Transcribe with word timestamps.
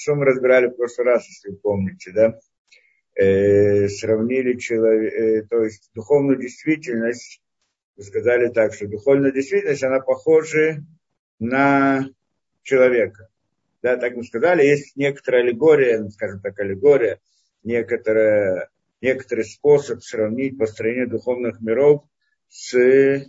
что 0.00 0.14
мы 0.14 0.24
разбирали 0.24 0.68
в 0.68 0.76
прошлый 0.76 1.08
раз, 1.08 1.26
если 1.28 1.50
вы 1.50 1.56
помните, 1.56 2.10
да? 2.12 2.38
Э, 3.14 3.88
сравнили 3.88 4.58
человек, 4.58 5.12
э, 5.12 5.42
то 5.48 5.62
есть 5.62 5.90
духовную 5.94 6.40
действительность, 6.40 7.42
вы 7.96 8.04
сказали 8.04 8.48
так, 8.48 8.72
что 8.72 8.88
духовная 8.88 9.30
действительность, 9.30 9.82
она 9.82 10.00
похожа 10.00 10.82
на 11.38 12.08
человека. 12.62 13.28
Да, 13.82 13.96
так 13.96 14.14
мы 14.14 14.24
сказали, 14.24 14.64
есть 14.64 14.96
некоторая 14.96 15.42
аллегория, 15.42 16.08
скажем 16.08 16.40
так, 16.40 16.58
аллегория, 16.58 17.20
некоторая, 17.62 18.70
некоторый 19.02 19.44
способ 19.44 20.02
сравнить 20.02 20.56
построение 20.56 21.06
духовных 21.06 21.60
миров 21.60 22.04
с, 22.48 22.74
э, 22.74 23.26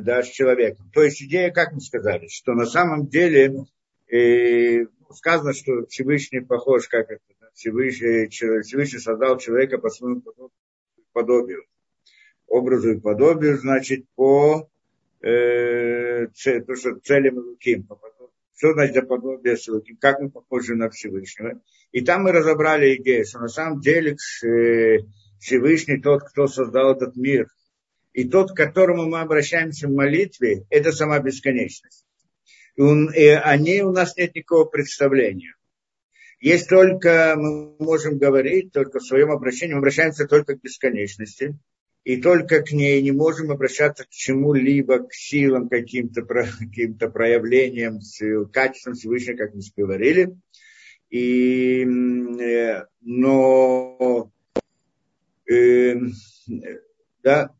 да, 0.00 0.22
с 0.22 0.28
человеком. 0.28 0.90
То 0.92 1.02
есть 1.02 1.20
идея, 1.22 1.50
как 1.50 1.72
мы 1.72 1.80
сказали, 1.80 2.28
что 2.28 2.52
на 2.52 2.66
самом 2.66 3.08
деле 3.08 3.64
э, 4.12 4.86
сказано, 5.10 5.52
что 5.52 5.86
Всевышний 5.86 6.40
похож, 6.40 6.88
как 6.88 7.10
это, 7.10 7.20
Всевышний, 7.54 8.28
Всевышний 8.28 8.98
создал 8.98 9.38
человека 9.38 9.78
по 9.78 9.90
своему 9.90 10.22
подобию. 11.12 11.64
Образу 12.46 12.92
и 12.92 13.00
подобию, 13.00 13.58
значит, 13.58 14.04
по 14.14 14.68
э, 15.22 16.26
то, 16.26 16.76
что 16.76 16.96
целям 17.00 17.38
Луким, 17.38 17.88
что 18.56 18.72
значит 18.74 19.08
подобие 19.08 19.56
Луким, 19.68 19.96
как 19.96 20.20
мы 20.20 20.30
похожи 20.30 20.74
на 20.74 20.90
Всевышнего. 20.90 21.60
И 21.92 22.02
там 22.02 22.24
мы 22.24 22.32
разобрали 22.32 22.96
идею, 22.96 23.24
что 23.24 23.40
на 23.40 23.48
самом 23.48 23.80
деле 23.80 24.16
э, 24.44 24.98
Всевышний 25.40 26.00
тот, 26.00 26.22
кто 26.24 26.46
создал 26.46 26.94
этот 26.94 27.16
мир, 27.16 27.48
и 28.12 28.28
тот, 28.28 28.52
к 28.52 28.56
которому 28.56 29.06
мы 29.06 29.20
обращаемся 29.20 29.88
в 29.88 29.92
молитве, 29.92 30.66
это 30.68 30.92
сама 30.92 31.18
бесконечность. 31.20 32.06
И, 32.76 33.26
о 33.26 33.56
ней 33.56 33.82
у 33.82 33.92
нас 33.92 34.16
нет 34.16 34.34
никакого 34.34 34.64
представления. 34.64 35.54
Есть 36.40 36.68
только, 36.68 37.34
мы 37.36 37.76
можем 37.78 38.18
говорить, 38.18 38.72
только 38.72 38.98
в 38.98 39.04
своем 39.04 39.30
обращении, 39.30 39.74
мы 39.74 39.78
обращаемся 39.78 40.26
только 40.26 40.56
к 40.56 40.60
бесконечности, 40.60 41.56
и 42.04 42.20
только 42.20 42.62
к 42.62 42.72
ней 42.72 43.00
не 43.00 43.12
можем 43.12 43.52
обращаться 43.52 44.04
к 44.04 44.10
чему-либо, 44.10 45.06
к 45.06 45.14
силам, 45.14 45.68
каким-то 45.68 46.22
каким 46.58 46.98
проявлениям, 46.98 48.00
качествам 48.52 48.94
Всевышнего, 48.94 49.36
как 49.36 49.54
мы 49.54 49.60
говорили. 49.76 50.36
И, 51.10 51.84
э, 51.84 52.86
но 53.02 54.32
э, 55.48 55.94
да, 57.22 57.54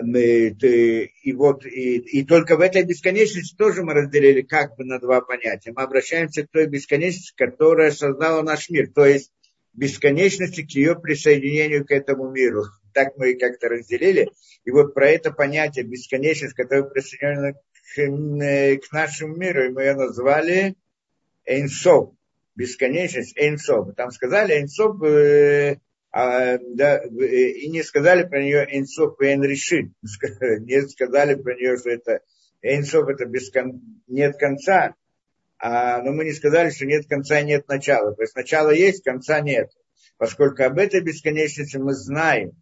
и 0.00 1.32
вот 1.34 1.66
и, 1.66 1.98
и 1.98 2.24
только 2.24 2.56
в 2.56 2.60
этой 2.60 2.82
бесконечности 2.82 3.54
тоже 3.56 3.82
мы 3.82 3.92
разделили 3.92 4.40
как 4.42 4.76
бы 4.76 4.84
на 4.84 4.98
два 4.98 5.20
понятия. 5.20 5.72
Мы 5.74 5.82
обращаемся 5.82 6.46
к 6.46 6.50
той 6.50 6.66
бесконечности, 6.66 7.34
которая 7.36 7.90
создала 7.90 8.42
наш 8.42 8.70
мир, 8.70 8.90
то 8.94 9.04
есть 9.04 9.30
бесконечности 9.74 10.62
к 10.62 10.70
ее 10.70 10.98
присоединению 10.98 11.84
к 11.86 11.90
этому 11.90 12.30
миру. 12.30 12.64
Так 12.94 13.16
мы 13.16 13.34
как-то 13.34 13.68
разделили. 13.68 14.30
И 14.64 14.70
вот 14.70 14.94
про 14.94 15.08
это 15.08 15.30
понятие 15.30 15.84
бесконечность, 15.84 16.54
которая 16.54 16.84
присоединена 16.84 17.52
к, 17.52 17.98
э, 17.98 18.76
к 18.76 18.92
нашему 18.92 19.36
миру, 19.36 19.64
и 19.64 19.70
мы 19.70 19.82
ее 19.82 19.94
назвали 19.94 20.76
Эйнсоп. 21.44 22.14
Бесконечность 22.54 23.36
Эйнсоп. 23.36 23.94
Там 23.96 24.10
сказали 24.10 24.54
Эйнсоп 24.54 25.02
э, 25.02 25.78
а, 26.12 26.58
да, 26.58 26.98
и 26.98 27.68
не 27.68 27.82
сказали 27.82 28.24
про 28.24 28.42
нее 28.42 28.66
Эйнсоф 28.70 29.18
и 29.20 29.32
Энришит. 29.32 29.92
Не 30.60 30.86
сказали 30.86 31.34
про 31.34 31.54
нее, 31.54 31.78
что 31.78 31.88
это 31.88 32.20
Эйнсоф 32.60 33.08
это 33.08 33.24
без 33.24 33.50
кон... 33.50 33.80
нет 34.06 34.36
конца. 34.36 34.94
А, 35.58 36.02
но 36.02 36.12
мы 36.12 36.24
не 36.24 36.32
сказали, 36.32 36.70
что 36.70 36.86
нет 36.86 37.06
конца 37.08 37.40
и 37.40 37.44
нет 37.44 37.66
начала. 37.68 38.14
То 38.14 38.22
есть 38.22 38.36
начало 38.36 38.70
есть, 38.70 39.04
конца 39.04 39.40
нет. 39.40 39.70
Поскольку 40.18 40.64
об 40.64 40.78
этой 40.78 41.00
бесконечности 41.00 41.78
мы 41.78 41.94
знаем 41.94 42.52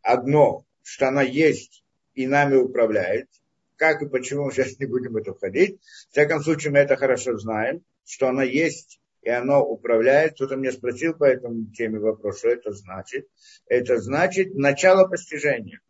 одно, 0.00 0.64
что 0.82 1.08
она 1.08 1.22
есть 1.22 1.84
и 2.14 2.26
нами 2.26 2.56
управляет. 2.56 3.28
Как 3.76 4.00
и 4.00 4.08
почему, 4.08 4.50
сейчас 4.50 4.78
не 4.78 4.86
будем 4.86 5.12
в 5.12 5.16
это 5.16 5.34
входить. 5.34 5.80
В 6.08 6.12
всяком 6.12 6.42
случае, 6.42 6.72
мы 6.72 6.78
это 6.78 6.96
хорошо 6.96 7.36
знаем, 7.36 7.84
что 8.06 8.28
она 8.28 8.44
есть 8.44 9.00
и 9.24 9.30
оно 9.30 9.64
управляет. 9.64 10.34
Кто-то 10.34 10.56
мне 10.56 10.70
спросил 10.70 11.14
по 11.14 11.24
этому 11.24 11.70
теме 11.72 11.98
вопрос, 11.98 12.38
что 12.38 12.48
это 12.48 12.72
значит. 12.72 13.26
Это 13.66 13.98
значит 13.98 14.54
начало 14.54 15.08
постижения. 15.08 15.80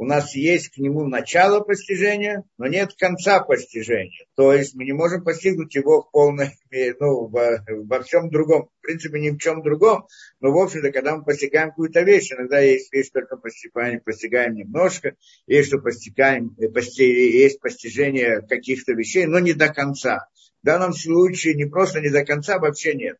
У 0.00 0.04
нас 0.04 0.36
есть 0.36 0.68
к 0.68 0.78
нему 0.78 1.08
начало 1.08 1.58
постижения, 1.58 2.44
но 2.56 2.68
нет 2.68 2.94
конца 2.96 3.40
постижения. 3.40 4.26
То 4.36 4.52
есть 4.52 4.76
мы 4.76 4.84
не 4.84 4.92
можем 4.92 5.24
постигнуть 5.24 5.74
его 5.74 6.02
в 6.02 6.12
полной 6.12 6.52
ну, 7.00 7.26
во, 7.26 7.64
во 7.68 8.02
всем 8.04 8.30
другом. 8.30 8.68
В 8.78 8.86
принципе, 8.86 9.18
ни 9.18 9.30
в 9.30 9.38
чем 9.38 9.60
другом. 9.60 10.06
Но, 10.40 10.52
в 10.52 10.56
общем-то, 10.56 10.92
когда 10.92 11.16
мы 11.16 11.24
постигаем 11.24 11.70
какую-то 11.70 12.02
вещь, 12.02 12.32
иногда 12.32 12.60
есть 12.60 12.92
вещь, 12.92 13.10
только 13.10 13.36
постигаем, 13.36 14.00
постигаем 14.00 14.54
немножко, 14.54 15.16
есть, 15.48 15.68
что 15.68 15.78
постигаем, 15.78 16.54
пости, 16.72 17.04
есть 17.04 17.60
постижение 17.60 18.40
каких-то 18.48 18.92
вещей, 18.92 19.26
но 19.26 19.40
не 19.40 19.52
до 19.52 19.68
конца. 19.74 20.28
В 20.62 20.66
данном 20.66 20.92
случае 20.92 21.54
не 21.54 21.66
просто 21.66 22.00
не 22.00 22.10
до 22.10 22.24
конца, 22.24 22.56
а 22.56 22.58
вообще 22.58 22.94
нет. 22.94 23.16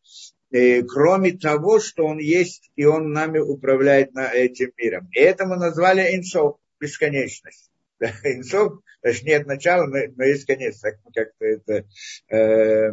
И, 0.51 0.57
э, 0.57 0.83
кроме 0.83 1.37
того, 1.37 1.79
что 1.79 2.05
он 2.05 2.17
есть, 2.17 2.71
и 2.75 2.85
он 2.85 3.11
нами 3.11 3.39
управляет 3.39 4.13
на 4.13 4.31
этим 4.31 4.71
миром. 4.77 5.09
И 5.11 5.19
это 5.19 5.45
мы 5.45 5.57
назвали 5.57 6.15
инсов, 6.15 6.57
бесконечность. 6.79 7.71
Да, 7.99 8.11
инсов, 8.23 8.81
значит, 9.01 9.23
нет 9.23 9.47
начала, 9.47 9.85
но, 9.85 9.97
но 10.15 10.23
есть 10.23 10.45
конец. 10.45 10.79
Так 10.79 10.95
мы 11.05 11.11
как-то 11.11 11.45
это 11.45 11.85
э, 12.29 12.91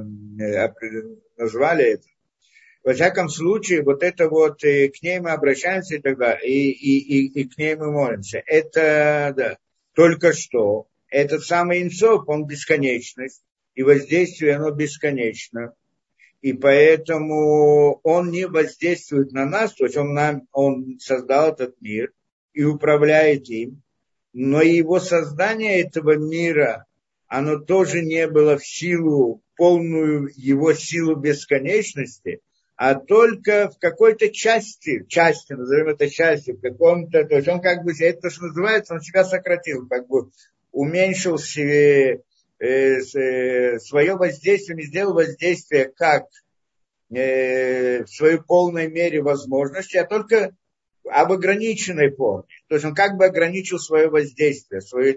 назвали 1.37 1.85
это. 1.93 2.05
Во 2.85 2.93
всяком 2.93 3.29
случае, 3.29 3.83
вот 3.83 4.05
это 4.05 4.29
вот, 4.29 4.63
и 4.63 4.89
к 4.89 5.03
ней 5.03 5.19
мы 5.19 5.31
обращаемся 5.33 5.97
и 5.97 5.99
так 5.99 6.19
и, 6.45 6.71
и, 6.71 6.99
и, 6.99 7.41
и 7.41 7.49
к 7.49 7.59
ней 7.59 7.75
мы 7.75 7.91
молимся. 7.91 8.41
Это, 8.47 9.35
да, 9.37 9.59
только 9.93 10.33
что, 10.33 10.87
этот 11.09 11.43
самый 11.45 11.83
инсов, 11.83 12.29
он 12.29 12.47
бесконечность, 12.47 13.43
и 13.77 13.83
воздействие 13.83 14.57
оно 14.57 14.73
бесконечно. 14.73 15.75
И 16.41 16.53
поэтому 16.53 18.01
он 18.03 18.31
не 18.31 18.47
воздействует 18.47 19.33
на 19.33 19.47
нас, 19.47 19.75
то 19.75 19.85
есть 19.85 19.97
он, 19.97 20.15
нам, 20.15 20.49
он 20.53 20.99
создал 20.99 21.53
этот 21.53 21.81
мир 21.81 22.13
и 22.53 22.65
управляет 22.65 23.49
им, 23.49 23.83
но 24.33 24.63
его 24.63 24.99
создание 24.99 25.81
этого 25.81 26.17
мира, 26.17 26.87
оно 27.27 27.59
тоже 27.59 28.03
не 28.03 28.27
было 28.29 28.59
в 28.59 28.67
силу, 28.67 29.43
полную 29.57 30.31
его 30.37 30.73
силу 30.73 31.17
бесконечности, 31.17 32.41
а 32.77 32.95
только 32.95 33.71
в 33.71 33.79
какой-то 33.79 34.31
части, 34.31 35.05
части, 35.09 35.55
назовем 35.55 35.89
это 35.89 36.09
частью, 36.09 36.57
в 36.57 36.61
каком-то, 36.61 37.25
то 37.25 37.37
есть 37.37 37.49
он 37.49 37.61
как 37.61 37.85
бы, 37.85 37.93
это 37.99 38.31
что 38.31 38.47
называется, 38.47 38.95
он 38.95 39.01
себя 39.01 39.25
сократил, 39.25 39.87
как 39.89 40.07
бы 40.07 40.31
уменьшил 40.73 41.39
себе 41.39 42.23
свое 42.59 44.17
воздействие, 44.17 44.83
сделал 44.83 45.15
воздействие 45.15 45.93
как 45.95 46.25
э, 47.15 48.05
в 48.05 48.09
своей 48.09 48.39
полной 48.39 48.89
мере 48.89 49.23
возможности, 49.23 49.97
а 49.97 50.07
только 50.07 50.57
об 51.09 51.33
ограниченной 51.33 52.11
форме. 52.11 52.49
То 52.69 52.77
есть 52.77 52.85
он 52.85 52.95
как 52.95 53.17
бы 53.17 53.27
ограничил 53.27 53.79
свое 53.79 54.09
воздействие, 54.09 54.81
свое 54.81 55.13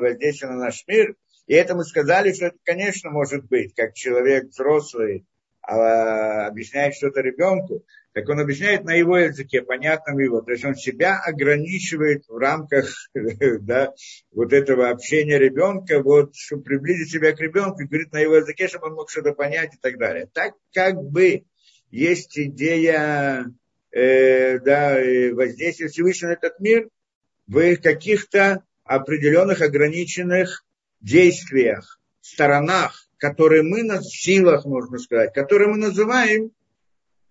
воздействие 0.00 0.50
на 0.50 0.58
наш 0.58 0.84
мир. 0.86 1.16
И 1.46 1.54
это 1.54 1.74
мы 1.74 1.84
сказали, 1.84 2.32
что 2.32 2.46
это, 2.46 2.56
конечно, 2.64 3.10
может 3.10 3.44
быть, 3.46 3.74
как 3.74 3.94
человек 3.94 4.46
взрослый 4.46 5.26
а, 5.60 6.46
объясняет 6.46 6.94
что-то 6.94 7.20
ребенку, 7.20 7.84
так 8.14 8.28
он 8.28 8.38
объясняет 8.38 8.84
на 8.84 8.94
его 8.94 9.18
языке, 9.18 9.60
понятном 9.60 10.20
его. 10.20 10.40
То 10.40 10.52
есть 10.52 10.64
он 10.64 10.76
себя 10.76 11.20
ограничивает 11.20 12.22
в 12.28 12.36
рамках 12.36 12.88
да, 13.60 13.92
вот 14.30 14.52
этого 14.52 14.88
общения 14.88 15.36
ребенка, 15.36 16.00
вот, 16.00 16.36
чтобы 16.36 16.62
приблизить 16.62 17.10
себя 17.10 17.32
к 17.32 17.40
ребенку, 17.40 17.84
говорит 17.84 18.12
на 18.12 18.20
его 18.20 18.36
языке, 18.36 18.68
чтобы 18.68 18.86
он 18.86 18.94
мог 18.94 19.10
что-то 19.10 19.32
понять 19.32 19.74
и 19.74 19.78
так 19.78 19.98
далее. 19.98 20.28
Так 20.32 20.54
как 20.72 20.94
бы 20.94 21.42
есть 21.90 22.38
идея 22.38 23.46
э, 23.90 24.60
да, 24.60 24.96
воздействия 25.32 25.88
Всевышнего 25.88 26.30
на 26.30 26.34
этот 26.34 26.60
мир 26.60 26.88
в 27.48 27.76
каких-то 27.78 28.62
определенных 28.84 29.60
ограниченных 29.60 30.64
действиях, 31.00 31.98
сторонах, 32.20 33.08
которые 33.18 33.64
мы 33.64 33.82
на 33.82 34.00
силах, 34.00 34.66
можно 34.66 34.98
сказать, 34.98 35.34
которые 35.34 35.68
мы 35.68 35.78
называем 35.78 36.52
Э, 36.54 36.63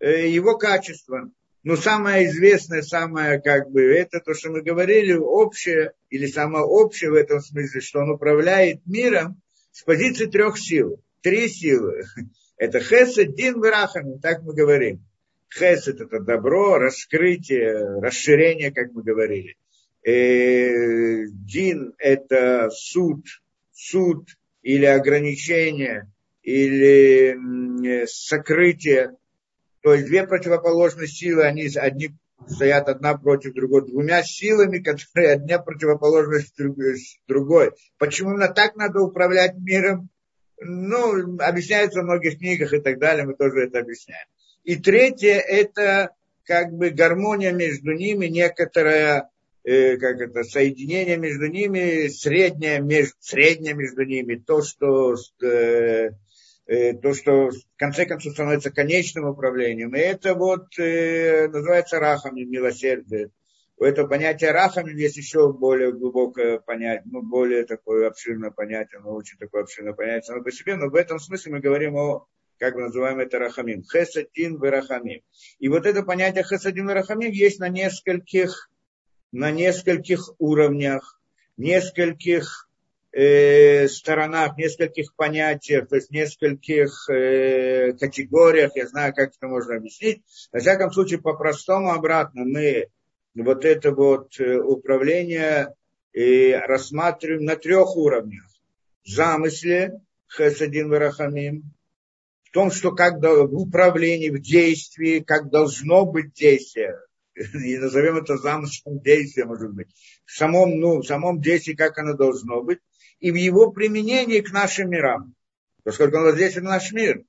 его 0.08 0.58
качества. 0.58 1.32
Но 1.64 1.78
самое 1.78 2.28
известное, 2.28 2.82
самое 2.82 3.42
как 3.42 3.72
бы, 3.72 3.82
это 3.84 4.20
то, 4.20 4.34
что 4.34 4.52
мы 4.52 4.62
говорили, 4.62 5.14
общее, 5.14 5.94
или 6.10 6.26
самое 6.28 6.66
общее 6.66 7.10
в 7.10 7.16
этом 7.16 7.40
смысле, 7.40 7.80
что 7.80 8.00
он 8.00 8.12
управляет 8.12 8.82
миром 8.86 9.42
с 9.72 9.84
позиции 9.84 10.26
трех 10.26 10.60
сил. 10.60 11.02
Три 11.22 11.48
силы. 11.48 12.04
Это 12.58 12.80
хесед, 12.80 13.36
дин, 13.36 13.60
врахами, 13.60 14.20
так 14.22 14.44
мы 14.44 14.54
говорим. 14.54 15.04
Хесед– 15.50 16.02
это 16.02 16.20
добро, 16.20 16.78
раскрытие, 16.78 18.00
расширение, 18.00 18.72
как 18.72 18.92
мы 18.92 19.04
говорили. 19.04 19.56
Э, 20.04 21.26
дин– 21.28 21.94
это 21.98 22.70
суд, 22.72 23.26
суд 23.72 24.30
или 24.64 24.86
ограничение 24.86 26.12
или 26.42 28.06
сокрытие. 28.06 29.12
То 29.84 29.94
есть 29.94 30.08
две 30.08 30.26
противоположные 30.26 31.08
силы, 31.08 31.44
они 31.44 31.70
одни 31.76 32.16
стоят 32.48 32.88
одна 32.88 33.18
против 33.18 33.54
другой, 33.54 33.86
двумя 33.86 34.24
силами, 34.24 34.80
которые 34.80 35.34
одна 35.34 35.60
противоположность 35.60 36.56
другой. 37.28 37.72
Почему 37.98 38.32
именно 38.32 38.48
так 38.48 38.76
надо 38.78 39.02
управлять 39.02 39.56
миром? 39.58 40.10
Ну, 40.58 41.38
объясняется 41.40 42.00
в 42.00 42.06
многих 42.06 42.38
книгах 42.38 42.74
и 42.74 42.80
так 42.80 42.98
далее, 42.98 43.26
мы 43.26 43.36
тоже 43.36 43.66
это 43.66 43.80
объясняем. 43.80 44.26
И 44.64 44.78
третье, 44.78 45.34
это 45.40 46.12
как 46.46 46.72
бы 46.72 46.90
гармония 46.90 47.52
между 47.52 47.92
ними, 47.92 48.28
некоторое 48.28 49.30
э, 49.66 49.98
как 49.98 50.22
это, 50.22 50.44
соединение 50.44 51.18
между 51.18 51.48
ними, 51.48 52.08
среднее 52.08 52.80
между, 52.80 53.16
среднее 53.20 53.74
между 53.74 54.06
ними, 54.06 54.36
то, 54.36 54.62
что 54.62 55.16
э, 55.42 56.12
то, 56.66 57.14
что 57.14 57.50
в 57.50 57.56
конце 57.78 58.06
концов 58.06 58.34
становится 58.34 58.72
конечным 58.72 59.26
управлением. 59.26 59.96
И 59.96 60.00
это 60.00 60.34
вот 60.34 60.68
э, 60.80 61.48
называется 61.50 62.00
рахами, 62.00 62.44
милосердие. 62.44 63.32
У 63.78 63.84
этого 63.84 64.08
понятия 64.08 64.52
рахами 64.52 64.94
есть 64.94 65.18
еще 65.18 65.52
более 65.52 65.92
глубокое 65.92 66.60
понятие, 66.60 67.04
ну, 67.06 67.22
более 67.22 67.66
такое 67.66 68.08
обширное 68.08 68.52
понятие, 68.52 69.02
но 69.02 69.14
очень 69.14 69.38
такое 69.38 69.64
обширное 69.64 69.94
понятие 69.94 70.24
само 70.24 70.44
по 70.44 70.52
себе, 70.52 70.76
но 70.76 70.90
в 70.90 70.96
этом 70.96 71.20
смысле 71.20 71.54
мы 71.54 71.60
говорим 71.60 71.96
о, 71.96 72.28
как 72.60 72.76
мы 72.76 72.84
называем 72.84 73.20
это 73.20 73.40
рахамим, 73.40 73.84
хесадин 73.84 74.58
варахамим. 74.58 75.22
И 75.60 75.68
вот 75.68 75.86
это 75.86 76.04
понятие 76.04 76.44
хесадин 76.44 76.86
варахамим 76.86 77.32
есть 77.32 77.60
на 77.60 77.68
нескольких, 77.68 78.70
на 79.32 79.52
нескольких 79.52 80.30
уровнях, 80.38 81.20
нескольких 81.58 82.70
э, 83.14 83.88
сторонах, 83.88 84.58
нескольких 84.58 85.16
понятиях, 85.16 85.88
то 85.88 85.96
есть 85.96 86.10
нескольких 86.10 87.10
э, 87.10 87.94
категориях, 87.94 88.72
я 88.76 88.88
знаю, 88.88 89.14
как 89.14 89.32
это 89.36 89.48
можно 89.48 89.76
объяснить. 89.76 90.24
Во 90.52 90.60
всяком 90.60 90.92
случае, 90.92 91.22
по-простому 91.22 91.92
обратно 91.92 92.44
мы 92.44 92.88
вот 93.36 93.66
это 93.66 93.92
вот 93.92 94.40
э, 94.40 94.58
управление 94.58 95.76
э, 96.14 96.58
рассматриваем 96.58 97.46
на 97.46 97.56
трех 97.56 97.96
уровнях. 97.96 98.46
В 99.06 99.10
замысле, 99.10 100.02
Хесадин 100.36 100.90
Варахамим, 100.90 101.72
в 102.46 102.52
том, 102.52 102.72
что 102.72 102.92
как 102.92 103.20
в 103.22 103.56
управлении, 103.56 104.30
в 104.30 104.40
действии, 104.40 105.20
как 105.20 105.50
должно 105.50 106.06
быть 106.06 106.34
действие, 106.34 107.00
и 107.36 107.78
назовем 107.78 108.18
это 108.18 108.38
замыслом 108.38 109.00
действия, 109.02 109.46
может 109.46 109.72
быть, 109.72 109.88
в 110.26 110.32
самом, 110.32 110.80
ну, 110.80 110.98
в 111.02 111.06
самом 111.06 111.42
действии, 111.42 111.74
как 111.74 111.98
оно 111.98 112.14
должно 112.14 112.62
быть, 112.62 112.80
и 113.24 113.32
в 113.32 113.36
его 113.36 113.72
применении 113.72 114.42
к 114.42 114.52
нашим 114.52 114.90
мирам. 114.90 115.34
Поскольку 115.86 116.18
он 116.18 116.24
воздействует 116.24 116.66
на 116.66 116.72
наш 116.72 116.92
мир. 116.92 117.24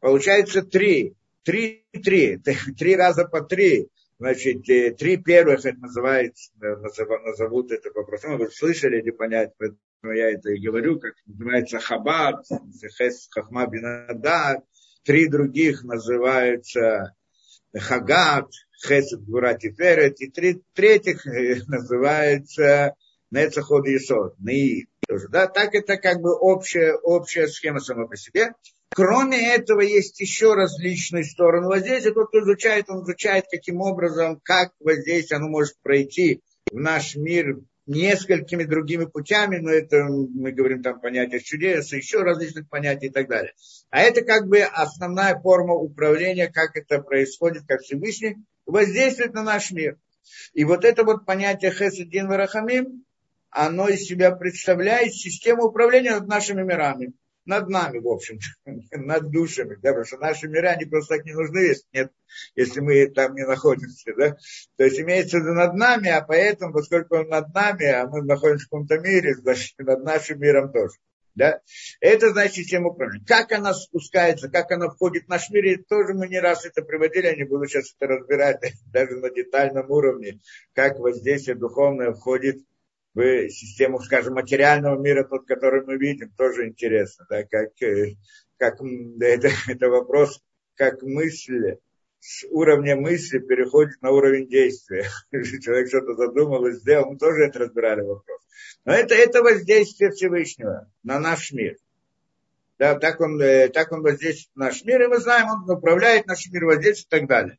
Получается 0.00 0.62
три. 0.62 1.14
Три, 1.44 1.86
три. 2.04 2.38
Три 2.76 2.96
раза 2.96 3.26
по 3.26 3.42
три. 3.42 3.88
Значит, 4.18 4.68
э, 4.68 4.90
три 4.90 5.18
первых, 5.18 5.64
это 5.64 5.78
называется, 5.78 6.50
назовут 6.58 7.70
это 7.70 7.90
по-простому, 7.90 8.38
вы 8.38 8.50
слышали 8.50 8.98
или 8.98 9.10
понять, 9.10 9.52
поэтому 9.58 10.14
я 10.14 10.30
это 10.30 10.50
и 10.50 10.58
говорю, 10.58 10.98
как 10.98 11.14
называется 11.26 11.78
Хабад, 11.78 12.44
Хес 12.98 13.28
Хахма 13.30 13.66
Бинадад. 13.68 14.64
Три 15.04 15.28
других 15.28 15.84
называются 15.84 17.14
Хагат, 17.72 18.48
Хесед 18.84 19.22
Гурати 19.24 19.70
Ферет, 19.70 20.20
и 20.20 20.28
три 20.28 20.60
третьих 20.74 21.24
э, 21.28 21.60
называется 21.68 22.96
Нецаход 23.30 23.86
Исод, 23.86 24.38
Наид 24.38 24.88
тоже. 25.06 25.28
Да? 25.28 25.46
Так 25.46 25.74
это 25.74 25.96
как 25.96 26.20
бы 26.20 26.34
общая, 26.34 26.94
общая 26.94 27.48
схема 27.48 27.80
сама 27.80 28.06
по 28.06 28.16
себе. 28.16 28.52
Кроме 28.94 29.54
этого, 29.54 29.80
есть 29.80 30.20
еще 30.20 30.54
различные 30.54 31.24
стороны 31.24 31.68
воздействия. 31.68 32.12
Тот, 32.12 32.28
кто 32.28 32.40
изучает, 32.40 32.88
он 32.88 33.02
изучает, 33.02 33.44
каким 33.50 33.80
образом, 33.80 34.40
как 34.42 34.72
воздействие 34.80 35.38
оно 35.38 35.48
может 35.48 35.74
пройти 35.82 36.40
в 36.70 36.76
наш 36.76 37.16
мир 37.16 37.58
несколькими 37.86 38.64
другими 38.64 39.04
путями, 39.04 39.58
но 39.58 39.70
это 39.70 40.04
мы 40.06 40.50
говорим 40.52 40.82
там 40.82 41.00
понятие 41.00 41.40
чудес, 41.40 41.92
еще 41.92 42.22
различных 42.22 42.68
понятий 42.68 43.06
и 43.06 43.10
так 43.10 43.28
далее. 43.28 43.52
А 43.90 44.00
это 44.00 44.22
как 44.22 44.48
бы 44.48 44.60
основная 44.60 45.38
форма 45.38 45.74
управления, 45.74 46.48
как 46.48 46.76
это 46.76 47.00
происходит, 47.00 47.62
как 47.66 47.82
Всевышний 47.82 48.36
воздействует 48.66 49.34
на 49.34 49.42
наш 49.42 49.70
мир. 49.70 49.98
И 50.52 50.64
вот 50.64 50.84
это 50.84 51.04
вот 51.04 51.24
понятие 51.24 51.70
Хесадин 51.70 52.26
Варахамим, 52.26 53.04
оно 53.56 53.88
из 53.88 54.04
себя 54.04 54.32
представляет 54.32 55.14
систему 55.14 55.64
управления 55.64 56.12
над 56.12 56.28
нашими 56.28 56.62
мирами. 56.62 57.14
Над 57.46 57.68
нами, 57.68 57.98
в 57.98 58.08
общем 58.08 58.38
над 58.92 59.30
душами. 59.30 59.76
Да, 59.76 59.90
потому 59.90 60.04
что 60.04 60.18
наши 60.18 60.48
миры, 60.48 60.68
они 60.68 60.84
просто 60.84 61.16
так 61.16 61.24
не 61.24 61.32
нужны, 61.32 61.60
если, 61.60 61.86
нет, 61.92 62.12
если 62.54 62.80
мы 62.80 63.06
там 63.06 63.34
не 63.34 63.46
находимся. 63.46 64.12
Да? 64.16 64.36
То 64.76 64.84
есть 64.84 65.00
имеется 65.00 65.38
в 65.38 65.40
виду 65.40 65.54
над 65.54 65.74
нами, 65.74 66.10
а 66.10 66.20
поэтому, 66.22 66.72
поскольку 66.72 67.16
он 67.16 67.28
над 67.28 67.54
нами, 67.54 67.86
а 67.86 68.06
мы 68.06 68.22
находимся 68.22 68.66
в 68.66 68.68
каком-то 68.68 68.98
мире, 68.98 69.34
значит, 69.36 69.78
над 69.78 70.02
нашим 70.04 70.40
миром 70.40 70.72
тоже. 70.72 70.96
Да? 71.34 71.60
Это 72.00 72.30
значит 72.30 72.56
система 72.56 72.88
управления. 72.88 73.24
Как 73.26 73.52
она 73.52 73.72
спускается, 73.74 74.50
как 74.50 74.70
она 74.72 74.90
входит 74.90 75.26
в 75.26 75.28
наш 75.28 75.48
мир, 75.50 75.64
и 75.64 75.76
тоже 75.76 76.14
мы 76.14 76.28
не 76.28 76.40
раз 76.40 76.66
это 76.66 76.82
приводили, 76.82 77.26
я 77.26 77.36
не 77.36 77.44
буду 77.44 77.66
сейчас 77.66 77.94
это 77.98 78.12
разбирать 78.12 78.60
даже 78.92 79.16
на 79.16 79.30
детальном 79.30 79.90
уровне, 79.90 80.40
как 80.74 80.98
воздействие 80.98 81.56
духовное 81.56 82.12
входит 82.12 82.58
в 83.16 83.48
систему, 83.48 83.98
скажем, 84.00 84.34
материального 84.34 85.00
мира, 85.00 85.24
тот, 85.24 85.46
который 85.46 85.84
мы 85.84 85.96
видим, 85.96 86.30
тоже 86.36 86.68
интересно, 86.68 87.26
да, 87.30 87.44
как, 87.44 87.70
э, 87.82 88.16
как 88.58 88.74
это, 89.20 89.48
это 89.68 89.88
вопрос, 89.88 90.42
как 90.74 91.02
мысль 91.02 91.76
с 92.20 92.44
уровня 92.50 92.96
мысли 92.96 93.38
переходит 93.38 94.02
на 94.02 94.10
уровень 94.10 94.48
действия. 94.48 95.06
Человек 95.32 95.88
что-то 95.88 96.14
задумал 96.14 96.66
и 96.66 96.72
сделал, 96.72 97.10
мы 97.10 97.18
тоже 97.18 97.44
это 97.44 97.60
разбирали 97.60 98.02
вопрос. 98.02 98.40
Но 98.84 98.92
это, 98.92 99.14
это 99.14 99.42
воздействие 99.42 100.10
Всевышнего 100.10 100.90
на 101.02 101.18
наш 101.18 101.52
мир. 101.52 101.76
Да, 102.78 102.98
так 102.98 103.20
он, 103.22 103.40
э, 103.40 103.68
так 103.68 103.92
он 103.92 104.02
воздействует 104.02 104.54
на 104.56 104.66
наш 104.66 104.84
мир, 104.84 105.02
и 105.02 105.06
мы 105.06 105.18
знаем, 105.18 105.48
он 105.48 105.70
управляет 105.70 106.26
наш 106.26 106.46
мир, 106.50 106.66
воздействует 106.66 107.06
и 107.06 107.18
так 107.18 107.28
далее. 107.28 107.58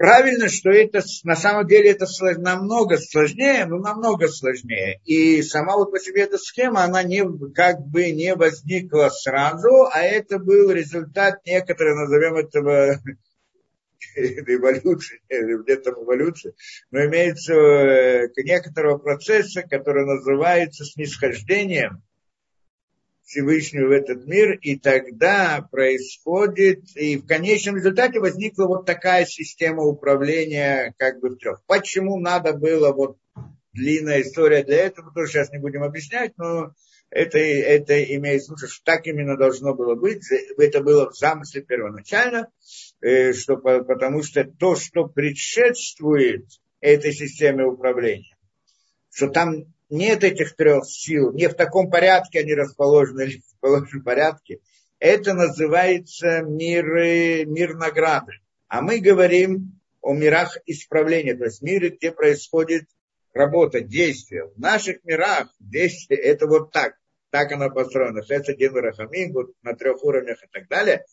Правильно, 0.00 0.48
что 0.48 0.70
это 0.70 1.02
на 1.24 1.36
самом 1.36 1.66
деле 1.66 1.90
это 1.90 2.06
намного 2.38 2.96
сложнее, 2.96 3.66
но 3.66 3.76
намного 3.76 4.28
сложнее. 4.28 4.98
И 5.04 5.42
сама 5.42 5.76
вот 5.76 5.90
по 5.90 5.98
себе 5.98 6.22
эта 6.22 6.38
схема, 6.38 6.84
она 6.84 7.02
не, 7.02 7.22
как 7.52 7.80
бы 7.86 8.10
не 8.10 8.34
возникла 8.34 9.10
сразу, 9.10 9.90
а 9.92 10.00
это 10.00 10.38
был 10.38 10.70
результат 10.70 11.44
некоторого, 11.44 12.06
назовем 12.06 12.36
этого 12.36 12.94
эволюции, 14.16 15.20
где-то 15.28 15.90
эволюции, 15.90 16.54
но 16.90 17.04
имеется 17.04 17.52
э, 17.52 18.28
некоторого 18.38 18.96
процесса, 18.96 19.64
который 19.64 20.06
называется 20.06 20.86
снисхождением 20.86 22.02
Всевышнего 23.30 23.86
в 23.86 23.92
этот 23.92 24.26
мир, 24.26 24.58
и 24.58 24.76
тогда 24.76 25.64
происходит, 25.70 26.80
и 26.96 27.16
в 27.16 27.26
конечном 27.26 27.76
результате 27.76 28.18
возникла 28.18 28.66
вот 28.66 28.86
такая 28.86 29.24
система 29.24 29.84
управления 29.84 30.92
как 30.98 31.20
бы 31.20 31.30
в 31.30 31.36
трех. 31.36 31.62
Почему 31.66 32.18
надо 32.18 32.54
было 32.54 32.92
вот 32.92 33.18
длинная 33.72 34.22
история 34.22 34.64
для 34.64 34.78
этого, 34.78 35.12
тоже 35.14 35.30
сейчас 35.30 35.52
не 35.52 35.58
будем 35.58 35.84
объяснять, 35.84 36.32
но 36.38 36.72
это, 37.08 37.38
это 37.38 38.02
имеет 38.16 38.42
смысл, 38.42 38.66
что 38.66 38.84
так 38.84 39.06
именно 39.06 39.36
должно 39.36 39.74
было 39.74 39.94
быть. 39.94 40.24
Это 40.58 40.82
было 40.82 41.08
в 41.08 41.16
замысле 41.16 41.62
первоначально, 41.62 42.48
э, 43.00 43.32
что, 43.32 43.56
потому 43.58 44.24
что 44.24 44.42
то, 44.42 44.74
что 44.74 45.06
предшествует 45.06 46.46
этой 46.80 47.12
системе 47.12 47.64
управления, 47.64 48.36
что 49.12 49.28
там 49.28 49.72
нет 49.90 50.24
этих 50.24 50.56
трех 50.56 50.86
сил, 50.86 51.32
не 51.32 51.48
в 51.48 51.54
таком 51.54 51.90
порядке 51.90 52.40
они 52.40 52.54
расположены, 52.54 53.22
или 53.22 53.38
в 53.38 53.60
положенном 53.60 54.02
порядке. 54.04 54.60
Это 54.98 55.34
называется 55.34 56.42
мир, 56.42 56.86
мир 57.46 57.74
награды. 57.74 58.32
А 58.68 58.82
мы 58.82 59.00
говорим 59.00 59.80
о 60.02 60.14
мирах 60.14 60.56
исправления, 60.66 61.34
то 61.34 61.44
есть 61.44 61.62
мире, 61.62 61.90
где 61.90 62.12
происходит 62.12 62.84
работа, 63.32 63.80
действие. 63.80 64.46
В 64.54 64.58
наших 64.58 65.04
мирах 65.04 65.48
действие 65.58 66.20
это 66.20 66.46
вот 66.46 66.72
так. 66.72 66.94
Так 67.30 67.52
оно 67.52 67.70
построено. 67.70 68.22
Это 68.28 68.54
Дин 68.54 68.74
Рахамин, 68.74 69.32
вот 69.32 69.52
на 69.62 69.74
трех 69.74 70.02
уровнях 70.04 70.42
и 70.42 70.48
так 70.50 70.68
далее. 70.68 71.04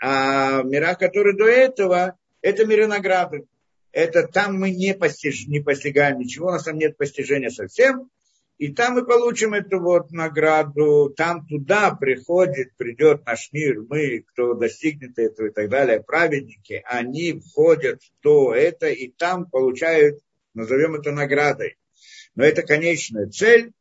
А 0.00 0.62
в 0.62 0.66
мирах, 0.66 0.98
которые 0.98 1.36
до 1.36 1.46
этого, 1.46 2.16
это 2.40 2.64
миры 2.64 2.86
награды. 2.86 3.46
Это 3.92 4.28
там 4.28 4.60
мы 4.60 4.70
не, 4.70 4.94
постиж, 4.94 5.46
не 5.46 5.60
постигаем 5.60 6.18
ничего, 6.18 6.48
у 6.48 6.50
нас 6.50 6.64
там 6.64 6.76
нет 6.76 6.96
постижения 6.96 7.50
совсем. 7.50 8.10
И 8.58 8.72
там 8.72 8.94
мы 8.94 9.04
получим 9.04 9.52
эту 9.52 9.80
вот 9.80 10.10
награду, 10.12 11.12
там 11.14 11.46
туда 11.46 11.94
приходит, 11.94 12.74
придет 12.76 13.26
наш 13.26 13.50
мир, 13.52 13.82
мы, 13.86 14.24
кто 14.28 14.54
достигнет 14.54 15.18
этого 15.18 15.48
и 15.48 15.50
так 15.50 15.68
далее, 15.68 16.02
праведники, 16.02 16.82
они 16.86 17.38
входят 17.38 18.02
в 18.02 18.10
то, 18.22 18.54
это, 18.54 18.88
и 18.88 19.08
там 19.08 19.50
получают, 19.50 20.20
назовем 20.54 20.94
это 20.94 21.12
наградой. 21.12 21.76
Но 22.34 22.44
это 22.44 22.62
конечная 22.62 23.28
цель, 23.28 23.72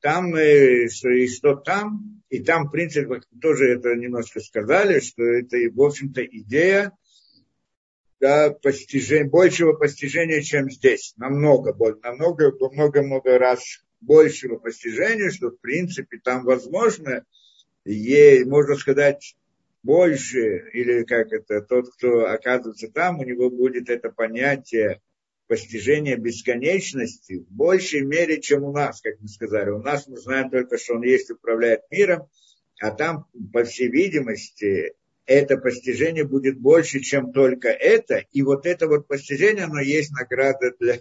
там, 0.00 0.36
и 0.36 0.88
что 0.88 1.54
там, 1.56 2.22
И 2.30 2.42
там, 2.42 2.68
в 2.68 2.70
принципе, 2.70 3.20
тоже 3.40 3.74
это 3.74 3.94
немножко 3.94 4.40
сказали, 4.40 5.00
что 5.00 5.22
это, 5.22 5.58
в 5.74 5.80
общем-то, 5.82 6.24
идея 6.24 6.92
да, 8.18 8.50
постижения, 8.50 9.28
большего 9.28 9.74
постижения, 9.74 10.40
чем 10.40 10.70
здесь. 10.70 11.12
Намного, 11.18 11.76
намного, 12.02 12.52
много-много 12.70 13.38
раз 13.38 13.82
большего 14.02 14.56
постижения, 14.58 15.30
что, 15.30 15.50
в 15.50 15.58
принципе, 15.60 16.18
там 16.22 16.44
возможно, 16.44 17.24
ей, 17.84 18.44
можно 18.44 18.76
сказать, 18.76 19.36
больше, 19.82 20.68
или 20.72 21.04
как 21.04 21.32
это, 21.32 21.60
тот, 21.62 21.92
кто 21.94 22.26
оказывается 22.26 22.88
там, 22.88 23.18
у 23.18 23.24
него 23.24 23.50
будет 23.50 23.90
это 23.90 24.10
понятие 24.10 25.00
постижения 25.48 26.16
бесконечности 26.16 27.40
в 27.40 27.52
большей 27.52 28.02
мере, 28.02 28.40
чем 28.40 28.64
у 28.64 28.72
нас, 28.72 29.00
как 29.00 29.20
мы 29.20 29.28
сказали. 29.28 29.70
У 29.70 29.82
нас 29.82 30.06
мы 30.06 30.16
знаем 30.16 30.50
только, 30.50 30.78
что 30.78 30.94
он 30.94 31.02
есть, 31.02 31.30
управляет 31.30 31.82
миром, 31.90 32.28
а 32.80 32.90
там, 32.90 33.26
по 33.52 33.64
всей 33.64 33.88
видимости, 33.88 34.94
это 35.26 35.56
постижение 35.56 36.24
будет 36.24 36.58
больше, 36.58 37.00
чем 37.00 37.32
только 37.32 37.68
это. 37.68 38.24
И 38.32 38.42
вот 38.42 38.66
это 38.66 38.86
вот 38.86 39.06
постижение, 39.06 39.64
оно 39.64 39.80
есть 39.80 40.10
награда 40.12 40.72
для, 40.78 40.98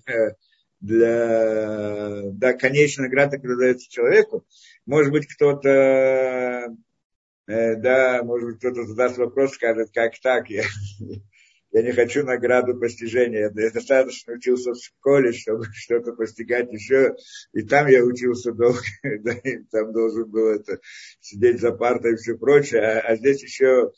для 0.81 2.21
да, 2.33 2.53
конечная 2.53 3.05
награда, 3.05 3.37
которая 3.37 3.57
дается 3.57 3.89
человеку. 3.89 4.45
Может 4.85 5.11
быть, 5.11 5.27
кто-то 5.33 6.75
Э, 7.51 7.75
да, 7.75 8.23
может 8.23 8.49
быть, 8.49 8.57
кто-то 8.59 8.85
задаст 8.85 9.17
вопрос, 9.17 9.53
скажет, 9.55 9.89
как 9.93 10.13
так, 10.21 10.49
я, 10.49 10.63
я 11.71 11.81
не 11.81 11.91
хочу 11.91 12.23
награду 12.23 12.79
постижения, 12.79 13.51
я 13.53 13.71
достаточно 13.71 14.33
учился 14.33 14.71
в 14.71 14.81
школе, 14.81 15.33
чтобы 15.33 15.65
что-то 15.73 16.13
постигать 16.13 16.71
еще, 16.71 17.15
и 17.53 17.63
там 17.63 17.87
я 17.87 18.05
учился 18.05 18.53
долго, 18.53 18.79
да, 19.03 19.33
и 19.33 19.63
там 19.71 19.91
должен 19.91 20.29
был 20.29 20.47
это, 20.47 20.79
сидеть 21.19 21.59
за 21.59 21.71
партой 21.71 22.13
и 22.13 22.15
все 22.15 22.37
прочее, 22.37 22.83
а, 22.83 22.99
а 23.01 23.15
здесь 23.17 23.43
еще 23.43 23.91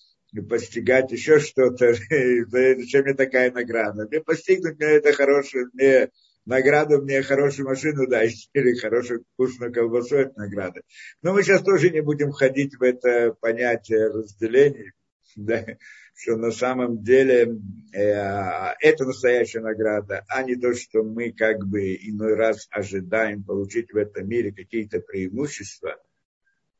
постигать 0.49 1.11
еще 1.11 1.39
что-то, 1.39 1.93
зачем 2.49 3.03
мне 3.03 3.13
такая 3.13 3.51
награда? 3.51 4.07
Мне 4.07 4.19
постигнуть 4.19 4.79
мне 4.79 4.87
это 4.87 5.13
хорошее, 5.13 5.67
мне 5.73 6.09
награду 6.45 7.01
мне 7.01 7.21
хорошую 7.21 7.67
машину 7.67 8.07
дать 8.07 8.49
или 8.53 8.75
хорошую 8.75 9.25
вкусную 9.33 9.73
колбасу, 9.73 10.15
это 10.17 10.33
награда. 10.37 10.81
Но 11.21 11.33
мы 11.33 11.43
сейчас 11.43 11.63
тоже 11.63 11.89
не 11.89 12.01
будем 12.01 12.31
входить 12.31 12.75
в 12.75 12.83
это 12.83 13.35
понятие 13.39 14.07
разделений, 14.07 14.91
да, 15.35 15.65
что 16.15 16.35
на 16.35 16.51
самом 16.51 17.03
деле 17.03 17.57
э, 17.93 18.01
это 18.81 19.05
настоящая 19.05 19.61
награда, 19.61 20.25
а 20.27 20.43
не 20.43 20.55
то, 20.55 20.73
что 20.73 21.03
мы 21.03 21.31
как 21.31 21.65
бы 21.65 21.95
иной 21.95 22.35
раз 22.35 22.67
ожидаем 22.69 23.43
получить 23.43 23.91
в 23.91 23.97
этом 23.97 24.27
мире 24.27 24.51
какие-то 24.51 24.99
преимущества– 24.99 25.97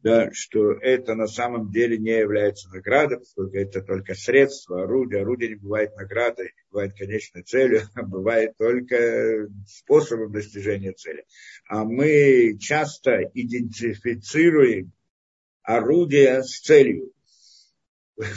да, 0.04 0.32
что 0.34 0.74
это 0.74 1.16
на 1.16 1.28
самом 1.28 1.72
деле 1.72 1.98
не 1.98 2.12
является 2.12 2.70
наградой, 2.70 3.20
поскольку 3.20 3.56
это 3.56 3.82
только 3.82 4.16
средство, 4.16 4.84
орудие. 4.84 5.22
Орудие 5.22 5.52
не 5.52 5.56
бывает 5.56 5.96
наградой, 5.96 6.48
не 6.48 6.72
бывает 6.72 6.94
конечной 6.94 7.44
целью, 7.44 7.84
а 7.96 8.04
бывает 8.04 8.58
только 8.58 9.48
способом 9.66 10.34
достижения 10.34 10.92
цели. 10.92 11.24
А 11.70 11.86
мы 11.86 12.58
часто 12.60 13.32
идентифицируем 13.34 14.92
орудие 15.62 16.44
с 16.44 16.60
целью. 16.60 17.14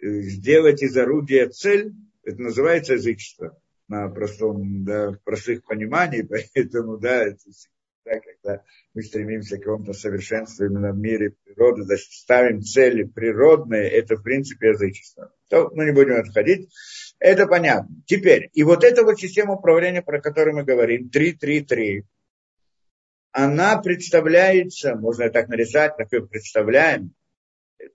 Сделать 0.00 0.82
из 0.82 0.96
орудия 0.96 1.48
цель, 1.50 1.92
это 2.22 2.40
называется 2.40 2.94
язычество 2.94 3.60
на 3.86 4.08
простом, 4.08 4.84
да, 4.84 5.12
простых 5.24 5.62
понимании, 5.64 6.22
поэтому, 6.54 6.96
да, 6.96 7.22
это 7.22 7.44
да, 8.06 8.20
когда 8.20 8.62
мы 8.94 9.02
стремимся 9.02 9.56
к 9.56 9.64
какому-то 9.64 9.92
совершенству 9.92 10.64
именно 10.64 10.92
в 10.92 10.98
мире 10.98 11.34
природы, 11.44 11.82
значит, 11.82 12.12
ставим 12.12 12.62
цели 12.62 13.02
природные, 13.02 13.90
это 13.90 14.16
в 14.16 14.22
принципе 14.22 14.68
язычество. 14.68 15.32
То 15.48 15.70
мы 15.74 15.86
не 15.86 15.92
будем 15.92 16.20
отходить. 16.20 16.70
Это 17.18 17.46
понятно. 17.46 17.94
Теперь, 18.06 18.48
и 18.52 18.62
вот 18.62 18.84
эта 18.84 19.02
вот 19.02 19.18
система 19.18 19.54
управления, 19.54 20.02
про 20.02 20.20
которую 20.20 20.56
мы 20.56 20.64
говорим, 20.64 21.10
3-3-3, 21.12 22.02
она 23.32 23.82
представляется, 23.82 24.94
можно 24.94 25.28
так 25.30 25.48
нарисовать, 25.48 25.96
так 25.96 26.12
и 26.12 26.20
представляем, 26.20 27.12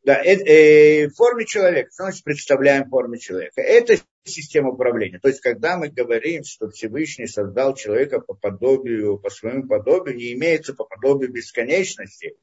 да, 0.04 0.22
э, 0.24 0.36
э, 0.36 1.10
форме 1.10 1.46
человека, 1.46 1.90
что 1.92 2.04
значит 2.04 2.24
представляем 2.24 2.90
форме 2.90 3.20
человека? 3.20 3.62
Это 3.62 3.98
система 4.24 4.70
управления. 4.70 5.20
То 5.20 5.28
есть, 5.28 5.42
когда 5.42 5.78
мы 5.78 5.90
говорим, 5.90 6.44
что 6.44 6.70
Всевышний 6.70 7.28
создал 7.28 7.76
человека 7.76 8.20
по 8.20 8.34
подобию, 8.34 9.18
по 9.18 9.30
своему 9.30 9.68
подобию, 9.68 10.16
не 10.16 10.34
имеется 10.34 10.74
по 10.74 10.86
подобию 10.86 11.32
бесконечности, 11.32 12.36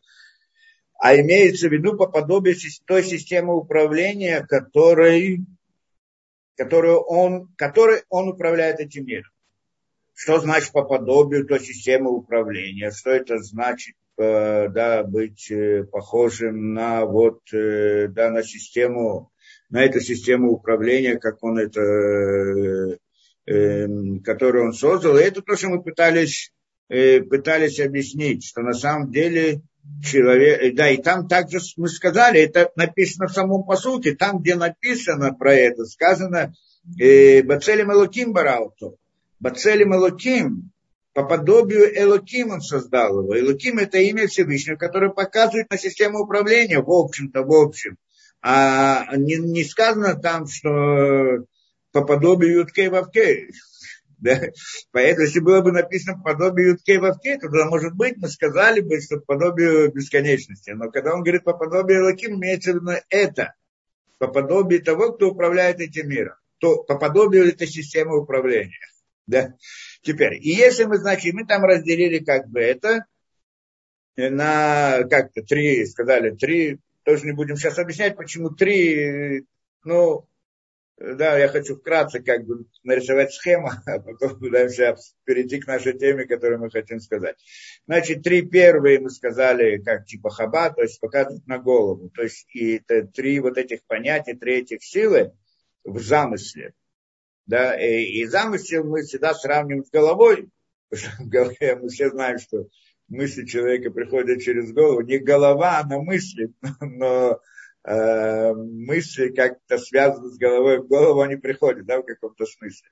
а 0.98 1.14
имеется 1.16 1.68
в 1.68 1.72
виду 1.72 1.96
по 1.96 2.06
подобию 2.06 2.56
той 2.84 3.04
системы 3.04 3.56
управления, 3.56 4.44
которой, 4.44 5.40
которую 6.56 7.00
он, 7.02 7.54
которой 7.56 8.02
он 8.08 8.28
управляет 8.28 8.80
этим 8.80 9.06
миром. 9.06 9.30
Что 10.14 10.40
значит 10.40 10.72
по 10.72 10.82
подобию 10.82 11.46
той 11.46 11.60
системы 11.60 12.10
управления? 12.10 12.90
Что 12.90 13.10
это 13.10 13.38
значит 13.38 13.94
да, 14.18 15.04
быть 15.04 15.50
э, 15.50 15.84
похожим 15.84 16.74
на 16.74 17.04
вот, 17.06 17.40
э, 17.52 18.08
да, 18.08 18.30
на 18.30 18.42
систему, 18.42 19.30
на 19.70 19.84
эту 19.84 20.00
систему 20.00 20.52
управления, 20.52 21.18
как 21.18 21.42
он 21.42 21.58
это, 21.58 22.98
которую 24.24 24.66
он 24.66 24.72
создал. 24.72 25.16
И 25.16 25.22
это 25.22 25.40
то, 25.42 25.56
что 25.56 25.68
мы 25.68 25.82
пытались, 25.82 26.52
пытались 26.88 27.80
объяснить, 27.80 28.44
что 28.44 28.62
на 28.62 28.72
самом 28.72 29.10
деле 29.10 29.62
человек, 30.02 30.74
да, 30.74 30.90
и 30.90 31.00
там 31.00 31.28
также 31.28 31.58
мы 31.76 31.88
сказали, 31.88 32.40
это 32.40 32.70
написано 32.76 33.28
в 33.28 33.32
самом 33.32 33.64
посуке, 33.64 34.14
там, 34.14 34.40
где 34.40 34.54
написано 34.54 35.32
про 35.32 35.54
это, 35.54 35.84
сказано, 35.84 36.54
Бацелем 36.84 37.92
Элоким 37.92 38.32
Барауту, 38.32 38.98
Бацелем 39.40 39.94
Элоким, 39.94 40.72
по 41.18 41.24
подобию 41.24 42.00
Элоким 42.00 42.52
он 42.52 42.60
создал 42.60 43.22
его. 43.22 43.36
Элоким 43.36 43.78
это 43.78 43.98
имя 43.98 44.28
Всевышнего, 44.28 44.76
которое 44.76 45.10
показывает 45.10 45.68
на 45.68 45.76
систему 45.76 46.20
управления, 46.20 46.80
в 46.80 46.88
общем-то, 46.88 47.42
в 47.42 47.50
общем. 47.50 47.96
А 48.40 49.04
не, 49.16 49.34
не 49.34 49.64
сказано 49.64 50.14
там, 50.14 50.46
что 50.46 51.44
по 51.90 52.04
подобию 52.04 52.60
Юткей 52.60 52.88
Вавкей. 52.88 53.50
Да? 54.20 54.40
Поэтому, 54.92 55.26
если 55.26 55.40
было 55.40 55.60
бы 55.60 55.72
написано 55.72 56.18
по 56.18 56.34
подобию 56.34 56.70
Юткей 56.70 56.98
Вавкей, 56.98 57.38
тогда, 57.38 57.66
может 57.66 57.94
быть, 57.94 58.16
мы 58.16 58.28
сказали 58.28 58.80
бы, 58.80 59.00
что 59.00 59.18
по 59.18 59.34
подобию 59.34 59.92
бесконечности. 59.92 60.70
Но 60.70 60.88
когда 60.88 61.14
он 61.14 61.22
говорит 61.22 61.42
по 61.42 61.52
подобию 61.52 62.02
Элоким, 62.02 62.36
имеется 62.36 62.72
в 62.72 62.76
виду 62.76 62.92
это. 63.10 63.54
По 64.18 64.28
подобию 64.28 64.84
того, 64.84 65.14
кто 65.14 65.30
управляет 65.30 65.80
этим 65.80 66.08
миром. 66.08 66.34
То 66.58 66.84
по 66.84 66.96
подобию 66.96 67.48
этой 67.48 67.66
системы 67.66 68.20
управления. 68.20 68.78
Да? 69.26 69.54
Теперь, 70.02 70.34
и 70.34 70.50
если 70.50 70.84
мы, 70.84 70.96
значит, 70.98 71.34
мы 71.34 71.44
там 71.44 71.64
разделили 71.64 72.18
как 72.18 72.48
бы 72.48 72.60
это 72.60 73.04
на 74.16 75.04
как-то 75.10 75.42
три, 75.42 75.84
сказали 75.86 76.30
три, 76.30 76.78
тоже 77.04 77.26
не 77.26 77.32
будем 77.32 77.56
сейчас 77.56 77.78
объяснять, 77.78 78.16
почему 78.16 78.50
три, 78.50 79.44
ну, 79.84 80.28
да, 80.98 81.38
я 81.38 81.48
хочу 81.48 81.76
вкратце 81.76 82.20
как 82.20 82.44
бы 82.44 82.66
нарисовать 82.82 83.32
схему, 83.32 83.70
а 83.86 84.00
потом 84.00 84.40
сейчас 84.40 85.14
перейти 85.24 85.60
к 85.60 85.66
нашей 85.66 85.96
теме, 85.96 86.26
которую 86.26 86.60
мы 86.60 86.70
хотим 86.70 86.98
сказать. 87.00 87.36
Значит, 87.86 88.22
три 88.22 88.42
первые 88.42 88.98
мы 88.98 89.10
сказали, 89.10 89.78
как 89.78 90.06
типа 90.06 90.30
хаба, 90.30 90.70
то 90.70 90.82
есть 90.82 91.00
показывают 91.00 91.46
на 91.46 91.58
голову. 91.58 92.10
То 92.10 92.22
есть 92.22 92.46
и 92.52 92.76
это 92.76 93.06
три 93.06 93.38
вот 93.38 93.58
этих 93.58 93.84
понятия, 93.84 94.34
три 94.34 94.56
этих 94.58 94.82
силы 94.82 95.32
в 95.84 96.00
замысле 96.00 96.74
да, 97.48 97.74
и, 97.74 98.04
и 98.04 98.26
замысел 98.26 98.84
мы 98.84 99.02
всегда 99.02 99.34
сравним 99.34 99.82
с 99.82 99.90
головой, 99.90 100.50
потому 100.90 101.14
что 101.14 101.22
в 101.22 101.28
голове 101.28 101.76
мы 101.76 101.88
все 101.88 102.10
знаем, 102.10 102.38
что 102.38 102.68
мысли 103.08 103.46
человека 103.46 103.90
приходят 103.90 104.40
через 104.42 104.70
голову, 104.72 105.00
не 105.00 105.18
голова, 105.18 105.78
она 105.78 105.98
мыслит, 105.98 106.52
но 106.80 107.40
э, 107.84 108.52
мысли 108.52 109.30
как-то 109.30 109.78
связаны 109.78 110.28
с 110.28 110.36
головой, 110.36 110.78
в 110.78 110.88
голову 110.88 111.22
они 111.22 111.36
приходят, 111.36 111.86
да, 111.86 112.00
в 112.00 112.04
каком-то 112.04 112.44
смысле. 112.44 112.90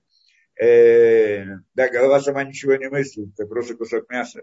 Э, 0.59 1.45
да, 1.75 1.89
голова 1.91 2.21
сама 2.21 2.43
ничего 2.43 2.77
не 2.77 2.89
мыслит, 2.89 3.29
это 3.35 3.47
просто 3.47 3.75
кусок 3.75 4.09
мяса. 4.09 4.43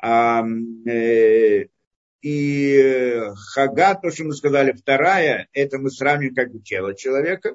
А, 0.00 0.44
э, 0.86 1.68
и 2.20 3.22
хага, 3.54 3.94
то, 3.94 4.10
что 4.10 4.24
мы 4.24 4.34
сказали, 4.34 4.72
вторая, 4.72 5.48
это 5.54 5.78
мы 5.78 5.90
сравним 5.90 6.34
как 6.34 6.52
бы 6.52 6.60
тело 6.60 6.94
человека, 6.94 7.54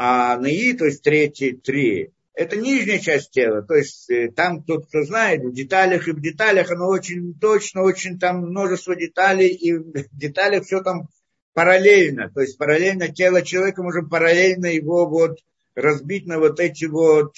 а 0.00 0.38
наи, 0.38 0.74
то 0.74 0.84
есть 0.84 1.02
третьи 1.02 1.50
три, 1.50 2.12
это 2.32 2.56
нижняя 2.56 3.00
часть 3.00 3.32
тела. 3.32 3.62
То 3.62 3.74
есть 3.74 4.08
э, 4.08 4.30
там 4.30 4.62
тот, 4.62 4.86
кто 4.86 5.02
знает, 5.02 5.42
в 5.42 5.52
деталях 5.52 6.06
и 6.06 6.12
в 6.12 6.20
деталях 6.20 6.70
оно 6.70 6.86
очень 6.86 7.34
точно, 7.34 7.82
очень 7.82 8.16
там 8.16 8.42
множество 8.42 8.94
деталей, 8.94 9.48
и 9.48 9.74
в 9.74 9.92
деталях 10.12 10.64
все 10.64 10.82
там 10.84 11.08
параллельно. 11.52 12.30
То 12.32 12.42
есть 12.42 12.56
параллельно 12.56 13.08
тело 13.08 13.42
человека 13.42 13.82
можем 13.82 14.08
параллельно 14.08 14.66
его 14.66 15.08
вот 15.08 15.40
разбить 15.74 16.26
на 16.26 16.38
вот 16.38 16.60
эти 16.60 16.84
вот 16.84 17.32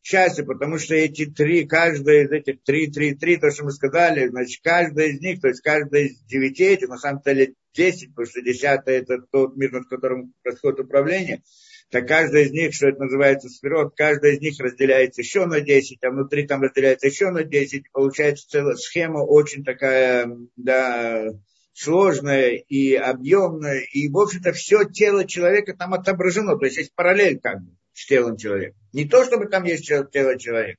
части, 0.00 0.42
потому 0.42 0.78
что 0.78 0.94
эти 0.94 1.26
три, 1.26 1.66
каждая 1.66 2.26
из 2.26 2.30
этих 2.30 2.62
три, 2.62 2.88
три, 2.88 3.16
три, 3.16 3.36
то, 3.36 3.50
что 3.50 3.64
мы 3.64 3.72
сказали, 3.72 4.28
значит, 4.28 4.60
каждая 4.62 5.08
из 5.08 5.20
них, 5.20 5.40
то 5.40 5.48
есть 5.48 5.60
каждая 5.60 6.04
из 6.04 6.20
девяти 6.20 6.62
этих, 6.66 6.88
на 6.88 6.98
самом 6.98 7.20
деле 7.26 7.54
десять, 7.74 8.10
потому 8.10 8.26
что 8.28 8.42
десятый 8.42 8.94
это 8.94 9.18
тот 9.28 9.56
мир, 9.56 9.72
над 9.72 9.88
которым 9.88 10.34
происходит 10.44 10.78
управление, 10.78 11.42
так 11.90 12.06
каждая 12.06 12.44
из 12.44 12.52
них, 12.52 12.72
что 12.72 12.88
это 12.88 13.02
называется 13.02 13.48
сферот, 13.48 13.94
каждая 13.96 14.32
из 14.32 14.40
них 14.40 14.54
разделяется 14.60 15.22
еще 15.22 15.46
на 15.46 15.60
10, 15.60 16.02
а 16.04 16.10
внутри 16.10 16.46
там 16.46 16.62
разделяется 16.62 17.08
еще 17.08 17.30
на 17.30 17.42
10, 17.42 17.90
получается 17.90 18.48
целая 18.48 18.76
схема 18.76 19.18
очень 19.18 19.64
такая, 19.64 20.30
да, 20.56 21.32
сложная 21.72 22.50
и 22.50 22.94
объемная, 22.94 23.80
и, 23.92 24.08
в 24.08 24.18
общем-то, 24.18 24.52
все 24.52 24.84
тело 24.84 25.26
человека 25.26 25.74
там 25.76 25.94
отображено, 25.94 26.56
то 26.56 26.64
есть 26.64 26.76
есть 26.76 26.94
параллель 26.94 27.40
как 27.40 27.60
бы 27.60 27.72
с 27.92 28.06
телом 28.06 28.36
человека. 28.36 28.76
Не 28.92 29.06
то, 29.06 29.24
чтобы 29.24 29.46
там 29.46 29.64
есть 29.64 29.86
тело 29.86 30.38
человека, 30.38 30.78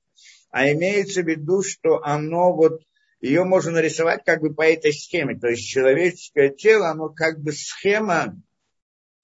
а 0.50 0.72
имеется 0.72 1.24
в 1.24 1.28
виду, 1.28 1.62
что 1.62 2.02
оно 2.04 2.54
вот, 2.54 2.82
ее 3.20 3.44
можно 3.44 3.72
нарисовать 3.72 4.24
как 4.26 4.40
бы 4.40 4.54
по 4.54 4.62
этой 4.62 4.94
схеме, 4.94 5.38
то 5.38 5.50
есть 5.50 5.68
человеческое 5.68 6.50
тело, 6.50 6.90
оно 6.90 7.10
как 7.10 7.42
бы 7.42 7.52
схема 7.52 8.42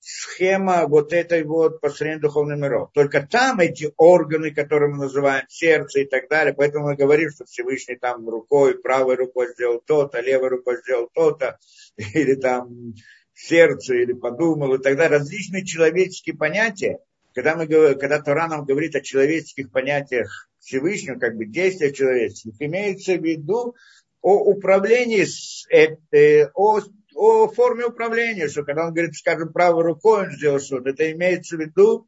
схема 0.09 0.87
вот 0.87 1.11
этой 1.11 1.43
вот 1.43 1.81
построения 1.81 2.21
духовных 2.21 2.57
миров. 2.57 2.91
Только 2.93 3.27
там 3.29 3.59
эти 3.59 3.91
органы, 3.97 4.51
которые 4.51 4.89
мы 4.89 5.03
называем 5.03 5.43
сердце 5.49 5.99
и 5.99 6.05
так 6.05 6.29
далее, 6.29 6.53
поэтому 6.53 6.85
мы 6.85 6.95
говорим, 6.95 7.29
что 7.29 7.43
Всевышний 7.43 7.97
там 7.97 8.27
рукой, 8.29 8.79
правой 8.79 9.15
рукой 9.15 9.51
сделал 9.51 9.81
то-то, 9.85 10.21
левой 10.21 10.47
рукой 10.47 10.77
сделал 10.77 11.09
то-то, 11.13 11.59
или 12.13 12.35
там 12.35 12.93
сердце, 13.33 13.95
или 13.95 14.13
подумал, 14.13 14.75
и 14.75 14.81
так 14.81 14.95
далее. 14.95 15.19
Различные 15.19 15.65
человеческие 15.65 16.37
понятия, 16.37 16.99
когда, 17.33 17.57
мы, 17.57 17.67
когда 17.67 18.21
Тора 18.21 18.47
нам 18.47 18.63
говорит 18.63 18.95
о 18.95 19.01
человеческих 19.01 19.71
понятиях 19.71 20.49
Всевышнего, 20.59 21.19
как 21.19 21.35
бы 21.35 21.45
действиях 21.45 21.93
человеческих, 21.93 22.53
имеется 22.59 23.15
в 23.15 23.23
виду 23.23 23.75
о 24.21 24.35
управлении, 24.37 25.25
э, 25.69 25.97
э 26.11 26.47
о 26.53 26.79
о 27.17 27.47
форме 27.47 27.85
управления, 27.85 28.47
что 28.47 28.63
когда 28.63 28.85
он 28.85 28.93
говорит, 28.93 29.15
скажем, 29.15 29.51
правой 29.51 29.83
рукой 29.83 30.27
он 30.27 30.31
сделал 30.31 30.59
что-то, 30.59 30.89
это 30.89 31.11
имеется 31.11 31.57
в 31.57 31.59
виду 31.59 32.07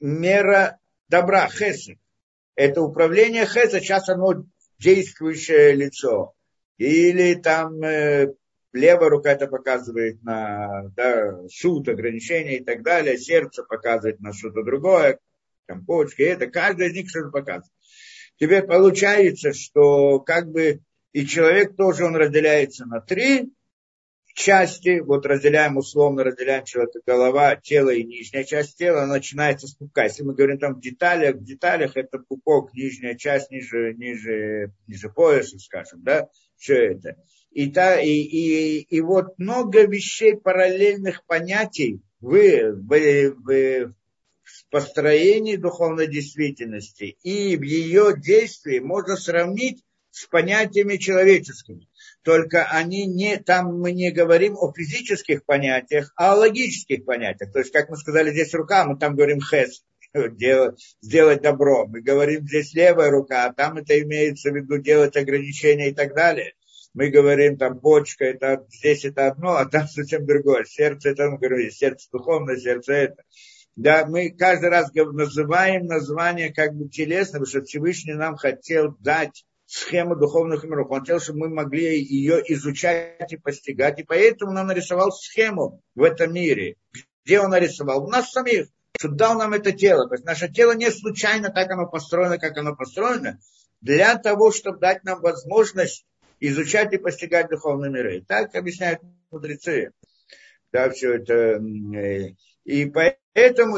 мера 0.00 0.78
добра, 1.08 1.48
хесед. 1.48 1.98
Это 2.54 2.82
управление 2.82 3.46
хесед, 3.46 3.82
сейчас 3.82 4.08
оно 4.08 4.44
действующее 4.78 5.74
лицо. 5.74 6.34
Или 6.76 7.34
там 7.34 7.82
э, 7.82 8.34
левая 8.72 9.08
рука 9.08 9.32
это 9.32 9.46
показывает 9.46 10.22
на 10.22 10.90
да, 10.94 11.48
суд, 11.48 11.88
ограничения 11.88 12.58
и 12.58 12.64
так 12.64 12.82
далее, 12.82 13.16
сердце 13.16 13.62
показывает 13.62 14.20
на 14.20 14.34
что-то 14.34 14.62
другое, 14.62 15.18
там 15.66 15.84
почки, 15.86 16.22
это 16.22 16.48
каждый 16.48 16.88
из 16.88 16.94
них 16.94 17.08
что-то 17.08 17.30
показывает. 17.30 17.72
Теперь 18.36 18.62
получается, 18.62 19.52
что 19.52 20.20
как 20.20 20.50
бы 20.50 20.80
и 21.12 21.26
человек 21.26 21.76
тоже 21.76 22.04
он 22.04 22.14
разделяется 22.14 22.84
на 22.84 23.00
три, 23.00 23.50
части, 24.38 25.00
вот 25.00 25.26
разделяем 25.26 25.76
условно, 25.76 26.22
разделяем 26.22 26.64
человека 26.64 27.00
голова, 27.04 27.56
тело 27.56 27.90
и 27.90 28.04
нижняя 28.04 28.44
часть 28.44 28.78
тела, 28.78 29.04
начинается 29.04 29.66
с 29.66 29.74
пупка. 29.74 30.04
Если 30.04 30.22
мы 30.22 30.34
говорим 30.34 30.58
там 30.58 30.76
в 30.76 30.80
деталях, 30.80 31.36
в 31.36 31.44
деталях 31.44 31.96
это 31.96 32.18
пупок, 32.20 32.72
нижняя 32.72 33.16
часть 33.16 33.50
ниже, 33.50 33.94
ниже, 33.94 34.72
ниже 34.86 35.10
пояса, 35.10 35.58
скажем, 35.58 36.04
да, 36.04 36.28
все 36.56 36.92
это. 36.92 37.16
И, 37.50 37.70
та, 37.70 38.00
и, 38.00 38.10
и, 38.10 38.80
и 38.80 39.00
вот 39.00 39.38
много 39.38 39.86
вещей 39.86 40.36
параллельных 40.36 41.24
понятий 41.26 42.00
в, 42.20 42.30
в, 42.30 43.34
в, 43.34 43.94
в 44.42 44.68
построении 44.70 45.56
духовной 45.56 46.06
действительности 46.06 47.16
и 47.24 47.56
в 47.56 47.62
ее 47.62 48.14
действии 48.16 48.78
можно 48.78 49.16
сравнить 49.16 49.82
с 50.10 50.26
понятиями 50.26 50.96
человеческими 50.96 51.88
только 52.28 52.66
они 52.66 53.06
не, 53.06 53.38
там 53.38 53.80
мы 53.80 53.92
не 53.92 54.10
говорим 54.10 54.54
о 54.54 54.70
физических 54.70 55.46
понятиях, 55.46 56.12
а 56.14 56.34
о 56.34 56.36
логических 56.36 57.06
понятиях. 57.06 57.50
То 57.54 57.60
есть, 57.60 57.72
как 57.72 57.88
мы 57.88 57.96
сказали, 57.96 58.32
здесь 58.32 58.52
рука, 58.52 58.84
мы 58.84 58.98
там 58.98 59.16
говорим 59.16 59.40
хес, 59.40 59.82
делать, 60.36 60.78
сделать 61.00 61.40
добро. 61.40 61.86
Мы 61.86 62.02
говорим 62.02 62.46
здесь 62.46 62.74
левая 62.74 63.10
рука, 63.10 63.46
а 63.46 63.54
там 63.54 63.78
это 63.78 63.98
имеется 64.02 64.50
в 64.50 64.56
виду 64.56 64.76
делать 64.76 65.16
ограничения 65.16 65.88
и 65.88 65.94
так 65.94 66.14
далее. 66.14 66.52
Мы 66.92 67.08
говорим 67.08 67.56
там 67.56 67.80
почка, 67.80 68.26
это, 68.26 68.66
здесь 68.74 69.06
это 69.06 69.28
одно, 69.28 69.56
а 69.56 69.64
там 69.64 69.88
совсем 69.88 70.26
другое. 70.26 70.66
Сердце 70.66 71.08
это, 71.08 71.30
мы 71.30 71.38
говорим, 71.38 71.70
сердце 71.70 72.08
духовное, 72.12 72.58
сердце 72.58 72.92
это. 72.92 73.22
Да, 73.74 74.04
мы 74.04 74.28
каждый 74.36 74.68
раз 74.68 74.92
называем 74.92 75.86
название 75.86 76.52
как 76.52 76.74
бы 76.74 76.90
телесное, 76.90 77.40
потому 77.40 77.46
что 77.46 77.62
Всевышний 77.62 78.12
нам 78.12 78.36
хотел 78.36 78.94
дать 79.00 79.46
схему 79.68 80.16
духовных 80.16 80.64
миров. 80.64 80.90
Он 80.90 81.00
хотел, 81.00 81.20
чтобы 81.20 81.40
мы 81.40 81.48
могли 81.50 82.02
ее 82.02 82.42
изучать 82.48 83.32
и 83.32 83.36
постигать. 83.36 84.00
И 84.00 84.02
поэтому 84.02 84.58
он 84.58 84.66
нарисовал 84.66 85.12
схему 85.12 85.82
в 85.94 86.02
этом 86.02 86.32
мире. 86.32 86.76
Где 87.24 87.40
он 87.40 87.50
нарисовал? 87.50 88.04
У 88.04 88.08
нас 88.08 88.30
самих. 88.30 88.68
Что 88.98 89.08
дал 89.08 89.38
нам 89.38 89.52
это 89.52 89.72
тело. 89.72 90.08
То 90.08 90.14
есть 90.14 90.24
наше 90.24 90.48
тело 90.48 90.72
не 90.72 90.90
случайно 90.90 91.50
так 91.50 91.70
оно 91.70 91.86
построено, 91.86 92.38
как 92.38 92.56
оно 92.56 92.74
построено. 92.74 93.38
Для 93.82 94.16
того, 94.16 94.52
чтобы 94.52 94.78
дать 94.78 95.04
нам 95.04 95.20
возможность 95.20 96.06
изучать 96.40 96.94
и 96.94 96.98
постигать 96.98 97.50
духовные 97.50 97.90
миры. 97.90 98.24
Так 98.26 98.54
объясняют 98.54 99.02
мудрецы. 99.30 99.92
Да, 100.72 100.88
все 100.90 101.16
это. 101.16 101.60
Э, 101.94 102.34
и 102.64 102.86
поэтому 102.86 103.27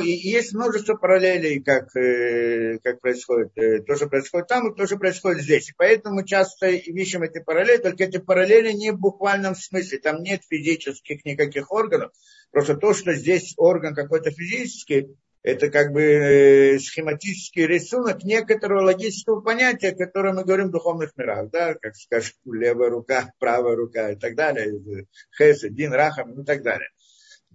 и 0.00 0.10
есть 0.10 0.52
множество 0.52 0.94
параллелей, 0.94 1.62
как, 1.62 1.94
э, 1.96 2.78
как 2.82 3.00
происходит, 3.00 3.50
э, 3.56 3.80
то, 3.82 3.96
что 3.96 4.08
происходит 4.08 4.48
там, 4.48 4.72
и 4.72 4.76
то, 4.76 4.86
что 4.86 4.96
происходит 4.96 5.42
здесь. 5.42 5.72
Поэтому 5.76 6.24
часто 6.24 6.68
ищем 6.68 7.22
эти 7.22 7.42
параллели, 7.42 7.78
только 7.78 8.04
эти 8.04 8.18
параллели 8.18 8.72
не 8.72 8.90
в 8.92 8.98
буквальном 8.98 9.54
смысле. 9.54 9.98
Там 9.98 10.22
нет 10.22 10.42
физических 10.48 11.24
никаких 11.24 11.70
органов. 11.72 12.12
Просто 12.50 12.76
то, 12.76 12.94
что 12.94 13.12
здесь 13.12 13.54
орган 13.56 13.94
какой-то 13.94 14.30
физический, 14.30 15.08
это 15.42 15.70
как 15.70 15.92
бы 15.92 16.02
э, 16.02 16.78
схематический 16.78 17.66
рисунок 17.66 18.22
некоторого 18.24 18.84
логического 18.84 19.40
понятия, 19.40 19.92
которое 19.92 20.34
мы 20.34 20.44
говорим 20.44 20.68
в 20.68 20.72
духовных 20.72 21.16
мирах, 21.16 21.50
да, 21.50 21.74
как 21.74 21.96
скажем, 21.96 22.34
левая 22.44 22.90
рука, 22.90 23.32
правая 23.38 23.74
рука 23.74 24.10
и 24.10 24.16
так 24.16 24.34
далее, 24.34 25.06
хес, 25.36 25.62
дин, 25.62 25.92
рахам 25.92 26.40
и 26.40 26.44
так 26.44 26.62
далее. 26.62 26.88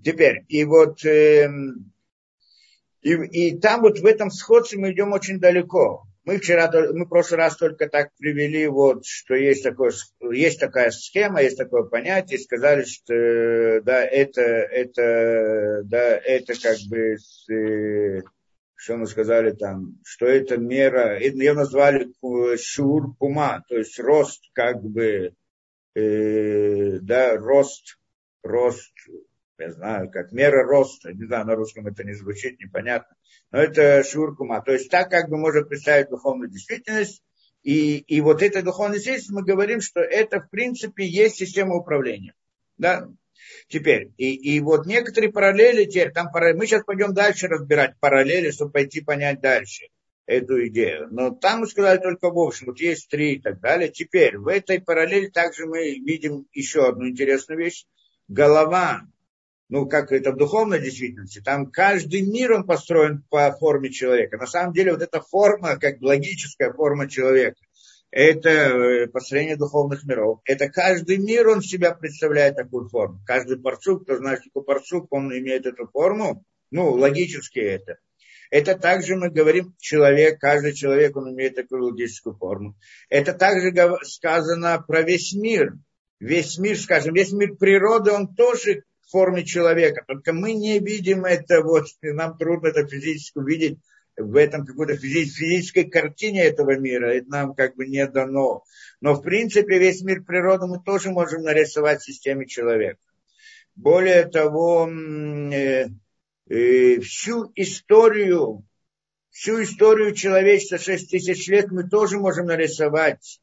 Теперь, 0.04 0.44
и 0.50 0.63
вот, 0.65 1.06
э, 1.06 1.48
и, 3.06 3.13
и 3.13 3.60
там 3.60 3.82
вот 3.82 4.00
в 4.00 4.06
этом 4.06 4.32
сходстве 4.32 4.80
мы 4.80 4.91
идем 4.91 5.13
очень 5.13 5.39
далеко. 5.39 6.08
Мы 6.24 6.39
вчера, 6.39 6.72
мы 6.72 7.06
в 7.06 7.08
прошлый 7.10 7.38
раз 7.38 7.56
только 7.56 7.88
так 7.88 8.10
привели, 8.18 8.65
вот, 8.65 9.06
что 9.06 9.36
есть, 9.36 9.62
такое, 9.63 9.91
есть 10.32 10.60
такая 10.60 10.89
схема, 10.89 11.44
есть 11.44 11.56
такое 11.56 11.84
понятие, 11.84 12.39
сказали, 12.39 12.82
что 12.84 13.80
да, 13.84 14.04
это, 14.04 14.41
это, 14.41 15.84
да, 15.84 16.18
это 16.18 16.54
как 16.60 16.78
бы, 16.89 17.18
э, 17.54 18.22
что 18.74 18.98
мы 18.98 19.06
сказали 19.06 19.52
там, 19.52 20.00
что 20.04 20.26
это 20.26 20.58
мера, 20.58 21.20
ее 21.20 21.54
назвали 21.54 22.12
шур 22.58 23.15
пума, 23.20 23.63
то 23.70 23.78
есть 23.78 24.00
рост, 24.00 24.41
как 24.54 24.82
бы, 24.84 25.36
э, 25.94 26.98
да, 27.02 27.36
рост, 27.36 28.00
рост 28.41 28.94
я 29.60 29.72
знаю, 29.72 30.10
как 30.10 30.32
мера 30.32 30.63
роста, 30.63 31.13
не 31.13 31.26
знаю, 31.26 31.46
на 31.46 31.56
русском 31.56 31.88
это 31.88 32.04
не 32.04 32.13
звучит, 32.13 32.60
непонятно, 32.60 33.15
но 33.52 33.60
это 33.60 34.04
шуркума. 34.04 34.62
То 34.62 34.74
есть 34.74 34.89
так 34.89 35.10
как 35.10 35.30
бы 35.30 35.38
можно 35.38 35.63
представить 35.63 36.10
духовную 36.10 36.50
действительность, 36.50 37.24
и, 37.63 37.98
и 37.98 38.22
вот 38.22 38.44
эта 38.44 38.62
духовная 38.62 38.96
действительность, 38.96 39.32
мы 39.32 39.44
говорим, 39.44 39.82
что 39.82 40.00
это 40.00 40.39
в 40.39 40.50
принципе 40.50 41.06
есть 41.06 41.38
система 41.38 41.76
управления. 41.76 42.36
Да? 42.78 43.10
Теперь, 43.68 44.12
и, 44.18 44.36
и 44.36 44.60
вот 44.60 44.86
некоторые 44.86 45.32
параллели, 45.32 45.86
теперь, 45.86 46.12
там 46.12 46.32
параллели, 46.32 46.58
мы 46.58 46.68
сейчас 46.68 46.84
пойдем 46.84 47.13
дальше 47.13 47.48
разбирать 47.48 48.00
параллели, 48.00 48.52
чтобы 48.52 48.72
пойти 48.72 49.02
понять 49.02 49.41
дальше 49.41 49.88
эту 50.26 50.68
идею. 50.68 51.08
Но 51.12 51.32
там 51.32 51.62
мы 51.62 51.68
сказали 51.68 52.00
только 52.00 52.30
в 52.30 52.38
общем, 52.38 52.68
вот 52.68 52.80
есть 52.80 53.10
три 53.10 53.34
и 53.34 53.41
так 53.41 53.60
далее. 53.60 53.89
Теперь, 53.89 54.38
в 54.38 54.48
этой 54.48 54.82
параллели 54.82 55.28
также 55.28 55.65
мы 55.65 55.91
видим 56.00 56.48
еще 56.54 56.88
одну 56.88 57.08
интересную 57.10 57.60
вещь. 57.60 57.86
Голова 58.28 59.02
ну, 59.69 59.88
как 59.88 60.12
это 60.12 60.32
в 60.32 60.38
духовной 60.38 60.80
действительности, 60.80 61.41
там 61.43 61.71
каждый 61.71 62.21
мир, 62.21 62.54
он 62.54 62.65
построен 62.65 63.23
по 63.30 63.51
форме 63.51 63.89
человека. 63.89 64.38
На 64.38 64.47
самом 64.47 64.73
деле, 64.73 64.93
вот 64.93 65.01
эта 65.01 65.21
форма, 65.21 65.78
как 65.78 66.01
логическая 66.01 66.71
форма 66.71 67.10
человека, 67.10 67.58
это 68.12 68.49
э, 68.49 69.08
построение 69.08 69.58
духовных 69.58 70.06
миров. 70.06 70.39
Это 70.45 70.69
каждый 70.69 71.17
мир, 71.17 71.49
он 71.49 71.62
себя 71.62 71.93
представляет 71.93 72.56
такую 72.56 72.88
форму. 72.88 73.19
Каждый 73.25 73.60
парцук, 73.60 74.04
кто 74.04 74.17
знает, 74.17 74.39
что 74.39 74.49
такое 74.49 74.63
парцук, 74.63 75.08
он 75.12 75.38
имеет 75.38 75.65
эту 75.65 75.88
форму. 75.88 76.45
Ну, 76.71 76.91
логически 76.91 77.60
это. 77.60 77.97
Это 78.51 78.78
также 78.78 79.15
мы 79.15 79.30
говорим, 79.30 79.75
человек, 79.80 80.39
каждый 80.39 80.73
человек, 80.73 81.17
он 81.17 81.34
имеет 81.34 81.56
такую 81.56 81.84
логическую 81.84 82.36
форму. 82.38 82.75
Это 83.10 83.34
также 83.34 83.73
сказано 84.04 84.82
про 84.88 85.01
весь 85.01 85.34
мир. 85.34 85.73
Весь 86.19 86.58
мир, 86.58 86.78
скажем, 86.78 87.13
весь 87.13 87.34
мир 87.34 87.56
природы, 87.56 88.12
он 88.12 88.34
тоже 88.34 88.84
форме 89.12 89.46
человека. 89.46 90.04
Только 90.08 90.34
мы 90.34 90.54
не 90.54 90.80
видим 90.80 91.26
это, 91.26 91.62
вот, 91.62 91.86
нам 92.02 92.38
трудно 92.38 92.68
это 92.68 92.88
физически 92.88 93.38
увидеть, 93.38 93.80
в 94.18 94.36
этом 94.38 94.65
какой-то 94.65 94.96
физической 94.96 95.86
картине 95.86 96.46
этого 96.46 96.78
мира, 96.78 97.08
это 97.08 97.30
нам 97.30 97.54
как 97.54 97.76
бы 97.76 97.86
не 97.86 98.06
дано. 98.08 98.63
Но 99.02 99.13
в 99.13 99.22
принципе 99.22 99.78
весь 99.78 100.02
мир 100.04 100.24
природы 100.24 100.68
мы 100.68 100.82
тоже 100.82 101.12
можем 101.12 101.41
нарисовать 101.41 102.02
в 102.02 102.06
системе 102.06 102.46
человека. 102.46 103.00
Более 103.76 104.24
того, 104.26 104.89
э, 104.89 105.88
э, 106.48 107.00
всю 107.02 107.52
историю, 107.56 108.65
всю 109.32 109.63
историю 109.63 110.13
человечества 110.13 110.78
6 110.78 111.12
тысяч 111.12 111.48
лет 111.50 111.72
мы 111.72 111.88
тоже 111.89 112.18
можем 112.18 112.46
нарисовать 112.46 113.41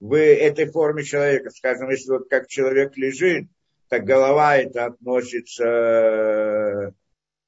в 0.00 0.18
этой 0.18 0.66
форме 0.66 1.04
человека. 1.04 1.50
Скажем, 1.50 1.90
если 1.90 2.10
вот 2.10 2.28
как 2.28 2.48
человек 2.48 2.96
лежит, 2.96 3.46
так 3.90 4.04
голова 4.04 4.56
это 4.56 4.86
относится 4.86 6.94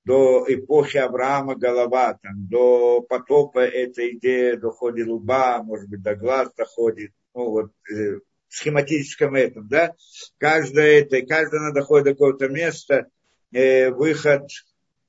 до 0.04 0.44
эпохи 0.48 0.96
Авраама 0.96 1.54
голова, 1.54 2.18
там, 2.20 2.48
до 2.48 3.00
потопа 3.02 3.60
эта 3.60 4.10
идея 4.16 4.56
доходит 4.56 5.06
лба, 5.06 5.62
может 5.62 5.88
быть, 5.88 6.02
до 6.02 6.16
глаз 6.16 6.52
доходит, 6.56 7.12
ну 7.32 7.50
вот 7.50 7.70
э, 7.88 8.18
схематическом 8.48 9.36
этом, 9.36 9.68
да, 9.68 9.94
каждое 10.38 11.02
это, 11.02 11.22
каждое 11.22 11.60
надо 11.60 11.80
доходит 11.80 12.06
до 12.06 12.12
какого-то 12.14 12.48
места, 12.48 13.06
э, 13.52 13.90
выход 13.90 14.48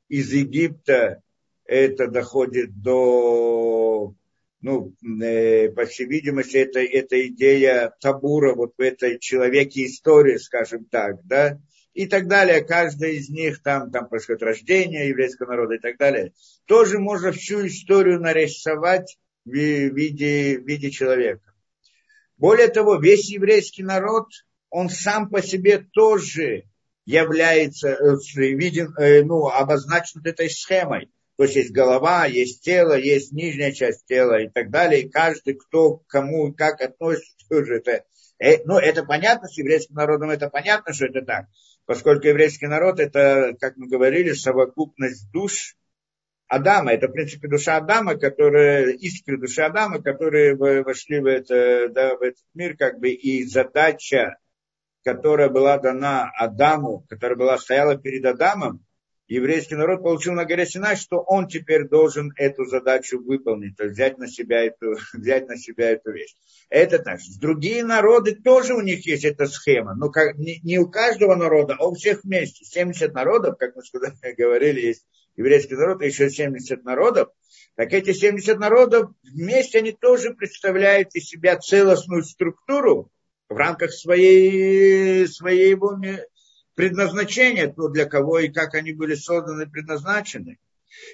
из 0.10 0.32
Египта, 0.32 1.24
это 1.65 2.08
доходит 2.08 2.80
до, 2.80 4.13
ну, 4.63 4.95
э, 5.21 5.69
по 5.69 5.86
всей 5.86 6.08
видимости, 6.08 6.56
это, 6.56 6.80
это 6.80 7.28
идея 7.28 7.93
табура 7.99 8.56
вот 8.56 8.73
в 8.78 8.82
этой 8.82 9.19
человеке 9.19 9.86
истории, 9.86 10.38
скажем 10.38 10.86
так, 10.86 11.17
да, 11.26 11.60
и 11.93 12.08
так 12.08 12.28
далее. 12.28 12.63
Каждый 12.63 13.17
из 13.17 13.30
них, 13.30 13.62
там, 13.62 13.91
там 13.91 14.08
происходит 14.08 14.41
рождение 14.41 15.10
еврейского 15.10 15.49
народа 15.49 15.76
и 15.76 15.80
так 15.80 15.97
далее. 15.97 16.32
Тоже 16.65 16.97
можно 16.97 17.34
всю 17.34 17.67
историю 17.67 18.21
нарисовать 18.21 19.17
в 19.43 19.52
виде, 19.52 20.58
в 20.58 20.65
виде 20.65 20.89
человека. 20.91 21.54
Более 22.38 22.69
того, 22.69 22.95
весь 22.95 23.30
еврейский 23.30 23.84
народ, 23.84 24.30
он 24.69 24.89
сам 24.89 25.30
по 25.30 25.41
себе 25.41 25.80
тоже 25.80 26.63
является, 27.06 27.89
э, 27.89 28.15
виден, 28.38 28.95
э, 28.97 29.23
ну, 29.23 29.47
обозначен 29.47 30.21
этой 30.23 30.49
схемой. 30.49 31.12
То 31.38 31.43
есть 31.43 31.56
есть 31.56 31.72
голова, 31.72 32.26
есть 32.26 32.63
тело, 32.63 32.98
есть 32.98 33.32
нижняя 33.32 33.72
часть 33.72 34.06
тела 34.06 34.41
и 34.41 34.50
так 34.50 34.69
далее. 34.69 35.02
И 35.02 35.10
каждый, 35.10 35.56
кто 35.56 35.98
кому 36.08 36.50
и 36.50 36.54
как 36.54 36.82
относится, 36.82 37.48
тоже 37.50 37.78
это. 37.78 38.06
Э, 38.39 38.63
ну, 38.65 38.78
это 38.78 39.04
понятно, 39.04 39.48
с 39.48 39.58
еврейским 39.58 39.96
народом 39.96 40.30
это 40.30 40.50
понятно, 40.50 40.93
что 40.93 41.06
это 41.06 41.22
так. 41.24 41.48
Поскольку 41.86 42.28
еврейский 42.28 42.67
народ 42.67 43.00
это, 43.00 43.56
как 43.60 43.78
мы 43.78 43.88
говорили, 43.88 44.34
совокупность 44.34 45.32
душ 45.32 45.76
Адама, 46.48 46.93
это, 46.93 47.08
в 47.08 47.12
принципе, 47.12 47.48
душа 47.48 47.78
Адама, 47.78 48.15
которая, 48.15 48.91
искры 48.91 49.39
души 49.39 49.62
Адама, 49.62 50.02
которые 50.04 50.56
вошли 50.56 51.19
в, 51.19 51.26
это, 51.26 51.89
да, 51.89 52.15
в 52.15 52.22
этот 52.22 52.43
мир, 52.54 52.78
как 52.78 53.00
бы, 53.00 53.10
и 53.10 53.43
задача, 53.43 54.38
которая 55.04 55.50
была 55.50 55.80
дана 55.80 56.32
Адаму, 56.38 57.06
которая 57.10 57.38
была, 57.38 57.58
стояла 57.58 57.98
перед 57.98 58.24
Адамом, 58.26 58.86
еврейский 59.28 59.76
народ 59.76 60.04
получил 60.04 60.34
на 60.34 60.46
горе 60.46 60.66
Синай, 60.66 60.96
что 60.96 61.18
он 61.20 61.48
теперь 61.48 61.88
должен 61.88 62.32
эту 62.36 62.66
задачу 62.66 63.20
выполнить, 63.20 63.78
то 63.78 63.84
есть 63.84 63.96
взять 63.96 64.18
на 64.18 64.28
себя 64.28 64.64
эту, 64.64 64.96
взять 65.14 65.48
на 65.48 65.58
себя 65.58 65.92
эту 65.92 66.12
вещь. 66.12 66.36
Это 66.70 67.00
так. 67.00 67.20
Другие 67.40 67.84
народы 67.84 68.36
тоже 68.36 68.74
у 68.74 68.82
них 68.82 69.06
есть 69.06 69.26
эта 69.26 69.46
схема. 69.46 69.96
Но 69.96 70.10
как, 70.10 70.38
не, 70.38 70.60
не 70.64 70.80
у 70.80 70.90
каждого 70.90 71.36
народа, 71.36 71.76
а 71.80 71.88
у 71.88 71.94
всех 71.94 72.24
вместе. 72.24 72.66
70 72.66 73.14
народов, 73.14 73.58
как 73.58 73.76
мы 73.76 73.84
сказали, 73.84 74.16
говорили, 74.38 74.82
есть 74.82 75.06
еврейский 75.36 75.76
народ, 75.76 76.02
и 76.02 76.08
еще 76.08 76.30
70 76.30 76.84
народов. 76.84 77.30
Так 77.76 77.94
эти 77.94 78.14
70 78.14 78.60
народов 78.60 79.12
вместе, 79.24 79.80
они 79.80 79.92
тоже 79.92 80.34
представляют 80.34 81.16
из 81.16 81.26
себя 81.26 81.58
целостную 81.58 82.24
структуру 82.24 83.10
в 83.50 83.56
рамках 83.56 83.92
своей, 83.92 85.28
своей 85.28 85.76
предназначения, 86.76 87.68
то 87.68 87.88
для 87.90 88.06
кого 88.06 88.40
и 88.40 88.50
как 88.50 88.76
они 88.76 88.94
были 88.94 89.16
созданы, 89.16 89.70
предназначены. 89.70 90.60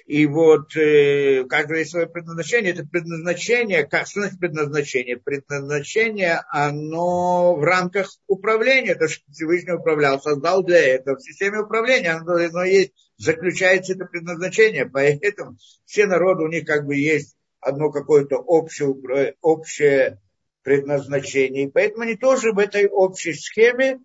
И 0.06 0.26
вот 0.26 0.76
э, 0.76 1.40
у 1.40 1.48
каждого 1.48 1.78
есть 1.78 1.90
свое 1.90 2.06
предназначение. 2.06 2.72
Это 2.72 2.84
предназначение, 2.84 3.86
как, 3.86 4.06
что 4.06 4.20
значит 4.20 4.38
предназначение? 4.38 5.16
Предназначение, 5.16 6.42
оно 6.50 7.56
в 7.56 7.62
рамках 7.62 8.10
управления, 8.26 8.94
то, 8.94 9.08
что 9.08 9.24
Всевышний 9.32 9.72
управлял, 9.72 10.20
создал 10.20 10.62
для 10.62 10.80
этого. 10.80 11.16
В 11.16 11.22
системе 11.22 11.60
управления 11.60 12.10
оно, 12.10 12.34
оно 12.34 12.64
есть, 12.64 12.92
заключается 13.16 13.94
это 13.94 14.04
предназначение. 14.04 14.86
Поэтому 14.86 15.56
все 15.86 16.06
народы, 16.06 16.44
у 16.44 16.48
них 16.48 16.66
как 16.66 16.86
бы 16.86 16.96
есть 16.96 17.36
одно 17.60 17.90
какое-то 17.90 18.36
общее, 18.36 19.34
общее 19.40 20.20
предназначение. 20.62 21.64
И 21.64 21.70
поэтому 21.70 22.02
они 22.02 22.16
тоже 22.16 22.52
в 22.52 22.58
этой 22.58 22.86
общей 22.86 23.32
схеме 23.32 24.00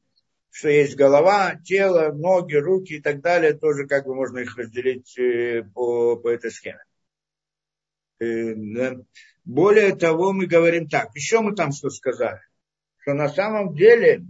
что 0.56 0.70
есть 0.70 0.96
голова, 0.96 1.60
тело, 1.66 2.14
ноги, 2.14 2.56
руки 2.56 2.94
и 2.94 3.02
так 3.02 3.20
далее, 3.20 3.52
тоже 3.52 3.88
как 3.88 4.06
бы 4.06 4.16
можно 4.16 4.38
их 4.38 4.58
разделить 4.58 5.20
э, 5.20 5.64
по, 5.74 6.16
по 6.16 6.30
этой 6.30 6.50
схеме. 6.50 6.82
Э, 8.22 8.54
Более 9.44 9.98
того, 9.98 10.32
мы 10.32 10.46
говорим 10.48 10.88
так, 10.88 11.14
еще 11.14 11.42
мы 11.42 11.56
там 11.56 11.74
что 11.74 11.90
сказали, 11.90 12.40
что 13.00 13.14
на 13.14 13.28
самом 13.28 13.76
деле, 13.76 14.28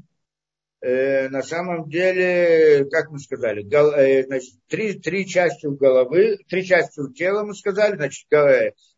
э, 0.82 1.30
на 1.30 1.44
самом 1.44 1.88
деле, 1.92 2.90
как 2.90 3.12
мы 3.12 3.20
сказали, 3.20 3.62
значит, 4.24 4.56
три, 4.68 5.00
три 5.00 5.28
части 5.28 5.68
головы, 5.68 6.40
три 6.50 6.66
части 6.66 7.02
тела 7.14 7.44
мы 7.44 7.54
сказали, 7.54 7.98
значит, 7.98 8.28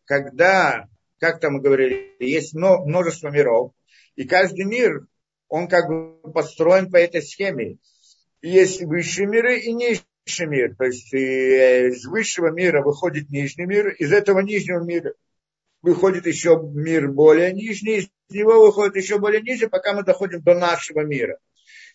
когда, 0.06 0.88
как 1.18 1.40
там 1.40 1.56
мы 1.56 1.60
говорили, 1.60 2.16
есть 2.20 2.54
множество 2.54 3.28
миров, 3.28 3.74
и 4.16 4.26
каждый 4.26 4.64
мир 4.64 5.06
он 5.48 5.68
как 5.68 5.88
бы 5.88 6.32
построен 6.32 6.90
по 6.90 6.96
этой 6.96 7.22
схеме. 7.22 7.78
Есть 8.42 8.82
высшие 8.82 9.26
миры 9.26 9.58
и 9.58 9.72
низший 9.72 10.46
мир. 10.46 10.74
То 10.76 10.84
есть 10.84 11.12
э, 11.12 11.88
из 11.88 12.06
высшего 12.06 12.50
мира 12.50 12.82
выходит 12.82 13.30
нижний 13.30 13.66
мир, 13.66 13.88
из 13.88 14.12
этого 14.12 14.40
нижнего 14.40 14.84
мира 14.84 15.14
выходит 15.82 16.26
еще 16.26 16.60
мир 16.62 17.08
более 17.08 17.52
нижний, 17.52 17.98
из 17.98 18.08
него 18.30 18.60
выходит 18.60 18.96
еще 18.96 19.18
более 19.18 19.42
нижний, 19.42 19.68
пока 19.68 19.94
мы 19.94 20.02
доходим 20.04 20.42
до 20.42 20.54
нашего 20.54 21.00
мира. 21.00 21.38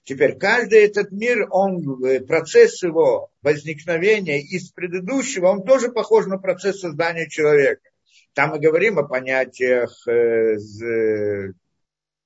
Теперь 0.06 0.38
каждый 0.38 0.84
этот 0.84 1.12
мир, 1.12 1.48
он, 1.50 2.04
э, 2.04 2.20
процесс 2.22 2.84
его 2.84 3.30
возникновения 3.42 4.42
из 4.42 4.72
предыдущего, 4.72 5.48
он 5.48 5.64
тоже 5.64 5.92
похож 5.92 6.26
на 6.26 6.38
процесс 6.38 6.80
создания 6.80 7.30
человека. 7.30 7.90
Там 8.34 8.50
мы 8.50 8.60
говорим 8.60 9.00
о 9.00 9.04
понятиях 9.04 9.96
Э, 10.08 10.58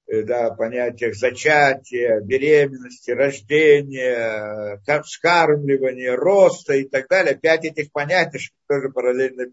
да, 0.08 0.52
понятиях 0.52 1.16
зачатия, 1.16 2.22
беременности, 2.22 3.12
рождения, 3.12 4.82
вскармливания, 5.04 6.16
роста 6.16 6.76
и 6.76 6.86
так 6.86 7.08
далее. 7.10 7.36
Пять 7.36 7.66
этих 7.66 7.92
понятий, 7.92 8.40
что 8.40 8.56
тоже 8.68 8.90
параллельно 8.90 9.48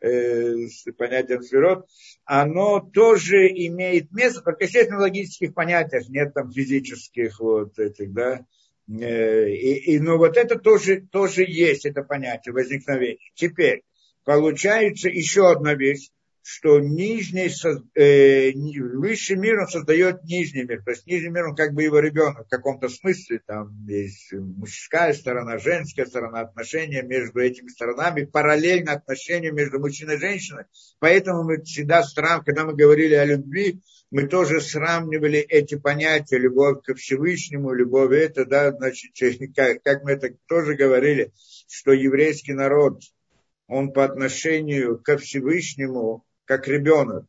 э, 0.00 0.66
с 0.68 0.90
понятием 0.96 1.42
сферот, 1.42 1.86
оно 2.24 2.80
тоже 2.80 3.48
имеет 3.48 4.10
место, 4.12 4.40
только, 4.40 4.64
естественно, 4.64 4.98
в 4.98 5.02
логических 5.02 5.52
понятиях 5.52 6.08
нет 6.08 6.32
там 6.32 6.50
физических 6.52 7.38
вот 7.40 7.78
этих, 7.78 8.12
да, 8.12 8.46
э, 8.88 9.50
и, 9.50 9.94
и, 9.94 10.00
но 10.00 10.16
вот 10.16 10.36
это 10.36 10.58
тоже, 10.58 11.02
тоже 11.02 11.44
есть, 11.46 11.84
это 11.84 12.02
понятие 12.02 12.54
возникновения. 12.54 13.18
Теперь, 13.34 13.82
получается 14.24 15.08
еще 15.08 15.50
одна 15.50 15.74
вещь, 15.74 16.08
что 16.50 16.80
нижний, 16.80 17.50
э, 17.94 18.52
высший 18.96 19.36
мир, 19.36 19.60
он 19.60 19.68
создает 19.68 20.24
нижний 20.24 20.62
мир. 20.62 20.82
То 20.82 20.92
есть 20.92 21.06
нижний 21.06 21.28
мир, 21.28 21.48
он 21.48 21.54
как 21.54 21.74
бы 21.74 21.82
его 21.82 21.98
ребенок 21.98 22.46
в 22.46 22.48
каком-то 22.48 22.88
смысле. 22.88 23.42
Там 23.46 23.86
есть 23.86 24.32
мужская 24.32 25.12
сторона, 25.12 25.58
женская 25.58 26.06
сторона, 26.06 26.40
отношения 26.40 27.02
между 27.02 27.40
этими 27.40 27.68
сторонами, 27.68 28.24
параллельно 28.24 28.92
отношения 28.92 29.50
между 29.50 29.78
мужчиной 29.78 30.14
и 30.14 30.20
женщиной. 30.20 30.64
Поэтому 31.00 31.44
мы 31.44 31.60
всегда 31.60 32.02
сравнивали, 32.02 32.44
когда 32.46 32.64
мы 32.64 32.74
говорили 32.74 33.14
о 33.14 33.26
любви, 33.26 33.82
мы 34.10 34.26
тоже 34.26 34.62
сравнивали 34.62 35.40
эти 35.40 35.74
понятия, 35.74 36.38
любовь 36.38 36.82
ко 36.82 36.94
Всевышнему, 36.94 37.74
любовь 37.74 38.12
это, 38.12 38.46
да, 38.46 38.72
значит, 38.72 39.12
как, 39.54 39.82
как 39.82 40.02
мы 40.02 40.12
это 40.12 40.30
тоже 40.46 40.76
говорили, 40.76 41.30
что 41.68 41.92
еврейский 41.92 42.54
народ, 42.54 43.02
он 43.66 43.92
по 43.92 44.06
отношению 44.06 44.98
ко 44.98 45.18
Всевышнему, 45.18 46.24
как 46.48 46.66
ребенок. 46.66 47.26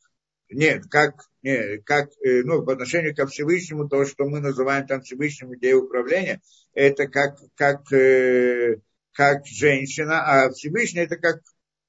Нет, 0.50 0.86
как, 0.90 1.26
нет, 1.44 1.84
как 1.86 2.10
э, 2.26 2.42
ну, 2.44 2.64
по 2.64 2.72
отношению 2.72 3.14
ко 3.14 3.28
Всевышнему, 3.28 3.88
то, 3.88 4.06
что 4.06 4.26
мы 4.26 4.40
называем 4.40 4.88
там 4.88 5.02
Всевышним 5.02 5.54
идеей 5.56 5.76
управления, 5.76 6.42
это 6.74 7.08
как, 7.08 7.38
как, 7.56 7.92
э, 7.92 8.78
как 9.12 9.46
женщина, 9.46 10.24
а 10.26 10.50
Всевышний 10.52 11.02
это 11.02 11.18
как 11.18 11.42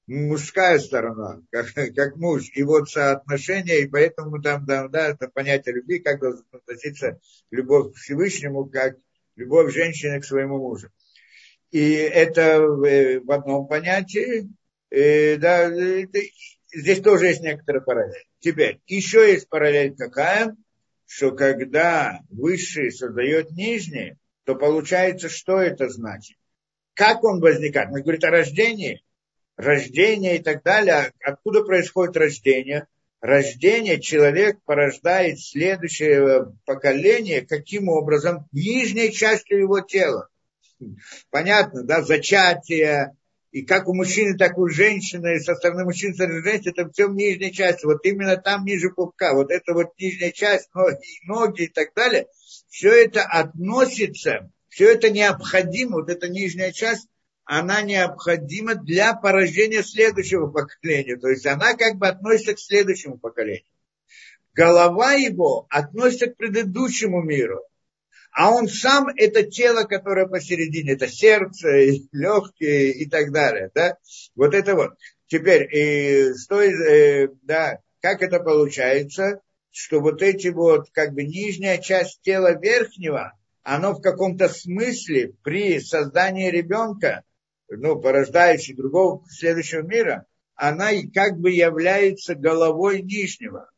мужская 0.07 0.77
сторона, 0.77 1.41
как, 1.51 1.73
как 1.95 2.17
муж. 2.17 2.51
И 2.53 2.63
вот 2.63 2.89
соотношение, 2.89 3.81
и 3.81 3.87
поэтому 3.87 4.41
там, 4.41 4.65
да, 4.65 4.89
да, 4.89 5.07
это 5.07 5.29
понятие 5.29 5.75
любви, 5.75 5.99
как 5.99 6.19
должен 6.19 6.45
относиться 6.51 7.17
любовь 7.49 7.93
к 7.93 7.97
Всевышнему, 7.97 8.65
как 8.65 8.97
любовь 9.37 9.73
женщины 9.73 10.19
к 10.19 10.25
своему 10.25 10.57
мужу. 10.57 10.89
И 11.71 11.93
это 11.93 12.59
в 12.59 13.31
одном 13.31 13.67
понятии, 13.67 14.49
э, 14.89 15.37
да, 15.37 15.69
это, 15.69 16.19
здесь 16.73 17.01
тоже 17.01 17.27
есть 17.27 17.41
некоторая 17.41 17.81
параллель. 17.81 18.25
Теперь, 18.39 18.79
еще 18.87 19.31
есть 19.31 19.49
параллель 19.49 19.95
какая, 19.95 20.55
что 21.05 21.31
когда 21.31 22.21
высший 22.29 22.91
создает 22.91 23.51
нижний, 23.51 24.15
то 24.45 24.55
получается, 24.55 25.29
что 25.29 25.59
это 25.59 25.89
значит? 25.89 26.37
Как 26.93 27.23
он 27.23 27.39
возникает? 27.39 27.89
Мы 27.89 28.01
говорим 28.01 28.21
о 28.23 28.31
рождении, 28.31 29.03
рождение 29.55 30.37
и 30.37 30.41
так 30.41 30.63
далее. 30.63 31.13
Откуда 31.23 31.63
происходит 31.63 32.17
рождение? 32.17 32.87
Рождение 33.21 34.01
человек 34.01 34.57
порождает 34.65 35.39
следующее 35.39 36.53
поколение, 36.65 37.41
каким 37.45 37.87
образом? 37.87 38.47
Нижней 38.51 39.11
частью 39.11 39.59
его 39.59 39.79
тела. 39.81 40.27
Понятно, 41.29 41.83
да, 41.83 42.01
зачатие, 42.01 43.15
и 43.51 43.63
как 43.63 43.89
у 43.89 43.93
мужчины, 43.93 44.37
так 44.37 44.57
и 44.57 44.61
у 44.61 44.67
женщины, 44.67 45.39
со 45.39 45.55
стороны 45.55 45.83
мужчин, 45.83 46.11
со 46.13 46.23
стороны 46.23 46.41
женщины, 46.41 46.71
это 46.71 46.89
все 46.89 47.07
в 47.07 47.15
нижней 47.15 47.51
части. 47.51 47.85
Вот 47.85 48.05
именно 48.05 48.37
там 48.37 48.63
ниже 48.63 48.89
пупка, 48.89 49.33
вот 49.33 49.51
это 49.51 49.73
вот 49.73 49.89
нижняя 49.99 50.31
часть, 50.31 50.73
ноги, 50.73 50.97
ноги 51.25 51.63
и 51.63 51.67
так 51.67 51.93
далее, 51.93 52.27
все 52.69 53.03
это 53.03 53.23
относится, 53.23 54.49
все 54.69 54.93
это 54.93 55.09
необходимо, 55.09 55.97
вот 55.97 56.09
эта 56.09 56.29
нижняя 56.29 56.71
часть, 56.71 57.07
она 57.43 57.81
необходима 57.81 58.75
для 58.75 59.13
порождения 59.13 59.83
следующего 59.83 60.47
поколения. 60.47 61.17
То 61.17 61.27
есть 61.27 61.45
она 61.45 61.73
как 61.73 61.97
бы 61.97 62.07
относится 62.07 62.53
к 62.53 62.59
следующему 62.59 63.17
поколению. 63.17 63.65
Голова 64.53 65.13
его 65.13 65.67
относится 65.69 66.27
к 66.27 66.37
предыдущему 66.37 67.21
миру 67.21 67.61
а 68.31 68.51
он 68.51 68.67
сам 68.67 69.07
это 69.15 69.43
тело, 69.43 69.83
которое 69.83 70.27
посередине, 70.27 70.93
это 70.93 71.07
сердце, 71.07 71.77
и 71.77 72.07
легкие 72.11 72.91
и 72.91 73.09
так 73.09 73.31
далее. 73.31 73.71
Да? 73.73 73.97
Вот 74.35 74.53
это 74.53 74.75
вот. 74.75 74.91
Теперь, 75.27 75.67
и 75.73 76.33
что, 76.37 76.61
э, 76.61 77.29
да, 77.43 77.79
как 78.01 78.21
это 78.21 78.39
получается, 78.39 79.41
что 79.69 80.01
вот 80.01 80.21
эти 80.21 80.49
вот, 80.49 80.89
как 80.91 81.13
бы 81.13 81.23
нижняя 81.23 81.77
часть 81.77 82.21
тела 82.21 82.59
верхнего, 82.59 83.33
оно 83.63 83.93
в 83.93 84.01
каком-то 84.01 84.49
смысле 84.49 85.33
при 85.43 85.79
создании 85.79 86.49
ребенка, 86.49 87.23
ну, 87.69 87.99
порождающей 87.99 88.75
другого 88.75 89.23
следующего 89.29 89.81
мира, 89.81 90.25
она 90.55 90.91
и 90.91 91.07
как 91.07 91.37
бы 91.37 91.51
является 91.51 92.35
головой 92.35 93.01
нижнего 93.01 93.70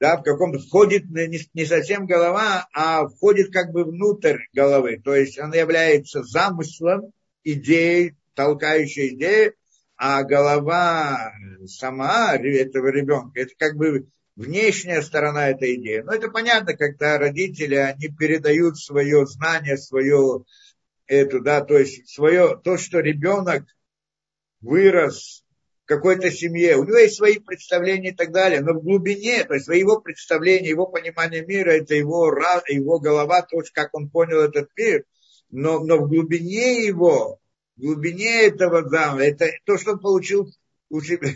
да, 0.00 0.16
в 0.16 0.22
каком-то 0.22 0.58
входит 0.58 1.04
не, 1.10 1.38
не 1.52 1.66
совсем 1.66 2.06
голова, 2.06 2.66
а 2.72 3.06
входит 3.06 3.52
как 3.52 3.70
бы 3.70 3.84
внутрь 3.84 4.38
головы. 4.54 5.00
То 5.04 5.14
есть 5.14 5.38
она 5.38 5.54
является 5.56 6.22
замыслом, 6.22 7.12
идеей, 7.44 8.16
толкающей 8.34 9.14
идеей, 9.14 9.52
а 9.96 10.22
голова 10.22 11.32
сама 11.66 12.34
этого 12.34 12.88
ребенка, 12.88 13.40
это 13.40 13.52
как 13.58 13.76
бы 13.76 14.08
внешняя 14.36 15.02
сторона 15.02 15.50
этой 15.50 15.74
идеи. 15.74 15.98
Но 15.98 16.14
это 16.14 16.30
понятно, 16.30 16.74
когда 16.74 17.18
родители, 17.18 17.74
они 17.74 18.08
передают 18.08 18.78
свое 18.78 19.26
знание, 19.26 19.76
свое, 19.76 20.44
это, 21.06 21.40
да, 21.40 21.60
то 21.60 21.76
есть 21.76 22.08
свое, 22.08 22.58
то, 22.64 22.78
что 22.78 23.00
ребенок 23.00 23.64
вырос 24.62 25.44
какой-то 25.90 26.30
семье, 26.30 26.76
у 26.76 26.84
него 26.84 26.98
есть 26.98 27.16
свои 27.16 27.40
представления 27.40 28.10
и 28.10 28.14
так 28.14 28.30
далее, 28.30 28.60
но 28.60 28.74
в 28.74 28.82
глубине, 28.84 29.42
то 29.42 29.54
есть 29.54 29.66
его 29.66 30.00
представления, 30.00 30.68
его 30.68 30.86
понимание 30.86 31.44
мира, 31.44 31.70
это 31.70 31.96
его, 31.96 32.32
его 32.68 33.00
голова, 33.00 33.42
то, 33.42 33.60
как 33.74 33.92
он 33.92 34.08
понял 34.08 34.38
этот 34.38 34.70
мир, 34.76 35.02
но, 35.50 35.80
но 35.80 35.98
в 35.98 36.08
глубине 36.08 36.86
его, 36.86 37.40
в 37.76 37.80
глубине 37.80 38.42
этого 38.42 38.88
зама, 38.88 39.24
это 39.24 39.48
то, 39.64 39.78
что 39.78 39.94
он 39.94 39.98
получил 39.98 40.48
у 40.90 41.00
себя, 41.00 41.26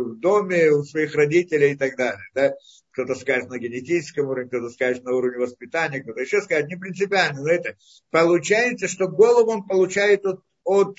в 0.00 0.18
доме, 0.18 0.70
у 0.70 0.84
своих 0.84 1.14
родителей 1.14 1.72
и 1.72 1.76
так 1.76 1.94
далее. 1.98 2.24
Да? 2.34 2.54
Кто-то 2.92 3.14
скажет 3.14 3.50
на 3.50 3.58
генетическом 3.58 4.26
уровне, 4.26 4.48
кто-то 4.48 4.70
скажет 4.70 5.04
на 5.04 5.12
уровне 5.12 5.38
воспитания, 5.38 6.00
кто-то 6.00 6.22
еще 6.22 6.40
скажет, 6.40 6.68
не 6.68 6.76
принципиально, 6.76 7.42
но 7.42 7.50
это 7.50 7.76
получается, 8.10 8.88
что 8.88 9.06
голову 9.06 9.50
он 9.50 9.66
получает 9.66 10.24
от, 10.24 10.40
от 10.64 10.96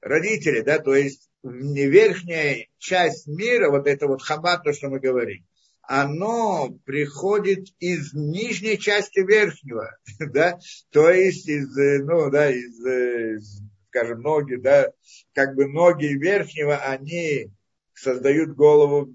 родителей, 0.00 0.62
да, 0.62 0.80
то 0.80 0.96
есть 0.96 1.30
верхняя 1.44 2.66
часть 2.78 3.26
мира, 3.26 3.70
вот 3.70 3.86
это 3.86 4.06
вот 4.06 4.22
хабат, 4.22 4.64
то, 4.64 4.72
что 4.72 4.88
мы 4.88 4.98
говорим, 4.98 5.44
оно 5.82 6.70
приходит 6.84 7.66
из 7.78 8.14
нижней 8.14 8.78
части 8.78 9.20
верхнего, 9.20 9.96
да, 10.18 10.58
то 10.90 11.10
есть 11.10 11.46
из, 11.48 11.68
ну, 12.04 12.30
да, 12.30 12.50
из, 12.50 13.62
скажем, 13.88 14.22
ноги, 14.22 14.56
да, 14.56 14.90
как 15.34 15.54
бы 15.54 15.66
ноги 15.66 16.06
верхнего, 16.06 16.76
они 16.76 17.50
создают 17.92 18.56
голову 18.56 19.14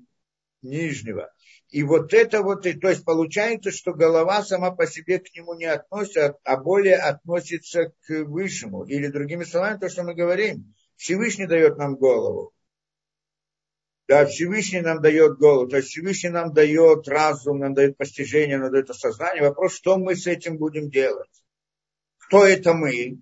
нижнего. 0.61 1.31
И 1.69 1.83
вот 1.83 2.13
это 2.13 2.41
вот, 2.41 2.63
то 2.63 2.89
есть 2.89 3.05
получается, 3.05 3.71
что 3.71 3.93
голова 3.93 4.43
сама 4.43 4.71
по 4.71 4.87
себе 4.87 5.19
к 5.19 5.31
нему 5.35 5.53
не 5.53 5.65
относится, 5.65 6.37
а 6.43 6.57
более 6.57 6.95
относится 6.95 7.93
к 8.07 8.23
высшему. 8.23 8.85
Или 8.85 9.07
другими 9.07 9.43
словами, 9.43 9.79
то, 9.79 9.87
что 9.87 10.03
мы 10.03 10.15
говорим, 10.15 10.73
Всевышний 10.99 11.47
дает 11.47 11.77
нам 11.77 11.95
голову. 11.95 12.53
Да, 14.09 14.25
Всевышний 14.25 14.81
нам 14.81 15.01
дает 15.01 15.37
голову, 15.37 15.69
то 15.69 15.77
есть 15.77 15.89
Всевышний 15.89 16.29
нам 16.29 16.51
дает 16.51 17.07
разум, 17.07 17.59
нам 17.59 17.73
дает 17.73 17.95
постижение, 17.95 18.57
нам 18.57 18.69
дает 18.69 18.89
осознание. 18.89 19.43
Вопрос, 19.43 19.75
что 19.75 19.97
мы 19.97 20.17
с 20.17 20.27
этим 20.27 20.57
будем 20.57 20.89
делать? 20.89 21.29
Кто 22.17 22.45
это 22.45 22.73
мы? 22.73 23.19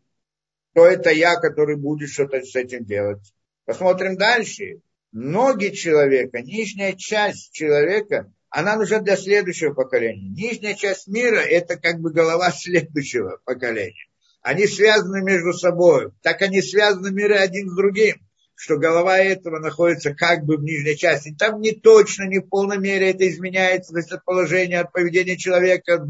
Кто 0.71 0.87
это 0.87 1.11
я, 1.11 1.35
который 1.35 1.75
будет 1.75 2.09
что-то 2.09 2.41
с 2.41 2.55
этим 2.55 2.83
делать? 2.83 3.31
Посмотрим 3.65 4.17
дальше. 4.17 4.81
Ноги 5.11 5.69
человека, 5.69 6.41
нижняя 6.41 6.93
часть 6.93 7.51
человека, 7.53 8.33
она 8.49 8.75
нужна 8.75 9.01
для 9.01 9.17
следующего 9.17 9.75
поколения. 9.75 10.29
Нижняя 10.29 10.73
часть 10.73 11.07
мира– 11.07 11.39
это 11.41 11.77
как 11.77 11.99
бы 11.99 12.11
голова 12.11 12.49
следующего 12.55 13.39
поколения 13.45 14.06
они 14.47 14.65
связаны 14.65 15.21
между 15.21 15.51
собой. 15.51 16.11
Так 16.21 16.41
они 16.41 16.61
связаны 16.61 17.11
миры 17.11 17.35
один 17.35 17.69
с 17.69 17.75
другим, 17.75 18.15
что 18.55 18.77
голова 18.77 19.17
этого 19.19 19.59
находится 19.59 20.13
как 20.13 20.45
бы 20.45 20.55
в 20.55 20.63
нижней 20.63 20.95
части. 20.95 21.35
Там 21.37 21.59
не 21.59 21.73
точно, 21.73 22.23
не 22.29 22.39
в 22.39 22.47
полной 22.47 22.77
мере 22.77 23.09
это 23.09 23.27
изменяется, 23.27 23.91
то 23.91 23.97
есть 23.97 24.11
от 24.13 24.23
положения, 24.23 24.79
от 24.79 24.93
поведения 24.93 25.35
человека, 25.35 26.01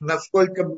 насколько 0.00 0.68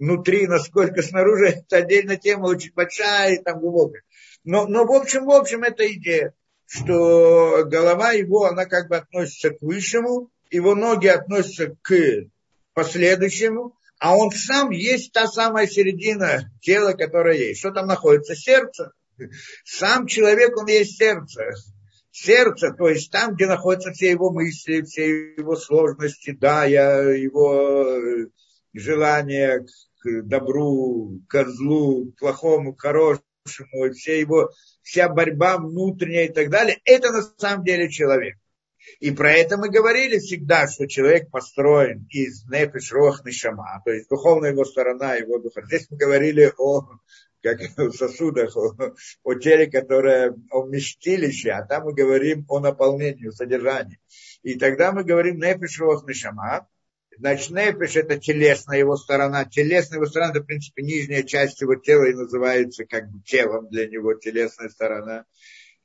внутри, 0.00 0.48
насколько 0.48 1.00
снаружи, 1.02 1.46
это 1.64 1.76
отдельная 1.76 2.16
тема, 2.16 2.46
очень 2.46 2.72
большая 2.74 3.36
и 3.36 3.42
там 3.42 3.60
глубокая. 3.60 4.02
Но, 4.42 4.66
но 4.66 4.84
в 4.84 4.90
общем, 4.90 5.26
в 5.26 5.30
общем, 5.30 5.62
это 5.62 5.86
идея, 5.92 6.34
что 6.66 7.62
голова 7.66 8.10
его, 8.10 8.46
она 8.46 8.64
как 8.64 8.88
бы 8.88 8.96
относится 8.96 9.50
к 9.50 9.62
высшему, 9.62 10.28
его 10.50 10.74
ноги 10.74 11.06
относятся 11.06 11.76
к 11.82 11.94
последующему, 12.72 13.76
а 13.98 14.16
он 14.16 14.30
сам 14.30 14.70
есть 14.70 15.12
та 15.12 15.26
самая 15.26 15.66
середина 15.66 16.50
тела, 16.60 16.92
которая 16.92 17.36
есть. 17.36 17.60
Что 17.60 17.70
там 17.70 17.86
находится? 17.86 18.34
Сердце. 18.34 18.92
Сам 19.64 20.06
человек, 20.06 20.56
он 20.56 20.66
есть 20.66 20.98
сердце. 20.98 21.52
Сердце, 22.10 22.72
то 22.72 22.88
есть 22.88 23.10
там, 23.10 23.34
где 23.34 23.46
находятся 23.46 23.90
все 23.90 24.10
его 24.10 24.30
мысли, 24.30 24.82
все 24.82 25.34
его 25.36 25.56
сложности, 25.56 26.30
да, 26.30 26.64
я, 26.64 27.00
его 27.00 27.82
э, 27.82 28.26
желания 28.72 29.66
к 29.98 30.22
добру, 30.22 31.20
к 31.28 31.44
злу, 31.46 32.12
к 32.12 32.20
плохому, 32.20 32.72
к 32.72 32.82
хорошему, 32.82 33.92
все 33.94 34.20
его, 34.20 34.50
вся 34.82 35.08
борьба 35.08 35.58
внутренняя 35.58 36.26
и 36.26 36.32
так 36.32 36.50
далее, 36.50 36.78
это 36.84 37.10
на 37.10 37.22
самом 37.22 37.64
деле 37.64 37.90
человек. 37.90 38.36
И 39.00 39.10
про 39.10 39.32
это 39.32 39.56
мы 39.56 39.68
говорили 39.68 40.18
всегда, 40.18 40.66
что 40.68 40.86
человек 40.86 41.30
построен 41.30 42.06
из 42.10 42.44
нефиш, 42.46 42.92
рох, 42.92 43.24
нишама, 43.24 43.82
то 43.84 43.90
есть 43.90 44.08
духовная 44.08 44.50
его 44.50 44.64
сторона, 44.64 45.14
его 45.14 45.38
духа. 45.38 45.62
Здесь 45.66 45.86
мы 45.90 45.96
говорили 45.96 46.52
о 46.58 46.88
как 47.42 47.60
в 47.76 47.92
сосудах, 47.92 48.56
о, 48.56 48.94
о 49.22 49.34
теле, 49.34 49.70
которое, 49.70 50.34
о 50.50 50.62
вместилище, 50.62 51.50
а 51.50 51.66
там 51.66 51.84
мы 51.84 51.92
говорим 51.92 52.46
о 52.48 52.58
наполнении, 52.58 53.28
о 53.28 53.32
содержании. 53.32 54.00
И 54.42 54.58
тогда 54.58 54.92
мы 54.92 55.04
говорим 55.04 55.38
нефиш, 55.38 55.78
рох, 55.78 56.06
нишама, 56.08 56.66
Значит, 57.16 57.50
нефиш– 57.50 57.96
это 57.96 58.18
телесная 58.18 58.78
его 58.78 58.96
сторона. 58.96 59.44
Телесная 59.44 59.98
его 59.98 60.06
сторона– 60.06 60.30
это, 60.32 60.40
в 60.40 60.46
принципе, 60.46 60.82
нижняя 60.82 61.22
часть 61.22 61.60
его 61.60 61.76
тела 61.76 62.04
и 62.04 62.14
называется 62.14 62.84
как 62.84 63.08
бы 63.08 63.20
телом 63.22 63.68
для 63.68 63.86
него, 63.86 64.14
телесная 64.14 64.68
сторона. 64.68 65.24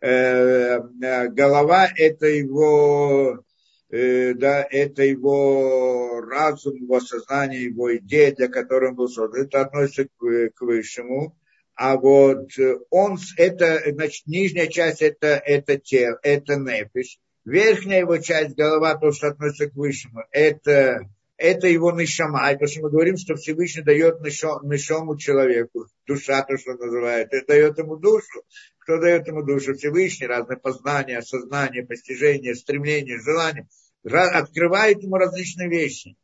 Э, 0.02 0.80
э, 0.80 1.28
голова 1.28 1.90
это 1.94 2.28
его, 2.28 3.44
э, 3.90 4.34
да, 4.34 4.66
это 4.70 5.04
его 5.04 6.22
разум, 6.22 6.76
его 6.76 7.02
сознание, 7.02 7.66
его 7.66 7.96
идея, 7.98 8.34
для 8.34 8.48
которой 8.48 8.92
он 8.92 8.96
был 8.96 9.10
создан. 9.10 9.46
Это 9.46 9.62
относится 9.62 10.06
к, 10.06 10.50
к 10.56 10.62
высшему. 10.62 11.36
А 11.76 11.96
вот 11.98 12.52
он, 12.90 13.18
это, 13.38 13.82
значит, 13.92 14.28
нижняя 14.28 14.68
часть 14.68 15.02
это, 15.02 15.28
это 15.28 15.78
тело, 15.78 16.20
это 16.24 16.56
нефиш. 16.56 17.20
Верхняя 17.46 18.02
его 18.02 18.18
часть, 18.18 18.56
голова, 18.56 18.96
то, 18.96 19.12
что 19.12 19.28
относится 19.28 19.70
к 19.70 19.76
высшему, 19.76 20.24
это 20.32 21.10
это 21.40 21.68
его 21.68 21.92
нишама. 21.94 22.52
И 22.52 22.58
то, 22.58 22.68
что 22.68 22.82
мы 22.82 22.90
говорим, 22.90 23.16
что 23.16 23.36
Всевышний 23.36 23.82
дает 23.82 24.20
нишому 24.20 25.18
человеку, 25.18 25.88
душа, 26.06 26.44
то, 26.44 26.58
что 26.58 26.74
называют, 26.74 27.32
это 27.32 27.48
дает 27.48 27.78
ему 27.78 27.96
душу. 27.96 28.44
Кто 28.80 29.00
дает 29.00 29.26
ему 29.28 29.44
душу? 29.44 29.74
Всевышний, 29.74 30.28
разные 30.28 30.58
познания, 30.58 31.18
осознания, 31.18 31.86
постижения, 31.86 32.56
стремления, 32.56 33.20
желания. 33.20 33.70
Открывает 34.04 35.02
ему 35.02 35.16
различные 35.16 35.70
вещи. 35.70 36.18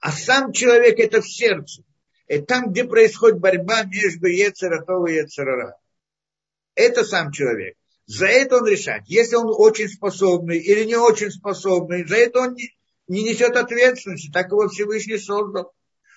А 0.00 0.12
сам 0.12 0.52
человек 0.52 0.98
это 1.00 1.20
в 1.20 1.28
сердце. 1.28 1.82
Это 2.28 2.46
там, 2.46 2.70
где 2.70 2.84
происходит 2.84 3.40
борьба 3.40 3.82
между 3.82 4.28
Ецератова 4.28 5.08
и 5.08 5.16
Ецерара. 5.16 5.76
Это 6.76 7.04
сам 7.04 7.32
человек. 7.32 7.76
За 8.06 8.26
это 8.26 8.58
он 8.58 8.66
решает. 8.66 9.02
Если 9.06 9.34
он 9.34 9.46
очень 9.48 9.88
способный 9.88 10.58
или 10.58 10.84
не 10.84 10.96
очень 10.96 11.30
способный, 11.30 12.06
за 12.06 12.16
это 12.16 12.40
он 12.40 12.54
не, 12.54 12.70
не 13.08 13.22
несет 13.22 13.56
ответственности. 13.56 14.30
Так 14.32 14.50
его 14.50 14.68
Всевышний 14.68 15.18
создал. 15.18 15.72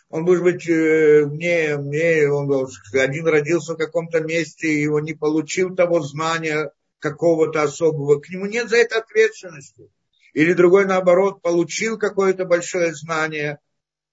Он, 0.09 0.23
может 0.23 0.43
быть, 0.43 0.67
э, 0.69 1.25
мне, 1.25 1.77
мне, 1.77 2.29
он 2.29 2.67
один 2.93 3.27
родился 3.27 3.73
в 3.73 3.77
каком-то 3.77 4.21
месте, 4.21 4.67
и 4.67 4.87
он 4.87 5.03
не 5.03 5.13
получил 5.13 5.75
того 5.75 6.01
знания 6.01 6.71
какого-то 6.99 7.63
особого. 7.63 8.19
К 8.19 8.29
нему 8.29 8.45
нет 8.45 8.69
за 8.69 8.77
это 8.77 8.99
ответственности. 8.99 9.89
Или 10.33 10.53
другой, 10.53 10.85
наоборот, 10.85 11.41
получил 11.41 11.97
какое-то 11.97 12.45
большое 12.45 12.93
знание 12.93 13.59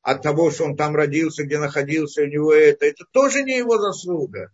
от 0.02 0.22
того, 0.22 0.50
что 0.50 0.64
он 0.64 0.76
там 0.76 0.96
родился, 0.96 1.44
где 1.44 1.58
находился, 1.58 2.22
у 2.22 2.26
него 2.26 2.52
это. 2.52 2.87
Это 2.87 3.04
тоже 3.12 3.42
не 3.42 3.58
его 3.58 3.78
заслуга. 3.78 4.50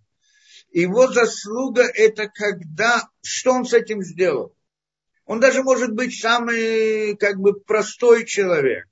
Его 0.70 1.08
заслуга 1.08 1.82
это 1.82 2.28
когда, 2.28 3.08
что 3.22 3.52
он 3.52 3.64
с 3.64 3.72
этим 3.72 4.02
сделал. 4.02 4.54
Он 5.28 5.40
даже 5.40 5.62
может 5.62 5.92
быть 5.92 6.18
самый 6.18 7.14
как 7.16 7.36
бы 7.38 7.60
простой 7.60 8.24
человек. 8.24 8.86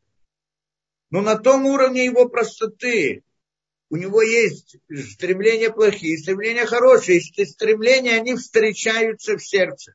Но 1.11 1.23
на 1.23 1.37
том 1.37 1.65
уровне 1.65 2.05
его 2.05 2.29
простоты 2.29 3.23
у 3.89 3.97
него 3.97 4.21
есть 4.21 4.77
стремления 5.13 5.71
плохие, 5.71 6.19
стремления 6.19 6.67
хорошие. 6.67 7.19
И 7.21 7.45
стремления, 7.47 8.17
они 8.17 8.37
встречаются 8.37 9.39
в 9.39 9.43
сердце. 9.43 9.95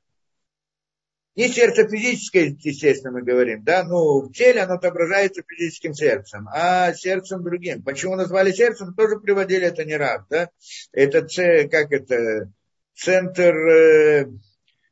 Не 1.36 1.48
сердце 1.48 1.88
физическое, 1.88 2.58
естественно, 2.60 3.14
мы 3.14 3.22
говорим, 3.22 3.64
да, 3.64 3.84
ну, 3.84 4.22
в 4.22 4.34
теле 4.34 4.62
оно 4.62 4.74
отображается 4.74 5.44
физическим 5.48 5.94
сердцем, 5.94 6.50
а 6.52 6.92
сердцем 6.94 7.44
другим. 7.44 7.84
Почему 7.84 8.16
назвали 8.16 8.52
сердцем, 8.52 8.96
тоже 8.96 9.20
приводили 9.20 9.68
это 9.68 9.86
не 9.86 9.96
раз, 9.96 10.24
да. 10.30 10.50
Это, 10.92 11.22
как 11.70 11.92
это, 11.92 12.52
центр, 12.96 13.56
э, 13.56 14.26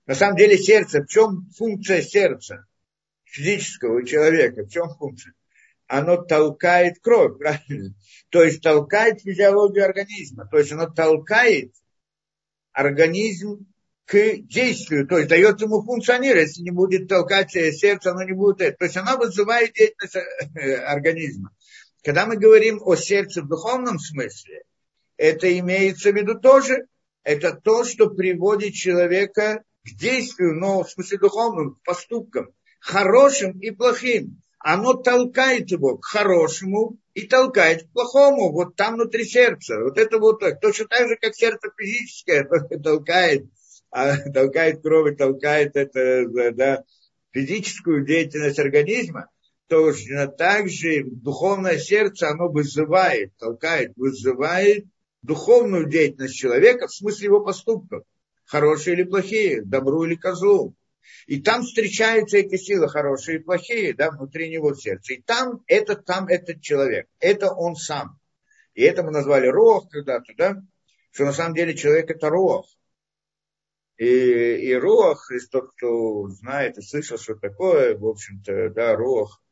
на 0.10 0.16
самом 0.16 0.38
деле 0.38 0.58
сердце, 0.58 1.04
в 1.04 1.08
чем 1.08 1.48
функция 1.56 2.02
сердца 2.02 2.66
физического 3.26 4.04
человека, 4.04 4.64
в 4.64 4.70
чем 4.70 4.90
функция? 4.96 5.36
Оно 5.86 6.18
толкает 6.18 6.96
кровь, 7.00 7.38
правильно? 7.38 7.94
То 8.30 8.44
есть 8.44 8.64
толкает 8.64 9.22
физиологию 9.22 9.86
организма, 9.86 10.48
то 10.50 10.58
есть 10.58 10.72
оно 10.72 10.88
толкает 10.88 11.76
организм 12.72 13.68
к 14.06 14.38
действию, 14.38 15.06
то 15.06 15.20
есть 15.20 15.30
дает 15.30 15.62
ему 15.62 15.84
функционировать. 15.84 16.48
Если 16.48 16.64
не 16.64 16.72
будет 16.72 17.08
толкать 17.08 17.52
сердце, 17.52 18.10
оно 18.10 18.24
не 18.24 18.34
будет. 18.34 18.80
То 18.80 18.86
есть 18.86 18.98
она 18.98 19.16
вызывает 19.16 19.74
деятельность 19.74 20.16
э, 20.16 20.74
организма. 20.86 21.52
Когда 22.04 22.26
мы 22.26 22.36
говорим 22.36 22.82
о 22.84 22.96
сердце 22.96 23.44
в 23.44 23.48
духовном 23.48 24.00
смысле, 24.00 24.64
это 25.18 25.56
имеется 25.60 26.12
в 26.12 26.16
виду 26.16 26.40
тоже, 26.40 26.88
это 27.22 27.54
то, 27.54 27.84
что 27.84 28.10
приводит 28.10 28.74
человека 28.74 29.64
к 29.94 30.00
действию, 30.00 30.56
но 30.56 30.84
в 30.84 30.92
смысле 30.92 31.18
духовным, 31.18 31.76
к 31.76 31.84
поступкам, 31.84 32.50
хорошим 32.80 33.60
и 33.60 33.72
плохим. 33.72 34.42
Оно 34.60 34.94
толкает 34.94 35.72
его 35.72 35.98
к 35.98 36.06
хорошему 36.06 36.98
и 37.14 37.28
толкает 37.28 37.84
к 37.84 37.92
плохому, 37.92 38.52
вот 38.52 38.76
там 38.76 38.96
внутри 38.96 39.24
сердца. 39.24 39.80
Вот 39.82 39.98
это 39.98 40.20
вот 40.20 40.40
так. 40.40 40.60
Точно 40.60 40.86
так 40.88 41.08
же, 41.08 41.16
как 41.16 41.34
сердце 41.34 41.70
физическое 41.78 42.44
толкает 42.84 43.46
а 43.92 44.18
толкает 44.32 44.82
кровь, 44.82 45.18
толкает 45.18 45.76
это, 45.76 46.26
да, 46.54 46.84
физическую 47.32 48.06
деятельность 48.06 48.60
организма, 48.60 49.30
то 49.68 49.92
также 50.38 51.04
духовное 51.06 51.78
сердце, 51.78 52.30
оно 52.30 52.50
вызывает, 52.50 53.36
толкает, 53.38 53.94
вызывает 53.96 54.86
духовную 55.22 55.88
деятельность 55.88 56.36
человека 56.36 56.88
в 56.88 56.94
смысле 56.94 57.26
его 57.26 57.42
поступков. 57.42 58.04
Хорошие 58.50 58.96
или 58.96 59.04
плохие, 59.04 59.62
добру 59.62 60.06
или 60.06 60.16
козлу. 60.16 60.74
И 61.28 61.40
там 61.40 61.62
встречаются 61.62 62.38
эти 62.38 62.56
силы, 62.56 62.90
хорошие 62.90 63.38
и 63.38 63.44
плохие, 63.44 63.94
да, 63.94 64.10
внутри 64.10 64.50
него 64.50 64.74
сердца. 64.74 65.14
И 65.14 65.22
там 65.22 65.62
это, 65.68 65.96
там 65.96 66.28
этот 66.28 66.60
человек, 66.60 67.08
это 67.20 67.54
он 67.54 67.76
сам. 67.76 68.20
И 68.74 68.82
это 68.82 69.04
мы 69.04 69.12
назвали 69.12 69.46
рох 69.46 69.88
когда-то, 69.92 70.34
да, 70.36 70.56
что 71.12 71.26
на 71.26 71.32
самом 71.32 71.54
деле 71.54 71.76
человек 71.76 72.10
это 72.10 72.30
рох. 72.30 72.66
И, 73.98 74.06
и 74.06 74.74
Руах, 74.74 75.30
из 75.30 75.48
тот, 75.48 75.72
кто 75.74 76.28
знает 76.30 76.80
и 76.80 76.82
слышал, 76.82 77.20
что 77.20 77.36
такое, 77.36 77.96
в 77.96 78.08
общем-то, 78.08 78.72
да, 78.72 78.96
Руах, 78.96 79.44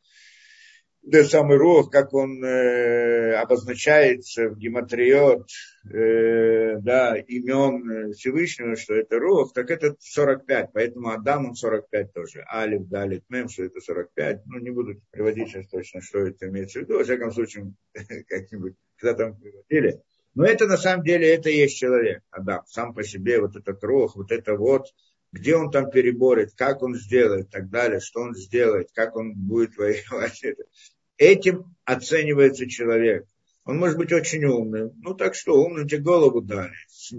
да, 1.09 1.23
самый 1.23 1.57
Руах, 1.57 1.89
как 1.89 2.13
он 2.13 2.43
э, 2.43 3.33
обозначается 3.35 4.49
в 4.49 4.57
гематриот, 4.57 5.47
э, 5.89 6.79
да, 6.79 7.15
имен 7.15 8.11
Всевышнего, 8.11 8.75
что 8.75 8.93
это 8.93 9.17
Руах, 9.17 9.53
так 9.53 9.71
это 9.71 9.95
45, 9.99 10.71
поэтому 10.73 11.11
Адам 11.11 11.45
он 11.45 11.55
45 11.55 12.11
тоже. 12.11 12.45
Алиф, 12.53 12.89
Далит, 12.89 13.23
Мем, 13.29 13.47
что 13.47 13.63
это 13.63 13.79
45. 13.79 14.45
Ну, 14.47 14.59
не 14.59 14.69
буду 14.69 15.01
приводить 15.09 15.47
сейчас 15.47 15.67
точно, 15.69 16.01
что 16.01 16.19
это 16.19 16.49
имеется 16.49 16.79
в 16.79 16.81
виду. 16.81 16.97
Во 16.97 17.05
всяком 17.05 17.31
случае, 17.31 17.73
как-нибудь, 18.27 18.75
когда 18.97 19.13
там 19.13 19.37
приводили. 19.39 20.01
Но 20.35 20.45
это 20.45 20.67
на 20.67 20.77
самом 20.77 21.05
деле, 21.05 21.33
это 21.33 21.49
и 21.49 21.55
есть 21.55 21.77
человек, 21.77 22.21
Адам, 22.31 22.63
сам 22.67 22.93
по 22.93 23.03
себе, 23.03 23.39
вот 23.39 23.55
этот 23.55 23.81
рог, 23.81 24.17
вот 24.17 24.33
это 24.33 24.55
вот, 24.55 24.87
где 25.31 25.55
он 25.55 25.71
там 25.71 25.89
переборет, 25.89 26.51
как 26.57 26.83
он 26.83 26.95
сделает, 26.95 27.49
так 27.49 27.69
далее, 27.69 28.01
что 28.01 28.23
он 28.23 28.35
сделает, 28.35 28.89
как 28.93 29.15
он 29.15 29.33
будет 29.35 29.77
воевать. 29.77 30.43
Этим 31.17 31.75
оценивается 31.85 32.67
человек. 32.67 33.25
Он 33.65 33.77
может 33.77 33.97
быть 33.97 34.13
очень 34.13 34.45
умным. 34.45 34.93
Ну 34.97 35.13
так 35.13 35.35
что, 35.35 35.61
умным 35.61 35.87
тебе 35.87 36.01
голову 36.01 36.41
дали, 36.41 36.73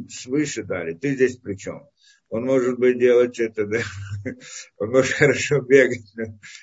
свыше 0.09 0.63
дали. 0.63 0.95
Ты 0.95 1.15
здесь 1.15 1.37
при 1.37 1.57
чем? 1.57 1.87
Он 2.31 2.45
может 2.45 2.79
быть 2.79 2.99
делать 2.99 3.39
это, 3.39 3.67
да? 3.67 3.81
Он 4.79 4.91
может 4.91 5.13
хорошо 5.13 5.61
бегать. 5.61 6.13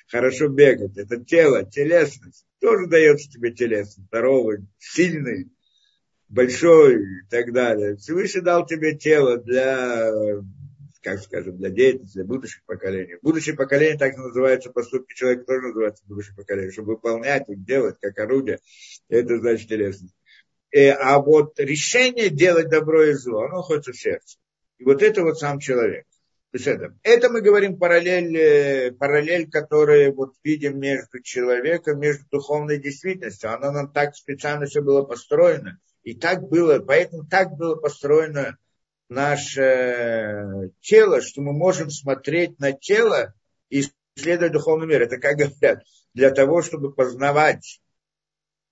Хорошо 0.08 0.48
бегать. 0.48 0.96
Это 0.98 1.24
тело, 1.24 1.64
телесность. 1.64 2.46
Тоже 2.60 2.86
дается 2.88 3.32
тебе 3.32 3.52
телесность. 3.52 4.08
Здоровый, 4.08 4.68
сильный 4.78 5.50
большой 6.30 6.98
и 6.98 7.28
так 7.30 7.52
далее. 7.52 7.96
Всевышний 7.96 8.42
дал 8.42 8.66
тебе 8.66 8.96
тело 8.96 9.38
для, 9.38 10.12
как 11.06 11.22
скажем, 11.22 11.58
для 11.58 11.70
деятельности, 11.70 12.20
будущих 12.22 12.64
поколений. 12.66 13.18
Будущее 13.22 13.56
поколение 13.56 13.96
так 13.96 14.18
называется, 14.18 14.72
поступки 14.72 15.14
человека 15.14 15.46
тоже 15.46 15.68
называется 15.68 16.04
будущее 16.08 16.36
поколение, 16.36 16.72
чтобы 16.72 16.94
выполнять 16.94 17.48
их, 17.48 17.64
делать 17.64 17.98
как 18.02 18.18
орудие. 18.18 18.60
Это 19.08 19.38
значит 19.38 19.70
телесность. 19.70 20.16
И, 20.72 20.80
э, 20.80 20.92
а 20.94 21.20
вот 21.20 21.60
решение 21.60 22.30
делать 22.30 22.70
добро 22.70 23.04
и 23.04 23.14
зло, 23.14 23.44
оно 23.44 23.58
находится 23.58 23.92
в 23.92 24.00
сердце. 24.00 24.40
И 24.80 24.84
вот 24.84 25.04
это 25.04 25.22
вот 25.22 25.38
сам 25.38 25.60
человек. 25.60 26.06
То 26.52 26.58
есть 26.58 26.68
это, 26.68 26.98
это 27.04 27.30
мы 27.30 27.42
говорим 27.42 27.78
параллель, 27.78 28.36
э, 28.36 28.92
параллель, 28.92 29.48
которую 29.48 30.12
вот 30.16 30.34
видим 30.44 30.80
между 30.80 31.22
человеком, 31.22 32.00
между 32.00 32.26
духовной 32.32 32.80
действительностью. 32.80 33.54
Она 33.54 33.72
нам 33.72 33.92
так 33.92 34.16
специально 34.16 34.66
все 34.66 34.82
было 34.82 35.04
построено, 35.04 35.78
и 36.02 36.16
так 36.16 36.42
было, 36.50 36.80
поэтому 36.80 37.28
так 37.28 37.52
было 37.52 37.76
построено 37.76 38.58
наше 39.10 40.72
тело, 40.82 41.22
что 41.22 41.42
мы 41.42 41.54
можем 41.54 41.90
смотреть 41.90 42.60
на 42.60 42.72
тело 42.72 43.34
и 43.70 43.84
исследовать 44.16 44.54
духовный 44.54 44.88
мир. 44.88 45.04
Это 45.04 45.18
как 45.18 45.38
говорят, 45.38 45.84
для 46.14 46.32
того, 46.32 46.62
чтобы 46.62 46.94
познавать 46.94 47.82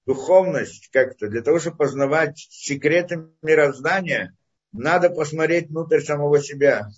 духовность 0.06 0.90
как-то, 0.92 1.28
для 1.28 1.42
того, 1.42 1.60
чтобы 1.60 1.78
познавать 1.78 2.38
секреты 2.50 3.28
мироздания, 3.42 4.36
надо 4.72 5.10
посмотреть 5.10 5.70
внутрь 5.70 6.02
самого 6.02 6.42
себя. 6.42 6.90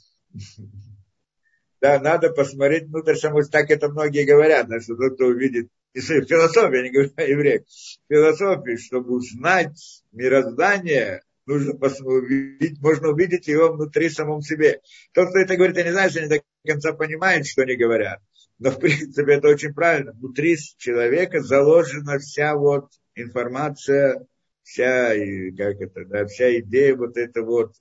Да, 1.81 1.99
надо 1.99 2.29
посмотреть 2.29 2.85
внутрь 2.85 3.15
самого 3.15 3.43
себя. 3.43 3.51
Так 3.51 3.69
это 3.69 3.89
многие 3.89 4.23
говорят, 4.23 4.67
что 4.81 4.95
тот, 4.95 5.15
кто 5.15 5.25
увидит 5.25 5.69
философия, 5.93 6.77
я 6.77 6.83
не 6.83 6.89
говорю 6.89 7.11
о 7.15 7.23
евреях, 7.23 7.61
философии, 8.09 8.77
чтобы 8.77 9.15
узнать 9.15 10.03
мироздание, 10.11 11.21
нужно 11.45 11.73
увидеть, 11.73 12.81
можно 12.81 13.09
увидеть 13.09 13.47
его 13.47 13.71
внутри 13.71 14.09
самом 14.09 14.41
себе. 14.41 14.81
Тот, 15.13 15.29
кто 15.29 15.39
это 15.39 15.55
говорит, 15.55 15.77
я 15.77 15.83
не 15.83 15.91
знаю, 15.91 16.09
что 16.09 16.19
они 16.19 16.29
до 16.29 16.41
конца 16.65 16.93
понимают, 16.93 17.47
что 17.47 17.63
они 17.63 17.75
говорят. 17.75 18.21
Но, 18.57 18.71
в 18.71 18.79
принципе, 18.79 19.33
это 19.33 19.49
очень 19.49 19.73
правильно. 19.73 20.13
Внутри 20.13 20.57
человека 20.77 21.41
заложена 21.41 22.19
вся 22.19 22.55
вот 22.55 22.89
информация, 23.15 24.25
вся, 24.63 25.09
как 25.57 25.81
это, 25.81 26.05
да, 26.05 26.25
вся 26.25 26.59
идея 26.59 26.95
вот 26.95 27.17
это 27.17 27.43
вот 27.43 27.73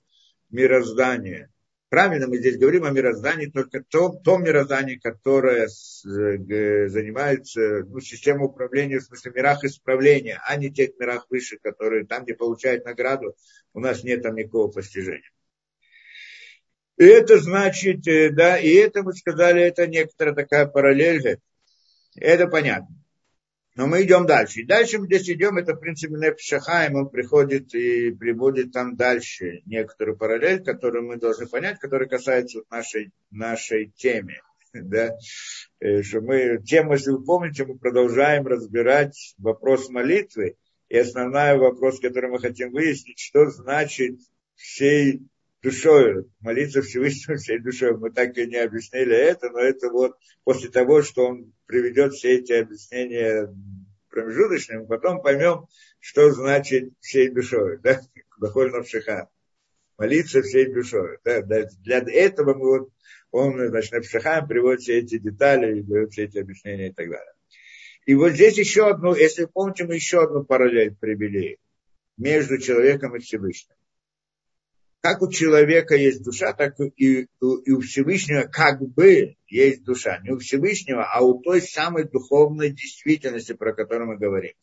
мироздания. 0.49 1.49
Правильно 1.95 2.27
мы 2.27 2.39
здесь 2.39 2.57
говорим 2.57 2.83
о 2.83 2.91
мироздании, 2.91 3.45
только 3.45 3.81
том, 3.81 4.21
том 4.21 4.43
мироздании, 4.43 4.97
которое 4.97 5.69
с, 5.69 6.05
э, 6.05 6.89
занимается 6.89 7.85
ну, 7.85 8.01
системой 8.01 8.47
управления, 8.47 8.99
в 8.99 9.03
смысле 9.03 9.31
мирах 9.33 9.63
исправления, 9.63 10.41
а 10.45 10.57
не 10.57 10.69
тех 10.69 10.89
мирах 10.99 11.25
выше, 11.29 11.57
которые 11.57 12.05
там, 12.05 12.25
где 12.25 12.33
получают 12.33 12.83
награду, 12.83 13.37
у 13.73 13.79
нас 13.79 14.03
нет 14.03 14.23
там 14.23 14.35
никакого 14.35 14.69
постижения. 14.69 15.31
И 16.97 17.05
это 17.05 17.39
значит, 17.39 18.05
э, 18.09 18.29
да, 18.29 18.57
и 18.57 18.73
это 18.73 19.01
мы 19.01 19.13
сказали, 19.13 19.61
это 19.61 19.87
некоторая 19.87 20.35
такая 20.35 20.65
параллель, 20.65 21.39
это 22.17 22.47
понятно. 22.47 22.93
Но 23.75 23.87
мы 23.87 24.03
идем 24.03 24.25
дальше. 24.25 24.61
И 24.61 24.65
дальше 24.65 24.99
мы 24.99 25.05
здесь 25.07 25.29
идем, 25.29 25.57
это 25.57 25.73
в 25.73 25.79
принципе 25.79 26.15
Нефшахаем, 26.15 26.95
он 26.95 27.09
приходит 27.09 27.75
и 27.75 28.11
приводит 28.11 28.71
там 28.71 28.95
дальше 28.95 29.63
некоторую 29.65 30.17
параллель, 30.17 30.63
которую 30.63 31.05
мы 31.05 31.17
должны 31.17 31.45
понять, 31.45 31.79
которая 31.79 32.07
касается 32.07 32.61
нашей, 32.69 33.11
нашей 33.31 33.91
темы. 33.95 34.33
Да? 34.73 35.15
Э, 35.79 36.03
что 36.03 36.19
мы, 36.19 36.61
тему, 36.61 36.93
если 36.93 37.11
вы 37.11 37.23
помните, 37.23 37.63
мы 37.65 37.77
продолжаем 37.77 38.45
разбирать 38.45 39.33
вопрос 39.37 39.89
молитвы. 39.89 40.57
И 40.89 40.97
основной 40.97 41.57
вопрос, 41.57 42.01
который 42.01 42.29
мы 42.29 42.39
хотим 42.39 42.71
выяснить, 42.71 43.19
что 43.19 43.49
значит 43.49 44.19
всей 44.55 45.21
душой, 45.65 46.25
молиться 46.41 46.83
Всевышнему 46.83 47.39
всей 47.39 47.59
душой. 47.59 47.97
Мы 47.97 48.11
так 48.11 48.37
и 48.37 48.45
не 48.45 48.57
объяснили 48.57 49.15
это, 49.15 49.49
но 49.49 49.59
это 49.59 49.89
вот 49.89 50.15
после 50.43 50.69
того, 50.69 51.01
что 51.01 51.25
он 51.25 51.53
приведет 51.65 52.13
все 52.13 52.35
эти 52.37 52.53
объяснения 52.53 53.51
промежуточными, 54.09 54.85
потом 54.85 55.23
поймем, 55.23 55.65
что 55.99 56.31
значит 56.31 56.93
всей 56.99 57.29
душой, 57.29 57.79
да, 57.81 57.99
Бахоль 58.37 58.71
Навшиха. 58.71 59.27
Молиться 59.97 60.41
всей 60.41 60.71
душой. 60.71 61.17
Да, 61.23 61.41
для 61.41 62.03
этого 62.07 62.53
мы 62.53 62.79
вот, 62.79 62.89
он, 63.31 63.67
значит, 63.69 63.93
Навшиха 63.93 64.45
приводит 64.45 64.81
все 64.81 64.99
эти 64.99 65.17
детали 65.17 65.79
и 65.79 65.83
дает 65.83 66.11
все 66.11 66.25
эти 66.25 66.37
объяснения 66.37 66.89
и 66.89 66.93
так 66.93 67.09
далее. 67.09 67.33
И 68.05 68.13
вот 68.13 68.33
здесь 68.33 68.57
еще 68.57 68.87
одну, 68.87 69.15
если 69.15 69.45
помните, 69.45 69.85
мы 69.85 69.95
еще 69.95 70.21
одну 70.21 70.43
параллель 70.43 70.95
привели 70.95 71.57
между 72.17 72.59
человеком 72.59 73.15
и 73.15 73.19
Всевышним 73.19 73.75
как 75.05 75.21
у 75.21 75.29
человека 75.29 75.95
есть 75.95 76.23
душа, 76.23 76.51
так 76.53 76.79
и, 76.79 77.27
и 77.39 77.71
у 77.71 77.79
Всевышнего 77.81 78.49
как 78.51 78.81
бы 78.81 79.35
есть 79.47 79.83
душа. 79.83 80.17
Не 80.23 80.31
у 80.31 80.39
Всевышнего, 80.39 81.03
а 81.03 81.21
у 81.21 81.39
той 81.43 81.61
самой 81.61 82.05
духовной 82.05 82.71
действительности, 82.71 83.53
про 83.53 83.75
которую 83.75 84.07
мы 84.07 84.17
говорим. 84.17 84.53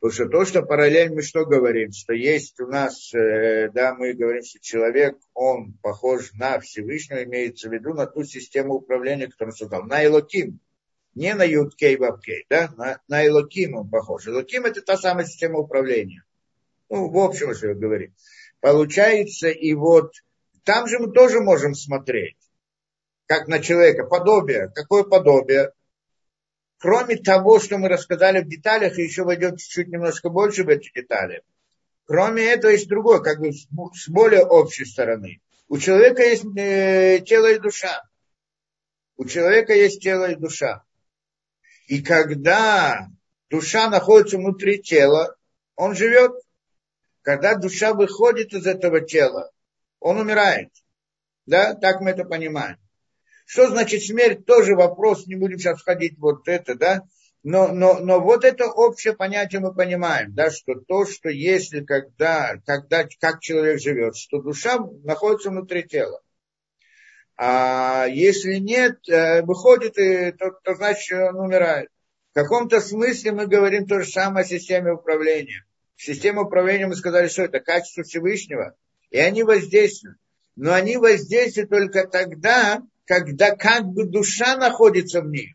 Потому 0.00 0.14
что 0.14 0.28
то, 0.30 0.44
что 0.46 0.62
параллель 0.62 1.10
мы 1.10 1.20
что 1.20 1.44
говорим, 1.44 1.92
что 1.92 2.14
есть 2.14 2.58
у 2.60 2.66
нас, 2.66 3.12
э, 3.12 3.68
да, 3.74 3.94
мы 3.94 4.14
говорим, 4.14 4.42
что 4.42 4.58
человек, 4.60 5.18
он 5.34 5.74
похож 5.82 6.32
на 6.32 6.58
Всевышнего, 6.60 7.22
имеется 7.24 7.68
в 7.68 7.72
виду 7.74 7.92
на 7.92 8.06
ту 8.06 8.24
систему 8.24 8.76
управления, 8.76 9.26
которую 9.26 9.52
он 9.52 9.56
создал, 9.58 9.82
на 9.82 10.02
Элоким, 10.02 10.60
не 11.14 11.34
на 11.34 11.42
Юткей 11.42 11.96
Бабкей, 11.96 12.46
да, 12.48 12.72
на, 12.78 13.02
на 13.06 13.26
Элоким 13.26 13.74
он 13.74 13.90
похож. 13.90 14.26
Элоким 14.26 14.64
это 14.64 14.80
та 14.80 14.96
самая 14.96 15.26
система 15.26 15.58
управления. 15.58 16.24
Ну, 16.88 17.10
в 17.10 17.18
общем, 17.18 17.54
что 17.54 17.68
я 17.68 17.74
говорю. 17.74 18.14
Получается, 18.60 19.48
и 19.48 19.72
вот 19.74 20.12
там 20.64 20.86
же 20.86 20.98
мы 20.98 21.12
тоже 21.12 21.40
можем 21.40 21.74
смотреть, 21.74 22.36
как 23.26 23.48
на 23.48 23.60
человека. 23.60 24.04
Подобие. 24.04 24.70
Какое 24.74 25.04
подобие? 25.04 25.72
Кроме 26.78 27.16
того, 27.16 27.58
что 27.58 27.78
мы 27.78 27.88
рассказали 27.88 28.40
в 28.42 28.48
деталях, 28.48 28.98
и 28.98 29.02
еще 29.02 29.24
войдет 29.24 29.58
чуть-чуть 29.58 29.88
немножко 29.88 30.30
больше 30.30 30.64
в 30.64 30.68
эти 30.68 30.90
детали. 30.94 31.42
Кроме 32.06 32.44
этого 32.44 32.70
есть 32.72 32.88
другое, 32.88 33.20
как 33.20 33.38
бы 33.38 33.52
с 33.52 34.08
более 34.08 34.44
общей 34.44 34.84
стороны. 34.84 35.40
У 35.68 35.78
человека 35.78 36.22
есть 36.22 36.44
э, 36.56 37.20
тело 37.24 37.52
и 37.52 37.58
душа. 37.58 38.02
У 39.16 39.24
человека 39.26 39.74
есть 39.74 40.02
тело 40.02 40.30
и 40.30 40.34
душа. 40.34 40.82
И 41.86 42.02
когда 42.02 43.08
душа 43.50 43.88
находится 43.88 44.38
внутри 44.38 44.82
тела, 44.82 45.36
он 45.76 45.94
живет. 45.94 46.32
Когда 47.22 47.54
душа 47.54 47.92
выходит 47.92 48.52
из 48.52 48.66
этого 48.66 49.00
тела, 49.00 49.50
он 49.98 50.18
умирает. 50.18 50.70
Да, 51.46 51.74
так 51.74 52.00
мы 52.00 52.10
это 52.10 52.24
понимаем. 52.24 52.76
Что 53.44 53.68
значит 53.68 54.04
смерть, 54.04 54.46
тоже 54.46 54.74
вопрос, 54.74 55.26
не 55.26 55.34
будем 55.34 55.58
сейчас 55.58 55.80
входить 55.80 56.18
вот 56.18 56.46
это, 56.46 56.76
да, 56.76 57.02
но, 57.42 57.68
но, 57.68 57.98
но 57.98 58.20
вот 58.20 58.44
это 58.44 58.66
общее 58.66 59.14
понятие 59.14 59.60
мы 59.60 59.74
понимаем, 59.74 60.34
да, 60.34 60.50
что 60.50 60.74
то, 60.74 61.04
что 61.04 61.30
если, 61.30 61.84
когда, 61.84 62.56
когда, 62.64 63.06
как 63.18 63.40
человек 63.40 63.80
живет, 63.80 64.16
что 64.16 64.40
душа 64.40 64.78
находится 65.02 65.50
внутри 65.50 65.82
тела. 65.82 66.20
А 67.36 68.06
если 68.06 68.56
нет, 68.56 68.98
э, 69.08 69.42
выходит, 69.42 69.94
то, 70.38 70.50
то 70.62 70.74
значит, 70.74 71.18
он 71.18 71.40
умирает. 71.40 71.88
В 72.32 72.34
каком-то 72.34 72.80
смысле 72.80 73.32
мы 73.32 73.46
говорим 73.46 73.86
то 73.86 74.00
же 74.00 74.08
самое 74.08 74.44
о 74.44 74.48
системе 74.48 74.92
управления 74.92 75.64
система 76.00 76.42
управления, 76.42 76.86
мы 76.86 76.96
сказали, 76.96 77.28
что 77.28 77.42
это 77.42 77.60
качество 77.60 78.02
Всевышнего, 78.02 78.74
и 79.10 79.18
они 79.18 79.42
воздействуют. 79.42 80.18
Но 80.56 80.72
они 80.72 80.96
воздействуют 80.96 81.70
только 81.70 82.06
тогда, 82.06 82.82
когда 83.04 83.54
как 83.54 83.84
бы 83.84 84.04
душа 84.04 84.56
находится 84.56 85.20
в 85.20 85.28
них. 85.28 85.54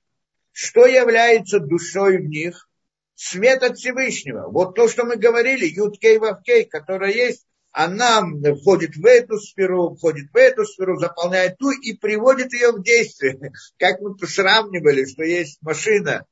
Что 0.52 0.86
является 0.86 1.60
душой 1.60 2.18
в 2.18 2.26
них? 2.26 2.70
Свет 3.16 3.64
от 3.64 3.78
Всевышнего. 3.78 4.50
Вот 4.50 4.76
то, 4.76 4.88
что 4.88 5.06
мы 5.06 5.16
говорили, 5.16 5.66
Юткей 5.66 6.18
Вавкей, 6.18 6.66
которая 6.66 7.12
есть, 7.12 7.46
она 7.72 8.24
входит 8.62 8.96
в 8.96 9.06
эту 9.06 9.38
сферу, 9.38 9.96
входит 9.96 10.32
в 10.32 10.38
эту 10.38 10.66
сферу, 10.66 10.98
заполняет 10.98 11.58
ту 11.58 11.72
и 11.72 11.94
приводит 11.94 12.54
ее 12.54 12.72
в 12.72 12.84
действие. 12.84 13.52
Как 13.78 14.00
мы 14.00 14.16
сравнивали, 14.28 15.06
что 15.06 15.24
есть 15.24 15.60
машина, 15.62 16.26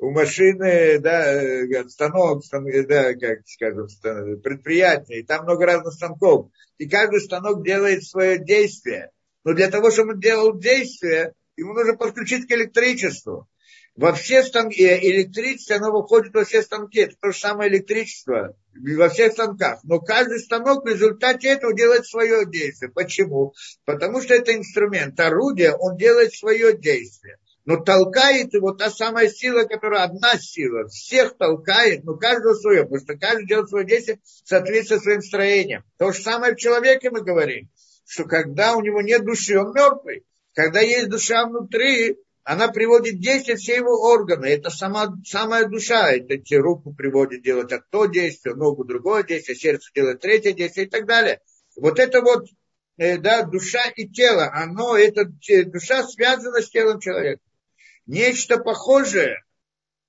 у 0.00 0.10
машины, 0.10 0.98
да, 0.98 1.42
э, 1.42 1.88
станок, 1.88 2.42
да, 2.88 3.14
как 3.14 3.46
скажем, 3.46 3.86
предприятие, 4.42 5.20
и 5.20 5.26
там 5.26 5.44
много 5.44 5.66
разных 5.66 5.92
станков. 5.92 6.50
И 6.78 6.88
каждый 6.88 7.20
станок 7.20 7.62
делает 7.64 8.04
свое 8.04 8.42
действие. 8.42 9.10
Но 9.44 9.52
для 9.52 9.70
того, 9.70 9.90
чтобы 9.90 10.14
он 10.14 10.20
делал 10.20 10.58
действие, 10.58 11.34
ему 11.56 11.74
нужно 11.74 11.96
подключить 11.96 12.48
к 12.48 12.52
электричеству. 12.52 13.46
Во 13.94 14.14
все 14.14 14.42
станки, 14.42 14.82
э, 14.82 14.98
электричество, 15.02 15.76
оно 15.76 15.92
выходит 15.92 16.32
во 16.32 16.44
все 16.44 16.62
станки. 16.62 17.00
Это 17.00 17.16
то 17.20 17.32
же 17.32 17.38
самое 17.38 17.70
электричество 17.70 18.56
во 18.72 19.08
всех 19.10 19.32
станках. 19.32 19.80
Но 19.84 20.00
каждый 20.00 20.38
станок 20.38 20.82
в 20.82 20.88
результате 20.88 21.48
этого 21.48 21.74
делает 21.74 22.06
свое 22.06 22.46
действие. 22.46 22.90
Почему? 22.90 23.52
Потому 23.84 24.22
что 24.22 24.32
это 24.32 24.56
инструмент. 24.56 25.20
Орудие, 25.20 25.76
он 25.76 25.98
делает 25.98 26.32
свое 26.32 26.74
действие 26.74 27.36
но 27.70 27.76
толкает 27.76 28.52
его 28.52 28.72
та 28.72 28.90
самая 28.90 29.28
сила, 29.28 29.62
которая 29.62 30.02
одна 30.02 30.36
сила, 30.36 30.88
всех 30.88 31.36
толкает, 31.36 32.02
но 32.02 32.16
каждого 32.16 32.54
свое, 32.54 32.82
потому 32.82 33.00
что 33.00 33.16
каждый 33.16 33.46
делает 33.46 33.68
свое 33.68 33.86
действие 33.86 34.18
в 34.24 34.48
соответствии 34.48 34.96
со 34.96 35.00
своим 35.00 35.22
строением. 35.22 35.84
То 35.96 36.10
же 36.10 36.20
самое 36.20 36.54
в 36.54 36.56
человеке 36.56 37.10
мы 37.10 37.20
говорим, 37.20 37.70
что 38.04 38.24
когда 38.24 38.74
у 38.74 38.82
него 38.82 39.02
нет 39.02 39.24
души, 39.24 39.56
он 39.56 39.72
мертвый. 39.72 40.24
Когда 40.52 40.80
есть 40.80 41.10
душа 41.10 41.46
внутри, 41.46 42.18
она 42.42 42.66
приводит 42.66 43.20
действие 43.20 43.56
все 43.56 43.76
его 43.76 44.02
органы. 44.02 44.46
Это 44.46 44.70
сама, 44.70 45.14
самая 45.24 45.68
душа. 45.68 46.10
Это 46.10 46.38
те 46.38 46.56
руку 46.58 46.92
приводит 46.92 47.44
делать 47.44 47.72
то 47.92 48.06
действие, 48.06 48.56
ногу 48.56 48.84
другое 48.84 49.22
действие, 49.22 49.56
сердце 49.56 49.92
делает 49.94 50.18
третье 50.18 50.54
действие 50.54 50.88
и 50.88 50.90
так 50.90 51.06
далее. 51.06 51.40
Вот 51.76 52.00
это 52.00 52.20
вот 52.20 52.46
э, 52.96 53.16
да, 53.18 53.44
душа 53.44 53.84
и 53.94 54.08
тело, 54.08 54.50
оно, 54.52 54.96
это, 54.96 55.26
душа 55.66 56.02
связана 56.02 56.62
с 56.62 56.68
телом 56.68 56.98
человека. 56.98 57.40
Нечто 58.10 58.58
похожее 58.58 59.44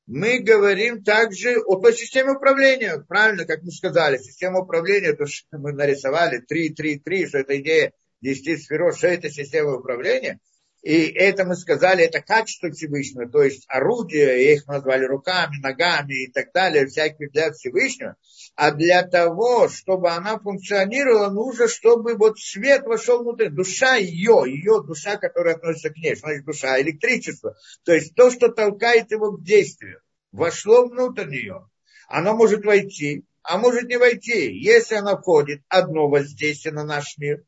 мы 0.08 0.40
говорим 0.40 1.04
также 1.04 1.60
о 1.60 1.80
той 1.80 1.94
системе 1.94 2.32
управления. 2.32 2.98
Правильно, 3.08 3.46
как 3.46 3.62
мы 3.62 3.70
сказали, 3.70 4.18
система 4.18 4.62
управления, 4.62 5.14
то, 5.14 5.28
что 5.28 5.60
мы 5.60 5.72
нарисовали, 5.72 6.40
3, 6.40 6.70
3, 6.70 6.98
3, 6.98 7.28
что 7.28 7.38
это 7.38 7.62
идея 7.62 7.94
10 8.22 8.64
сферот, 8.64 8.98
что 8.98 9.08
это 9.08 9.30
система 9.30 9.76
управления– 9.76 10.40
и 10.82 11.12
это 11.12 11.46
мы 11.46 11.56
сказали, 11.56 12.04
это 12.04 12.22
качество 12.22 12.72
Всевышнего, 12.72 13.30
то 13.30 13.44
есть 13.44 13.66
орудия, 13.68 14.52
их 14.52 14.66
назвали 14.66 15.06
руками, 15.06 15.62
ногами 15.62 16.26
и 16.26 16.32
так 16.32 16.52
далее, 16.54 16.88
всякие 16.88 17.30
для 17.30 17.52
Всевышнего. 17.52 18.16
А 18.56 18.72
для 18.72 19.04
того, 19.04 19.70
чтобы 19.70 20.12
она 20.12 20.38
функционировала, 20.38 21.30
нужно, 21.30 21.68
чтобы 21.68 22.16
вот 22.16 22.38
свет 22.40 22.84
вошел 22.84 23.24
внутрь. 23.24 23.50
Душа 23.50 23.96
ее, 23.96 24.44
ее 24.46 24.84
душа, 24.84 25.18
которая 25.18 25.56
относится 25.56 25.90
к 25.90 25.98
ней, 25.98 26.16
значит 26.16 26.46
душа, 26.46 26.80
электричество. 26.82 27.56
То 27.84 27.94
есть 27.94 28.14
то, 28.14 28.30
что 28.30 28.50
толкает 28.50 29.12
его 29.12 29.32
к 29.32 29.44
действию, 29.44 30.02
вошло 30.32 30.88
внутрь 30.88 31.28
нее. 31.28 31.70
Оно 32.08 32.36
может 32.36 32.66
войти, 32.66 33.24
а 33.42 33.58
может 33.58 33.84
не 33.84 33.98
войти. 33.98 34.54
Если 34.60 34.96
она 34.96 35.18
входит, 35.18 35.62
одно 35.70 36.10
воздействие 36.10 36.74
на 36.74 36.84
наш 36.84 37.18
мир. 37.18 37.44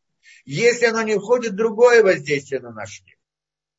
Если 0.45 0.86
оно 0.86 1.01
не 1.01 1.18
входит, 1.18 1.56
другое 1.56 2.01
воздействие 2.01 2.62
на 2.62 2.72
наш 2.72 3.01
мир 3.06 3.18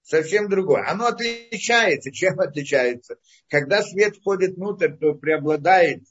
совсем 0.05 0.49
другое. 0.49 0.85
Оно 0.89 1.07
отличается. 1.07 2.12
Чем 2.12 2.39
отличается? 2.39 3.16
Когда 3.49 3.83
свет 3.83 4.16
входит 4.16 4.57
внутрь, 4.57 4.93
то 4.93 5.14
преобладает 5.14 6.05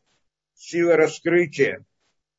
сила 0.56 0.96
раскрытия. 0.96 1.86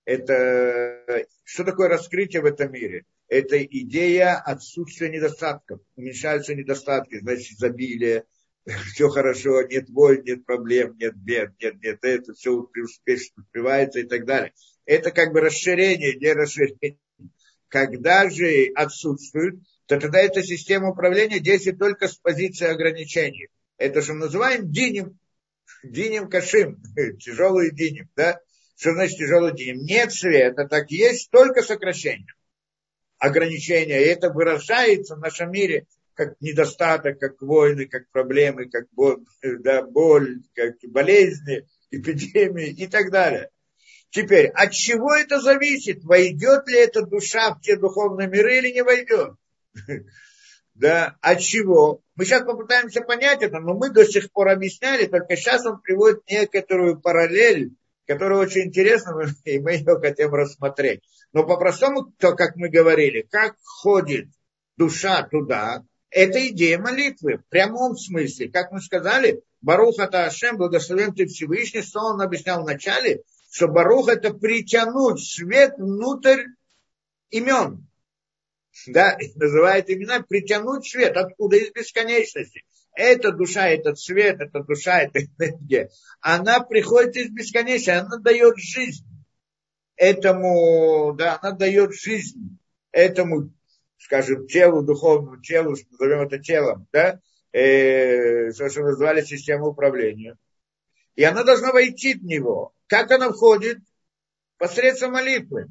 Это 0.04 1.24
что 1.44 1.64
такое 1.64 1.88
раскрытие 1.88 2.42
в 2.42 2.46
этом 2.46 2.72
мире? 2.72 3.04
это 3.28 3.62
идея 3.62 4.36
отсутствия 4.36 5.08
недостатков. 5.08 5.80
Уменьшаются 5.96 6.54
недостатки, 6.54 7.18
значит, 7.18 7.52
изобилие, 7.52 8.24
все 8.92 9.08
хорошо, 9.08 9.62
нет 9.62 9.88
войн, 9.90 10.22
нет 10.24 10.44
проблем, 10.44 10.96
нет 10.98 11.16
бед, 11.16 11.52
нет, 11.60 11.82
нет, 11.82 11.98
это 12.02 12.32
все 12.34 12.50
успешно 12.52 13.42
успевается 13.42 14.00
и 14.00 14.04
так 14.04 14.24
далее. 14.24 14.52
Это 14.86 15.10
как 15.10 15.32
бы 15.32 15.40
расширение, 15.40 16.14
не 16.14 16.32
расширение. 16.32 16.98
Когда 17.68 18.28
же 18.30 18.70
отсутствует, 18.74 19.56
то 19.86 19.98
тогда 19.98 20.20
эта 20.20 20.42
система 20.42 20.90
управления 20.90 21.40
действует 21.40 21.78
только 21.78 22.08
с 22.08 22.14
позиции 22.14 22.66
ограничений. 22.66 23.48
Это 23.76 24.00
что 24.00 24.12
мы 24.14 24.20
называем 24.20 24.70
динем, 24.70 25.18
динем 25.84 26.28
кашим, 26.28 26.82
тяжелый 27.20 27.70
динем, 27.70 28.08
да? 28.16 28.40
Что 28.76 28.92
значит 28.92 29.18
тяжелый 29.18 29.54
динем? 29.54 29.84
Нет 29.84 30.12
света, 30.12 30.66
так 30.66 30.90
есть 30.90 31.30
только 31.30 31.62
сокращение. 31.62 32.32
Ограничения. 33.18 34.02
И 34.02 34.08
это 34.08 34.30
выражается 34.30 35.14
в 35.14 35.20
нашем 35.20 35.52
мире 35.52 35.86
как 36.14 36.34
недостаток, 36.40 37.18
как 37.18 37.40
войны, 37.40 37.86
как 37.86 38.08
проблемы, 38.10 38.68
как 38.68 38.86
боль, 38.92 39.24
да, 39.42 39.82
боль 39.82 40.42
как 40.54 40.74
болезни, 40.88 41.66
эпидемии 41.90 42.70
и 42.70 42.86
так 42.86 43.10
далее. 43.10 43.50
Теперь, 44.10 44.46
от 44.48 44.72
чего 44.72 45.14
это 45.14 45.40
зависит? 45.40 46.04
Войдет 46.04 46.68
ли 46.68 46.78
эта 46.78 47.04
душа 47.04 47.54
в 47.54 47.60
те 47.60 47.76
духовные 47.76 48.28
миры 48.28 48.58
или 48.58 48.70
не 48.70 48.82
войдет? 48.82 49.34
Да, 50.74 51.16
от 51.20 51.40
чего? 51.40 52.00
Мы 52.16 52.24
сейчас 52.24 52.44
попытаемся 52.44 53.00
понять 53.00 53.42
это, 53.42 53.60
но 53.60 53.74
мы 53.74 53.90
до 53.90 54.04
сих 54.04 54.30
пор 54.32 54.48
объясняли, 54.48 55.06
только 55.06 55.36
сейчас 55.36 55.64
он 55.66 55.80
приводит 55.80 56.22
некоторую 56.28 57.00
параллель, 57.00 57.74
которая 58.06 58.40
очень 58.40 58.62
интересна, 58.62 59.14
и 59.44 59.58
мы 59.60 59.72
ее 59.74 59.98
хотим 60.00 60.34
рассмотреть. 60.34 61.02
Но 61.32 61.44
по-простому, 61.44 62.12
то, 62.18 62.34
как 62.34 62.56
мы 62.56 62.68
говорили, 62.68 63.26
как 63.30 63.56
ходит 63.62 64.28
душа 64.76 65.22
туда, 65.22 65.84
это 66.10 66.48
идея 66.48 66.78
молитвы, 66.78 67.38
в 67.38 67.48
прямом 67.48 67.96
смысле. 67.96 68.48
Как 68.48 68.70
мы 68.70 68.80
сказали, 68.80 69.42
Барух 69.60 69.98
это 69.98 70.26
Ашем, 70.26 70.56
благословен 70.56 71.12
ты 71.12 71.26
Всевышний, 71.26 71.82
что 71.82 72.00
он 72.00 72.20
объяснял 72.20 72.62
в 72.62 72.66
начале, 72.66 73.22
что 73.50 73.66
Барух 73.68 74.08
это 74.08 74.32
притянуть 74.32 75.24
свет 75.24 75.74
внутрь 75.78 76.44
имен. 77.30 77.88
Да, 78.88 79.16
называет 79.36 79.88
имена 79.88 80.20
притянуть 80.20 80.86
свет. 80.86 81.16
Откуда? 81.16 81.56
Из 81.56 81.70
бесконечности. 81.70 82.64
Эта 82.96 83.32
душа, 83.32 83.68
этот 83.68 83.98
свет, 83.98 84.40
эта 84.40 84.62
душа, 84.62 85.00
эта 85.00 85.20
энергия, 85.20 85.90
она 86.20 86.60
приходит 86.60 87.16
из 87.16 87.30
бесконечности, 87.30 87.90
она 87.90 88.18
дает 88.18 88.56
жизнь 88.56 89.04
этому, 89.96 91.12
да, 91.16 91.38
она 91.42 91.56
дает 91.56 91.92
жизнь 91.92 92.58
этому 92.92 93.50
скажем, 94.04 94.46
телу, 94.46 94.82
духовному 94.82 95.40
телу, 95.40 95.74
назовем 95.90 96.20
это 96.20 96.38
телом, 96.38 96.86
да, 96.92 97.20
э, 97.52 98.52
то, 98.52 98.68
что 98.68 98.82
назвали 98.82 99.22
систему 99.22 99.68
управления. 99.68 100.36
И 101.16 101.24
она 101.24 101.42
должна 101.42 101.72
войти 101.72 102.14
в 102.14 102.24
него. 102.24 102.74
Как 102.86 103.10
она 103.10 103.30
входит? 103.30 103.78
Посредством 104.58 105.12
молитвы. 105.12 105.68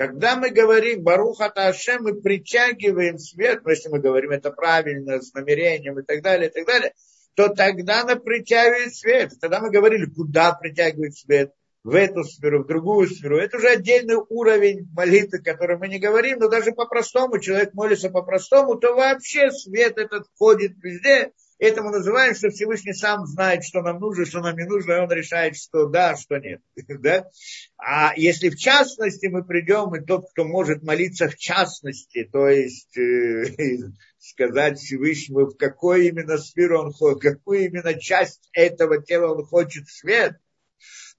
Когда 0.00 0.34
мы 0.34 0.48
говорим 0.48 1.02
Баруха 1.02 1.52
Ашем, 1.54 2.04
мы 2.04 2.14
притягиваем 2.14 3.18
свет, 3.18 3.60
если 3.66 3.90
мы 3.90 3.98
говорим 3.98 4.30
это 4.30 4.50
правильно, 4.50 5.20
с 5.20 5.34
намерением 5.34 5.98
и 5.98 6.02
так 6.02 6.22
далее, 6.22 6.48
и 6.48 6.52
так 6.54 6.66
далее, 6.66 6.94
то 7.34 7.50
тогда 7.50 8.00
она 8.00 8.16
притягивает 8.16 8.94
свет. 8.96 9.32
Тогда 9.38 9.60
мы 9.60 9.68
говорили, 9.70 10.06
куда 10.06 10.54
притягивает 10.54 11.18
свет 11.18 11.52
в 11.84 11.94
эту 11.94 12.24
сферу, 12.24 12.64
в 12.64 12.66
другую 12.66 13.08
сферу. 13.10 13.36
Это 13.36 13.58
уже 13.58 13.68
отдельный 13.68 14.16
уровень 14.16 14.88
молитвы, 14.94 15.40
о 15.40 15.42
котором 15.42 15.80
мы 15.80 15.88
не 15.88 15.98
говорим, 15.98 16.38
но 16.38 16.48
даже 16.48 16.72
по-простому, 16.72 17.38
человек 17.38 17.74
молится 17.74 18.08
по-простому, 18.08 18.76
то 18.76 18.94
вообще 18.94 19.50
свет 19.50 19.98
этот 19.98 20.28
входит 20.34 20.78
везде. 20.82 21.32
Это 21.60 21.82
мы 21.82 21.90
называем, 21.90 22.34
что 22.34 22.50
Всевышний 22.50 22.94
сам 22.94 23.26
знает, 23.26 23.64
что 23.64 23.82
нам 23.82 24.00
нужно, 24.00 24.26
что 24.26 24.40
нам 24.40 24.56
не 24.56 24.64
нужно, 24.64 24.92
и 24.92 25.00
он 25.00 25.12
решает, 25.12 25.56
что 25.56 25.86
да, 25.86 26.16
что 26.16 26.38
нет. 26.38 26.60
да? 26.88 27.28
А 27.76 28.12
если 28.16 28.48
в 28.48 28.56
частности 28.56 29.26
мы 29.26 29.44
придем, 29.44 29.94
и 29.94 30.04
тот, 30.04 30.30
кто 30.32 30.44
может 30.44 30.82
молиться 30.82 31.28
в 31.28 31.36
частности, 31.36 32.28
то 32.32 32.48
есть 32.48 32.96
э, 32.98 33.44
сказать 34.18 34.78
Всевышнему, 34.78 35.46
в 35.46 35.56
какой 35.56 36.08
именно 36.08 36.38
сферу 36.38 36.80
он 36.80 36.92
хочет, 36.92 37.22
какую 37.22 37.66
именно 37.66 37.94
часть 37.94 38.48
этого 38.52 39.00
тела 39.02 39.34
он 39.34 39.44
хочет 39.44 39.88
свет– 39.88 40.36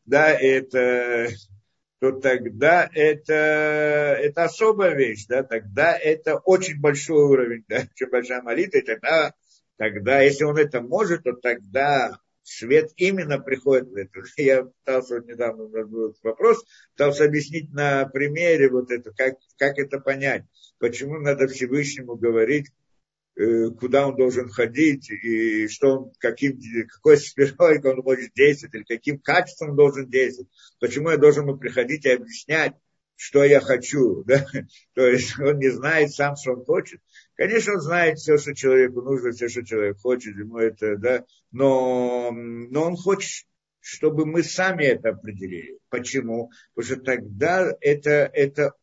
да, 0.05 0.31
это, 0.31 1.29
то 1.99 2.11
тогда 2.13 2.89
это, 2.93 3.33
это 3.33 4.43
особая 4.43 4.95
вещь, 4.95 5.25
да, 5.27 5.43
тогда 5.43 5.97
это 5.97 6.37
очень 6.37 6.79
большой 6.79 7.23
уровень, 7.23 7.63
да, 7.67 7.83
очень 7.95 8.09
большая 8.09 8.41
молитва, 8.41 8.79
и 8.79 8.85
тогда, 8.85 9.33
тогда, 9.81 10.21
если 10.21 10.43
он 10.43 10.57
это 10.57 10.79
может, 10.79 11.23
то 11.23 11.33
тогда 11.33 12.19
свет 12.43 12.91
именно 12.97 13.39
приходит 13.39 13.89
в 13.89 13.95
это. 13.95 14.21
Я 14.37 14.65
пытался 14.65 15.21
недавно, 15.21 15.63
у 15.63 15.69
нас 15.69 15.87
был 15.87 16.15
вопрос, 16.21 16.63
пытался 16.95 17.25
объяснить 17.25 17.73
на 17.73 18.05
примере 18.05 18.69
вот 18.69 18.91
это, 18.91 19.11
как, 19.11 19.37
как 19.57 19.79
это 19.79 19.99
понять, 19.99 20.43
почему 20.77 21.17
надо 21.17 21.47
Всевышнему 21.47 22.15
говорить, 22.15 22.67
Э, 23.37 23.69
куда 23.69 24.07
он 24.07 24.15
должен 24.17 24.49
ходить, 24.49 25.09
и 25.09 25.67
что 25.69 25.97
он, 25.97 26.11
каким, 26.19 26.59
какой 26.89 27.17
сферой 27.17 27.81
он 27.83 28.01
может 28.03 28.33
действовать, 28.35 28.75
или 28.75 28.83
каким 28.83 29.19
качеством 29.19 29.75
должен 29.75 30.09
действовать, 30.09 30.51
почему 30.79 31.09
я 31.09 31.17
должен 31.17 31.47
ему 31.47 31.57
приходить 31.57 32.05
и 32.05 32.11
объяснять, 32.11 32.73
что 33.15 33.43
я 33.43 33.61
хочу, 33.61 34.23
да? 34.25 34.45
то 34.93 35.05
есть 35.05 35.39
он 35.39 35.59
не 35.59 35.69
знает 35.69 36.11
сам, 36.11 36.35
что 36.35 36.53
он 36.53 36.65
хочет. 36.65 36.99
Конечно, 37.41 37.73
он 37.73 37.81
знает 37.81 38.19
все, 38.19 38.37
что 38.37 38.53
человеку 38.53 39.01
нужно, 39.01 39.31
все, 39.31 39.49
что 39.49 39.65
человек 39.65 39.97
хочет, 39.99 40.37
ему 40.37 40.57
это, 40.59 40.95
да, 40.97 41.25
но, 41.51 42.29
но 42.31 42.83
он 42.83 42.95
хочет, 42.95 43.47
чтобы 43.79 44.27
мы 44.27 44.43
сами 44.43 44.83
это 44.83 45.09
определили. 45.09 45.79
Почему? 45.89 46.51
Потому 46.75 46.93
что 46.93 47.03
тогда 47.03 47.75
это, 47.81 48.11
это 48.11 48.73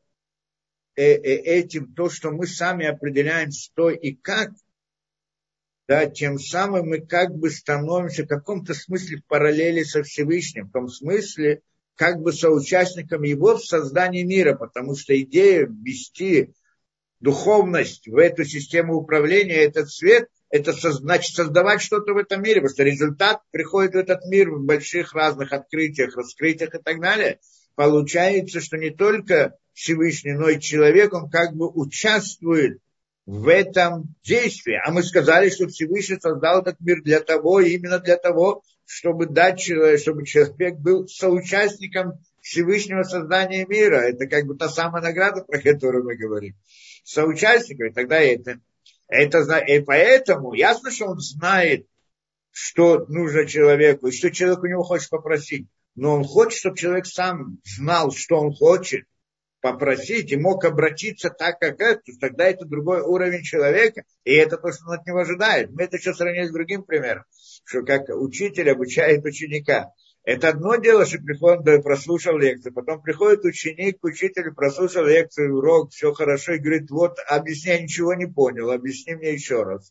Э, 0.99 1.13
э, 1.13 1.37
этим 1.61 1.93
то, 1.95 2.11
что 2.11 2.33
мы 2.33 2.49
сами 2.49 2.85
определяем, 2.85 3.53
что 3.53 3.89
и 3.89 4.15
как, 4.15 4.51
да, 5.87 6.07
тем 6.07 6.41
самым 6.41 6.89
мы 6.89 7.07
как 7.07 7.37
бы 7.37 7.51
становимся 7.51 8.25
в 8.25 8.27
каком-то 8.27 8.75
смысле 8.75 9.19
в 9.19 9.27
параллели 9.27 9.85
со 9.85 10.03
Всевышним, 10.03 10.67
в 10.67 10.73
том 10.73 10.89
смысле, 10.89 11.63
как 11.95 12.21
бы 12.21 12.33
соучастником 12.33 13.23
его 13.23 13.59
в 13.59 13.65
создании 13.65 14.25
мира, 14.25 14.57
потому 14.57 14.97
что 14.97 15.17
идея 15.23 15.69
ввести 15.69 16.53
духовность 17.21 18.07
в 18.09 18.17
эту 18.17 18.45
систему 18.45 18.95
управления, 18.95 19.65
этот 19.65 19.91
свет, 19.91 20.29
это 20.51 20.73
значит 20.73 21.35
создавать 21.35 21.83
что-то 21.83 22.15
в 22.15 22.17
этом 22.17 22.43
мире, 22.43 22.61
потому 22.61 22.75
что 22.75 22.85
результат 22.85 23.43
приходит 23.51 23.93
в 23.93 23.99
этот 23.99 24.25
мир 24.27 24.51
в 24.51 24.65
больших 24.65 25.15
разных 25.15 25.53
открытиях, 25.53 26.17
раскрытиях 26.17 26.75
и 26.75 26.79
так 26.79 27.01
далее. 27.01 27.39
Получается, 27.75 28.61
что 28.61 28.77
не 28.77 28.91
только 28.91 29.57
Всевышний, 29.73 30.33
но 30.33 30.49
и 30.49 30.61
человек, 30.61 31.13
он 31.13 31.31
как 31.31 31.55
бы 31.55 31.69
участвует 31.69 32.79
в 33.27 33.47
этом 33.49 34.15
действии. 34.25 34.81
А 34.83 34.91
мы 34.91 35.03
сказали, 35.03 35.51
что 35.51 35.69
Всевышний 35.69 36.19
создал 36.19 36.63
этот 36.63 36.81
мир 36.81 37.03
для 37.03 37.21
того, 37.21 37.61
именно 37.61 37.99
для 37.99 38.17
того, 38.17 38.63
чтобы 38.87 39.27
дать 39.27 39.61
человек, 39.61 40.01
чтобы 40.01 40.25
человек 40.25 40.77
был 40.79 41.07
соучастником 41.07 42.15
Всевышнего 42.41 43.03
создания 43.03 43.67
мира. 43.67 43.97
Это 43.97 44.27
как 44.27 44.47
бы 44.47 44.57
та 44.57 44.71
самая 44.71 45.03
награда, 45.03 45.45
про 45.45 45.61
которую 45.61 46.05
мы 46.05 46.17
говорим. 46.17 46.57
Соучастником, 47.09 47.87
и 47.87 47.93
тогда 47.93 48.21
это, 48.21 48.61
это 49.09 49.57
и 49.61 49.81
поэтому 49.81 50.53
ясно, 50.53 50.91
что 50.91 51.07
он 51.07 51.19
знает, 51.21 51.87
что 52.51 53.07
нужно 53.09 53.47
человеку, 53.47 54.09
и 54.09 54.13
что 54.13 54.31
человек 54.31 54.63
у 54.63 54.67
него 54.67 54.83
хочет 54.83 55.09
попросить. 55.09 55.69
Но 55.95 56.17
он 56.17 56.25
хочет, 56.25 56.59
чтобы 56.59 56.77
человек 56.77 57.07
сам 57.07 57.61
знал, 57.65 58.11
что 58.11 58.39
он 58.39 58.53
хочет, 58.53 59.07
попросить 59.63 60.31
и 60.33 60.37
мог 60.37 60.67
обратиться 60.67 61.31
так, 61.31 61.59
как 61.59 61.81
это, 61.81 62.03
тогда 62.21 62.45
это 62.45 62.67
другой 62.67 63.01
уровень 63.01 63.43
человека, 63.43 64.05
и 64.25 64.35
это 64.35 64.59
то, 64.59 64.71
что 64.71 64.85
он 64.89 64.99
от 64.99 65.07
него 65.07 65.21
ожидает. 65.21 65.71
Мы 65.71 65.85
это 65.85 65.97
еще 65.97 66.13
сравнили 66.13 66.47
с 66.47 66.53
другим 66.53 66.83
примером, 66.83 67.25
что 67.65 67.87
как 67.87 68.11
учитель 68.11 68.71
обучает 68.71 69.25
ученика. 69.25 69.95
Это 70.29 70.51
одно 70.51 70.77
дело, 70.77 71.07
что 71.07 71.17
приходит, 71.21 71.65
да, 71.65 71.79
прослушал 71.81 72.37
лекцию, 72.37 72.75
потом 72.75 73.01
приходит 73.01 73.47
ученик 73.47 73.99
к 73.99 74.05
учителю, 74.05 74.55
прослушал 74.55 75.07
лекцию, 75.07 75.57
урок, 75.57 75.91
все 75.91 76.13
хорошо, 76.13 76.53
и 76.53 76.59
говорит, 76.59 76.91
вот, 76.91 77.17
объясни, 77.29 77.73
я 77.73 77.81
ничего 77.81 78.13
не 78.13 78.27
понял, 78.27 78.71
объясни 78.71 79.15
мне 79.15 79.33
еще 79.33 79.63
раз. 79.63 79.91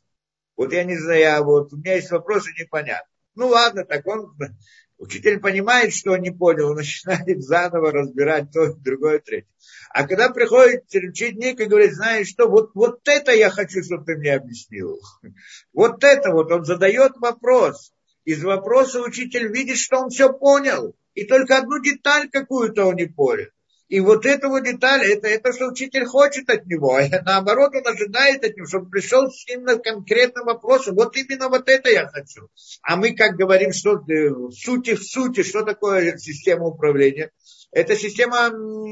Вот 0.56 0.74
я 0.74 0.84
не 0.84 0.96
знаю, 0.96 1.20
я, 1.20 1.42
вот, 1.42 1.74
у 1.74 1.78
меня 1.78 1.96
есть 1.96 2.12
вопросы 2.12 2.52
непонятны. 2.52 3.10
Ну 3.34 3.48
ладно, 3.48 3.84
так 3.84 4.06
он 4.06 4.38
Учитель 5.00 5.40
понимает, 5.40 5.92
что 5.92 6.12
он 6.12 6.22
не 6.22 6.30
понял, 6.30 6.70
он 6.70 6.76
начинает 6.78 7.42
заново 7.42 7.92
разбирать 7.92 8.52
то, 8.52 8.76
другое, 8.76 9.18
третье. 9.18 9.50
А 9.90 10.08
когда 10.08 10.30
приходит 10.30 10.84
ученик 10.94 11.60
и 11.60 11.66
говорит, 11.66 11.96
знаешь 11.96 12.28
что, 12.28 12.48
вот, 12.48 12.76
вот 12.76 13.00
это 13.08 13.32
я 13.32 13.50
хочу, 13.50 13.82
чтобы 13.84 14.06
ты 14.06 14.16
мне 14.16 14.36
объяснил. 14.36 15.00
Вот 15.74 16.04
это 16.04 16.32
вот, 16.32 16.52
он 16.52 16.64
задает 16.64 17.14
вопрос. 17.18 17.92
Из 18.28 18.44
вопроса 18.44 19.00
учитель 19.00 19.48
видит, 19.48 19.78
что 19.78 20.00
он 20.00 20.10
все 20.10 20.34
понял. 20.34 20.94
И 21.14 21.24
только 21.24 21.60
одну 21.60 21.82
деталь 21.82 22.30
какую-то 22.30 22.84
он 22.84 22.96
не 22.96 23.06
понял. 23.06 23.48
И 23.88 24.02
вот 24.02 24.26
эта 24.26 24.50
вот 24.50 24.66
деталь, 24.66 25.06
это, 25.06 25.28
это 25.28 25.54
что 25.54 25.68
учитель 25.68 26.06
хочет 26.06 26.50
от 26.50 26.66
него, 26.66 26.98
а 26.98 27.08
наоборот 27.24 27.74
он 27.74 27.88
ожидает 27.88 28.44
от 28.44 28.56
него, 28.58 28.68
чтобы 28.68 28.90
пришел 28.90 29.32
с 29.32 29.48
именно 29.48 29.78
конкретным 29.78 30.46
вопросом. 30.46 30.96
Вот 30.96 31.16
именно 31.16 31.48
вот 31.48 31.70
это 31.70 31.90
я 31.90 32.08
хочу. 32.08 32.50
А 32.82 32.98
мы 32.98 33.16
как 33.16 33.38
говорим, 33.38 33.72
что 33.72 33.94
э, 33.94 34.30
в 34.30 34.52
сути, 34.52 34.96
в 34.96 35.04
сути, 35.04 35.44
что 35.44 35.64
такое 35.64 36.18
система 36.18 36.66
управления? 36.66 37.32
Это 37.72 37.96
система 37.96 38.50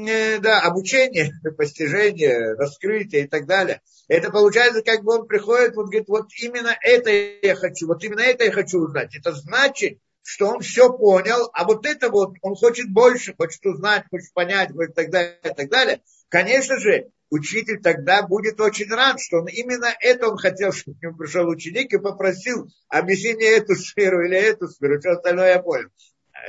э, 0.08 0.38
да, 0.38 0.60
обучения, 0.60 1.30
постижения, 1.58 2.54
раскрытия 2.56 3.24
и 3.24 3.28
так 3.28 3.46
далее. 3.46 3.82
Это 4.08 4.30
получается, 4.30 4.82
как 4.82 5.02
бы 5.02 5.18
он 5.18 5.26
приходит, 5.26 5.74
вот 5.74 5.86
говорит, 5.86 6.08
вот 6.08 6.28
именно 6.40 6.74
это 6.80 7.10
я 7.10 7.54
хочу, 7.54 7.86
вот 7.86 8.02
именно 8.02 8.20
это 8.20 8.44
я 8.44 8.52
хочу 8.52 8.78
узнать. 8.78 9.14
Это 9.16 9.32
значит, 9.32 9.98
что 10.26 10.48
он 10.48 10.60
все 10.60 10.92
понял, 10.92 11.50
а 11.52 11.64
вот 11.64 11.86
это 11.86 12.10
вот, 12.10 12.34
он 12.42 12.56
хочет 12.56 12.90
больше, 12.90 13.32
хочет 13.38 13.64
узнать, 13.64 14.06
хочет 14.10 14.32
понять, 14.34 14.72
хочет 14.72 14.92
так 14.96 15.08
далее, 15.08 15.38
и 15.44 15.54
так 15.54 15.70
далее. 15.70 16.00
Конечно 16.28 16.80
же, 16.80 17.10
учитель 17.30 17.80
тогда 17.80 18.26
будет 18.26 18.60
очень 18.60 18.90
рад, 18.90 19.20
что 19.20 19.38
он 19.38 19.46
именно 19.46 19.86
это 20.00 20.28
он 20.28 20.36
хотел, 20.36 20.72
чтобы 20.72 20.98
к 20.98 21.02
нему 21.04 21.16
пришел 21.16 21.46
ученик 21.46 21.92
и 21.94 21.98
попросил, 21.98 22.68
объясни 22.88 23.34
мне 23.34 23.46
эту 23.46 23.76
сферу 23.76 24.26
или 24.26 24.36
эту 24.36 24.66
сферу, 24.66 24.98
что 25.00 25.12
остальное 25.12 25.50
я 25.50 25.62
понял. 25.62 25.90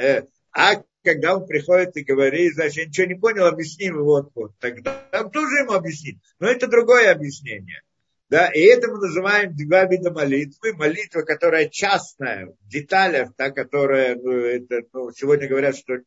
Э, 0.01 0.23
а 0.51 0.81
когда 1.03 1.35
он 1.35 1.45
приходит 1.45 1.95
и 1.97 2.03
говорит, 2.03 2.55
значит, 2.55 2.77
я 2.77 2.85
ничего 2.87 3.05
не 3.05 3.15
понял, 3.15 3.45
объясни 3.45 3.85
ему 3.85 4.05
вот, 4.05 4.31
вот. 4.33 4.57
Тогда 4.57 5.07
он 5.13 5.29
тоже 5.29 5.57
ему 5.57 5.73
объяснит. 5.73 6.17
Но 6.39 6.47
это 6.47 6.65
другое 6.65 7.11
объяснение. 7.11 7.83
Да, 8.29 8.49
и 8.49 8.59
это 8.59 8.89
мы 8.89 8.97
называем 8.97 9.55
два 9.55 9.85
вида 9.85 10.11
молитвы. 10.11 10.73
Молитва, 10.73 11.21
которая 11.21 11.69
частная, 11.69 12.47
в 12.47 12.67
деталях, 12.67 13.29
та, 13.37 13.51
которая, 13.51 14.15
ну, 14.15 14.31
это, 14.31 14.81
ну, 14.91 15.11
сегодня 15.11 15.47
говорят, 15.47 15.77
что 15.77 15.99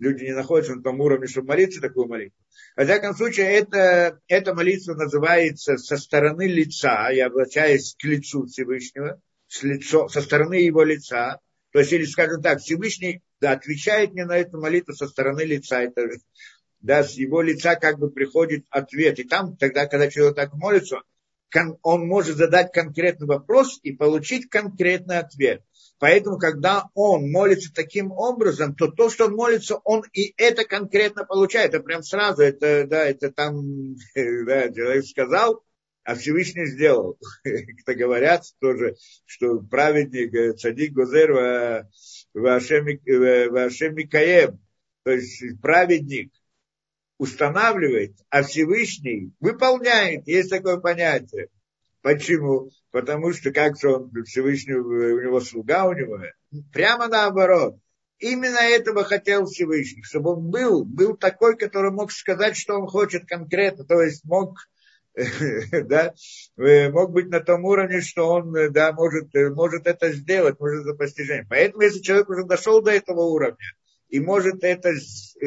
люди 0.00 0.24
не 0.24 0.34
находятся 0.34 0.74
на 0.74 0.82
том 0.82 1.00
уровне, 1.00 1.28
чтобы 1.28 1.48
молиться 1.48 1.80
такую 1.80 2.08
молитву. 2.08 2.36
В 2.76 2.84
всяком 2.84 3.14
случае, 3.14 3.52
это, 3.52 4.18
эта 4.26 4.54
молитва 4.54 4.94
называется 4.94 5.76
со 5.76 5.96
стороны 5.96 6.48
лица, 6.48 7.08
я 7.10 7.26
обращаюсь 7.26 7.94
к 7.96 8.04
лицу 8.04 8.46
Всевышнего, 8.46 9.20
с 9.46 9.62
лицо, 9.62 10.08
со 10.08 10.22
стороны 10.22 10.54
его 10.54 10.82
лица. 10.82 11.38
То 11.72 11.78
есть, 11.78 11.92
или, 11.92 12.04
скажем 12.04 12.42
так, 12.42 12.58
Всевышний 12.58 13.22
да, 13.40 13.52
отвечает 13.52 14.12
мне 14.12 14.24
на 14.24 14.36
эту 14.36 14.60
молитву 14.60 14.92
со 14.92 15.06
стороны 15.06 15.42
лица. 15.42 15.82
Это, 15.82 16.08
да, 16.80 17.04
с 17.04 17.14
его 17.14 17.42
лица 17.42 17.76
как 17.76 17.98
бы 17.98 18.10
приходит 18.10 18.64
ответ. 18.70 19.20
И 19.20 19.24
там, 19.24 19.56
тогда, 19.56 19.86
когда 19.86 20.10
человек 20.10 20.34
так 20.34 20.52
молится, 20.54 21.02
он 21.82 22.06
может 22.06 22.36
задать 22.36 22.72
конкретный 22.72 23.26
вопрос 23.26 23.78
и 23.82 23.92
получить 23.92 24.48
конкретный 24.48 25.18
ответ. 25.18 25.62
Поэтому, 25.98 26.38
когда 26.38 26.88
он 26.94 27.30
молится 27.30 27.72
таким 27.74 28.10
образом, 28.10 28.74
то 28.74 28.88
то, 28.88 29.10
что 29.10 29.26
он 29.26 29.34
молится, 29.34 29.76
он 29.84 30.02
и 30.14 30.32
это 30.38 30.64
конкретно 30.64 31.24
получает. 31.24 31.74
Это 31.74 31.82
прям 31.82 32.02
сразу, 32.02 32.42
это, 32.42 32.86
да, 32.86 33.04
это 33.06 33.30
там, 33.30 33.94
да, 34.14 34.72
человек 34.72 35.04
сказал, 35.04 35.62
а 36.04 36.14
Всевышний 36.14 36.66
сделал. 36.66 37.18
Кто 37.82 37.94
говорят 37.94 38.44
тоже, 38.60 38.96
что 39.26 39.58
праведник, 39.60 40.58
цадик 40.58 40.92
Гозер, 40.92 41.86
Вашем 42.32 42.86
Микаем, 43.94 44.58
то 45.02 45.10
есть 45.10 45.60
праведник, 45.60 46.32
устанавливает, 47.20 48.16
а 48.30 48.42
Всевышний 48.42 49.34
выполняет. 49.40 50.26
Есть 50.26 50.48
такое 50.48 50.78
понятие. 50.78 51.48
Почему? 52.00 52.70
Потому 52.92 53.34
что 53.34 53.52
как 53.52 53.78
же 53.78 53.90
он, 53.90 54.10
Всевышний, 54.24 54.72
у 54.72 55.20
него 55.20 55.38
слуга 55.40 55.84
у 55.84 55.92
него, 55.92 56.18
прямо 56.72 57.08
наоборот. 57.08 57.76
Именно 58.20 58.60
этого 58.60 59.04
хотел 59.04 59.44
Всевышний, 59.44 60.02
чтобы 60.02 60.30
он 60.30 60.50
был, 60.50 60.82
был 60.86 61.14
такой, 61.14 61.58
который 61.58 61.90
мог 61.90 62.10
сказать, 62.10 62.56
что 62.56 62.80
он 62.80 62.86
хочет 62.86 63.26
конкретно, 63.26 63.84
то 63.84 64.00
есть 64.00 64.24
мог, 64.24 64.56
да, 65.14 66.14
мог 66.56 67.12
быть 67.12 67.28
на 67.28 67.40
том 67.40 67.66
уровне, 67.66 68.00
что 68.00 68.28
он 68.28 68.72
да, 68.72 68.92
может, 68.94 69.28
может 69.34 69.86
это 69.86 70.10
сделать, 70.12 70.58
может 70.58 70.84
за 70.84 70.94
постижение. 70.94 71.46
Поэтому, 71.50 71.82
если 71.82 72.00
человек 72.00 72.30
уже 72.30 72.44
дошел 72.44 72.80
до 72.80 72.92
этого 72.92 73.20
уровня, 73.20 73.74
и 74.10 74.18
может 74.20 74.64
это 74.64 74.92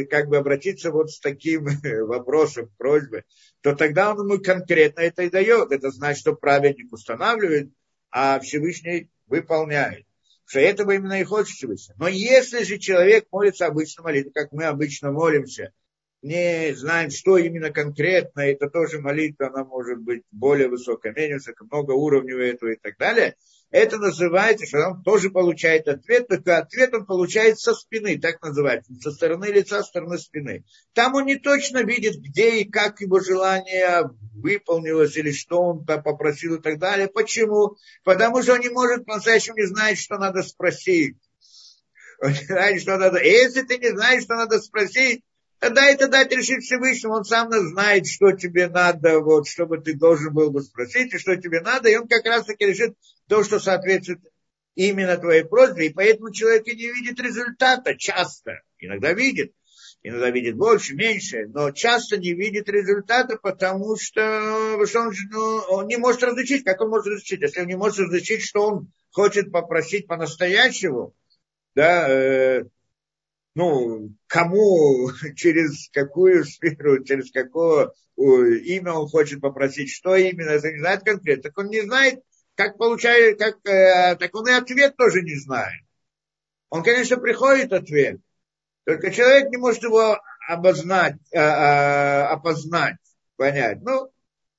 как 0.09 0.29
бы 0.29 0.37
обратиться 0.37 0.91
вот 0.91 1.11
с 1.11 1.19
таким 1.19 1.65
вопросом, 2.07 2.71
просьбой, 2.77 3.23
то 3.61 3.75
тогда 3.75 4.11
он 4.11 4.25
ему 4.25 4.41
конкретно 4.41 5.01
это 5.01 5.23
и 5.23 5.29
дает. 5.29 5.71
Это 5.71 5.91
значит, 5.91 6.21
что 6.21 6.33
праведник 6.33 6.91
устанавливает, 6.91 7.71
а 8.09 8.39
Всевышний 8.39 9.09
выполняет. 9.27 10.05
Что 10.45 10.59
этого 10.59 10.91
именно 10.91 11.19
и 11.19 11.23
хочет 11.23 11.55
Всевышний. 11.55 11.95
Но 11.97 12.07
если 12.07 12.63
же 12.63 12.77
человек 12.77 13.27
молится 13.31 13.65
обычно 13.65 14.03
молитвой, 14.03 14.33
как 14.33 14.51
мы 14.51 14.65
обычно 14.65 15.11
молимся, 15.11 15.71
не 16.21 16.73
знаем, 16.73 17.09
что 17.09 17.37
именно 17.37 17.69
конкретно, 17.69 18.41
это 18.41 18.69
тоже 18.69 18.99
молитва, 18.99 19.47
она 19.47 19.65
может 19.65 19.99
быть 19.99 20.23
более 20.31 20.69
высокая, 20.69 21.13
менее 21.13 21.35
высокая, 21.35 21.67
много 21.69 21.91
уровней 21.91 22.33
этого 22.33 22.69
и 22.69 22.77
так 22.77 22.97
далее– 22.97 23.35
это 23.73 23.97
называется, 23.97 24.67
что 24.67 24.89
он 24.89 25.01
тоже 25.01 25.31
получает 25.31 25.87
ответ, 25.87 26.27
только 26.27 26.59
ответ 26.59 26.93
он 26.93 27.07
получает 27.07 27.59
со 27.59 27.73
спины, 27.73 28.19
так 28.19 28.39
называется, 28.43 28.93
со 29.01 29.09
стороны 29.09 29.45
лица, 29.45 29.81
со 29.81 29.89
стороны 29.89 30.19
спины. 30.19 30.63
Там 30.93 31.15
он 31.15 31.25
не 31.25 31.37
точно 31.37 31.81
видит, 31.83 32.17
где 32.17 32.59
и 32.59 32.69
как 32.69 33.01
его 33.01 33.19
желание 33.19 34.11
выполнилось, 34.35 35.17
или 35.17 35.31
что 35.31 35.59
он 35.59 35.85
там 35.85 36.03
попросил 36.03 36.53
и 36.55 36.61
так 36.61 36.77
далее. 36.77 37.07
Почему? 37.07 37.75
Потому 38.03 38.43
что 38.43 38.53
он 38.53 38.59
не 38.59 38.69
может 38.69 39.05
по-настоящему 39.05 39.57
не 39.57 39.65
знать, 39.65 39.97
что 39.97 40.19
надо 40.19 40.43
спросить. 40.43 41.17
Он 42.21 42.29
не 42.29 42.45
знает, 42.45 42.79
что 42.79 42.97
надо. 42.99 43.23
Если 43.23 43.63
ты 43.63 43.79
не 43.79 43.89
знаешь, 43.89 44.21
что 44.21 44.35
надо 44.35 44.59
спросить, 44.59 45.23
Тогда 45.63 45.89
это 45.89 46.09
дать 46.09 46.29
решить 46.33 46.65
Всевышнему, 46.65 47.13
он 47.13 47.23
сам 47.23 47.49
знает, 47.49 48.05
что 48.05 48.33
тебе 48.33 48.67
надо, 48.67 49.21
вот, 49.21 49.47
чтобы 49.47 49.77
ты 49.77 49.93
должен 49.93 50.33
был 50.33 50.51
бы 50.51 50.61
спросить, 50.61 51.13
и 51.13 51.17
что 51.17 51.37
тебе 51.37 51.61
надо, 51.61 51.87
и 51.87 51.95
он 51.95 52.05
как 52.05 52.25
раз 52.25 52.43
таки 52.45 52.65
решит 52.65 52.97
то, 53.29 53.45
что 53.45 53.61
соответствует 53.61 54.19
именно 54.75 55.15
твоей 55.15 55.45
просьбе, 55.45 55.87
и 55.87 55.93
поэтому 55.93 56.33
человек 56.33 56.67
и 56.67 56.75
не 56.75 56.91
видит 56.91 57.17
результата 57.21 57.97
часто, 57.97 58.59
иногда 58.77 59.13
видит, 59.13 59.53
иногда 60.01 60.31
видит 60.31 60.57
больше, 60.57 60.95
меньше, 60.95 61.45
но 61.47 61.71
часто 61.71 62.17
не 62.17 62.33
видит 62.33 62.67
результата, 62.67 63.39
потому 63.41 63.95
что, 63.95 64.85
что 64.85 64.99
он, 64.99 65.13
ну, 65.31 65.59
он 65.69 65.87
не 65.87 65.95
может 65.95 66.23
различить, 66.23 66.65
как 66.65 66.81
он 66.81 66.89
может 66.89 67.07
различить, 67.07 67.39
если 67.39 67.61
он 67.61 67.67
не 67.67 67.77
может 67.77 67.99
различить, 67.99 68.41
что 68.41 68.67
он 68.67 68.91
хочет 69.11 69.49
попросить 69.49 70.07
по-настоящему, 70.07 71.15
да, 71.73 72.09
э, 72.09 72.63
ну, 73.55 74.09
кому, 74.27 75.11
через 75.35 75.89
какую 75.91 76.45
сферу, 76.45 77.03
через 77.03 77.31
какое 77.31 77.91
имя 78.15 78.93
он 78.93 79.07
хочет 79.07 79.41
попросить, 79.41 79.91
что 79.91 80.15
именно, 80.15 80.49
это 80.49 80.71
не 80.71 80.79
знает 80.79 81.03
конкретно. 81.03 81.43
Так 81.43 81.57
он 81.57 81.67
не 81.67 81.81
знает, 81.81 82.21
как 82.55 82.77
получает, 82.77 83.39
как, 83.39 83.57
э, 83.65 84.15
так 84.15 84.33
он 84.35 84.47
и 84.47 84.51
ответ 84.51 84.95
тоже 84.97 85.21
не 85.21 85.35
знает. 85.35 85.81
Он, 86.69 86.83
конечно, 86.83 87.17
приходит 87.17 87.73
ответ, 87.73 88.19
только 88.85 89.11
человек 89.11 89.49
не 89.49 89.57
может 89.57 89.83
его 89.83 90.19
обознать, 90.47 91.15
э, 91.31 91.39
опознать, 91.39 92.97
понять. 93.35 93.79
Ну, 93.81 94.11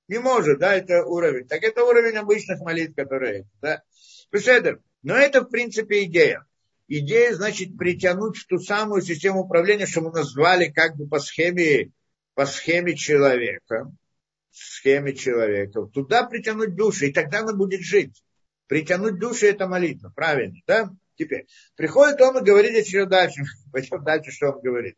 не 0.08 0.18
может, 0.18 0.58
да, 0.58 0.74
это 0.74 1.04
уровень. 1.04 1.46
Так 1.46 1.62
это 1.62 1.84
уровень 1.84 2.16
обычных 2.16 2.60
молитв, 2.60 2.94
которые, 2.94 3.46
да. 3.60 3.82
Беседер. 4.30 4.80
Но 5.02 5.14
это, 5.14 5.42
в 5.42 5.50
принципе, 5.50 6.04
идея. 6.04 6.44
Идея, 6.86 7.34
значит, 7.34 7.78
притянуть 7.78 8.36
в 8.36 8.46
ту 8.46 8.58
самую 8.58 9.00
систему 9.00 9.40
управления, 9.40 9.86
что 9.86 10.02
мы 10.02 10.10
назвали 10.10 10.70
как 10.70 10.96
бы 10.96 11.08
по 11.08 11.18
схеме, 11.18 11.92
по 12.34 12.44
схеме 12.44 12.94
человека, 12.94 13.90
схеме 14.50 15.14
человека. 15.14 15.86
Туда 15.86 16.24
притянуть 16.24 16.74
души, 16.74 17.08
и 17.08 17.12
тогда 17.12 17.40
она 17.40 17.54
будет 17.54 17.80
жить. 17.80 18.22
Притянуть 18.66 19.18
души– 19.18 19.46
это 19.48 19.66
молитва, 19.66 20.12
правильно, 20.14 20.60
да? 20.66 20.90
Теперь, 21.16 21.46
приходит 21.76 22.20
он 22.20 22.38
и 22.38 22.44
говорит 22.44 22.72
еще 22.72 23.06
дальше. 23.06 23.44
Пойдем 23.72 24.02
дальше, 24.04 24.30
что 24.30 24.50
он 24.50 24.60
говорит. 24.60 24.96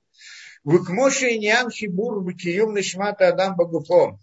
Выкмоши 0.64 1.30
и 1.30 1.38
ниан 1.38 1.70
хибур 1.70 2.24
бекиюм 2.24 2.74
нишмата 2.74 3.28
адам 3.28 3.54
багуфом. 3.54 4.18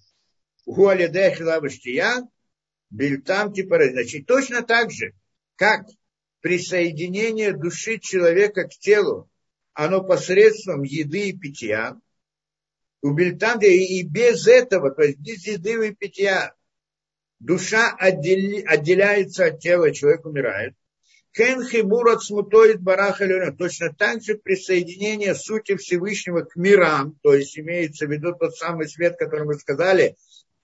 Гуалидех 0.65 1.39
лаваштия, 1.39 2.27
бильтам 2.89 3.53
типа 3.53 3.77
Значит, 3.91 4.25
точно 4.25 4.63
так 4.63 4.91
же, 4.91 5.13
как 5.55 5.85
присоединение 6.43 7.53
души 7.53 7.99
человека 7.99 8.65
к 8.65 8.71
телу, 8.71 9.29
оно 9.73 10.03
посредством 10.03 10.83
еды 10.83 11.29
и 11.29 11.37
питья, 11.37 11.95
у 13.01 13.11
Бельтанга 13.11 13.67
и 13.67 14.03
без 14.03 14.45
этого, 14.45 14.91
то 14.91 15.03
есть 15.03 15.19
без 15.19 15.47
еды 15.47 15.87
и 15.87 15.95
питья, 15.95 16.53
душа 17.39 17.95
отделяется 17.97 19.45
от 19.45 19.59
тела, 19.61 19.93
человек 19.93 20.25
умирает. 20.25 20.75
Кен 21.31 21.65
хибурат 21.65 22.21
смутоид 22.21 22.81
бараха 22.81 23.25
Точно 23.57 23.93
так 23.93 24.21
же 24.21 24.35
присоединение 24.35 25.35
сути 25.35 25.77
Всевышнего 25.77 26.41
к 26.41 26.57
мирам, 26.57 27.17
то 27.23 27.33
есть 27.33 27.57
имеется 27.57 28.05
в 28.05 28.11
виду 28.11 28.35
тот 28.35 28.55
самый 28.55 28.89
свет, 28.89 29.15
который 29.17 29.45
мы 29.45 29.55
сказали, 29.55 30.17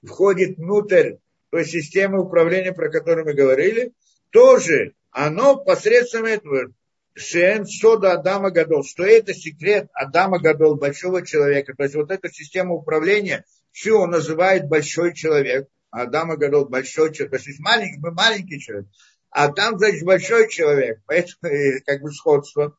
входит 0.04 0.58
внутрь 0.58 1.16
той 1.52 1.66
системы 1.66 2.22
управления, 2.22 2.74
про 2.74 2.92
которую 2.92 3.26
мы 3.26 3.34
говорили, 3.34 3.94
тоже 4.32 4.94
оно 5.12 5.58
посредством 5.58 6.26
этого 6.26 6.72
Шен 7.16 7.66
Сода 7.66 8.14
Адама 8.14 8.52
Гадол, 8.52 8.84
что 8.84 9.04
это 9.04 9.34
секрет 9.34 9.90
Адама 9.94 10.40
Гадол, 10.40 10.76
большого 10.76 11.26
человека. 11.26 11.74
То 11.76 11.84
есть 11.84 11.96
вот 11.96 12.12
эта 12.12 12.30
система 12.30 12.74
управления, 12.74 13.46
все 13.72 13.94
он 13.94 14.12
называет 14.12 14.68
большой 14.68 15.14
человек. 15.14 15.68
Адама 15.92 16.38
Гадол 16.38 16.66
большой 16.66 17.14
человек. 17.14 17.32
То 17.32 17.50
есть 17.50 17.60
маленький, 17.60 18.00
мы 18.00 18.12
маленький 18.12 18.60
человек. 18.60 18.88
А 19.32 19.52
там, 19.52 19.78
значит, 19.78 20.04
большой 20.04 20.50
человек. 20.50 21.02
Поэтому 21.06 21.52
как 21.86 22.02
бы 22.02 22.12
сходство. 22.12 22.78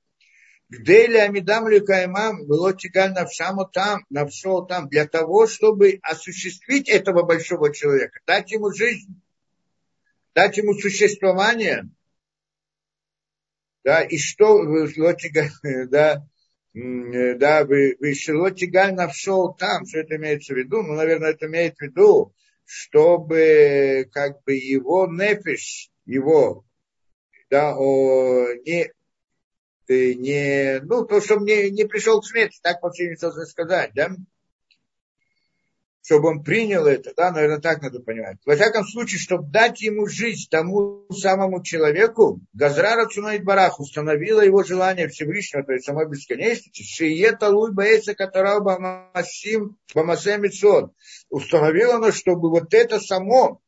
Где 0.69 1.09
ли 1.09 1.19
Амидам 1.19 1.67
Люкаймам 1.67 2.47
было 2.47 2.73
тигаль 2.73 3.13
навшаму 3.13 3.65
там, 3.65 4.05
навшел 4.09 4.65
там, 4.65 4.89
для 4.89 5.05
того, 5.05 5.49
чтобы 5.49 5.99
осуществить 6.03 6.89
этого 6.89 7.25
большого 7.25 7.75
человека, 7.75 8.21
дать 8.25 8.53
ему 8.53 8.73
жизнь, 8.73 9.21
дать 10.35 10.57
ему 10.57 10.75
существование, 10.75 11.89
да, 13.85 14.03
и 14.03 14.19
что 14.19 14.63
да, 15.89 16.27
да, 16.73 17.65
вы, 17.65 17.97
вы 17.99 18.15
Шилотигаль 18.15 18.95
навшел 18.95 19.55
там, 19.55 19.87
что 19.87 19.99
это 20.01 20.17
имеется 20.17 20.55
в 20.55 20.57
виду? 20.57 20.83
Ну, 20.83 20.95
наверное, 20.95 21.31
это 21.31 21.47
имеет 21.47 21.77
в 21.77 21.83
виду, 21.83 22.33
чтобы 22.65 24.09
как 24.13 24.43
бы 24.45 24.55
его 24.55 25.07
нефиш, 25.07 25.91
его, 26.05 26.65
да, 27.51 27.75
о, 27.77 28.53
не, 28.65 28.93
не, 29.89 30.81
ну, 30.83 31.05
то, 31.05 31.21
что 31.21 31.41
мне 31.41 31.71
не 31.71 31.85
пришел 31.85 32.21
к 32.21 32.27
смерти, 32.27 32.61
так 32.63 32.83
вообще 32.83 33.09
не 33.09 33.17
сказать, 33.17 33.91
да? 33.95 34.11
Чтобы 36.03 36.29
он 36.29 36.43
принял 36.43 36.87
это, 36.87 37.13
да, 37.15 37.31
наверное, 37.31 37.61
так 37.61 37.83
надо 37.83 38.01
понимать. 38.01 38.39
Во 38.45 38.55
всяком 38.55 38.85
случае, 38.85 39.19
чтобы 39.19 39.51
дать 39.51 39.81
ему 39.83 40.07
жизнь 40.07 40.49
тому 40.51 41.07
самому 41.13 41.63
человеку, 41.63 42.41
Газрара 42.53 43.07
Цунаид 43.07 43.45
Барах 43.45 43.81
установила 43.81 44.41
его 44.41 44.63
желание 44.65 45.09
Всевышнего, 45.09 45.65
то 45.65 45.73
есть 45.73 45.85
самой 45.85 46.09
бесконечности, 46.09 46.83
Шиета 46.83 47.51
Луй 47.51 47.73
Баэса 47.73 48.15
Катарал 48.15 48.63
Бамасим 48.63 49.77
Бамасемицон. 49.95 50.93
Установила 51.29 51.97
она, 51.97 52.13
чтобы 52.13 52.51
вот 52.51 52.73
это 52.73 52.99
само, 52.99 53.61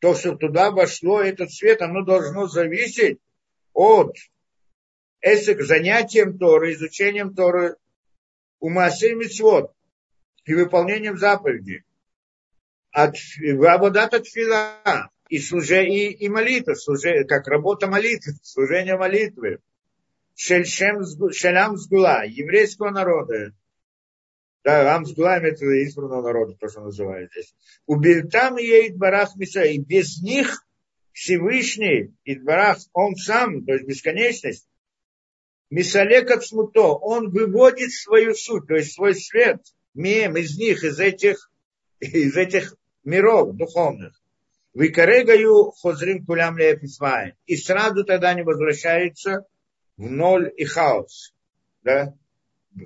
то, 0.00 0.14
что 0.14 0.36
туда 0.36 0.70
вошло, 0.70 1.22
этот 1.22 1.50
свет, 1.50 1.80
оно 1.80 2.04
должно 2.04 2.48
зависеть 2.48 3.18
от 3.72 4.14
эсек 5.22 5.62
занятием 5.62 6.38
Торы, 6.38 6.74
изучением 6.74 7.34
Торы, 7.34 7.76
у 8.60 8.70
Масей 8.70 9.14
Мицвод, 9.14 9.72
и 10.46 10.54
выполнением 10.54 11.18
заповедей. 11.18 11.84
От 12.92 13.16
Абадата 13.68 14.20
Тфила 14.20 15.10
и, 15.28 15.38
служе, 15.38 15.84
и, 15.86 16.12
и 16.12 16.28
молитва, 16.28 16.74
служе, 16.74 17.24
как 17.24 17.46
работа 17.48 17.88
молитвы, 17.88 18.32
служение 18.42 18.96
молитвы. 18.96 19.58
Шельшем, 20.34 21.02
шелям 21.32 21.76
сгула, 21.76 22.24
еврейского 22.24 22.90
народа. 22.90 23.52
Да, 24.64 24.94
ам 24.94 25.04
сгула 25.04 25.38
это 25.38 25.64
избранного 25.84 26.22
народа, 26.22 26.56
то, 26.58 26.68
что 26.68 26.80
называют 26.82 27.30
здесь. 27.32 27.54
Убильтам 27.86 28.56
ей 28.56 28.92
барах 28.92 29.34
миса, 29.36 29.62
и 29.62 29.78
без 29.78 30.22
них 30.22 30.62
Всевышний, 31.12 32.14
Идбарах, 32.24 32.78
он 32.92 33.16
сам, 33.16 33.64
то 33.64 33.72
есть 33.72 33.86
бесконечность, 33.86 34.68
Мисалек 35.70 36.30
от 36.30 36.44
смуто, 36.44 36.94
он 36.94 37.30
выводит 37.30 37.90
свою 37.90 38.34
суть, 38.34 38.68
то 38.68 38.74
есть 38.74 38.94
свой 38.94 39.14
свет– 39.14 39.60
мем 39.96 40.36
из 40.36 40.56
них, 40.56 40.84
из 40.84 40.98
этих, 41.00 41.50
из 42.00 42.36
этих 42.36 42.76
миров 43.04 43.54
духовных. 43.54 44.20
Викарегаю 44.74 45.70
хозрим 45.70 46.26
кулям 46.26 46.58
леефисвайн. 46.58 47.34
И 47.46 47.56
сразу 47.56 48.04
тогда 48.04 48.30
они 48.30 48.42
возвращаются 48.42 49.46
в 49.96 50.10
ноль 50.10 50.52
и 50.54 50.64
хаос. 50.64 51.34
Да? 51.82 52.14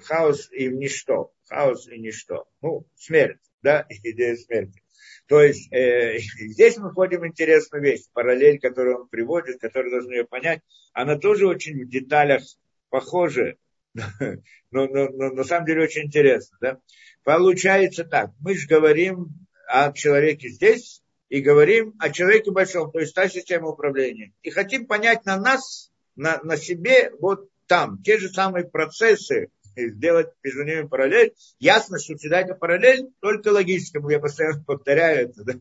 Хаос 0.04 0.48
и 0.52 0.68
в 0.68 0.74
ничто. 0.74 1.32
Хаос 1.48 1.88
и 1.88 1.98
ничто. 1.98 2.46
Ну, 2.62 2.86
смерть. 2.94 3.40
Да? 3.62 3.86
Идея 4.04 4.36
смерти. 4.36 4.80
То 5.26 5.40
есть 5.40 5.72
э, 5.72 6.18
здесь 6.38 6.76
мы 6.78 6.90
входим 6.90 7.20
в 7.20 7.26
интересную 7.26 7.82
вещь, 7.82 8.02
параллель, 8.12 8.60
которую 8.60 9.02
он 9.02 9.08
приводит, 9.08 9.60
которую 9.60 9.90
должны 9.90 10.12
ее 10.12 10.24
понять. 10.24 10.60
Она 10.92 11.16
тоже 11.16 11.46
очень 11.46 11.84
в 11.84 11.88
деталях 11.88 12.42
похожа 12.88 13.56
но, 13.94 14.86
но, 14.86 15.08
но 15.08 15.30
на 15.30 15.44
самом 15.44 15.66
деле 15.66 15.82
очень 15.82 16.06
интересно. 16.06 16.56
Да? 16.60 16.78
Получается 17.24 18.04
так, 18.04 18.30
мы 18.40 18.54
же 18.54 18.66
говорим 18.66 19.46
о 19.68 19.92
человеке 19.92 20.48
здесь 20.48 21.02
и 21.28 21.40
говорим 21.40 21.94
о 21.98 22.10
человеке 22.10 22.50
большом, 22.50 22.90
то 22.90 22.98
есть 22.98 23.14
та 23.14 23.28
система 23.28 23.68
управления. 23.68 24.32
И 24.42 24.50
хотим 24.50 24.86
понять 24.86 25.24
на 25.26 25.38
нас, 25.38 25.90
на, 26.16 26.40
на 26.42 26.56
себе, 26.56 27.12
вот 27.20 27.48
там, 27.66 28.02
те 28.02 28.18
же 28.18 28.28
самые 28.28 28.68
процессы, 28.68 29.48
сделать 29.76 30.28
между 30.42 30.64
ними 30.64 30.88
параллель. 30.88 31.34
Ясно, 31.58 31.98
что 31.98 32.16
всегда 32.16 32.40
это 32.40 32.54
параллель, 32.54 33.10
только 33.20 33.48
логическому, 33.48 34.10
я 34.10 34.18
постоянно 34.18 34.62
повторяю 34.66 35.30
это, 35.30 35.44
да? 35.44 35.52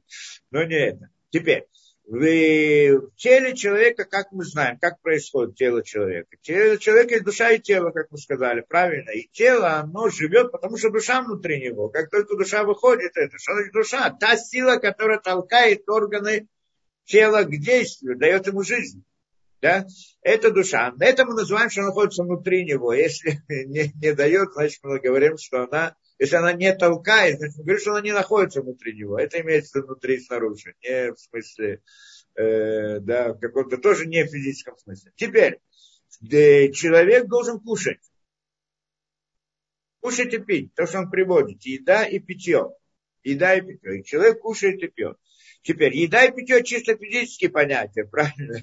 но 0.51 0.63
не 0.63 0.75
это. 0.75 1.09
Теперь, 1.29 1.65
в 2.09 3.11
теле 3.17 3.55
человека, 3.55 4.03
как 4.03 4.31
мы 4.31 4.43
знаем, 4.43 4.79
как 4.79 4.99
происходит 4.99 5.55
тело 5.55 5.83
человека. 5.83 6.37
Тело 6.41 6.77
человека 6.79 7.13
есть 7.13 7.23
душа 7.23 7.51
и 7.51 7.59
тело, 7.59 7.91
как 7.91 8.09
мы 8.09 8.17
сказали, 8.17 8.61
правильно. 8.67 9.11
И 9.11 9.29
тело, 9.31 9.73
оно 9.73 10.09
живет, 10.09 10.51
потому 10.51 10.77
что 10.77 10.89
душа 10.89 11.21
внутри 11.21 11.61
него. 11.61 11.89
Как 11.89 12.09
только 12.09 12.35
душа 12.35 12.63
выходит, 12.63 13.11
это 13.15 13.37
что 13.37 13.53
значит 13.53 13.73
душа? 13.73 14.09
Та 14.09 14.37
сила, 14.37 14.77
которая 14.77 15.19
толкает 15.19 15.87
органы 15.87 16.47
тела 17.05 17.43
к 17.43 17.51
действию, 17.51 18.17
дает 18.17 18.47
ему 18.47 18.63
жизнь. 18.63 19.03
Да? 19.61 19.85
Это 20.23 20.49
душа. 20.49 20.91
Это 20.99 21.25
мы 21.25 21.35
называем, 21.35 21.69
что 21.69 21.81
она 21.81 21.89
находится 21.89 22.23
внутри 22.23 22.65
него. 22.65 22.91
Если 22.91 23.39
не, 23.49 23.91
не 24.01 24.13
дает, 24.15 24.53
значит 24.53 24.79
мы 24.81 24.99
говорим, 24.99 25.37
что 25.37 25.61
она 25.65 25.95
если 26.19 26.35
она 26.35 26.51
не 26.51 26.75
толкает, 26.75 27.37
значит, 27.37 27.57
мы 27.65 27.77
что 27.77 27.91
она 27.91 28.01
не 28.01 28.11
находится 28.11 28.61
внутри 28.61 28.93
него. 28.93 29.17
Это 29.17 29.39
имеется 29.39 29.81
внутри 29.81 30.15
и 30.15 30.19
снаружи. 30.19 30.75
Не 30.83 31.13
в 31.13 31.17
смысле, 31.19 31.81
э, 32.35 32.99
да, 32.99 33.33
в 33.33 33.39
каком-то 33.39 33.77
тоже 33.77 34.05
не 34.05 34.25
в 34.25 34.27
физическом 34.27 34.77
смысле. 34.77 35.13
Теперь, 35.15 35.59
человек 36.19 37.27
должен 37.27 37.61
кушать. 37.61 38.01
Кушать 40.01 40.33
и 40.33 40.39
пить, 40.39 40.73
то, 40.75 40.85
что 40.85 40.99
он 40.99 41.09
приводит. 41.09 41.63
Еда 41.63 42.05
и 42.05 42.19
питье. 42.19 42.73
Еда 43.23 43.55
и 43.55 43.61
питье. 43.61 43.99
И 43.99 44.03
человек 44.03 44.41
кушает 44.41 44.83
и 44.83 44.87
пьет. 44.87 45.17
Теперь, 45.61 45.95
еда 45.95 46.25
и 46.25 46.31
питье 46.31 46.63
чисто 46.63 46.95
физические 46.95 47.49
понятия, 47.49 48.05
правильно? 48.05 48.59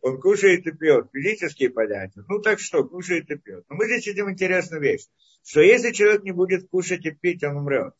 Он 0.00 0.20
кушает 0.20 0.66
и 0.66 0.72
пьет, 0.72 1.08
физические 1.12 1.70
понятия. 1.70 2.24
Ну 2.28 2.40
так 2.40 2.58
что, 2.58 2.84
кушает 2.84 3.30
и 3.30 3.36
пьет. 3.36 3.64
Но 3.68 3.76
мы 3.76 3.84
здесь 3.86 4.06
видим 4.06 4.30
интересную 4.30 4.80
вещь, 4.80 5.06
что 5.44 5.60
если 5.60 5.92
человек 5.92 6.22
не 6.22 6.32
будет 6.32 6.68
кушать 6.68 7.04
и 7.04 7.10
пить, 7.10 7.44
он 7.44 7.58
умрет. 7.58 7.94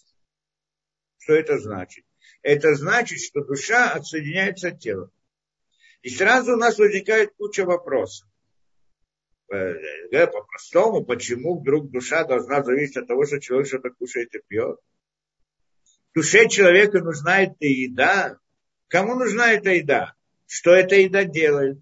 Что 1.18 1.34
это 1.34 1.58
значит? 1.58 2.04
Это 2.42 2.74
значит, 2.74 3.20
что 3.20 3.44
душа 3.44 3.92
отсоединяется 3.92 4.68
от 4.68 4.80
тела. 4.80 5.10
И 6.00 6.08
сразу 6.08 6.54
у 6.54 6.56
нас 6.56 6.78
возникает 6.78 7.34
куча 7.36 7.66
вопросов. 7.66 8.26
Э, 9.52 10.26
по-простому, 10.26 11.04
почему 11.04 11.60
вдруг 11.60 11.90
душа 11.90 12.24
должна 12.24 12.62
зависеть 12.62 12.96
от 12.96 13.08
того, 13.08 13.26
что 13.26 13.40
человек 13.40 13.68
что-то 13.68 13.90
кушает 13.90 14.34
и 14.34 14.40
пьет? 14.46 14.78
Душе 16.14 16.48
человека 16.48 17.00
нужна 17.00 17.42
эта 17.42 17.66
еда. 17.66 18.38
Кому 18.88 19.14
нужна 19.14 19.52
эта 19.52 19.70
еда? 19.70 20.14
Что 20.46 20.72
эта 20.72 20.96
еда 20.96 21.24
делает? 21.24 21.78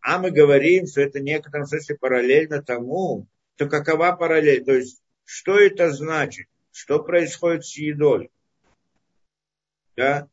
А 0.00 0.18
мы 0.18 0.30
говорим, 0.30 0.86
что 0.86 1.00
это 1.00 1.18
в 1.18 1.22
некотором 1.22 1.66
смысле 1.66 1.96
параллельно 1.96 2.62
тому, 2.62 3.26
то 3.56 3.66
какова 3.66 4.12
параллель? 4.12 4.62
То 4.64 4.74
есть, 4.74 5.02
что 5.24 5.58
это 5.58 5.90
значит? 5.92 6.46
Что 6.72 7.02
происходит 7.02 7.64
с 7.64 7.76
едой? 7.78 8.30
Да? 9.96 10.28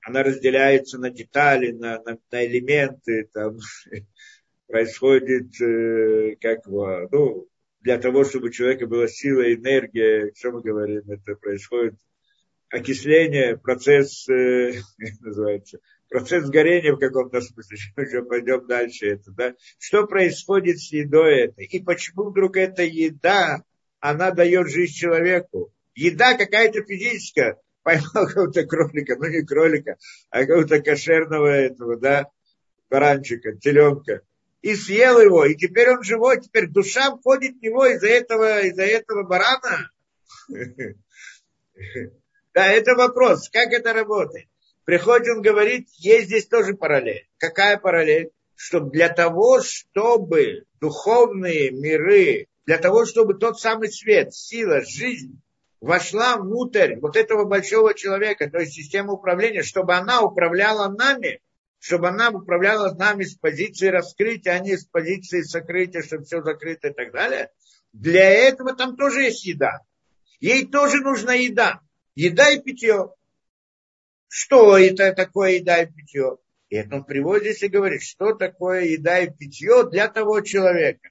Она 0.00 0.24
разделяется 0.24 0.98
на 0.98 1.10
детали, 1.10 1.70
на, 1.70 2.02
на, 2.02 2.18
на 2.30 2.46
элементы, 2.46 3.28
там, 3.32 3.58
происходит, 4.66 5.60
э, 5.60 6.36
как 6.40 6.66
ну, 6.66 7.46
для 7.82 7.98
того, 7.98 8.24
чтобы 8.24 8.46
у 8.46 8.50
человека 8.50 8.88
была 8.88 9.06
сила, 9.06 9.54
энергия, 9.54 10.32
что 10.34 10.50
мы 10.50 10.62
говорим, 10.62 11.08
это 11.08 11.36
происходит 11.36 11.94
окисление, 12.72 13.58
процесс, 13.58 14.28
э, 14.28 14.72
называется, 15.20 15.78
процесс 16.08 16.48
горения 16.48 16.92
в 16.94 16.98
каком-то 16.98 17.40
смысле, 17.40 17.76
еще 18.04 18.22
пойдем 18.22 18.66
дальше 18.66 19.06
это, 19.10 19.30
да, 19.30 19.54
что 19.78 20.06
происходит 20.06 20.80
с 20.80 20.90
едой 20.92 21.42
этой, 21.42 21.66
и 21.66 21.82
почему 21.82 22.30
вдруг 22.30 22.56
эта 22.56 22.82
еда, 22.82 23.62
она 24.00 24.32
дает 24.32 24.68
жизнь 24.68 24.94
человеку. 24.94 25.72
Еда 25.94 26.36
какая-то 26.36 26.82
физическая, 26.82 27.58
поймал 27.82 28.26
какого-то 28.26 28.64
кролика, 28.64 29.16
ну 29.16 29.28
не 29.28 29.42
кролика, 29.44 29.98
а 30.30 30.40
какого-то 30.40 30.80
кошерного 30.80 31.48
этого, 31.48 31.98
да, 31.98 32.28
баранчика, 32.88 33.52
теленка, 33.56 34.22
и 34.62 34.74
съел 34.74 35.20
его, 35.20 35.44
и 35.44 35.54
теперь 35.56 35.90
он 35.90 36.02
живой, 36.02 36.40
теперь 36.40 36.68
душа 36.68 37.14
входит 37.14 37.56
в 37.56 37.62
него 37.62 37.84
из-за 37.86 38.08
этого, 38.08 38.60
из-за 38.62 38.84
этого 38.84 39.24
барана. 39.24 39.90
Да, 42.54 42.66
это 42.66 42.94
вопрос, 42.94 43.48
как 43.50 43.72
это 43.72 43.92
работает. 43.92 44.48
Приходит 44.84 45.28
он 45.36 45.42
говорит, 45.42 45.88
есть 45.98 46.26
здесь 46.26 46.46
тоже 46.46 46.74
параллель. 46.74 47.28
Какая 47.38 47.78
параллель? 47.78 48.32
что 48.62 48.78
для 48.78 49.08
того, 49.08 49.60
чтобы 49.60 50.66
духовные 50.80 51.72
миры, 51.72 52.46
для 52.64 52.78
того, 52.78 53.06
чтобы 53.06 53.34
тот 53.34 53.58
самый 53.58 53.90
свет, 53.90 54.32
сила, 54.32 54.82
жизнь 54.82 55.40
вошла 55.80 56.36
внутрь 56.36 56.94
вот 57.00 57.16
этого 57.16 57.44
большого 57.44 57.92
человека, 57.92 58.48
то 58.48 58.60
есть 58.60 58.74
системы 58.74 59.14
управления, 59.14 59.64
чтобы 59.64 59.96
она 59.96 60.22
управляла 60.22 60.88
нами, 60.88 61.40
чтобы 61.80 62.10
она 62.10 62.30
управляла 62.30 62.94
нами 62.94 63.24
с 63.24 63.34
позиции 63.34 63.88
раскрытия, 63.88 64.52
а 64.52 64.58
не 64.60 64.76
с 64.76 64.84
позиции 64.84 65.42
сокрытия, 65.42 66.02
чтобы 66.02 66.22
все 66.22 66.40
закрыто 66.40 66.90
и 66.90 66.92
так 66.92 67.10
далее. 67.10 67.50
Для 67.92 68.30
этого 68.30 68.76
там 68.76 68.96
тоже 68.96 69.22
есть 69.22 69.44
еда. 69.44 69.80
Ей 70.38 70.68
тоже 70.68 70.98
нужна 70.98 71.34
еда. 71.34 71.80
Еда 72.14 72.50
и 72.50 72.60
питье. 72.60 73.10
Что 74.28 74.76
это 74.78 75.12
такое 75.12 75.52
еда 75.52 75.82
и 75.82 75.86
питье? 75.86 76.38
И 76.68 76.76
это 76.76 76.96
он 76.96 77.04
приводит 77.04 77.44
здесь 77.44 77.62
и 77.64 77.68
говорит, 77.68 78.02
что 78.02 78.34
такое 78.34 78.84
еда 78.84 79.20
и 79.20 79.30
питье 79.30 79.88
для 79.90 80.08
того 80.08 80.40
человека. 80.40 81.10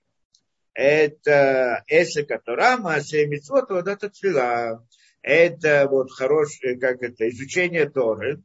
Это 0.73 1.83
эсека 1.87 2.39
Тора, 2.39 2.77
Маасе 2.77 3.27
Митцвот, 3.27 3.69
вот 3.69 3.87
это 3.87 4.09
цвела. 4.09 4.85
Это 5.21 5.87
вот 5.89 6.11
хорошее, 6.11 6.79
как 6.79 7.03
это, 7.03 7.29
изучение 7.29 7.89
Торы, 7.89 8.41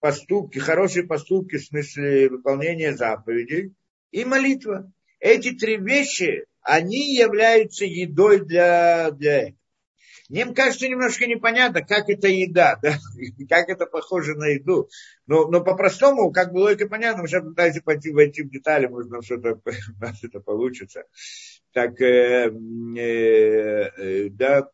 поступки, 0.00 0.58
хорошие 0.58 1.06
поступки 1.06 1.56
в 1.56 1.64
смысле 1.64 2.28
выполнения 2.28 2.94
заповедей 2.94 3.74
и 4.10 4.24
молитва. 4.24 4.92
Эти 5.20 5.52
три 5.52 5.78
вещи, 5.78 6.44
они 6.60 7.14
являются 7.14 7.86
едой 7.86 8.44
для, 8.44 9.10
для 9.12 9.48
этого. 9.48 9.65
Мне 10.28 10.44
кажется 10.52 10.88
немножко 10.88 11.26
непонятно, 11.26 11.82
как 11.82 12.08
это 12.08 12.28
еда, 12.28 12.78
да? 12.82 12.98
как 13.48 13.68
это 13.68 13.86
похоже 13.86 14.34
на 14.34 14.46
еду. 14.46 14.88
Но, 15.26 15.46
но 15.48 15.62
по-простому, 15.62 16.32
как 16.32 16.52
бы 16.52 16.58
логика 16.58 16.88
понятна, 16.88 17.22
мы 17.22 17.28
сейчас 17.28 17.44
пытаемся 17.44 17.82
пойти, 17.82 18.12
войти 18.12 18.42
в 18.42 18.50
детали, 18.50 18.86
может, 18.86 19.10
нам 19.10 19.22
что-то 19.22 19.60
у 19.64 20.00
нас 20.00 20.22
это 20.22 20.40
получится. 20.40 21.04
Так, 21.72 22.00
э, 22.00 22.50
э, 22.96 23.90
э, 23.98 24.28
да, 24.30 24.68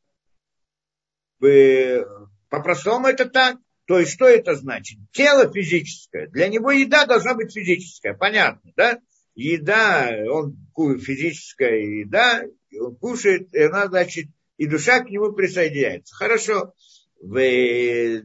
по-простому 2.49 3.09
это 3.09 3.29
так. 3.29 3.57
То 3.87 3.99
есть, 3.99 4.13
что 4.13 4.27
это 4.27 4.55
значит? 4.55 4.99
Тело 5.11 5.53
физическое. 5.53 6.29
Для 6.29 6.49
него 6.49 6.71
еда 6.71 7.05
должна 7.05 7.35
быть 7.35 7.53
физическая, 7.53 8.15
понятно, 8.15 8.73
да? 8.77 9.01
Еда, 9.35 10.11
он 10.31 10.57
физическая 10.77 11.79
еда, 11.79 12.45
он 12.79 12.95
кушает, 12.97 13.53
и 13.53 13.63
она, 13.63 13.89
значит, 13.89 14.29
и 14.57 14.67
душа 14.67 15.01
к 15.01 15.11
нему 15.11 15.33
присоединяется. 15.33 16.15
Хорошо. 16.15 16.75
Вы, 17.21 18.23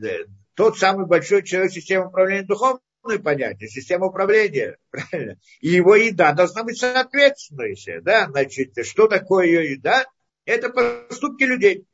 тот 0.56 0.78
самый 0.78 1.06
большой 1.06 1.44
человек 1.44 1.72
системы 1.72 2.08
управления 2.08 2.44
духовной 2.44 3.20
понятие, 3.24 3.70
система 3.70 4.08
управления, 4.08 4.78
правильно? 4.90 5.38
И 5.62 5.70
его 5.70 5.96
еда 5.96 6.34
должна 6.34 6.64
быть 6.64 6.78
соответствующая, 6.78 8.02
да? 8.02 8.28
Значит, 8.28 8.74
что 8.84 9.08
такое 9.08 9.46
ее 9.46 9.72
еда? 9.74 10.06
Это 10.46 10.70
поступки 10.70 11.44
людей. 11.44 11.86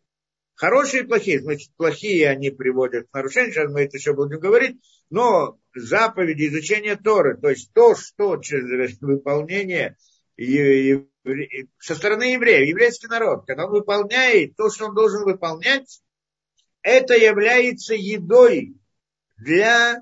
Хорошие 0.56 1.04
и 1.04 1.08
плохие. 1.08 1.42
Значит, 1.42 1.72
плохие 1.76 2.30
они 2.30 2.52
приводят 2.52 3.08
к 3.10 3.14
нарушению, 3.14 3.52
сейчас 3.52 3.72
мы 3.72 3.82
это 3.82 3.98
еще 3.98 4.14
будем 4.14 4.40
говорить, 4.40 4.78
но 5.10 5.60
заповеди, 5.76 6.48
изучение 6.48 6.96
Торы, 6.96 7.38
то 7.38 7.50
есть 7.50 7.74
то, 7.74 7.96
что 7.96 8.38
через 8.38 9.00
выполнение 9.02 9.98
со 10.36 11.96
стороны 11.96 12.34
евреев, 12.34 12.68
еврейский 12.68 13.08
народ, 13.08 13.46
когда 13.46 13.66
он 13.66 13.72
выполняет 13.72 14.56
то, 14.56 14.70
что 14.70 14.88
он 14.88 14.96
должен 14.96 15.24
выполнять, 15.24 16.02
это 16.82 17.16
является 17.16 17.94
едой 17.94 18.76
для 19.38 20.02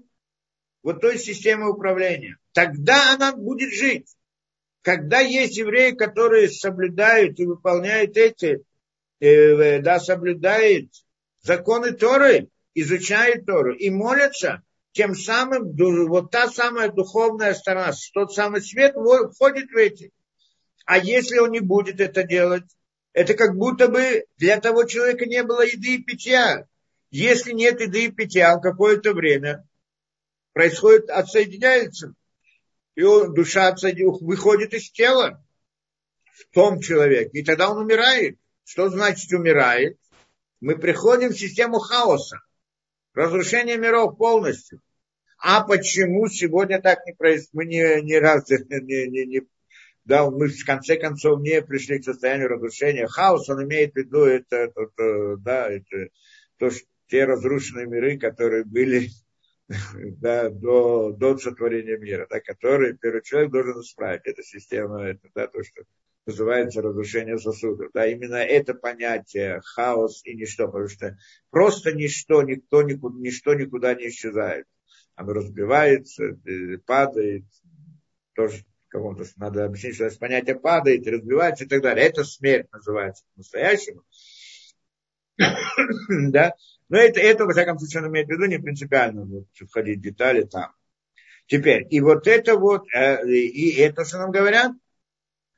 вот 0.84 1.02
той 1.02 1.20
системы 1.20 1.70
управления. 1.70 2.38
Тогда 2.54 3.14
она 3.14 3.36
будет 3.36 3.74
жить. 3.74 4.08
Когда 4.82 5.20
есть 5.20 5.58
евреи, 5.58 5.92
которые 5.92 6.50
соблюдают 6.50 7.40
и 7.40 7.46
выполняют 7.46 8.18
эти, 8.18 8.64
э, 9.20 9.80
да, 9.80 10.00
соблюдают 10.00 10.90
законы 11.42 11.92
Торы, 11.92 12.50
изучают 12.74 13.46
Тору 13.46 13.76
и 13.76 13.90
молятся, 13.92 14.64
тем 14.94 15.14
самым 15.14 15.76
вот 16.08 16.32
та 16.32 16.50
самая 16.50 16.92
духовная 16.92 17.54
сторона, 17.54 17.92
тот 18.14 18.34
самый 18.34 18.62
свет 18.62 18.96
входит 18.96 19.70
в 19.72 19.78
эти. 19.78 20.12
А 20.86 20.98
если 20.98 21.38
он 21.38 21.52
не 21.52 21.60
будет 21.60 22.00
это 22.00 22.24
делать, 22.24 22.64
это 23.14 23.34
как 23.34 23.56
будто 23.56 23.88
бы 23.88 24.26
для 24.38 24.60
того 24.60 24.86
человека 24.86 25.26
не 25.26 25.44
было 25.44 25.66
еды 25.66 25.96
и 25.96 26.04
питья. 26.04 26.68
Если 27.10 27.52
нет 27.52 27.82
еды 27.82 28.06
и 28.06 28.12
питья, 28.12 28.58
какое-то 28.58 29.14
время 29.14 29.68
происходит, 30.54 31.10
отсоединяется. 31.10 32.14
И 32.96 33.04
он, 33.04 33.34
душа 33.34 33.76
выходит 34.22 34.74
из 34.74 34.92
тела 34.92 35.44
в 36.26 36.54
том 36.54 36.80
человеке. 36.80 37.40
И 37.40 37.44
тогда 37.44 37.70
он 37.70 37.78
умирает. 37.78 38.38
Что 38.64 38.90
значит 38.90 39.32
умирает? 39.34 39.98
Мы 40.62 40.78
приходим 40.78 41.30
в 41.30 41.40
систему 41.40 41.80
хаоса. 41.80 42.42
Разрушение 43.14 43.78
миров 43.78 44.18
полностью. 44.18 44.82
А 45.38 45.62
почему 45.62 46.28
сегодня 46.28 46.82
так 46.82 47.06
не 47.06 47.14
происходит? 47.14 47.54
Мы 47.54 47.66
не, 47.66 48.02
не 48.04 48.20
раз 48.20 48.48
не, 48.50 49.08
не, 49.08 49.26
не, 49.26 49.42
да, 50.06 50.30
мы 50.30 50.47
в 50.47 50.66
конце 50.66 50.97
концов 50.97 51.41
не 51.41 51.62
пришли 51.62 51.99
к 51.99 52.04
состоянию 52.04 52.49
разрушения. 52.49 53.08
Хаос, 53.08 53.49
он 53.49 53.64
имеет 53.64 53.93
в 53.93 53.97
виду 53.97 54.24
это, 54.24 54.56
это, 54.56 54.82
это 54.82 55.38
да, 55.38 55.70
это 55.70 56.10
то, 56.58 56.70
что 56.70 56.86
те 57.08 57.26
разрушенные 57.26 57.88
миры, 57.88 58.18
которые 58.18 58.64
были 58.64 59.10
да, 60.20 60.49
до, 60.49 61.12
до 61.12 61.38
сотворения 61.38 61.97
мира, 61.97 62.28
да, 62.30 62.39
которые 62.39 62.97
первый 62.97 63.22
человек 63.22 63.52
должен 63.52 63.82
исправить. 63.82 64.22
Это 64.26 64.43
система, 64.43 65.04
это 65.04 65.30
да, 65.36 65.47
то, 65.47 65.64
что 65.64 65.84
называется 66.26 66.82
разрушение 66.82 67.38
сосудов. 67.38 67.91
Да, 67.93 68.08
именно 68.08 68.36
это 68.36 68.74
понятие 68.74 69.62
хаос 69.64 70.22
и 70.26 70.36
ничто, 70.36 70.68
потому 70.68 70.88
что 70.88 71.18
просто 71.49 71.93
ничто, 71.93 72.41
никто, 72.43 72.82
никуда, 72.84 73.18
ничто 73.20 73.54
никуда 73.54 73.93
не 73.93 74.10
исчезает. 74.10 74.66
Оно 75.16 75.34
разбивается, 75.34 76.24
э, 76.45 76.78
падает, 76.86 77.43
тоже 78.34 78.64
каком-то, 78.92 79.24
надо 79.38 79.66
объяснить, 79.66 79.96
что 79.96 80.10
понятие 80.20 80.60
падает, 80.60 81.08
разбивается 81.08 81.64
и 81.64 81.68
так 81.68 81.82
далее. 81.82 82.06
Это 82.06 82.24
смерть 82.24 82.68
называется 82.72 83.24
по-настоящему. 83.34 84.04
да? 86.32 86.54
Но 86.89 86.98
это, 86.98 87.20
это, 87.22 87.46
во 87.46 87.54
всяком 87.54 87.80
случае, 87.80 88.04
он 88.04 88.10
имеет 88.10 88.28
в 88.28 88.32
виду 88.32 88.46
не 88.46 88.60
принципиально 88.60 89.26
вот, 89.26 89.48
входить 89.70 90.00
в 90.00 90.02
детали 90.02 90.44
там. 90.44 90.74
Теперь, 91.48 91.88
и 91.89 92.00
вот 92.02 92.28
это 92.28 92.58
вот, 92.58 92.86
э, 92.94 93.26
и 93.28 93.76
это, 93.80 94.06
что 94.06 94.20
нам 94.20 94.32
говорят, 94.32 94.74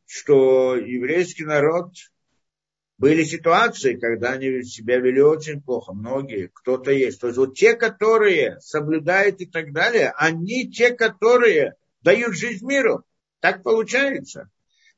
что 0.06 0.76
еврейский 0.76 1.46
народ, 1.46 1.94
были 3.00 3.24
ситуации, 3.24 3.96
когда 3.96 4.32
они 4.32 4.64
себя 4.64 5.00
вели 5.00 5.22
очень 5.22 5.62
плохо, 5.62 5.94
многие, 5.94 6.50
кто-то 6.54 6.92
есть. 6.92 7.20
То 7.20 7.28
есть 7.28 7.38
вот 7.38 7.56
те, 7.56 7.74
которые 7.74 8.60
соблюдают 8.62 9.42
и 9.42 9.46
так 9.46 9.74
далее, 9.74 10.14
они 10.16 10.72
те, 10.72 10.92
которые 10.92 11.76
дают 12.02 12.36
жизнь 12.36 12.66
миру. 12.66 13.04
Так 13.44 13.62
получается. 13.62 14.50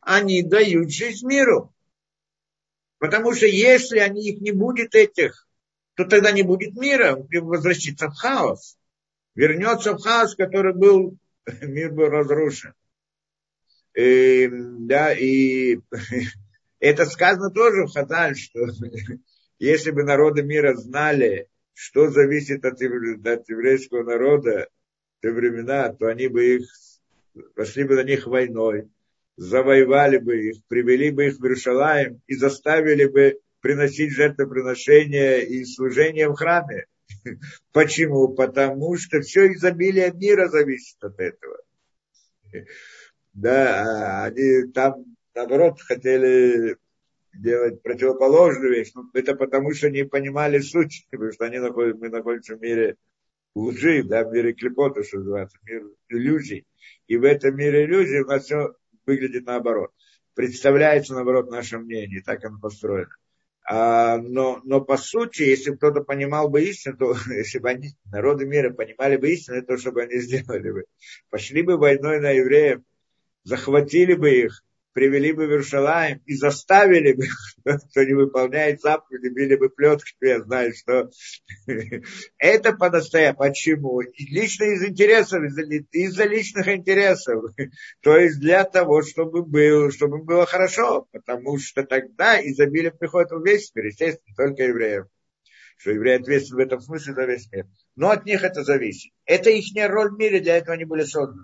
Они 0.02 0.44
дают 0.44 0.92
жизнь 0.92 1.26
миру. 1.26 1.74
Потому 3.00 3.34
что 3.34 3.48
если 3.48 3.98
они, 3.98 4.30
их 4.30 4.40
не 4.40 4.52
будет 4.52 4.94
этих, 4.94 5.48
то 5.96 6.06
тогда 6.06 6.32
не 6.32 6.44
будет 6.44 6.76
мира, 6.76 7.18
возвратится 7.42 8.08
в 8.08 8.14
хаос. 8.14 8.78
Вернется 9.34 9.94
в 9.94 10.00
хаос, 10.00 10.36
который 10.36 10.76
был, 10.76 11.18
мир 11.64 11.92
был 11.92 12.06
разрушен. 12.06 12.76
И, 13.96 14.48
да, 14.52 15.12
и 15.12 15.80
это 16.80 17.08
сказано 17.08 17.50
тоже 17.50 17.88
в 17.88 17.94
Хазаль, 17.94 18.36
что 18.36 18.60
если 19.58 19.90
бы 19.90 20.04
народы 20.04 20.44
мира 20.44 20.76
знали, 20.76 21.50
что 21.74 22.12
зависит 22.12 22.64
от, 22.64 22.74
от 22.74 23.50
еврейского 23.50 24.04
народа 24.04 24.70
те 25.24 25.32
времена, 25.32 25.92
то 25.94 26.06
они 26.06 26.28
бы 26.28 26.58
их 26.58 26.70
пошли 27.56 27.84
бы 27.84 27.96
на 27.96 28.04
них 28.04 28.28
войной, 28.28 28.90
завоевали 29.38 30.18
бы 30.18 30.50
их, 30.50 30.58
привели 30.68 31.12
бы 31.12 31.28
их 31.28 31.38
в 31.38 31.44
Иерушалаем 31.44 32.22
и 32.28 32.36
заставили 32.36 33.06
бы 33.06 33.40
приносить 33.62 34.12
жертвоприношения 34.12 35.40
и 35.40 35.66
служение 35.66 36.30
в 36.30 36.36
храме. 36.36 36.86
Почему? 37.72 38.30
Потому 38.30 38.98
что 38.98 39.22
все 39.22 39.52
изобилие 39.54 40.12
мира 40.14 40.48
зависит 40.50 41.04
от 41.04 41.20
этого. 41.20 41.58
Да, 43.34 44.26
они 44.26 44.72
там, 44.72 45.04
наоборот, 45.34 45.82
хотели 45.82 46.78
делать 47.34 47.82
противоположную 47.82 48.74
вещь. 48.74 48.92
Но 48.96 49.10
это 49.14 49.36
потому, 49.36 49.74
что 49.74 49.90
не 49.90 50.06
понимали 50.06 50.60
суть, 50.60 51.08
потому 51.12 51.32
что 51.32 51.46
они 51.46 51.60
находят, 51.60 52.00
мы 52.00 52.10
находимся 52.10 52.56
в 52.56 52.62
мире 52.62 52.96
лжи, 53.56 54.04
да, 54.04 54.24
в 54.24 54.32
мире 54.32 54.54
клепота, 54.54 55.04
что 55.04 55.18
называется, 55.18 55.58
мир 55.64 55.84
иллюзий. 56.10 56.66
И 57.08 57.18
в 57.18 57.24
этом 57.24 57.56
мире 57.56 57.86
иллюзий 57.86 58.20
у 58.20 58.28
нас 58.28 58.44
все 58.44 58.76
выглядит 59.06 59.46
наоборот. 59.46 59.92
Представляется, 60.34 61.16
наоборот, 61.16 61.50
наше 61.50 61.80
мнение, 61.80 62.22
так 62.22 62.44
оно 62.44 62.60
построено. 62.60 63.16
А, 63.68 64.18
но, 64.18 64.62
но 64.64 64.82
по 64.82 64.98
сути, 64.98 65.42
если 65.44 65.74
кто-то 65.74 66.02
понимал 66.02 66.50
бы 66.50 66.62
истину, 66.64 66.98
то 66.98 67.16
если 67.34 67.60
бы 67.60 67.70
они, 67.70 67.96
народы 68.12 68.46
мира 68.46 68.72
понимали 68.72 69.18
бы 69.18 69.32
истину, 69.32 69.66
то 69.66 69.78
что 69.78 69.92
бы 69.92 70.04
они 70.04 70.20
сделали 70.20 70.72
бы? 70.72 70.86
Пошли 71.30 71.64
бы 71.64 71.78
войной 71.78 72.20
на 72.20 72.32
евреев, 72.32 72.82
захватили 73.44 74.14
бы 74.14 74.30
их, 74.32 74.64
привели 74.96 75.34
бы 75.34 75.46
в 75.46 75.50
Иерушалаем 75.52 76.22
и 76.26 76.36
заставили 76.36 77.12
бы, 77.12 77.26
кто 77.90 78.04
не 78.04 78.14
выполняет 78.14 78.80
заповеди, 78.80 79.28
били 79.28 79.58
бы 79.58 79.70
плетки, 79.70 80.16
я 80.22 80.40
знаю, 80.42 80.74
что 80.74 81.10
это 82.38 82.72
по-настоящему. 82.72 83.38
Почему? 83.38 84.02
Лично 84.02 84.64
из 84.64 84.86
интересов, 84.86 85.44
из-за 85.44 86.24
личных 86.24 86.70
интересов. 86.70 87.44
То 88.02 88.18
есть 88.18 88.40
для 88.40 88.64
того, 88.64 89.02
чтобы, 89.02 89.44
был, 89.44 89.92
чтобы 89.92 90.24
было 90.24 90.46
хорошо, 90.46 91.08
потому 91.12 91.60
что 91.60 91.84
тогда 91.84 92.42
изобилие 92.42 92.92
приходит 92.92 93.32
в 93.32 93.46
весь 93.46 93.76
мир, 93.76 93.88
естественно, 93.88 94.36
только 94.38 94.64
евреев. 94.64 95.08
Что 95.78 95.92
евреи 95.92 96.22
ответственны 96.22 96.64
в 96.64 96.66
этом 96.66 96.80
смысле 96.80 97.14
за 97.14 97.26
весь 97.26 97.52
мир. 97.52 97.68
Но 97.98 98.12
от 98.12 98.26
них 98.26 98.46
это 98.46 98.64
зависит. 98.64 99.12
Это 99.26 99.50
их 99.50 99.66
роль 99.90 100.12
в 100.12 100.18
мире, 100.18 100.40
для 100.40 100.56
этого 100.56 100.76
они 100.76 100.86
были 100.86 101.04
созданы 101.04 101.44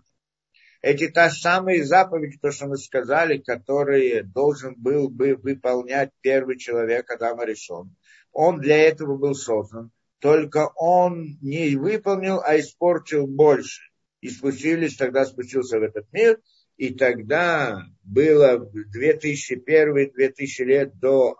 эти 0.82 1.10
та 1.10 1.30
самые 1.30 1.84
заповеди, 1.86 2.40
то, 2.42 2.52
что 2.52 2.68
мы 2.68 2.78
сказали, 2.78 3.38
которые 3.38 4.24
должен 4.24 4.76
был 4.76 5.10
бы 5.10 5.36
выполнять 5.36 6.10
первый 6.22 6.58
человек 6.58 7.10
Адама 7.12 7.46
Решон. 7.46 7.96
Он 8.32 8.60
для 8.60 8.78
этого 8.78 9.18
был 9.18 9.36
создан. 9.36 9.92
Только 10.20 10.72
он 10.76 11.38
не 11.42 11.76
выполнил, 11.76 12.42
а 12.44 12.60
испортил 12.60 13.28
больше. 13.28 13.82
И 14.22 14.30
спустились, 14.30 14.98
тогда 14.98 15.26
спустился 15.26 15.80
в 15.80 15.84
этот 15.84 16.12
мир. 16.12 16.40
И 16.78 16.94
тогда 16.94 17.84
было 18.04 18.68
2001-2000 18.96 20.64
лет 20.64 20.98
до 21.00 21.38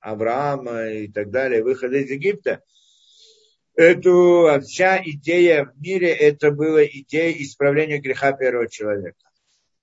Авраама 0.00 0.88
и 0.88 1.08
так 1.08 1.30
далее, 1.30 1.62
выхода 1.62 1.98
из 1.98 2.10
Египта– 2.10 2.62
эту, 3.80 4.60
вся 4.62 5.00
идея 5.04 5.64
в 5.64 5.80
мире, 5.80 6.08
это 6.08 6.50
была 6.50 6.84
идея 6.84 7.32
исправления 7.32 7.98
греха 7.98 8.32
первого 8.32 8.68
человека. 8.68 9.18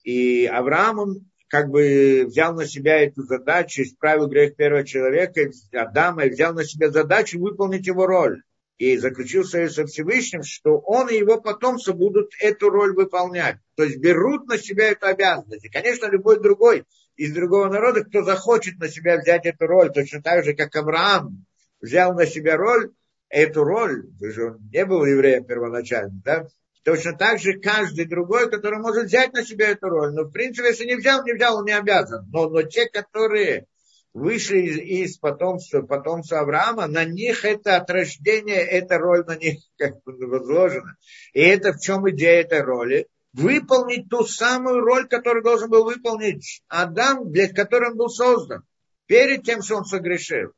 И 0.03 0.45
Авраам, 0.45 0.99
он 0.99 1.27
как 1.47 1.69
бы 1.69 2.25
взял 2.27 2.53
на 2.53 2.65
себя 2.65 2.99
эту 2.99 3.23
задачу, 3.23 3.81
исправил 3.81 4.27
грех 4.27 4.55
первого 4.55 4.85
человека, 4.85 5.49
Адама, 5.73 6.25
и 6.25 6.29
взял 6.29 6.53
на 6.53 6.63
себя 6.63 6.89
задачу 6.89 7.39
выполнить 7.39 7.87
его 7.87 8.05
роль. 8.05 8.41
И 8.77 8.95
заключил 8.97 9.43
союз 9.43 9.73
со 9.73 9.87
Всевышним, 9.87 10.43
что 10.43 10.77
он 10.77 11.09
и 11.09 11.17
его 11.17 11.41
потомцы 11.41 11.93
будут 11.93 12.31
эту 12.39 12.69
роль 12.69 12.93
выполнять. 12.93 13.57
То 13.75 13.83
есть 13.83 13.97
берут 13.97 14.47
на 14.47 14.57
себя 14.59 14.91
эту 14.91 15.07
обязанность. 15.07 15.65
И, 15.65 15.69
конечно, 15.69 16.05
любой 16.05 16.39
другой 16.39 16.83
из 17.15 17.33
другого 17.33 17.69
народа, 17.69 18.03
кто 18.03 18.23
захочет 18.23 18.77
на 18.77 18.87
себя 18.87 19.17
взять 19.17 19.47
эту 19.47 19.65
роль, 19.65 19.91
точно 19.91 20.21
так 20.21 20.45
же, 20.45 20.53
как 20.53 20.75
Авраам 20.75 21.45
взял 21.81 22.13
на 22.13 22.27
себя 22.27 22.55
роль, 22.55 22.91
эту 23.29 23.63
роль, 23.63 24.03
потому 24.13 24.31
что 24.31 24.45
он 24.45 24.69
не 24.71 24.85
был 24.85 25.05
евреем 25.05 25.45
первоначально, 25.45 26.21
да, 26.23 26.47
точно 26.83 27.17
так 27.17 27.39
же 27.39 27.59
каждый 27.59 28.05
другой, 28.05 28.49
который 28.49 28.79
может 28.79 29.05
взять 29.05 29.33
на 29.33 29.43
себя 29.43 29.69
эту 29.69 29.89
роль. 29.89 30.13
Но, 30.13 30.23
в 30.23 30.31
принципе, 30.31 30.69
если 30.69 30.85
не 30.85 30.95
взял, 30.95 31.23
не 31.25 31.33
взял, 31.33 31.57
он 31.57 31.65
не 31.65 31.77
обязан. 31.77 32.25
Но, 32.31 32.49
но 32.49 32.63
те, 32.63 32.87
которые 32.87 33.65
вышли 34.13 34.59
из, 34.59 34.77
из 34.77 35.17
потомства, 35.17 35.81
потомства 35.81 36.39
Авраама, 36.39 36.87
на 36.87 37.03
них 37.03 37.43
это 37.43 37.75
от 37.75 37.89
рождения, 37.89 38.61
эта 38.61 38.97
роль 38.97 39.25
на 39.25 39.35
них 39.35 39.59
как 39.77 40.01
бы 40.03 40.27
возложена. 40.27 40.95
И 41.33 41.41
это 41.41 41.73
в 41.73 41.79
чем 41.81 42.09
идея 42.09 42.41
этой 42.41 42.61
роли? 42.61 43.07
Выполнить 43.33 44.09
ту 44.09 44.23
самую 44.23 44.79
роль, 44.79 45.07
которую 45.07 45.43
должен 45.43 45.69
был 45.69 45.83
выполнить 45.83 46.63
Адам, 46.69 47.29
для 47.31 47.53
которой 47.53 47.91
он 47.91 47.97
был 47.97 48.09
создан, 48.09 48.63
перед 49.05 49.43
тем, 49.43 49.61
что 49.61 49.75
он 49.75 49.85
согрешил 49.85 50.53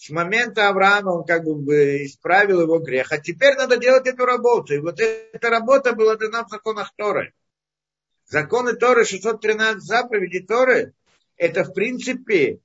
с 0.00 0.08
момента 0.08 0.70
Авраама 0.70 1.10
он 1.10 1.24
как 1.24 1.44
бы 1.44 2.06
исправил 2.06 2.62
его 2.62 2.78
грех. 2.78 3.12
А 3.12 3.18
теперь 3.18 3.54
надо 3.56 3.76
делать 3.76 4.06
эту 4.06 4.24
работу. 4.24 4.72
И 4.72 4.78
вот 4.78 4.98
эта 4.98 5.50
работа 5.50 5.92
была 5.92 6.16
дана 6.16 6.42
в 6.46 6.48
законах 6.48 6.94
Торы. 6.96 7.34
Законы 8.24 8.72
Торы, 8.72 9.04
613 9.04 9.82
заповедей 9.82 10.42
Торы, 10.42 10.94
это 11.36 11.64
в 11.64 11.74
принципе 11.74 12.60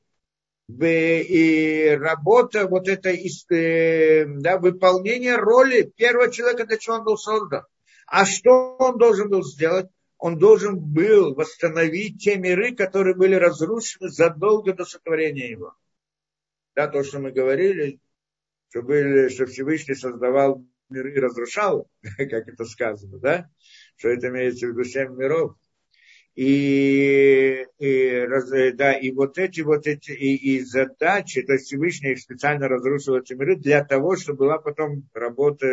и 0.80 1.98
работа, 2.00 2.68
вот 2.68 2.88
это 2.88 3.10
э, 3.10 4.26
да, 4.26 4.58
выполнение 4.58 5.36
роли 5.36 5.92
первого 5.94 6.32
человека, 6.32 6.66
для 6.66 6.78
чего 6.78 6.96
он 6.96 7.04
был 7.04 7.18
создан. 7.18 7.64
А 8.08 8.26
что 8.26 8.78
он 8.78 8.98
должен 8.98 9.30
был 9.30 9.44
сделать? 9.44 9.88
Он 10.18 10.38
должен 10.38 10.80
был 10.80 11.36
восстановить 11.36 12.24
те 12.24 12.38
миры, 12.38 12.74
которые 12.74 13.14
были 13.14 13.36
разрушены 13.36 14.08
задолго 14.08 14.72
до 14.72 14.86
сотворения 14.86 15.50
его. 15.50 15.74
Да, 16.76 16.88
то, 16.88 17.04
что 17.04 17.20
мы 17.20 17.32
говорили, 17.32 18.00
что, 18.70 18.82
были, 18.82 19.30
что 19.30 19.46
Всевышний 19.46 19.96
создавал 19.96 20.66
миры 20.90 21.14
и 21.14 21.20
разрушал, 21.20 21.90
как 22.18 22.48
это 22.48 22.66
сказано, 22.66 23.18
да? 23.20 23.50
Что 23.96 24.10
это 24.10 24.28
имеется 24.28 24.68
в 24.68 24.72
виду 24.72 24.84
семь 24.84 25.16
миров. 25.16 25.56
И, 26.36 27.66
и, 27.80 28.28
да, 28.74 28.92
и 28.92 29.12
вот 29.12 29.38
эти 29.38 29.62
вот 29.62 29.88
эти 29.88 30.12
и, 30.12 30.36
и 30.36 30.60
задачи, 30.60 31.42
то 31.44 31.54
есть 31.54 31.68
Всевышний 31.68 32.18
специально 32.18 32.68
разрушил 32.68 33.16
эти 33.16 33.34
миры 33.34 33.56
для 33.56 33.86
того, 33.86 34.18
чтобы 34.18 34.40
была 34.40 34.58
потом 34.58 35.08
работа 35.14 35.68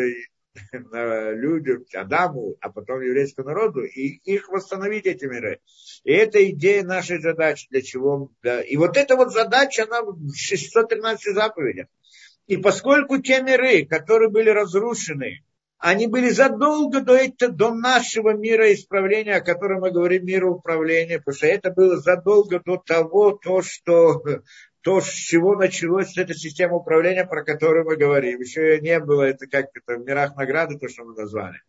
людям, 0.72 1.84
Адаму, 1.94 2.56
а 2.60 2.70
потом 2.70 3.00
еврейскому 3.00 3.48
народу, 3.48 3.82
и 3.84 4.20
их 4.24 4.48
восстановить 4.48 5.06
эти 5.06 5.24
миры. 5.24 5.60
И 6.04 6.12
это 6.12 6.44
идея 6.50 6.82
нашей 6.82 7.20
задачи, 7.20 7.68
для 7.70 7.82
чего... 7.82 8.30
Да. 8.42 8.60
И 8.60 8.76
вот 8.76 8.96
эта 8.96 9.16
вот 9.16 9.32
задача, 9.32 9.84
она 9.84 10.02
в 10.02 10.34
613 10.34 11.34
заповедях. 11.34 11.86
И 12.46 12.56
поскольку 12.56 13.18
те 13.18 13.40
миры, 13.42 13.86
которые 13.86 14.30
были 14.30 14.50
разрушены, 14.50 15.44
они 15.78 16.06
были 16.06 16.28
задолго 16.28 17.00
до, 17.00 17.16
этого, 17.16 17.52
до 17.52 17.74
нашего 17.74 18.34
мира 18.34 18.72
исправления, 18.72 19.36
о 19.36 19.44
котором 19.44 19.80
мы 19.80 19.90
говорим, 19.90 20.24
мира 20.24 20.48
управления, 20.48 21.18
потому 21.18 21.34
что 21.34 21.46
это 21.48 21.70
было 21.72 21.96
задолго 21.96 22.60
до 22.64 22.76
того, 22.76 23.32
то, 23.32 23.62
что 23.62 24.22
то, 24.82 25.00
с 25.00 25.08
чего 25.08 25.54
началась 25.54 26.16
эта 26.18 26.34
система 26.34 26.76
управления, 26.76 27.24
про 27.24 27.44
которую 27.44 27.84
мы 27.84 27.96
говорим. 27.96 28.40
Еще 28.40 28.80
не 28.80 28.98
было, 29.00 29.22
это 29.22 29.46
как 29.46 29.66
это 29.74 29.96
в 29.96 30.04
мирах 30.04 30.36
награды, 30.36 30.78
то, 30.78 30.88
что 30.88 31.04
мы 31.04 31.14
назвали. 31.14 31.60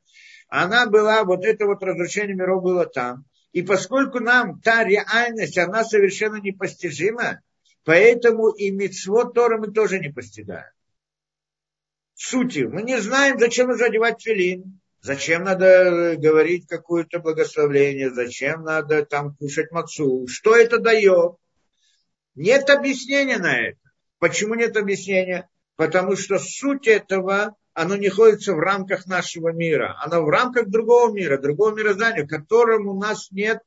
Она 0.47 0.87
была, 0.87 1.23
вот 1.23 1.45
это 1.45 1.65
вот 1.65 1.83
разрушение 1.83 2.35
миров 2.35 2.63
было 2.63 2.85
там. 2.85 3.25
И 3.51 3.61
поскольку 3.61 4.19
нам 4.19 4.59
та 4.61 4.83
реальность, 4.83 5.57
она 5.59 5.83
совершенно 5.83 6.37
непостижима, 6.37 7.41
поэтому 7.85 8.49
и 8.49 8.71
митцвот 8.71 9.35
Тора 9.35 9.59
мы 9.59 9.71
тоже 9.71 9.99
не 9.99 10.09
постигаем. 10.09 10.71
Сути, 12.15 12.59
мы 12.59 12.81
не 12.81 12.99
знаем, 12.99 13.37
зачем 13.39 13.67
нужно 13.67 13.87
одевать 13.87 14.21
филин, 14.21 14.79
зачем 15.01 15.43
надо 15.43 16.15
говорить 16.17 16.67
какое-то 16.67 17.19
благословление, 17.19 18.11
зачем 18.11 18.63
надо 18.63 19.05
там 19.05 19.35
кушать 19.35 19.71
мацу, 19.71 20.25
что 20.27 20.55
это 20.55 20.79
дает. 20.79 21.35
Нет 22.35 22.69
объяснения 22.69 23.37
на 23.37 23.57
это. 23.57 23.79
Почему 24.19 24.55
нет 24.55 24.75
объяснения? 24.77 25.49
Потому 25.75 26.15
что 26.15 26.39
суть 26.39 26.87
этого, 26.87 27.55
оно 27.73 27.95
не 27.95 28.09
находится 28.09 28.53
в 28.53 28.59
рамках 28.59 29.05
нашего 29.07 29.51
мира. 29.51 29.95
Оно 30.01 30.23
в 30.23 30.29
рамках 30.29 30.69
другого 30.69 31.13
мира, 31.13 31.37
другого 31.37 31.75
мироздания, 31.75 32.23
в 32.23 32.29
котором 32.29 32.87
у 32.87 32.99
нас 32.99 33.29
нет 33.31 33.59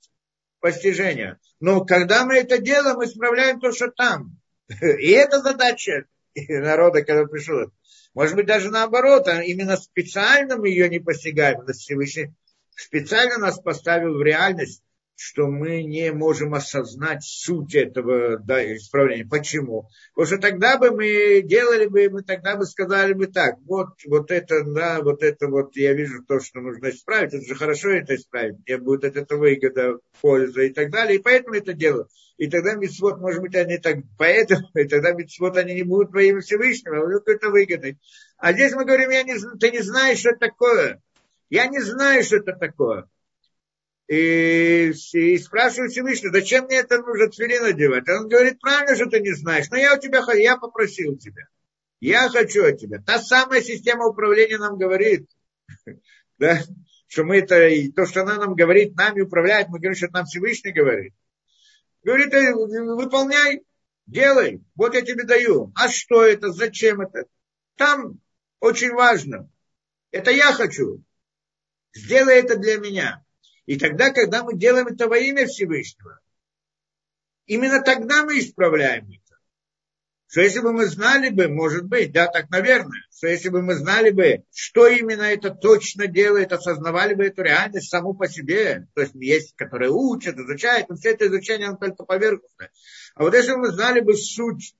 постижения. 0.60 1.38
Но 1.60 1.84
когда 1.84 2.24
мы 2.24 2.36
это 2.36 2.58
делаем, 2.58 2.96
мы 2.96 3.06
справляем 3.06 3.60
то, 3.60 3.72
что 3.72 3.90
там. 3.90 4.38
И 4.80 5.10
это 5.10 5.40
задача 5.40 6.06
народа, 6.48 7.02
когда 7.02 7.26
пришел. 7.26 7.70
Может 8.14 8.34
быть, 8.34 8.46
даже 8.46 8.70
наоборот, 8.70 9.28
а 9.28 9.42
именно 9.42 9.76
специально 9.76 10.56
мы 10.56 10.70
ее 10.70 10.88
не 10.88 11.00
постигаем. 11.00 11.66
Всевышний 11.66 12.32
специально 12.74 13.38
нас 13.38 13.60
поставил 13.60 14.14
в 14.14 14.22
реальность, 14.22 14.82
что 15.16 15.46
мы 15.46 15.82
не 15.82 16.12
можем 16.12 16.54
осознать 16.54 17.24
суть 17.24 17.74
этого 17.74 18.38
да, 18.38 18.62
исправления. 18.76 19.24
Почему? 19.24 19.88
Потому 20.14 20.26
что 20.26 20.38
тогда 20.38 20.76
бы 20.76 20.90
мы 20.90 21.40
делали 21.42 21.86
бы, 21.86 22.10
мы 22.10 22.22
тогда 22.22 22.56
бы 22.56 22.66
сказали 22.66 23.14
бы 23.14 23.26
так, 23.26 23.56
вот, 23.64 23.88
вот 24.06 24.30
это, 24.30 24.62
да, 24.64 25.00
вот 25.00 25.22
это 25.22 25.48
вот, 25.48 25.74
я 25.74 25.94
вижу 25.94 26.22
то, 26.22 26.38
что 26.38 26.60
нужно 26.60 26.90
исправить, 26.90 27.32
это 27.32 27.44
же 27.44 27.54
хорошо 27.54 27.90
это 27.90 28.14
исправить, 28.14 28.58
мне 28.66 28.76
будет 28.76 29.04
от 29.04 29.16
этого 29.16 29.40
выгода, 29.40 29.98
польза 30.20 30.62
и 30.62 30.70
так 30.70 30.90
далее, 30.90 31.18
и 31.18 31.22
поэтому 31.22 31.56
это 31.56 31.72
делаю. 31.72 32.08
И 32.36 32.48
тогда 32.50 32.74
митцвот, 32.74 33.18
может 33.18 33.40
быть, 33.40 33.56
они 33.56 33.78
так, 33.78 33.96
поэтому, 34.18 34.68
и 34.74 34.84
тогда 34.84 35.12
митцвот 35.12 35.56
они 35.56 35.74
не 35.74 35.82
будут 35.82 36.12
во 36.12 36.22
имя 36.22 36.40
Всевышнего, 36.40 36.98
а 36.98 37.18
какой-то 37.18 37.48
выгодой. 37.48 37.98
А 38.36 38.52
здесь 38.52 38.74
мы 38.74 38.84
говорим, 38.84 39.08
я 39.08 39.22
не, 39.22 39.34
ты 39.58 39.70
не 39.70 39.80
знаешь, 39.80 40.18
что 40.18 40.30
это 40.30 40.40
такое. 40.40 41.02
Я 41.48 41.68
не 41.68 41.80
знаю, 41.80 42.22
что 42.22 42.36
это 42.36 42.52
такое 42.52 43.08
и, 44.08 44.92
и 45.12 45.38
спрашиваю 45.38 45.90
Всевышний, 45.90 46.30
зачем 46.30 46.66
мне 46.66 46.76
это 46.76 46.98
нужно 46.98 47.28
тфилин 47.28 47.64
одевать? 47.64 48.08
Он 48.08 48.28
говорит, 48.28 48.60
правильно, 48.60 48.94
что 48.94 49.06
ты 49.06 49.20
не 49.20 49.32
знаешь, 49.32 49.68
но 49.70 49.76
я 49.76 49.94
у 49.94 50.00
тебя, 50.00 50.22
я 50.34 50.56
попросил 50.56 51.16
тебя. 51.16 51.48
Я 51.98 52.28
хочу 52.28 52.64
от 52.64 52.78
тебя. 52.78 53.02
Та 53.04 53.18
самая 53.18 53.62
система 53.62 54.06
управления 54.06 54.58
нам 54.58 54.78
говорит, 54.78 55.28
да, 56.38 56.62
что 57.08 57.24
мы 57.24 57.38
это, 57.38 57.66
и 57.66 57.90
то, 57.90 58.06
что 58.06 58.22
она 58.22 58.36
нам 58.36 58.54
говорит, 58.54 58.94
нами 58.96 59.22
управляет, 59.22 59.68
мы 59.68 59.78
говорим, 59.78 59.96
что 59.96 60.08
нам 60.12 60.26
Всевышний 60.26 60.72
говорит. 60.72 61.14
Говорит, 62.04 62.32
выполняй. 62.32 63.62
делай, 64.06 64.62
вот 64.76 64.94
я 64.94 65.02
тебе 65.02 65.24
даю. 65.24 65.72
А 65.74 65.88
что 65.88 66.22
это, 66.24 66.52
зачем 66.52 67.00
это? 67.00 67.24
Там 67.76 68.20
очень 68.60 68.92
важно. 68.92 69.50
Это 70.12 70.30
я 70.30 70.52
хочу. 70.52 71.02
Сделай 71.92 72.36
это 72.36 72.56
для 72.56 72.78
меня. 72.78 73.25
И 73.66 73.76
тогда, 73.76 74.10
когда 74.10 74.44
мы 74.44 74.56
делаем 74.56 74.86
это 74.86 75.08
во 75.08 75.18
имя 75.18 75.46
Всевышнего, 75.46 76.20
именно 77.46 77.82
тогда 77.82 78.24
мы 78.24 78.38
исправляем 78.38 79.06
это. 79.08 79.26
Что 80.28 80.40
если 80.40 80.60
бы 80.60 80.72
мы 80.72 80.86
знали 80.86 81.30
бы, 81.30 81.48
может 81.48 81.84
быть, 81.84 82.12
да, 82.12 82.26
так 82.26 82.50
наверное, 82.50 83.00
что 83.16 83.28
если 83.28 83.48
бы 83.48 83.62
мы 83.62 83.74
знали 83.74 84.10
бы, 84.10 84.44
что 84.52 84.86
именно 84.86 85.22
это 85.22 85.50
точно 85.50 86.06
делает, 86.06 86.52
осознавали 86.52 87.14
бы 87.14 87.26
эту 87.26 87.42
реальность 87.42 87.90
саму 87.90 88.14
по 88.14 88.28
себе, 88.28 88.88
то 88.94 89.02
есть 89.02 89.14
есть, 89.14 89.54
которые 89.56 89.90
учат, 89.90 90.36
изучают, 90.36 90.88
но 90.88 90.96
все 90.96 91.10
это 91.10 91.26
изучение, 91.26 91.68
оно 91.68 91.76
только 91.76 92.04
поверхностное. 92.04 92.70
А 93.14 93.22
вот 93.22 93.34
если 93.34 93.52
бы 93.52 93.58
мы 93.58 93.68
знали 93.68 94.00
бы 94.00 94.14
суть 94.14 94.74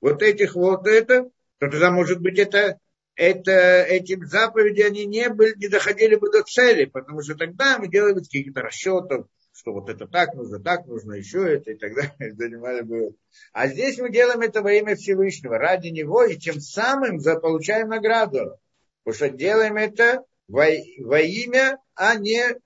вот 0.00 0.22
этих 0.22 0.54
вот 0.54 0.86
это, 0.86 1.24
то 1.58 1.68
тогда, 1.70 1.90
может 1.90 2.20
быть, 2.20 2.38
это 2.38 2.78
это, 3.18 3.82
эти 3.82 4.16
заповеди, 4.24 4.80
они 4.80 5.04
не, 5.04 5.28
были, 5.28 5.52
не 5.56 5.66
доходили 5.66 6.14
бы 6.14 6.30
до 6.30 6.44
цели, 6.44 6.84
потому 6.84 7.20
что 7.20 7.34
тогда 7.34 7.76
мы 7.76 7.88
делали 7.88 8.20
какие-то 8.20 8.62
расчеты, 8.62 9.24
что 9.52 9.72
вот 9.72 9.90
это 9.90 10.06
так 10.06 10.34
нужно, 10.34 10.60
так 10.60 10.86
нужно, 10.86 11.14
еще 11.14 11.52
это 11.52 11.72
и 11.72 11.74
так 11.74 11.94
далее, 11.96 12.34
занимали 12.36 12.82
бы. 12.82 13.16
А 13.52 13.66
здесь 13.66 13.98
мы 13.98 14.12
делаем 14.12 14.40
это 14.42 14.62
во 14.62 14.72
имя 14.72 14.94
Всевышнего, 14.94 15.58
ради 15.58 15.88
Него, 15.88 16.24
и 16.24 16.36
тем 16.36 16.60
самым 16.60 17.20
получаем 17.20 17.88
награду. 17.88 18.56
Потому 19.02 19.16
что 19.16 19.30
делаем 19.30 19.76
это 19.76 20.22
во, 20.46 20.66
во 21.00 21.18
имя, 21.18 21.78
а 21.96 22.14
не 22.14 22.56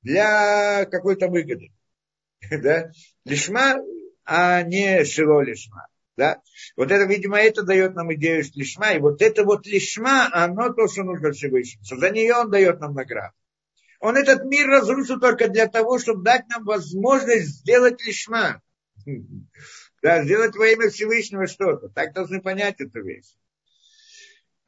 для 0.00 0.86
какой-то 0.86 1.28
выгоды. 1.28 1.72
Да? 2.50 2.90
Лишма, 3.26 3.76
а 4.24 4.62
не 4.62 5.04
шило 5.04 5.42
лишма. 5.42 5.88
Да? 6.16 6.40
Вот 6.76 6.90
это, 6.90 7.04
видимо, 7.04 7.38
это 7.38 7.62
дает 7.62 7.94
нам 7.94 8.12
идею 8.14 8.42
лишма. 8.54 8.92
И 8.92 8.98
вот 8.98 9.20
это 9.20 9.44
вот 9.44 9.66
лишма, 9.66 10.28
оно 10.32 10.72
то, 10.72 10.88
что 10.88 11.02
нужно 11.02 11.32
Всевышнему. 11.32 11.84
За 11.84 12.10
нее 12.10 12.34
он 12.34 12.50
дает 12.50 12.80
нам 12.80 12.94
награду. 12.94 13.34
Он 14.00 14.16
этот 14.16 14.44
мир 14.44 14.66
разрушил 14.68 15.20
только 15.20 15.48
для 15.48 15.66
того, 15.66 15.98
чтобы 15.98 16.22
дать 16.22 16.48
нам 16.48 16.64
возможность 16.64 17.48
сделать 17.48 18.04
лишма. 18.04 18.62
Да, 20.02 20.22
сделать 20.22 20.54
во 20.54 20.68
имя 20.68 20.88
Всевышнего 20.90 21.48
что-то. 21.48 21.88
Так 21.88 22.12
должны 22.12 22.40
понять 22.40 22.80
эту 22.80 23.02
вещь. 23.02 23.34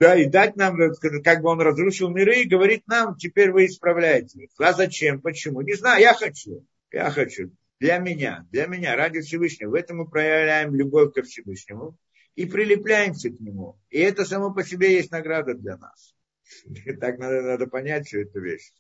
Да, 0.01 0.16
и 0.16 0.24
дать 0.24 0.57
нам, 0.57 0.76
как 1.22 1.42
бы 1.42 1.51
он 1.51 1.61
разрушил 1.61 2.09
миры, 2.09 2.40
и 2.40 2.49
говорит 2.49 2.88
нам, 2.88 3.14
теперь 3.14 3.53
вы 3.53 3.66
исправляете. 3.66 4.49
А 4.59 4.72
зачем? 4.72 5.20
Почему? 5.20 5.61
Не 5.61 5.74
знаю, 5.74 6.01
я 6.01 6.14
хочу. 6.14 6.66
Я 6.90 7.11
хочу 7.11 7.53
для 7.81 7.99
меня, 7.99 8.47
для 8.51 8.66
меня, 8.66 8.97
ради 8.97 9.20
Всевышнего. 9.20 9.70
В 9.70 9.74
этом 9.74 9.99
мы 9.99 10.09
проявляем 10.09 10.74
любовь 10.74 11.14
ко 11.14 11.22
Всевышнему 11.22 11.97
и 12.35 12.47
прилепляемся 12.47 13.31
к 13.31 13.41
нему. 13.41 13.79
И 13.91 13.99
это 13.99 14.24
само 14.24 14.53
по 14.53 14.64
себе 14.64 14.95
есть 14.95 15.11
награда 15.11 15.55
для 15.55 15.76
нас. 15.76 16.14
Так 17.01 17.18
надо, 17.18 17.43
надо 17.43 17.66
понять 17.66 18.07
всю 18.07 18.20
эту 18.20 18.41
вещь. 18.41 18.72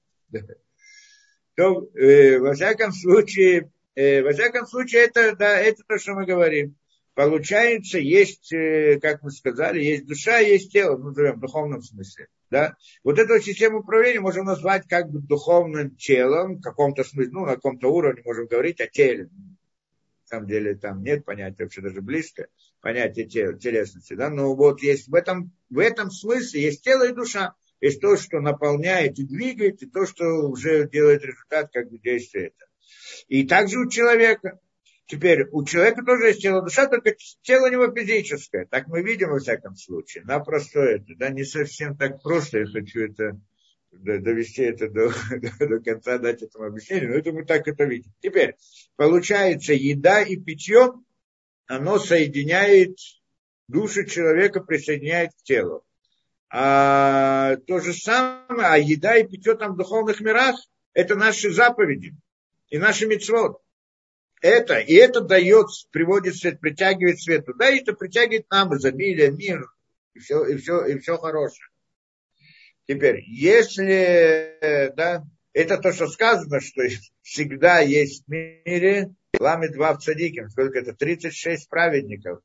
То, 1.54 1.90
э, 1.94 2.38
во 2.38 2.54
всяком 2.54 2.92
случае, 2.92 3.70
э, 3.94 4.22
во 4.22 4.32
всяком 4.32 4.66
случае, 4.66 5.02
это, 5.02 5.34
да, 5.36 5.58
это 5.58 5.82
то, 5.86 5.98
что 5.98 6.14
мы 6.14 6.24
говорим. 6.24 6.76
Получается, 7.14 7.98
есть, 7.98 8.52
э, 8.52 9.00
как 9.02 9.22
мы 9.22 9.32
сказали, 9.32 9.82
есть 9.82 10.06
душа, 10.06 10.38
есть 10.38 10.72
тело, 10.72 10.96
ну, 10.96 11.10
в 11.10 11.40
духовном 11.40 11.82
смысле. 11.82 12.28
Да? 12.50 12.76
Вот 13.04 13.18
эту 13.18 13.40
систему 13.40 13.80
управления 13.80 14.20
можем 14.20 14.46
назвать 14.46 14.86
как 14.88 15.10
бы 15.10 15.20
духовным 15.20 15.94
телом, 15.96 16.56
в 16.56 16.62
каком-то 16.62 17.04
смысле, 17.04 17.32
ну, 17.32 17.46
на 17.46 17.56
каком-то 17.56 17.88
уровне 17.92 18.22
можем 18.24 18.46
говорить 18.46 18.80
о 18.80 18.86
теле. 18.86 19.24
На 19.24 20.36
самом 20.36 20.48
деле 20.48 20.74
там 20.74 21.02
нет 21.02 21.24
понятия 21.24 21.64
вообще 21.64 21.80
даже 21.80 22.00
близко, 22.00 22.48
понятия 22.80 23.24
телесности. 23.26 24.14
Да? 24.14 24.30
Но 24.30 24.54
вот 24.54 24.82
есть 24.82 25.08
в 25.08 25.14
этом, 25.14 25.52
в 25.70 25.78
этом 25.78 26.10
смысле 26.10 26.62
есть 26.62 26.82
тело 26.82 27.06
и 27.06 27.14
душа. 27.14 27.54
Есть 27.80 28.00
то, 28.00 28.16
что 28.16 28.40
наполняет 28.40 29.18
и 29.18 29.24
двигает, 29.24 29.82
и 29.82 29.86
то, 29.86 30.04
что 30.04 30.24
уже 30.48 30.88
делает 30.88 31.22
результат 31.22 31.70
как 31.72 31.88
бы 31.90 31.98
действия. 31.98 32.52
И 33.28 33.46
также 33.46 33.78
у 33.78 33.88
человека. 33.88 34.58
Теперь 35.08 35.48
у 35.52 35.64
человека 35.64 36.04
тоже 36.04 36.28
есть 36.28 36.42
тело 36.42 36.60
душа, 36.60 36.86
только 36.86 37.16
тело 37.40 37.66
у 37.66 37.70
него 37.70 37.90
физическое. 37.90 38.66
Так 38.66 38.88
мы 38.88 39.02
видим 39.02 39.30
во 39.30 39.38
всяком 39.38 39.74
случае. 39.74 40.22
На 40.24 40.38
простое 40.38 40.96
это, 40.96 41.14
да, 41.16 41.30
не 41.30 41.44
совсем 41.44 41.96
так 41.96 42.22
просто. 42.22 42.58
Я 42.58 42.66
хочу 42.66 43.00
это 43.00 43.40
довести 43.90 44.64
это 44.64 44.90
до, 44.90 45.10
до 45.66 45.80
конца, 45.80 46.18
дать 46.18 46.42
этому 46.42 46.66
объяснение. 46.66 47.08
Но 47.08 47.14
это 47.14 47.32
мы 47.32 47.46
так 47.46 47.66
это 47.66 47.84
видим. 47.84 48.12
Теперь, 48.20 48.56
получается, 48.96 49.72
еда 49.72 50.20
и 50.20 50.36
питье, 50.36 50.92
оно 51.66 51.98
соединяет 51.98 52.98
душу 53.66 54.04
человека, 54.04 54.60
присоединяет 54.60 55.30
к 55.30 55.42
телу. 55.42 55.84
А 56.50 57.56
то 57.66 57.80
же 57.80 57.94
самое, 57.94 58.68
а 58.68 58.76
еда 58.76 59.16
и 59.16 59.26
питье 59.26 59.54
там 59.54 59.72
в 59.72 59.78
духовных 59.78 60.20
мирах, 60.20 60.56
это 60.92 61.14
наши 61.14 61.50
заповеди 61.50 62.14
и 62.68 62.76
наши 62.76 63.06
мецвод 63.06 63.62
это, 64.40 64.78
и 64.78 64.94
это 64.94 65.20
дает, 65.20 65.66
приводит 65.90 66.36
свет, 66.36 66.60
притягивает 66.60 67.20
свет 67.20 67.46
туда, 67.46 67.70
и 67.70 67.80
это 67.80 67.92
притягивает 67.92 68.50
нам 68.50 68.76
изобилие, 68.76 69.30
мир, 69.30 69.66
и 70.14 70.20
все, 70.20 70.44
и 70.44 70.56
все, 70.56 70.84
и 70.86 70.98
все 70.98 71.16
хорошее. 71.16 71.68
Теперь, 72.86 73.22
если, 73.26 74.58
да, 74.96 75.24
это 75.52 75.78
то, 75.78 75.92
что 75.92 76.08
сказано, 76.08 76.60
что 76.60 76.82
всегда 77.22 77.80
есть 77.80 78.24
в 78.26 78.30
мире 78.30 79.14
ламит 79.38 79.72
два 79.72 79.94
в 79.94 79.98
цадиким, 79.98 80.48
сколько 80.48 80.78
это, 80.78 80.94
36 80.94 81.68
праведников, 81.68 82.40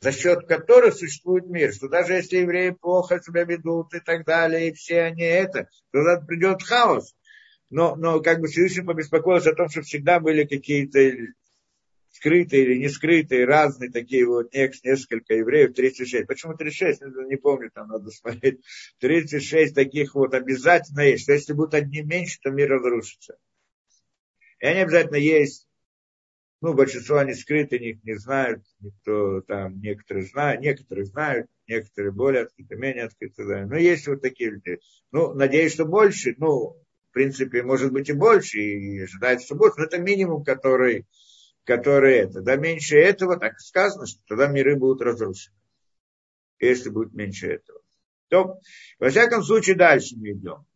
за 0.00 0.12
счет 0.12 0.46
которых 0.46 0.94
существует 0.94 1.46
мир, 1.46 1.72
что 1.72 1.88
даже 1.88 2.14
если 2.14 2.38
евреи 2.38 2.70
плохо 2.70 3.20
себя 3.20 3.44
ведут 3.44 3.94
и 3.94 4.00
так 4.00 4.24
далее, 4.24 4.68
и 4.68 4.74
все 4.74 5.02
они 5.02 5.22
это, 5.22 5.68
то 5.92 6.22
придет 6.26 6.62
хаос 6.62 7.14
но, 7.70 7.96
но 7.96 8.20
как 8.20 8.40
бы 8.40 8.48
Всевышний 8.48 8.84
побеспокоился 8.84 9.50
о 9.50 9.54
том, 9.54 9.68
что 9.68 9.82
всегда 9.82 10.20
были 10.20 10.44
какие-то 10.44 11.00
скрытые 12.10 12.64
или 12.64 12.78
не 12.78 12.88
скрытые, 12.88 13.44
разные 13.44 13.90
такие 13.90 14.26
вот 14.26 14.52
несколько 14.54 15.34
евреев, 15.34 15.74
36. 15.74 16.26
Почему 16.26 16.54
36? 16.54 17.02
Не 17.28 17.36
помню, 17.36 17.70
там 17.74 17.88
надо 17.88 18.10
смотреть. 18.10 18.60
36 19.00 19.74
таких 19.74 20.14
вот 20.14 20.32
обязательно 20.34 21.00
есть. 21.00 21.24
Что 21.24 21.32
если 21.32 21.52
будут 21.52 21.74
одни 21.74 22.02
меньше, 22.02 22.38
то 22.40 22.50
мир 22.50 22.70
разрушится. 22.70 23.36
И 24.60 24.66
они 24.66 24.80
обязательно 24.80 25.16
есть. 25.16 25.68
Ну, 26.60 26.72
большинство 26.72 27.18
они 27.18 27.34
скрыты, 27.34 27.78
них 27.78 28.02
не 28.04 28.14
знают, 28.14 28.64
никто 28.80 29.42
там, 29.42 29.80
некоторые 29.80 30.24
знают, 30.24 30.62
некоторые 30.62 31.04
знают, 31.04 31.46
некоторые 31.66 32.12
более 32.12 32.44
открыты, 32.44 32.76
менее 32.76 33.04
открыты. 33.04 33.44
Да. 33.44 33.66
Но 33.66 33.76
есть 33.76 34.06
вот 34.06 34.22
такие 34.22 34.50
люди. 34.50 34.78
Ну, 35.10 35.34
надеюсь, 35.34 35.74
что 35.74 35.84
больше, 35.84 36.34
ну, 36.38 36.80
принципе, 37.14 37.62
может 37.62 37.92
быть 37.92 38.10
и 38.10 38.12
больше, 38.12 38.58
и 38.58 39.00
ожидается, 39.00 39.46
что 39.46 39.54
будет, 39.54 39.76
но 39.78 39.84
это 39.84 39.98
минимум, 39.98 40.44
который, 40.44 41.06
который 41.64 42.16
это. 42.16 42.42
Да 42.42 42.56
меньше 42.56 42.98
этого, 42.98 43.38
так 43.38 43.58
сказано, 43.58 44.06
что 44.06 44.20
тогда 44.28 44.48
миры 44.48 44.76
будут 44.76 45.00
разрушены. 45.00 45.56
Если 46.60 46.90
будет 46.90 47.14
меньше 47.14 47.46
этого. 47.48 47.80
То, 48.28 48.58
во 48.98 49.10
всяком 49.10 49.42
случае, 49.42 49.76
дальше 49.76 50.16
мы 50.16 50.32
идем. 50.32 50.66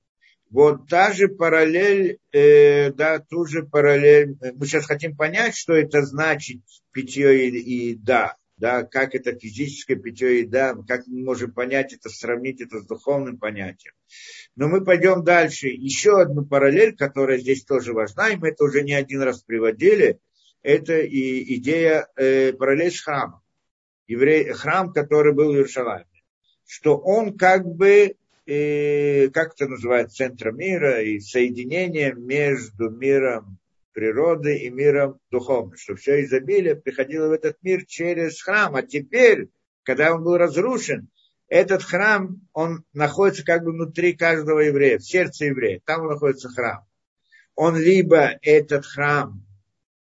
Вот 0.51 0.89
та 0.89 1.13
же 1.13 1.29
параллель, 1.29 2.19
э, 2.33 2.91
да, 2.93 3.19
ту 3.19 3.45
же 3.45 3.65
параллель, 3.65 4.39
мы 4.55 4.67
сейчас 4.67 4.87
хотим 4.87 5.15
понять, 5.15 5.55
что 5.55 5.75
это 5.75 6.03
значит 6.03 6.63
питье 6.93 7.49
и, 7.49 7.91
и 7.93 7.95
да 7.95 8.35
да, 8.59 8.83
как 8.83 9.15
это 9.15 9.39
физическое 9.39 9.97
питье 9.97 10.41
еда, 10.41 10.75
как 10.87 11.07
мы 11.07 11.25
можем 11.25 11.53
понять 11.53 11.93
это, 11.93 12.09
сравнить 12.09 12.61
это 12.61 12.81
с 12.81 12.87
духовным 12.87 13.39
понятием. 13.39 13.95
Но 14.57 14.69
мы 14.69 14.85
пойдем 14.85 15.25
дальше. 15.25 15.69
Еще 15.69 16.21
одну 16.21 16.45
параллель, 16.45 16.97
которая 16.97 17.39
здесь 17.39 17.65
тоже 17.65 17.93
важна, 17.93 18.31
и 18.31 18.37
мы 18.37 18.49
это 18.49 18.65
уже 18.65 18.83
не 18.83 18.95
один 18.95 19.23
раз 19.23 19.43
приводили, 19.43 20.19
это 20.63 20.99
и 20.99 21.57
идея 21.57 22.09
э, 22.17 22.53
параллель 22.53 22.91
с 22.91 23.01
храмом. 23.01 23.41
Еврей, 24.09 24.53
храм, 24.53 24.93
который 24.93 25.33
был 25.33 25.53
в 25.53 25.55
Иерусалиме. 25.55 26.07
Что 26.67 26.97
он 26.97 27.39
как 27.39 27.65
бы, 27.65 28.17
э, 28.47 29.29
как 29.29 29.55
это 29.55 29.69
называют, 29.69 30.13
центром 30.13 30.57
мира 30.57 31.01
и 31.03 31.21
соединением 31.21 32.27
между 32.27 32.91
миром 32.91 33.59
природы 33.99 34.59
и 34.59 34.71
миром 34.71 35.19
духовным, 35.29 35.77
что 35.77 35.97
все 35.97 36.23
изобилие 36.23 36.77
приходило 36.77 37.27
в 37.27 37.33
этот 37.33 37.57
мир 37.63 37.85
через 37.85 38.41
храм. 38.41 38.77
А 38.77 38.83
теперь, 38.83 39.49
когда 39.83 40.15
он 40.15 40.23
был 40.23 40.37
разрушен, 40.37 41.09
этот 41.49 41.83
храм, 41.83 42.41
он 42.53 42.85
находится 42.93 43.45
как 43.45 43.65
бы 43.65 43.73
внутри 43.73 44.13
каждого 44.13 44.61
еврея, 44.61 44.99
в 44.99 45.03
сердце 45.05 45.47
еврея. 45.47 45.81
Там 45.85 46.07
находится 46.07 46.49
храм. 46.49 46.85
Он 47.57 47.77
либо 47.77 48.39
этот 48.43 48.87
храм 48.87 49.45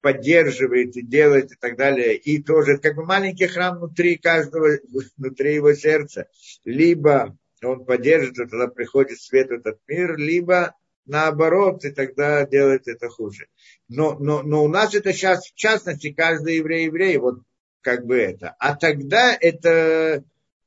поддерживает 0.02 0.98
и 0.98 1.04
делает 1.04 1.52
и 1.52 1.56
так 1.56 1.78
далее, 1.78 2.16
и 2.18 2.42
тоже 2.42 2.80
как 2.80 2.96
бы 2.96 3.06
маленький 3.06 3.46
храм 3.46 3.78
внутри 3.78 4.18
каждого, 4.18 4.70
внутри 5.18 5.54
его 5.54 5.76
сердца, 5.76 6.28
либо 6.66 7.38
он 7.64 7.86
поддерживает, 7.86 8.40
и 8.40 8.50
тогда 8.50 8.68
приходит 8.70 9.22
свет 9.22 9.50
в 9.50 9.54
этот 9.54 9.78
мир, 9.88 10.18
либо 10.18 10.74
наоборот, 11.06 11.84
и 11.86 11.92
тогда 11.92 12.46
делает 12.46 12.88
это 12.88 13.10
хуже. 13.10 13.48
Но, 13.88 14.18
но, 14.20 14.42
но 14.42 14.64
у 14.64 14.68
нас 14.68 14.94
это 14.96 15.14
сейчас, 15.14 15.46
в 15.48 15.56
частности, 15.56 16.14
каждый 16.14 16.58
еврей 16.58 16.86
еврей. 16.86 17.18
Вот 17.18 17.40
как 17.82 18.06
бы 18.06 18.18
это. 18.18 18.56
А 18.60 18.76
тогда 18.76 19.36
это 19.40 20.24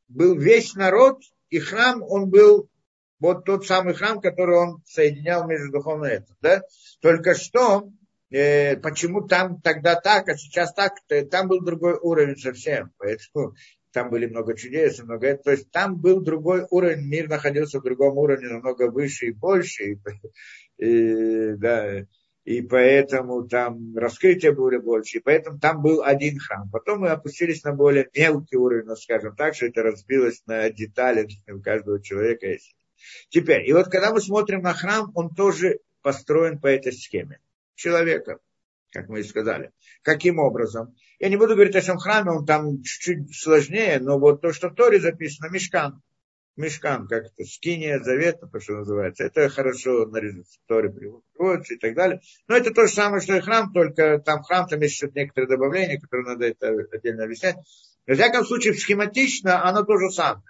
был 0.09 0.37
весь 0.37 0.75
народ, 0.75 1.23
и 1.51 1.59
храм, 1.59 2.03
он 2.03 2.29
был 2.29 2.69
вот 3.19 3.45
тот 3.45 3.67
самый 3.67 3.95
храм, 3.95 4.21
который 4.21 4.57
он 4.57 4.83
соединял 4.85 5.47
между 5.47 5.73
духовным 5.73 6.11
и 6.11 6.15
этим. 6.15 6.37
Да? 6.41 6.63
Только 7.01 7.35
что, 7.35 7.89
э, 8.31 8.77
почему 8.77 9.27
там 9.27 9.61
тогда 9.61 9.95
так, 9.95 10.29
а 10.29 10.37
сейчас 10.37 10.73
так, 10.75 10.95
там 11.31 11.49
был 11.49 11.63
другой 11.63 11.95
уровень 11.95 12.37
совсем. 12.37 12.93
Поэтому 12.99 13.55
там 13.93 14.11
были 14.11 14.27
много 14.27 14.57
чудес, 14.57 15.03
много. 15.03 15.37
То 15.37 15.53
есть 15.53 15.71
там 15.71 15.97
был 15.97 16.21
другой 16.21 16.67
уровень, 16.71 17.07
мир 17.07 17.29
находился 17.29 17.81
в 17.81 17.83
другом 17.83 18.19
уровне, 18.19 18.49
намного 18.49 18.91
выше 18.91 19.27
и 19.27 19.33
больше. 19.33 19.85
И, 19.85 19.99
и, 20.85 21.55
да, 21.57 22.07
и 22.47 22.63
поэтому 22.63 23.49
там 23.49 23.97
раскрытие 23.97 24.53
было 24.53 24.79
больше, 24.79 25.19
и 25.19 25.21
поэтому 25.21 25.59
там 25.59 25.83
был 25.83 26.03
один 26.05 26.39
храм. 26.39 26.71
Потом 26.71 27.01
мы 27.01 27.09
опустились 27.09 27.65
на 27.65 27.73
более 27.73 28.09
мелкий 28.15 28.57
уровень, 28.57 28.87
ну, 28.87 28.95
скажем 28.95 29.35
так, 29.35 29.57
что 29.57 29.67
это 29.67 29.83
разбилось 29.83 30.43
на 30.47 30.71
детали 30.71 31.27
у 31.51 31.61
каждого 31.61 32.01
человека 32.01 32.47
есть. 32.47 32.77
Теперь, 33.31 33.69
и 33.69 33.73
вот 33.73 33.89
когда 33.89 34.13
мы 34.13 34.21
смотрим 34.21 34.63
на 34.63 34.75
храм, 34.75 35.11
он 35.17 35.35
тоже 35.35 35.81
построен 36.03 36.61
по 36.61 36.69
этой 36.69 36.93
схеме. 36.93 37.41
Человека, 37.75 38.39
как 38.91 39.09
мы 39.09 39.21
и 39.21 39.25
сказали. 39.25 39.73
Каким 40.03 40.39
образом? 40.39 40.95
Я 41.19 41.29
не 41.29 41.37
буду 41.37 41.55
говорить 41.55 41.77
о 41.77 41.81
всем 41.81 41.99
храме, 41.99 42.31
он 42.31 42.47
там 42.47 42.83
чуть-чуть 42.83 43.37
сложнее, 43.37 43.99
но 44.01 44.19
вот 44.19 44.41
то, 44.41 44.53
что 44.53 44.69
в 44.69 44.75
Торе 44.75 45.01
записано, 45.01 45.51
мешкан. 45.51 46.03
Мешкан, 46.57 47.07
как 47.07 47.25
это, 47.27 47.45
скиния 47.45 48.01
завета, 48.03 48.47
то, 48.47 48.61
что 48.61 48.77
называется. 48.77 49.25
Это 49.25 49.51
хорошо 49.51 50.07
нарезано 50.07 50.45
в 50.45 50.69
Торе 50.69 50.89
приводится 50.89 51.75
и 51.75 51.79
так 51.79 51.95
далее. 51.95 52.21
Но 52.49 52.57
это 52.57 52.73
то 52.73 52.87
же 52.87 52.93
самое, 52.93 53.21
что 53.21 53.37
и 53.37 53.41
храм, 53.41 53.73
только 53.73 54.19
там 54.21 54.43
храм, 54.43 54.67
там 54.67 54.81
есть 54.81 55.03
некоторые 55.15 55.49
добавления, 55.49 56.01
которые 56.01 56.27
надо 56.27 56.47
это 56.47 56.69
отдельно 56.93 57.25
объяснять. 57.25 57.57
В 58.07 58.15
всяком 58.15 58.47
случае, 58.47 58.73
схематично 58.75 59.65
оно 59.65 59.83
то 59.83 59.99
же 59.99 60.11
самое. 60.11 60.45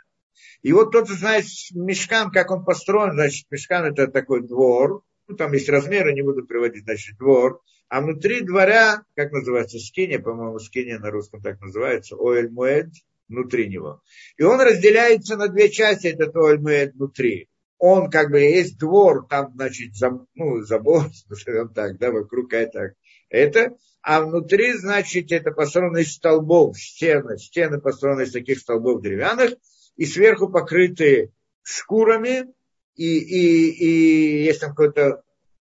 И 0.62 0.72
вот 0.72 0.92
тот, 0.92 1.06
кто 1.06 1.14
знает 1.14 1.44
мешкан, 1.72 2.30
как 2.30 2.50
он 2.50 2.64
построен, 2.64 3.12
значит, 3.12 3.46
мешкан 3.50 3.84
это 3.84 4.06
такой 4.08 4.46
двор, 4.46 5.02
ну, 5.26 5.36
там 5.36 5.52
есть 5.52 5.68
размеры, 5.68 6.12
не 6.12 6.22
буду 6.22 6.46
приводить, 6.46 6.84
значит, 6.84 7.16
двор, 7.18 7.60
а 7.88 8.00
внутри 8.00 8.40
дворя, 8.40 9.02
как 9.14 9.32
называется, 9.32 9.78
скиния, 9.78 10.18
по-моему, 10.18 10.58
скиния 10.58 10.98
на 10.98 11.10
русском 11.10 11.40
так 11.40 11.60
называется, 11.60 12.16
оэль 12.16 12.50
муэд, 12.50 12.88
внутри 13.28 13.68
него. 13.68 14.02
И 14.36 14.42
он 14.42 14.60
разделяется 14.60 15.36
на 15.36 15.48
две 15.48 15.70
части, 15.70 16.08
этот 16.08 16.34
оэль 16.34 16.58
муэд 16.58 16.94
внутри. 16.94 17.48
Он 17.78 18.10
как 18.10 18.30
бы 18.30 18.40
есть 18.40 18.78
двор, 18.78 19.26
там, 19.28 19.52
значит, 19.54 19.94
зам, 19.94 20.26
ну, 20.34 20.62
забор, 20.62 21.04
назовем 21.28 21.68
так, 21.68 21.98
да, 21.98 22.10
вокруг 22.10 22.52
это, 22.52 22.94
это, 23.28 23.76
а 24.02 24.22
внутри, 24.22 24.72
значит, 24.74 25.30
это 25.32 25.50
построено 25.50 25.98
из 25.98 26.14
столбов, 26.14 26.78
стены, 26.78 27.38
стены 27.38 27.80
построены 27.80 28.22
из 28.22 28.32
таких 28.32 28.58
столбов 28.60 29.02
деревянных, 29.02 29.54
и 29.96 30.06
сверху 30.06 30.48
покрыты 30.48 31.32
шкурами, 31.62 32.46
и, 32.94 33.18
и, 33.18 33.70
и 33.70 34.44
есть 34.44 34.60
там 34.60 34.70
какое-то 34.70 35.22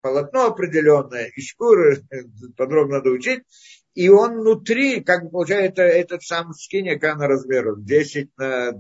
полотно 0.01 0.47
определенное, 0.47 1.31
и 1.35 1.41
шкуры, 1.41 2.03
подробно 2.57 2.97
надо 2.97 3.11
учить, 3.11 3.43
и 3.93 4.09
он 4.09 4.39
внутри, 4.39 5.01
как 5.01 5.29
получается, 5.31 5.83
этот 5.83 6.23
сам 6.23 6.53
скиня, 6.53 6.99
как 6.99 7.17
на 7.17 7.27
размером, 7.27 7.83
10 7.83 8.29
на 8.37 8.71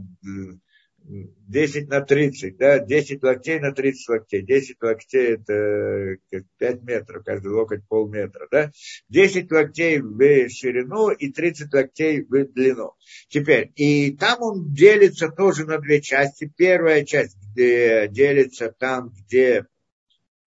10 1.03 1.89
на 1.89 2.01
30, 2.01 2.57
да, 2.57 2.79
10 2.79 3.23
локтей 3.23 3.59
на 3.59 3.71
30 3.71 4.09
локтей. 4.09 4.41
10 4.43 4.77
локтей 4.81 5.33
это 5.33 6.17
5 6.59 6.83
метров, 6.83 7.23
каждый 7.25 7.51
локоть 7.51 7.81
полметра, 7.87 8.47
да. 8.51 8.71
10 9.09 9.51
локтей 9.51 9.99
в 9.99 10.49
ширину 10.49 11.09
и 11.09 11.31
30 11.31 11.73
локтей 11.73 12.21
в 12.21 12.45
длину. 12.53 12.93
Теперь, 13.29 13.71
и 13.75 14.15
там 14.15 14.41
он 14.41 14.73
делится 14.73 15.29
тоже 15.29 15.65
на 15.65 15.79
две 15.79 16.01
части. 16.01 16.51
Первая 16.55 17.03
часть 17.03 17.37
где 17.51 18.07
делится 18.07 18.73
там, 18.77 19.09
где 19.09 19.65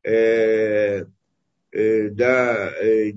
э, 0.04 1.06
э, 1.72 2.08
да, 2.10 2.70
э, 2.80 3.10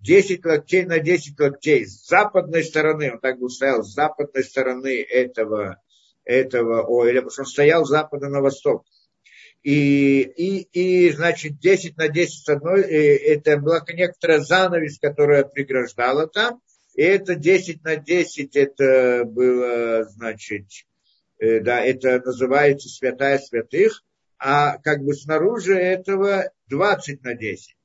10 0.00 0.44
локтей 0.44 0.84
на 0.84 1.00
10 1.00 1.38
локтей. 1.38 1.86
С 1.86 2.06
западной 2.06 2.64
стороны, 2.64 3.12
он 3.12 3.18
так 3.20 3.38
бы 3.38 3.50
стоял, 3.50 3.82
с 3.82 3.92
западной 3.92 4.44
стороны 4.44 5.02
этого 5.02 5.80
этого 6.28 6.82
Оэля, 6.86 7.22
потому 7.22 7.30
что 7.30 7.42
он 7.42 7.46
стоял 7.46 7.84
с 7.84 7.88
запада 7.88 8.28
на 8.28 8.40
восток. 8.40 8.84
И, 9.62 10.20
и, 10.20 10.60
и, 10.72 11.10
значит, 11.10 11.58
10 11.58 11.96
на 11.96 12.08
10 12.08 12.44
с 12.44 12.48
одной, 12.48 12.82
это 12.82 13.56
была 13.56 13.82
некоторая 13.92 14.40
занавес, 14.40 14.98
которая 15.00 15.44
преграждала 15.44 16.28
там, 16.28 16.60
и 16.94 17.02
это 17.02 17.34
10 17.34 17.82
на 17.82 17.96
10, 17.96 18.56
это 18.56 19.24
было, 19.24 20.04
значит, 20.04 20.66
э, 21.38 21.60
да, 21.60 21.80
это 21.80 22.20
называется 22.20 22.88
святая 22.88 23.38
святых, 23.38 24.04
а 24.38 24.78
как 24.78 25.02
бы 25.02 25.14
снаружи 25.14 25.74
этого 25.74 26.50
20 26.68 27.22
на 27.22 27.34
10. 27.34 27.76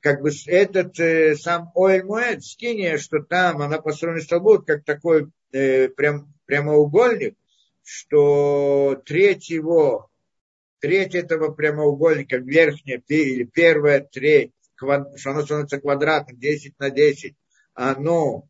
Как 0.00 0.20
бы 0.20 0.30
этот 0.46 0.98
э, 1.00 1.34
сам 1.36 1.70
Оэль 1.74 2.04
Муэд, 2.04 2.44
скиния, 2.44 2.98
что 2.98 3.20
там 3.20 3.62
она 3.62 3.80
построена 3.80 4.18
из 4.18 4.24
столбов, 4.24 4.64
как 4.64 4.84
такой 4.84 5.30
э, 5.52 5.88
прям, 5.88 6.32
прямоугольник, 6.46 7.36
что 7.82 9.00
треть 9.04 9.50
его, 9.50 10.10
треть 10.80 11.14
этого 11.14 11.52
прямоугольника, 11.52 12.36
верхняя 12.36 13.02
или 13.08 13.44
первая 13.44 14.00
треть, 14.00 14.52
что 14.76 15.30
оно 15.30 15.42
становится 15.42 15.80
квадратным, 15.80 16.38
10 16.38 16.78
на 16.78 16.90
10, 16.90 17.34
оно 17.74 18.48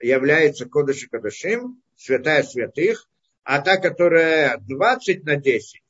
является 0.00 0.66
Кодыши 0.66 1.08
Кадышим, 1.08 1.82
святая 1.96 2.42
святых, 2.42 3.08
а 3.44 3.60
та, 3.60 3.76
которая 3.76 4.58
20 4.58 5.24
на 5.24 5.36
10, 5.36 5.81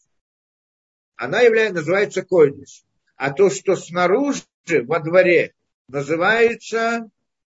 она 1.23 1.41
является, 1.41 1.77
называется 1.77 2.23
Койдыш. 2.23 2.83
А 3.15 3.31
то, 3.33 3.49
что 3.49 3.77
снаружи, 3.77 4.43
во 4.67 4.99
дворе, 4.99 5.55
называется, 5.87 7.09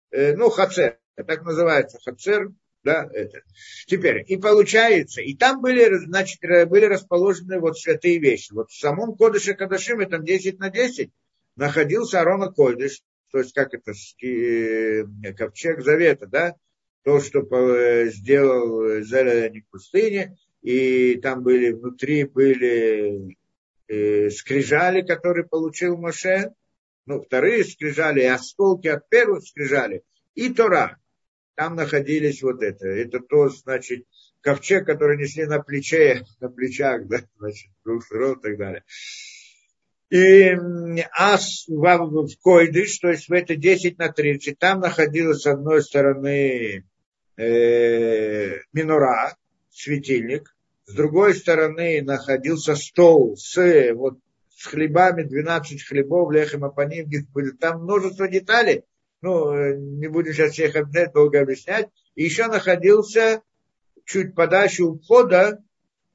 э, 0.09 0.35
ну, 0.35 0.49
Хацер, 0.49 0.97
так 1.15 1.43
называется, 1.43 1.99
Хацер, 2.03 2.49
да, 2.83 3.07
это. 3.13 3.43
Теперь, 3.85 4.25
и 4.27 4.37
получается, 4.37 5.21
и 5.21 5.35
там 5.35 5.61
были, 5.61 5.87
значит, 5.97 6.39
были 6.41 6.85
расположены 6.85 7.59
вот 7.59 7.77
святые 7.77 8.17
вещи. 8.17 8.53
Вот 8.53 8.71
в 8.71 8.79
самом 8.79 9.15
Кодыше 9.15 9.53
Кадашиме, 9.53 10.07
там 10.07 10.25
10 10.25 10.57
на 10.57 10.71
10, 10.71 11.11
находился 11.55 12.21
Арона 12.21 12.51
Койдыш, 12.51 13.03
то 13.31 13.37
есть 13.37 13.53
как 13.53 13.75
это, 13.75 13.93
э, 14.25 15.03
ковчег 15.37 15.81
завета, 15.81 16.25
да, 16.25 16.55
то, 17.03 17.19
что 17.19 17.41
сделал 18.07 19.03
Зеленик 19.03 19.67
в 19.67 19.71
пустыне, 19.73 20.39
и 20.63 21.19
там 21.21 21.43
были, 21.43 21.71
внутри 21.71 22.23
были 22.23 23.37
э, 23.89 24.29
скрижали, 24.29 25.01
которые 25.01 25.45
получил 25.45 25.97
Моше, 25.97 26.53
ну, 27.05 27.21
вторые 27.21 27.65
скрижали, 27.65 28.21
и 28.21 28.25
осколки 28.25 28.87
от 28.87 29.09
первых 29.09 29.43
скрижали, 29.43 30.03
и 30.35 30.53
Тора 30.53 30.97
там 31.55 31.75
находились 31.75 32.41
вот 32.41 32.63
это. 32.63 32.87
Это 32.87 33.19
то, 33.19 33.49
значит, 33.49 34.05
ковчег, 34.41 34.85
который 34.85 35.17
несли 35.17 35.45
на 35.45 35.59
плече, 35.59 36.23
на 36.39 36.49
плечах, 36.49 37.07
да, 37.07 37.19
значит, 37.37 37.71
двух 37.83 38.05
сторон 38.05 38.39
и 38.39 38.41
так 38.41 38.57
далее. 38.57 38.83
И 40.09 40.55
ас 41.11 41.65
в, 41.67 41.73
в 41.75 42.41
Койдыш, 42.41 42.97
то 42.99 43.09
есть 43.09 43.27
в 43.27 43.33
это 43.33 43.55
10 43.55 43.99
на 43.99 44.11
30, 44.11 44.57
там 44.57 44.79
находилась 44.79 45.41
с 45.41 45.47
одной 45.47 45.83
стороны 45.83 46.85
э, 47.37 48.55
минура, 48.73 49.35
светильник, 49.69 50.55
с 50.89 50.93
другой 50.93 51.35
стороны 51.35 52.01
находился 52.01 52.75
стол 52.75 53.37
с, 53.37 53.93
вот, 53.93 54.17
с 54.49 54.65
хлебами, 54.65 55.21
12 55.21 55.83
хлебов, 55.83 56.31
лехем 56.31 56.65
апаним, 56.65 57.07
там 57.59 57.83
множество 57.83 58.27
деталей, 58.27 58.81
ну, 59.21 59.53
э, 59.53 59.75
не 59.77 60.07
будем 60.07 60.33
сейчас 60.33 60.53
всех 60.53 60.75
объяснять, 60.75 61.13
долго 61.13 61.41
объяснять, 61.41 61.89
и 62.15 62.23
еще 62.23 62.47
находился 62.47 63.43
чуть 64.03 64.33
подальше 64.33 64.83
у 64.83 64.97
входа, 64.97 65.59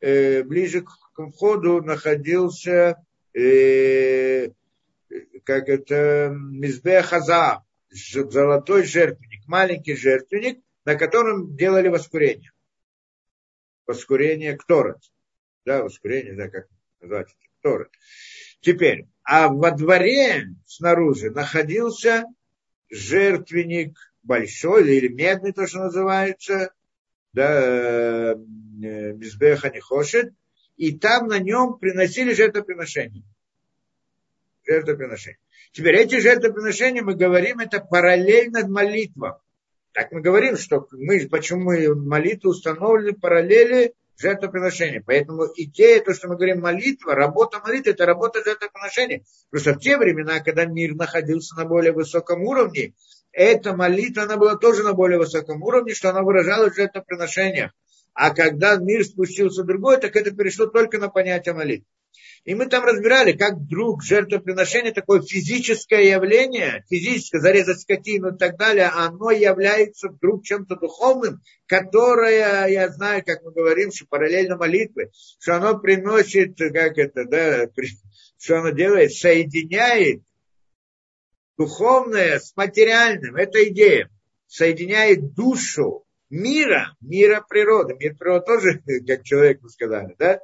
э, 0.00 0.42
ближе 0.42 0.80
к, 0.80 0.88
к 0.88 1.26
входу 1.28 1.80
находился, 1.80 2.96
э, 3.32 4.48
как 5.44 5.68
это, 5.68 6.34
Мизбе 6.36 7.02
Хаза, 7.02 7.62
золотой 7.90 8.82
жертвенник, 8.82 9.46
маленький 9.46 9.94
жертвенник, 9.94 10.58
на 10.84 10.96
котором 10.96 11.54
делали 11.54 11.86
воскурение. 11.86 12.50
Воскурение 13.86 14.56
Кторет. 14.56 14.98
Да, 15.64 15.82
воскурение, 15.82 16.34
да, 16.34 16.48
как 16.48 16.68
назвать 17.00 17.34
это. 17.62 17.88
Теперь, 18.60 19.06
а 19.22 19.48
во 19.48 19.70
дворе 19.70 20.48
снаружи 20.66 21.30
находился 21.30 22.24
жертвенник 22.90 23.96
большой 24.22 24.96
или 24.96 25.08
медный, 25.08 25.52
то, 25.52 25.66
что 25.66 25.80
называется, 25.80 26.72
да, 27.32 28.32
э, 28.32 28.34
Мизбеха 28.36 29.70
не 29.70 29.80
хочет, 29.80 30.32
и 30.76 30.96
там 30.96 31.28
на 31.28 31.38
нем 31.38 31.78
приносили 31.78 32.32
жертвоприношения. 32.32 33.24
Жертвоприношения. 34.66 35.38
Теперь 35.72 35.96
эти 35.96 36.20
жертвоприношения, 36.20 37.02
мы 37.02 37.14
говорим, 37.14 37.58
это 37.58 37.80
параллельно 37.80 38.66
молитвам. 38.66 39.36
Так 39.94 40.10
мы 40.10 40.20
говорим, 40.20 40.56
что 40.56 40.88
мы, 40.90 41.28
почему 41.28 41.62
мы 41.70 41.94
молитву 41.94 42.50
установлены 42.50 43.16
параллели 43.16 43.94
жертвоприношения. 44.18 45.02
Поэтому 45.06 45.44
идея, 45.54 46.02
то, 46.02 46.12
что 46.14 46.28
мы 46.28 46.34
говорим 46.34 46.60
молитва, 46.60 47.14
работа 47.14 47.60
молитвы, 47.60 47.92
это 47.92 48.04
работа 48.04 48.42
жертвоприношения. 48.44 49.22
Что 49.54 49.74
в 49.74 49.78
те 49.78 49.96
времена, 49.96 50.40
когда 50.40 50.64
мир 50.64 50.96
находился 50.96 51.54
на 51.56 51.64
более 51.64 51.92
высоком 51.92 52.42
уровне, 52.42 52.94
эта 53.30 53.76
молитва, 53.76 54.24
она 54.24 54.36
была 54.36 54.56
тоже 54.56 54.82
на 54.82 54.94
более 54.94 55.18
высоком 55.18 55.62
уровне, 55.62 55.94
что 55.94 56.10
она 56.10 56.22
выражалась 56.22 56.72
в 56.72 56.76
жертвоприношениях. 56.76 57.70
А 58.14 58.34
когда 58.34 58.76
мир 58.76 59.04
спустился 59.04 59.62
в 59.62 59.66
другой, 59.66 59.98
так 59.98 60.16
это 60.16 60.32
перешло 60.32 60.66
только 60.66 60.98
на 60.98 61.08
понятие 61.08 61.54
молитвы. 61.54 61.86
И 62.44 62.54
мы 62.54 62.66
там 62.66 62.84
разбирали, 62.84 63.32
как 63.32 63.54
вдруг 63.54 64.02
жертвоприношение, 64.02 64.92
такое 64.92 65.22
физическое 65.22 66.10
явление, 66.10 66.84
физическое, 66.90 67.40
зарезать 67.40 67.80
скотину 67.80 68.34
и 68.34 68.38
так 68.38 68.56
далее, 68.56 68.86
оно 68.86 69.30
является 69.30 70.08
вдруг 70.08 70.44
чем-то 70.44 70.76
духовным, 70.76 71.40
которое, 71.66 72.66
я 72.66 72.88
знаю, 72.90 73.22
как 73.24 73.42
мы 73.42 73.52
говорим, 73.52 73.90
что 73.92 74.06
параллельно 74.06 74.56
молитве, 74.56 75.10
что 75.38 75.56
оно 75.56 75.78
приносит, 75.78 76.58
как 76.58 76.98
это, 76.98 77.24
да, 77.24 77.66
что 78.38 78.58
оно 78.58 78.70
делает, 78.70 79.12
соединяет 79.12 80.20
духовное 81.56 82.38
с 82.38 82.54
материальным. 82.56 83.36
Это 83.36 83.66
идея. 83.68 84.10
Соединяет 84.46 85.34
душу 85.34 86.03
мира, 86.30 86.96
мира 87.00 87.44
природы. 87.48 87.94
Мир 87.98 88.16
природы 88.16 88.46
тоже, 88.46 88.82
как 89.06 89.24
человек 89.24 89.60
мы 89.62 89.68
сказали, 89.68 90.14
да? 90.18 90.40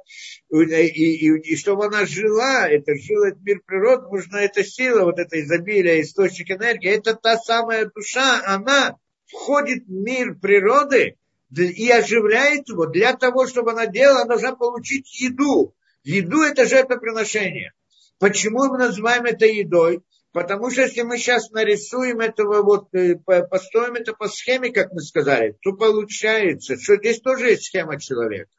И, 0.49 0.57
и, 0.57 1.53
и, 1.53 1.55
чтобы 1.55 1.85
она 1.85 2.05
жила, 2.05 2.67
это 2.67 2.95
жил 2.95 3.23
этот 3.23 3.41
мир 3.41 3.61
природы, 3.65 4.07
нужна 4.09 4.41
эта 4.41 4.63
сила, 4.63 5.03
вот 5.03 5.19
это 5.19 5.39
изобилие, 5.41 6.01
источник 6.01 6.51
энергии, 6.51 6.89
это 6.89 7.15
та 7.15 7.37
самая 7.37 7.89
душа, 7.93 8.41
она 8.45 8.97
входит 9.27 9.85
в 9.85 9.91
мир 9.91 10.35
природы 10.35 11.17
и 11.55 11.89
оживляет 11.89 12.69
его. 12.69 12.85
Для 12.85 13.13
того, 13.13 13.47
чтобы 13.47 13.71
она 13.71 13.87
делала, 13.87 14.21
она 14.21 14.29
должна 14.35 14.55
получить 14.55 15.19
еду. 15.19 15.75
Еду 16.03 16.41
это 16.41 16.65
жертвоприношение. 16.65 17.73
Почему 18.19 18.67
мы 18.67 18.77
называем 18.77 19.25
это 19.25 19.45
едой? 19.45 20.01
Потому 20.31 20.71
что 20.71 20.81
если 20.81 21.01
мы 21.01 21.17
сейчас 21.17 21.51
нарисуем 21.51 22.21
этого, 22.21 22.61
вот, 22.61 22.93
э, 22.93 23.15
построим 23.15 23.95
это 23.95 24.13
по 24.13 24.29
схеме, 24.29 24.71
как 24.71 24.93
мы 24.93 25.01
сказали, 25.01 25.57
то 25.61 25.73
получается, 25.73 26.77
что 26.77 26.95
здесь 26.95 27.19
тоже 27.19 27.49
есть 27.49 27.65
схема 27.65 27.99
человека. 27.99 28.49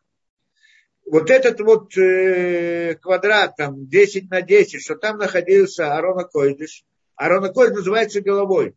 Вот 1.07 1.31
этот 1.31 1.61
вот 1.61 1.97
э, 1.97 2.97
квадрат, 2.97 3.57
там, 3.57 3.89
10 3.89 4.31
на 4.31 4.43
10, 4.43 4.83
что 4.83 4.97
там 4.97 5.17
находился 5.17 5.95
Арона 5.95 6.25
Койдыш. 6.25 6.85
Арона 7.17 7.49
Койдыш 7.49 7.77
называется 7.77 8.21
головой. 8.21 8.75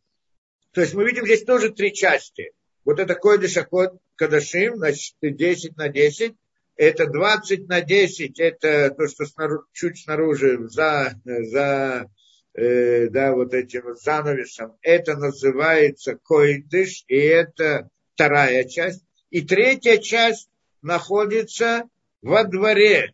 То 0.72 0.82
есть 0.82 0.94
мы 0.94 1.06
видим 1.06 1.26
здесь 1.26 1.44
тоже 1.44 1.72
три 1.72 1.94
части. 1.94 2.54
Вот 2.86 3.00
это 3.00 3.16
Койдыш 3.16 3.58
Акод 3.58 4.00
Кадашим, 4.16 4.78
значит, 4.78 5.16
10 5.22 5.76
на 5.76 5.90
10. 5.90 6.34
Это 6.78 7.08
20 7.08 7.68
на 7.68 7.82
10, 7.82 8.40
это 8.40 8.90
то, 8.92 9.08
что 9.08 9.26
снаружи, 9.26 9.64
чуть 9.72 10.04
снаружи 10.04 10.68
за, 10.68 11.14
за 11.24 12.10
э, 12.56 13.10
да, 13.10 13.34
вот 13.34 13.54
этим 13.54 13.96
занавесом, 13.96 14.78
это 14.82 15.16
называется 15.16 16.16
койдыш, 16.16 17.04
и 17.08 17.18
это 17.18 17.90
вторая 18.14 18.64
часть. 18.66 19.04
И 19.30 19.42
третья 19.42 19.98
часть 19.98 20.50
находится 20.82 21.84
во 22.22 22.44
дворе, 22.44 23.14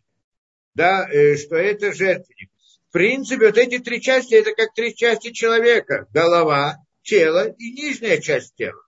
да, 0.74 1.08
э, 1.10 1.36
что 1.36 1.56
это 1.56 1.92
жертвенник. 1.92 2.50
В 2.88 2.92
принципе, 2.92 3.46
вот 3.46 3.58
эти 3.58 3.78
три 3.78 4.00
части, 4.00 4.34
это 4.34 4.52
как 4.54 4.74
три 4.74 4.94
части 4.94 5.30
человека. 5.30 6.06
Голова, 6.12 6.76
тело 7.02 7.48
и 7.48 7.72
нижняя 7.72 8.18
часть 8.18 8.54
тела 8.54 8.82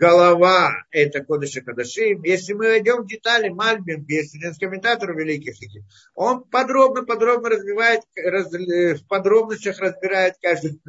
голова– 0.00 0.72
это 0.90 1.22
Кодыша 1.22 1.60
Кадашим. 1.60 2.22
Если 2.24 2.54
мы 2.54 2.68
войдем 2.68 3.02
в 3.02 3.06
детали, 3.06 3.50
Мальбин, 3.50 4.06
есть 4.08 4.34
один 4.34 4.52
из 4.52 4.58
комментаторов 4.58 5.14
великих, 5.16 5.54
он 6.14 6.42
подробно-подробно 6.44 7.50
разбивает, 7.50 8.00
раз, 8.16 8.52
э, 8.54 8.94
в 8.94 9.06
подробностях 9.06 9.78
разбирает 9.78 10.36
каждый 10.40 10.80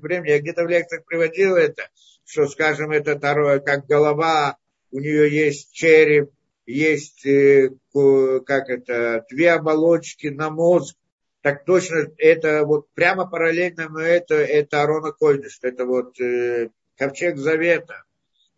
время. 0.00 0.30
Я 0.30 0.40
где-то 0.40 0.64
в 0.64 0.68
лекциях 0.68 1.04
приводил 1.04 1.56
это, 1.56 1.82
что, 2.24 2.48
скажем, 2.48 2.90
это 2.90 3.18
второе, 3.18 3.60
как 3.60 3.86
голова, 3.86 4.56
у 4.90 4.98
нее 4.98 5.30
есть 5.30 5.72
череп, 5.72 6.30
есть, 6.64 7.26
э, 7.26 7.68
как 7.92 8.70
это, 8.70 9.26
две 9.30 9.52
оболочки 9.52 10.28
на 10.28 10.48
мозг, 10.48 10.96
так 11.42 11.66
точно 11.66 12.06
это 12.16 12.64
вот 12.64 12.88
прямо 12.94 13.26
параллельно 13.26 13.90
но 13.90 14.00
это, 14.00 14.36
это 14.36 14.82
Арона 14.82 15.12
Койдыш, 15.12 15.58
это 15.60 15.84
вот 15.84 16.18
э, 16.18 16.70
ковчег 16.96 17.36
Завета 17.36 18.04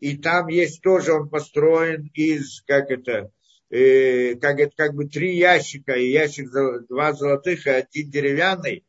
и 0.01 0.17
там 0.17 0.49
есть 0.49 0.83
тоже, 0.83 1.13
он 1.13 1.29
построен 1.29 2.11
из, 2.15 2.63
как 2.67 2.91
это, 2.91 3.31
э, 3.71 4.35
как, 4.37 4.61
это, 4.61 4.73
как 4.77 4.95
бы 4.95 5.07
три 5.07 5.37
ящика, 5.37 5.95
и 5.95 6.11
ящик 6.11 6.51
два 6.89 7.13
золотых 7.13 7.67
и 7.67 7.71
один 7.71 8.11
деревянный, 8.11 8.85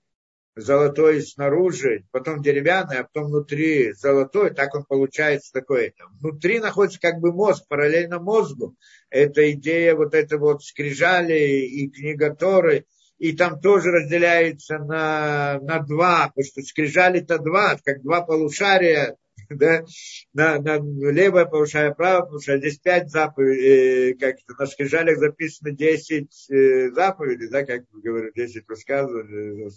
золотой 0.57 1.21
снаружи, 1.21 2.05
потом 2.11 2.41
деревянный, 2.41 2.99
а 2.99 3.03
потом 3.03 3.29
внутри 3.29 3.93
золотой, 3.93 4.53
так 4.53 4.73
он 4.75 4.83
получается 4.83 5.53
такой. 5.53 5.93
Внутри 6.19 6.59
находится 6.59 6.99
как 6.99 7.19
бы 7.19 7.31
мозг, 7.31 7.65
параллельно 7.67 8.19
мозгу. 8.19 8.75
Это 9.09 9.51
идея 9.51 9.95
вот 9.95 10.13
это 10.13 10.37
вот 10.37 10.63
скрижали 10.63 11.65
и 11.65 11.89
книга 11.89 12.35
Торы, 12.35 12.85
и 13.19 13.35
там 13.35 13.59
тоже 13.59 13.91
разделяется 13.91 14.79
на, 14.79 15.59
на 15.61 15.79
два, 15.79 16.27
потому 16.29 16.45
что 16.45 16.61
скрижали-то 16.61 17.39
два, 17.39 17.77
как 17.83 18.01
два 18.01 18.21
полушария, 18.21 19.15
да, 19.49 19.85
на, 20.33 20.59
на 20.59 20.77
левое 21.11 21.45
повышая 21.45 21.93
правое 21.93 22.27
повышая. 22.27 22.57
Здесь 22.57 22.79
пять 22.79 23.09
заповедей, 23.09 24.11
э, 24.11 24.13
как 24.15 24.35
это, 24.35 24.59
на 24.59 24.65
скрижалях 24.65 25.17
записано 25.17 25.71
10 25.71 26.49
э, 26.49 26.89
заповедей, 26.91 27.49
да, 27.49 27.65
как 27.65 27.83
говорю, 27.91 28.31
10 28.33 28.67
рассказов, 28.67 29.25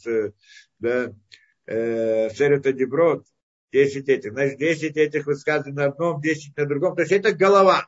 э, 0.06 0.32
да, 0.78 1.14
э, 1.66 2.30
Серета 2.30 2.72
Деброд, 2.72 3.24
10 3.72 4.08
этих. 4.08 4.32
Значит, 4.32 4.58
10 4.58 4.96
этих 4.96 5.26
высказано 5.26 5.74
на 5.74 5.84
одном, 5.86 6.20
10 6.20 6.56
на 6.56 6.66
другом. 6.66 6.96
То 6.96 7.02
есть 7.02 7.12
это 7.12 7.32
голова. 7.32 7.86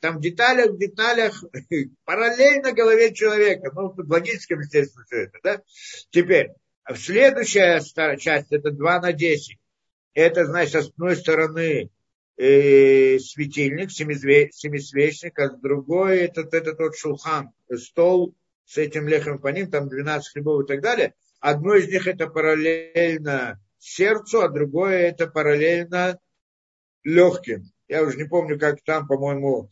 Там 0.00 0.16
в 0.16 0.20
деталях, 0.20 0.70
в 0.70 0.78
деталях, 0.78 1.44
параллельно 2.04 2.72
голове 2.72 3.12
человека. 3.12 3.70
Ну, 3.74 3.90
в 3.90 4.10
логическом, 4.10 4.60
естественно, 4.60 5.04
все 5.04 5.24
это, 5.24 5.38
да. 5.42 5.62
Теперь, 6.10 6.50
следующая 6.94 7.80
часть, 8.16 8.50
это 8.50 8.70
2 8.70 9.00
на 9.00 9.12
10 9.12 9.59
это, 10.14 10.46
значит, 10.46 10.84
с 10.84 10.88
одной 10.88 11.16
стороны 11.16 11.90
э, 12.36 13.18
светильник, 13.18 13.90
семисвечник, 13.90 15.38
а 15.38 15.48
с 15.48 15.60
другой 15.60 16.18
этот, 16.18 16.54
этот 16.54 16.78
вот 16.78 16.96
шулхан, 16.96 17.50
стол 17.76 18.34
с 18.64 18.78
этим 18.78 19.08
лехом 19.08 19.38
по 19.38 19.48
ним, 19.48 19.70
там 19.70 19.88
12 19.88 20.32
хлебов 20.32 20.64
и 20.64 20.66
так 20.66 20.80
далее. 20.80 21.14
Одно 21.40 21.74
из 21.74 21.88
них 21.88 22.06
это 22.06 22.26
параллельно 22.26 23.60
сердцу, 23.78 24.42
а 24.42 24.48
другое 24.48 25.08
это 25.08 25.26
параллельно 25.26 26.18
легким. 27.02 27.64
Я 27.88 28.02
уже 28.02 28.16
не 28.16 28.24
помню, 28.24 28.58
как 28.58 28.82
там, 28.82 29.06
по-моему, 29.06 29.70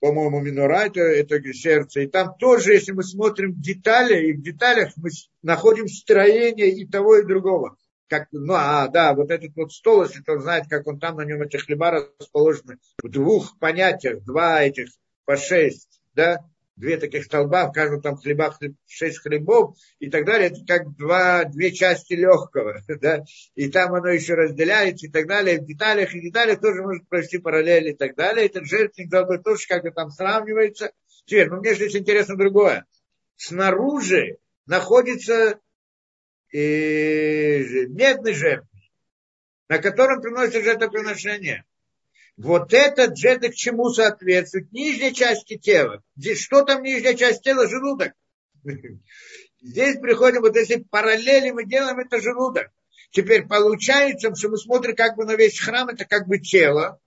по-моему, 0.00 0.40
минора, 0.40 0.86
это, 0.86 1.00
это 1.00 1.40
сердце. 1.52 2.02
И 2.02 2.06
там 2.06 2.36
тоже, 2.38 2.74
если 2.74 2.92
мы 2.92 3.02
смотрим 3.02 3.60
детали, 3.60 4.28
и 4.28 4.32
в 4.32 4.42
деталях 4.42 4.92
мы 4.96 5.10
находим 5.42 5.88
строение 5.88 6.70
и 6.70 6.86
того, 6.86 7.16
и 7.18 7.26
другого 7.26 7.76
как, 8.08 8.28
ну, 8.32 8.54
а, 8.54 8.88
да, 8.88 9.14
вот 9.14 9.30
этот 9.30 9.54
вот 9.56 9.72
стол, 9.72 10.04
если 10.04 10.20
кто 10.22 10.38
знает, 10.38 10.64
как 10.68 10.86
он 10.86 10.98
там 10.98 11.16
на 11.16 11.24
нем 11.24 11.42
эти 11.42 11.56
хлеба 11.56 12.08
расположены, 12.18 12.78
в 13.02 13.08
двух 13.08 13.58
понятиях, 13.58 14.22
два 14.24 14.62
этих 14.62 14.88
по 15.24 15.36
шесть, 15.36 16.00
да, 16.14 16.44
две 16.76 16.98
таких 16.98 17.24
столба, 17.24 17.66
в 17.66 17.72
каждом 17.72 18.02
там 18.02 18.16
хлебах 18.16 18.60
шесть 18.86 19.18
хлебов 19.18 19.76
и 19.98 20.10
так 20.10 20.24
далее, 20.26 20.50
это 20.50 20.64
как 20.66 20.94
два, 20.96 21.44
две 21.44 21.72
части 21.72 22.12
легкого, 22.12 22.82
да, 23.00 23.24
и 23.54 23.70
там 23.70 23.94
оно 23.94 24.08
еще 24.08 24.34
разделяется 24.34 25.06
и 25.06 25.10
так 25.10 25.26
далее, 25.26 25.60
в 25.60 25.66
деталях 25.66 26.14
и 26.14 26.20
деталях 26.20 26.60
тоже 26.60 26.82
может 26.82 27.08
провести 27.08 27.38
параллели 27.38 27.90
и 27.90 27.96
так 27.96 28.14
далее, 28.14 28.46
этот 28.46 28.66
жертвенник 28.66 29.10
золотой 29.10 29.42
тоже 29.42 29.66
как-то 29.68 29.90
там 29.90 30.10
сравнивается. 30.10 30.92
Теперь, 31.24 31.48
ну, 31.48 31.56
мне 31.56 31.74
здесь 31.74 31.96
интересно 31.96 32.36
другое. 32.36 32.86
Снаружи 33.34 34.38
находится 34.66 35.58
и 36.52 37.86
медный 37.88 38.34
жертвенник, 38.34 38.90
на 39.68 39.78
котором 39.78 40.20
приносят 40.20 40.64
жертвоприношение. 40.64 41.64
Вот 42.36 42.72
этот 42.74 43.16
жертва 43.16 43.48
к 43.48 43.54
чему 43.54 43.90
соответствует? 43.90 44.70
Нижней 44.72 45.14
части 45.14 45.56
тела. 45.56 46.02
Здесь 46.16 46.40
что 46.40 46.62
там 46.62 46.82
нижняя 46.82 47.14
часть 47.14 47.42
тела? 47.42 47.66
Желудок. 47.66 48.12
Здесь 49.62 49.98
приходим, 49.98 50.42
вот 50.42 50.54
если 50.54 50.76
параллели 50.90 51.50
мы 51.50 51.64
делаем, 51.64 51.98
это 51.98 52.20
желудок. 52.20 52.68
Теперь 53.10 53.46
получается, 53.46 54.34
что 54.34 54.50
мы 54.50 54.58
смотрим 54.58 54.94
как 54.94 55.16
бы 55.16 55.24
на 55.24 55.34
весь 55.34 55.58
храм, 55.58 55.88
это 55.88 56.04
как 56.04 56.26
бы 56.26 56.38
тело. 56.38 57.00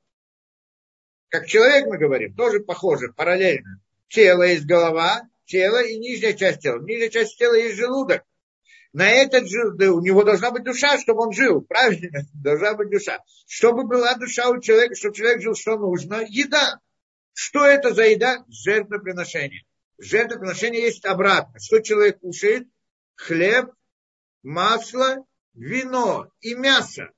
Как 1.29 1.45
человек 1.45 1.85
мы 1.85 1.97
говорим, 1.97 2.33
тоже 2.33 2.59
похоже, 2.61 3.13
параллельно. 3.13 3.79
Тело 4.07 4.41
есть 4.43 4.65
голова, 4.65 5.21
тело 5.45 5.83
и 5.83 5.97
нижняя 5.97 6.33
часть 6.33 6.61
тела. 6.61 6.81
Нижняя 6.81 7.09
часть 7.09 7.37
тела 7.37 7.53
есть 7.53 7.77
желудок. 7.77 8.23
На 8.91 9.09
этот 9.09 9.47
же, 9.47 9.59
у 9.91 10.01
него 10.01 10.23
должна 10.23 10.51
быть 10.51 10.63
душа, 10.63 10.97
чтобы 10.97 11.21
он 11.21 11.31
жил, 11.31 11.61
правильно? 11.61 12.21
Должна 12.33 12.73
быть 12.73 12.89
душа. 12.89 13.19
Чтобы 13.47 13.83
была 13.83 14.15
душа 14.15 14.49
у 14.49 14.59
человека, 14.59 14.95
чтобы 14.95 15.15
человек 15.15 15.41
жил, 15.41 15.55
что 15.55 15.77
нужно? 15.77 16.25
Еда. 16.27 16.79
Что 17.33 17.65
это 17.65 17.93
за 17.93 18.07
еда? 18.07 18.43
Жертвоприношение. 18.49 19.63
Жертвоприношение 19.99 20.81
есть 20.81 21.05
обратно. 21.05 21.59
Что 21.59 21.81
человек 21.81 22.19
кушает? 22.19 22.67
Хлеб, 23.15 23.71
масло, 24.41 25.25
вино 25.53 26.31
и 26.41 26.55
мясо. 26.55 27.11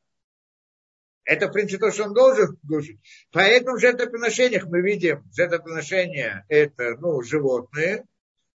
Это, 1.23 1.48
в 1.48 1.52
принципе, 1.52 1.85
то, 1.85 1.91
что 1.91 2.06
он 2.06 2.14
должен 2.14 2.57
кушать. 2.68 2.98
Поэтому 3.31 3.77
в 3.77 3.80
жертвоприношениях 3.80 4.65
мы 4.65 4.81
видим, 4.81 5.23
жертвоприношения– 5.31 6.45
это 6.49 6.98
ну, 6.99 7.22
животные, 7.22 8.06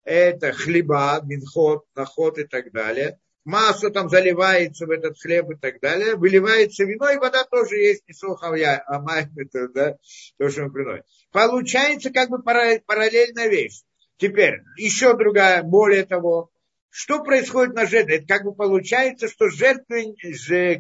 это 0.06 0.54
хлеба, 0.54 1.20
минхот, 1.24 1.86
наход 1.96 2.38
и 2.38 2.46
так 2.46 2.72
далее. 2.72 3.20
Масло 3.44 3.92
там 3.92 4.10
заливается 4.10 4.88
в 4.88 4.92
этот 4.92 5.20
хлеб 5.20 5.52
и 5.52 5.56
так 5.56 5.80
далее. 5.80 6.16
Выливается 6.16 6.84
вино, 6.84 7.10
и 7.12 7.18
вода 7.18 7.44
тоже 7.44 7.76
есть, 7.76 8.08
не 8.08 8.14
суховья, 8.14 8.82
а 8.88 9.00
майм 9.02 9.32
это, 9.38 9.68
да, 9.70 9.98
то, 10.38 10.50
что 10.50 10.64
мы 10.64 10.72
приносим. 10.72 11.04
Получается 11.32 12.12
как 12.12 12.30
бы 12.30 12.42
параллельная 12.42 13.48
вещь. 13.48 13.82
Теперь, 14.18 14.62
еще 14.78 15.16
другая, 15.16 15.62
более 15.62 16.06
того, 16.06 16.50
что 16.90 17.22
происходит 17.24 17.76
на 17.76 17.86
жертве? 17.86 18.20
Это 18.20 18.28
как 18.28 18.46
бы 18.46 18.56
получается, 18.56 19.28
что 19.28 19.50
жертвы, 19.50 20.16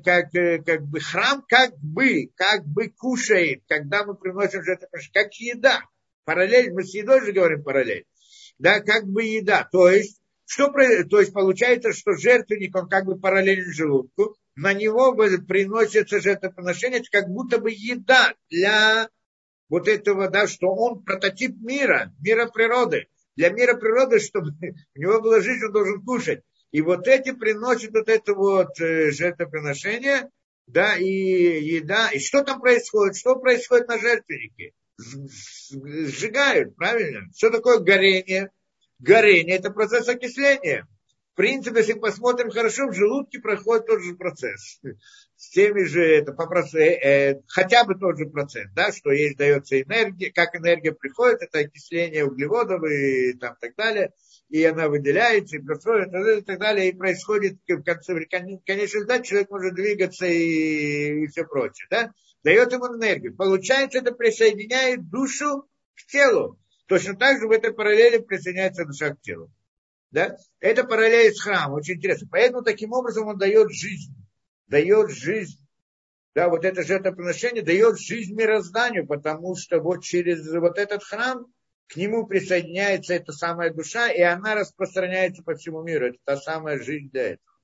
как, 0.01 0.33
э, 0.33 0.63
как 0.63 0.83
бы 0.83 1.01
храм 1.01 1.43
как 1.45 1.77
бы, 1.79 2.31
как 2.35 2.65
бы 2.65 2.87
кушает, 2.87 3.63
когда 3.67 4.05
мы 4.05 4.15
приносим 4.15 4.63
жертву, 4.63 4.87
как 5.13 5.33
еда. 5.33 5.81
Параллель, 6.23 6.71
мы 6.71 6.83
с 6.83 6.93
едой 6.93 7.19
же 7.19 7.33
говорим 7.33 7.63
параллель. 7.63 8.05
Да, 8.57 8.79
как 8.79 9.05
бы 9.05 9.23
еда. 9.23 9.67
То 9.71 9.89
есть, 9.89 10.21
что, 10.45 10.69
то 10.69 11.19
есть 11.19 11.33
получается, 11.33 11.93
что 11.93 12.13
жертвенник, 12.13 12.75
он 12.75 12.87
как 12.87 13.05
бы 13.05 13.19
параллелен 13.19 13.71
желудку, 13.73 14.35
на 14.55 14.73
него 14.73 15.13
приносится 15.13 16.21
жертвоприношение, 16.21 16.99
это 16.99 17.09
как 17.11 17.29
будто 17.29 17.57
бы 17.57 17.71
еда 17.71 18.33
для 18.49 19.09
вот 19.67 19.87
этого, 19.87 20.29
да, 20.29 20.47
что 20.47 20.67
он 20.73 21.03
прототип 21.03 21.57
мира, 21.59 22.13
мира 22.19 22.47
природы 22.47 23.07
для 23.35 23.49
мира 23.49 23.75
природы, 23.75 24.19
чтобы 24.19 24.51
у 24.95 24.99
него 24.99 25.21
была 25.21 25.41
жизнь, 25.41 25.65
он 25.65 25.71
должен 25.71 26.01
кушать. 26.03 26.43
И 26.71 26.81
вот 26.81 27.07
эти 27.07 27.31
приносят 27.31 27.93
вот 27.93 28.09
это 28.09 28.33
вот 28.33 28.79
э, 28.81 29.11
жертвоприношение, 29.11 30.29
да, 30.67 30.97
и 30.97 31.05
еда. 31.05 32.09
И 32.09 32.19
что 32.19 32.43
там 32.43 32.59
происходит? 32.59 33.15
Что 33.15 33.35
происходит 33.35 33.87
на 33.87 33.97
жертвеннике? 33.97 34.73
Сжигают, 34.97 36.75
правильно? 36.75 37.21
Что 37.35 37.49
такое 37.49 37.79
горение? 37.79 38.51
Горение– 38.99 39.55
это 39.57 39.71
процесс 39.71 40.07
окисления. 40.07 40.87
В 41.33 41.35
принципе, 41.35 41.79
если 41.79 41.93
посмотрим 41.93 42.49
хорошо, 42.49 42.87
в 42.87 42.93
желудке 42.93 43.39
проходит 43.39 43.87
тот 43.87 44.01
же 44.01 44.15
процесс. 44.15 44.79
С 45.35 45.49
теми 45.49 45.83
же, 45.83 46.01
это 46.01 46.31
по 46.31 46.47
процесс, 46.47 46.97
э, 47.03 47.41
хотя 47.47 47.83
бы 47.83 47.95
тот 47.95 48.17
же 48.17 48.27
процесс, 48.27 48.67
да, 48.73 48.93
что 48.93 49.11
есть, 49.11 49.35
дается 49.35 49.81
энергия, 49.81 50.31
как 50.31 50.55
энергия 50.55 50.93
приходит, 50.93 51.41
это 51.41 51.59
окисление 51.59 52.23
углеводов 52.23 52.81
и 52.89 53.33
там 53.33 53.57
так 53.59 53.75
далее, 53.75 54.13
и 54.47 54.63
она 54.63 54.87
выделяется, 54.87 55.57
и 55.57 55.59
происходит, 55.59 56.07
и 56.13 56.41
так 56.41 56.57
далее, 56.57 56.89
и 56.89 56.95
происходит 56.95 57.57
в 57.67 57.83
конце, 57.83 58.25
конечно, 58.65 59.03
да, 59.03 59.19
человек 59.19 59.49
может 59.49 59.75
двигаться 59.75 60.25
и, 60.25 61.25
и 61.25 61.27
все 61.27 61.43
прочее, 61.43 61.87
да, 61.91 62.13
дает 62.45 62.71
ему 62.71 62.95
энергию. 62.95 63.35
Получается, 63.35 63.97
это 63.97 64.11
присоединяет 64.11 65.09
душу 65.09 65.67
к 65.95 66.05
телу. 66.05 66.59
Точно 66.85 67.15
так 67.15 67.39
же 67.39 67.47
в 67.47 67.51
этой 67.51 67.73
параллели 67.73 68.19
присоединяется 68.19 68.85
душа 68.85 69.15
к 69.15 69.21
телу. 69.21 69.51
Да? 70.11 70.37
Это 70.59 70.83
параллель 70.83 71.33
с 71.33 71.41
храмом, 71.41 71.73
очень 71.73 71.95
интересно. 71.95 72.27
Поэтому 72.29 72.61
таким 72.61 72.93
образом 72.93 73.27
он 73.27 73.39
дает 73.39 73.71
жизнь. 73.71 74.13
Дает 74.67 75.09
жизнь. 75.09 75.59
Да, 76.35 76.49
вот 76.49 76.65
это 76.65 76.83
жертвоприношение 76.83 77.63
дает 77.63 77.99
жизнь 77.99 78.35
мирозданию, 78.35 79.07
потому 79.07 79.55
что 79.55 79.79
вот 79.79 80.03
через 80.03 80.47
вот 80.53 80.77
этот 80.77 81.03
храм 81.03 81.47
к 81.87 81.95
нему 81.95 82.27
присоединяется 82.27 83.15
эта 83.15 83.31
самая 83.31 83.73
душа, 83.73 84.11
и 84.11 84.21
она 84.21 84.53
распространяется 84.53 85.41
по 85.41 85.55
всему 85.55 85.81
миру. 85.81 86.09
Это 86.09 86.17
та 86.23 86.37
самая 86.37 86.77
жизнь 86.77 87.09
для 87.09 87.23
этого. 87.23 87.54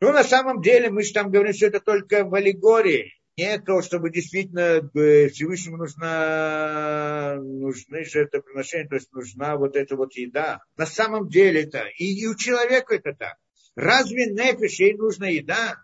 Ну, 0.00 0.12
на 0.12 0.24
самом 0.24 0.60
деле, 0.60 0.90
мы 0.90 1.02
же 1.02 1.12
там 1.12 1.30
говорим, 1.30 1.54
что 1.54 1.66
это 1.66 1.80
только 1.80 2.24
в 2.24 2.34
аллегории 2.34 3.12
не 3.36 3.58
то, 3.58 3.82
чтобы 3.82 4.10
действительно 4.10 4.88
э, 4.94 5.28
Всевышнему 5.28 5.76
нужна, 5.78 7.36
нужны 7.40 8.04
жертвоприношения, 8.04 8.88
то 8.88 8.94
есть 8.94 9.12
нужна 9.12 9.56
вот 9.56 9.76
эта 9.76 9.96
вот 9.96 10.14
еда. 10.14 10.60
На 10.76 10.86
самом 10.86 11.28
деле 11.28 11.64
это, 11.64 11.84
и, 11.98 12.20
и 12.20 12.26
у 12.26 12.36
человека 12.36 12.94
это 12.94 13.12
так. 13.12 13.36
Разве 13.74 14.26
нефиш, 14.26 14.78
ей 14.78 14.94
нужна 14.94 15.28
еда? 15.28 15.76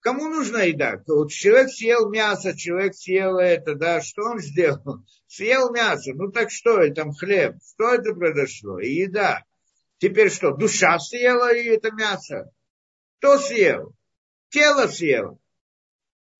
Кому 0.00 0.28
нужна 0.28 0.62
еда? 0.62 1.02
Вот 1.06 1.30
человек 1.30 1.68
съел 1.68 2.10
мясо, 2.10 2.56
человек 2.56 2.94
съел 2.94 3.36
это, 3.36 3.74
да, 3.74 4.00
что 4.00 4.22
он 4.22 4.38
сделал? 4.38 5.04
Съел 5.26 5.70
мясо, 5.72 6.12
ну 6.14 6.32
так 6.32 6.50
что, 6.50 6.80
это 6.80 7.02
там 7.02 7.12
хлеб, 7.12 7.56
что 7.62 7.94
это 7.94 8.14
произошло? 8.14 8.80
И 8.80 8.88
еда. 8.88 9.44
Теперь 10.00 10.30
что, 10.30 10.52
душа 10.52 10.98
съела 10.98 11.54
и 11.54 11.68
это 11.68 11.92
мясо? 11.92 12.50
Кто 13.18 13.38
съел? 13.38 13.94
тело 14.50 14.86
съел. 14.88 15.40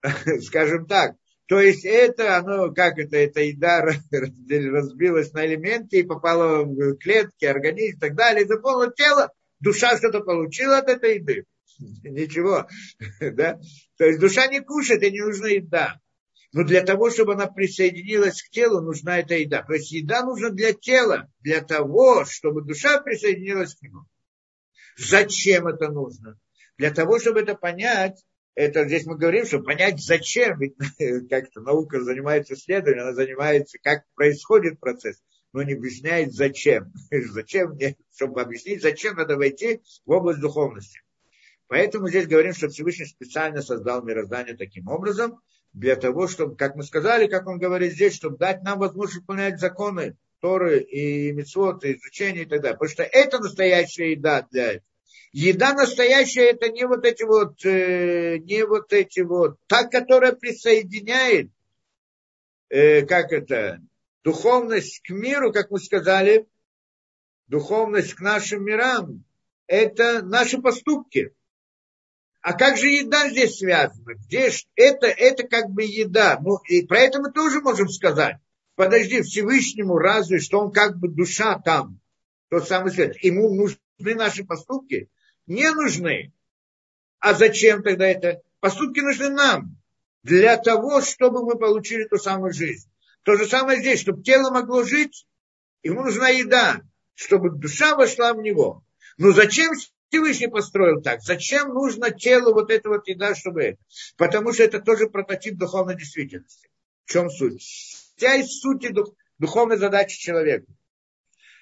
Скажем 0.42 0.86
так. 0.86 1.16
То 1.46 1.60
есть 1.60 1.84
это, 1.84 2.36
оно, 2.36 2.72
как 2.72 2.98
это, 2.98 3.16
эта 3.16 3.40
еда 3.40 3.82
разбилась 3.82 5.32
на 5.32 5.44
элементы 5.46 6.00
и 6.00 6.04
попала 6.04 6.64
в 6.64 6.96
клетки, 6.96 7.44
организм 7.44 7.96
и 7.96 8.00
так 8.00 8.14
далее, 8.14 8.44
и 8.44 8.48
заполнила 8.48 8.92
тело, 8.92 9.32
душа 9.58 9.96
что-то 9.96 10.20
получила 10.20 10.78
от 10.78 10.88
этой 10.88 11.16
еды. 11.16 11.44
Ничего. 12.04 12.66
Да? 13.20 13.58
То 13.96 14.04
есть 14.04 14.20
душа 14.20 14.46
не 14.46 14.60
кушает, 14.60 15.02
и 15.02 15.10
не 15.10 15.22
нужна 15.22 15.48
еда. 15.48 16.00
Но 16.52 16.64
для 16.64 16.82
того, 16.82 17.10
чтобы 17.10 17.34
она 17.34 17.46
присоединилась 17.46 18.42
к 18.42 18.50
телу, 18.50 18.80
нужна 18.80 19.18
эта 19.18 19.34
еда. 19.34 19.62
То 19.62 19.74
есть 19.74 19.92
еда 19.92 20.24
нужна 20.24 20.50
для 20.50 20.72
тела, 20.72 21.30
для 21.40 21.60
того, 21.60 22.24
чтобы 22.24 22.62
душа 22.62 23.00
присоединилась 23.00 23.74
к 23.74 23.82
нему. 23.82 24.00
Зачем 24.96 25.68
это 25.68 25.90
нужно? 25.90 26.38
Для 26.76 26.90
того, 26.90 27.20
чтобы 27.20 27.40
это 27.40 27.54
понять, 27.54 28.24
это 28.54 28.84
здесь 28.86 29.06
мы 29.06 29.16
говорим, 29.16 29.46
чтобы 29.46 29.64
понять, 29.64 30.02
зачем, 30.02 30.58
ведь 30.58 30.74
как-то 31.30 31.60
наука 31.60 32.00
занимается 32.02 32.54
исследованием, 32.54 33.04
она 33.04 33.14
занимается, 33.14 33.78
как 33.80 34.04
происходит 34.14 34.80
процесс, 34.80 35.22
но 35.52 35.62
не 35.62 35.74
объясняет, 35.74 36.32
зачем. 36.32 36.92
зачем 37.10 37.70
мне, 37.70 37.96
чтобы 38.14 38.42
объяснить, 38.42 38.82
зачем 38.82 39.16
надо 39.16 39.36
войти 39.36 39.80
в 40.04 40.10
область 40.10 40.40
духовности. 40.40 41.00
Поэтому 41.68 42.08
здесь 42.08 42.26
говорим, 42.26 42.52
что 42.52 42.68
Всевышний 42.68 43.06
специально 43.06 43.62
создал 43.62 44.02
мироздание 44.02 44.56
таким 44.56 44.88
образом, 44.88 45.40
для 45.72 45.96
того, 45.96 46.26
чтобы, 46.26 46.56
как 46.56 46.74
мы 46.74 46.82
сказали, 46.82 47.26
как 47.26 47.46
он 47.46 47.58
говорит 47.58 47.92
здесь, 47.92 48.14
чтобы 48.14 48.38
дать 48.38 48.62
нам 48.62 48.78
возможность 48.78 49.20
выполнять 49.20 49.60
законы 49.60 50.16
Торы 50.40 50.80
и 50.80 51.32
Митцвот, 51.32 51.84
и 51.84 51.94
изучение 51.94 52.44
и 52.44 52.46
так 52.46 52.60
далее. 52.60 52.76
Потому 52.76 52.90
что 52.90 53.02
это 53.02 53.38
настоящая 53.38 54.12
еда 54.12 54.46
для 54.50 54.72
этого. 54.72 54.84
Еда 55.32 55.74
настоящая 55.74 56.50
это 56.50 56.70
не 56.70 56.84
вот 56.86 57.04
эти 57.04 57.22
вот, 57.22 57.64
э, 57.64 58.38
не 58.38 58.66
вот 58.66 58.92
эти 58.92 59.20
вот, 59.20 59.58
та, 59.68 59.86
которая 59.86 60.32
присоединяет, 60.32 61.50
э, 62.68 63.02
как 63.06 63.30
это, 63.30 63.80
духовность 64.24 65.00
к 65.04 65.10
миру, 65.10 65.52
как 65.52 65.70
мы 65.70 65.78
сказали, 65.78 66.48
духовность 67.46 68.14
к 68.14 68.20
нашим 68.20 68.64
мирам, 68.64 69.24
это 69.68 70.22
наши 70.22 70.60
поступки. 70.60 71.32
А 72.42 72.54
как 72.54 72.78
же 72.78 72.88
еда 72.88 73.28
здесь 73.28 73.58
связана? 73.58 74.14
Где 74.14 74.50
это, 74.76 75.06
это 75.06 75.46
как 75.46 75.70
бы 75.70 75.82
еда. 75.82 76.38
Ну, 76.40 76.56
и 76.68 76.86
про 76.86 77.00
это 77.00 77.20
мы 77.20 77.32
тоже 77.32 77.60
можем 77.60 77.88
сказать. 77.88 78.36
Подожди, 78.76 79.22
Всевышнему 79.22 79.98
разве, 79.98 80.38
что 80.38 80.60
он 80.60 80.72
как 80.72 80.98
бы 80.98 81.08
душа 81.08 81.58
там, 81.58 82.00
тот 82.48 82.66
самый 82.66 82.92
свет. 82.92 83.22
Ему 83.22 83.54
нужны 83.54 84.14
наши 84.14 84.44
поступки 84.44 85.10
не 85.50 85.68
нужны. 85.70 86.32
А 87.18 87.34
зачем 87.34 87.82
тогда 87.82 88.06
это? 88.06 88.40
Поступки 88.60 89.00
нужны 89.00 89.30
нам. 89.30 89.76
Для 90.22 90.56
того, 90.56 91.00
чтобы 91.00 91.44
мы 91.44 91.58
получили 91.58 92.04
ту 92.04 92.18
самую 92.18 92.52
жизнь. 92.52 92.88
То 93.24 93.36
же 93.36 93.46
самое 93.46 93.80
здесь, 93.80 94.00
чтобы 94.00 94.22
тело 94.22 94.50
могло 94.50 94.84
жить, 94.84 95.26
ему 95.82 96.02
нужна 96.02 96.28
еда, 96.28 96.80
чтобы 97.14 97.50
душа 97.50 97.96
вошла 97.96 98.32
в 98.32 98.40
него. 98.40 98.84
Но 99.18 99.32
зачем 99.32 99.72
Всевышний 100.10 100.48
построил 100.48 101.00
так? 101.00 101.22
Зачем 101.22 101.68
нужно 101.68 102.10
телу 102.10 102.52
вот 102.52 102.70
эта 102.70 102.88
вот 102.88 103.06
еда, 103.06 103.34
чтобы 103.34 103.62
это? 103.62 103.78
Потому 104.16 104.52
что 104.52 104.64
это 104.64 104.80
тоже 104.80 105.08
прототип 105.08 105.56
духовной 105.56 105.96
действительности. 105.96 106.68
В 107.04 107.12
чем 107.12 107.30
суть? 107.30 107.62
Вся 108.16 108.34
из 108.34 108.60
сути 108.60 108.88
дух, 108.88 109.14
духовной 109.38 109.76
задачи 109.76 110.18
человека. 110.18 110.66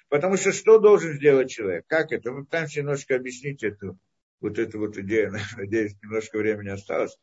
Потому 0.09 0.35
что 0.37 0.51
что 0.51 0.79
должен 0.79 1.13
сделать 1.13 1.51
человек? 1.51 1.85
Как 1.87 2.11
это? 2.11 2.31
Мы 2.31 2.43
пытаемся 2.43 2.79
немножко 2.79 3.15
объяснить 3.15 3.63
эту, 3.63 3.99
вот 4.41 4.57
эту 4.57 4.79
вот 4.79 4.97
идею. 4.97 5.35
Надеюсь, 5.57 5.95
немножко 6.01 6.39
времени 6.39 6.69
осталось. 6.69 7.15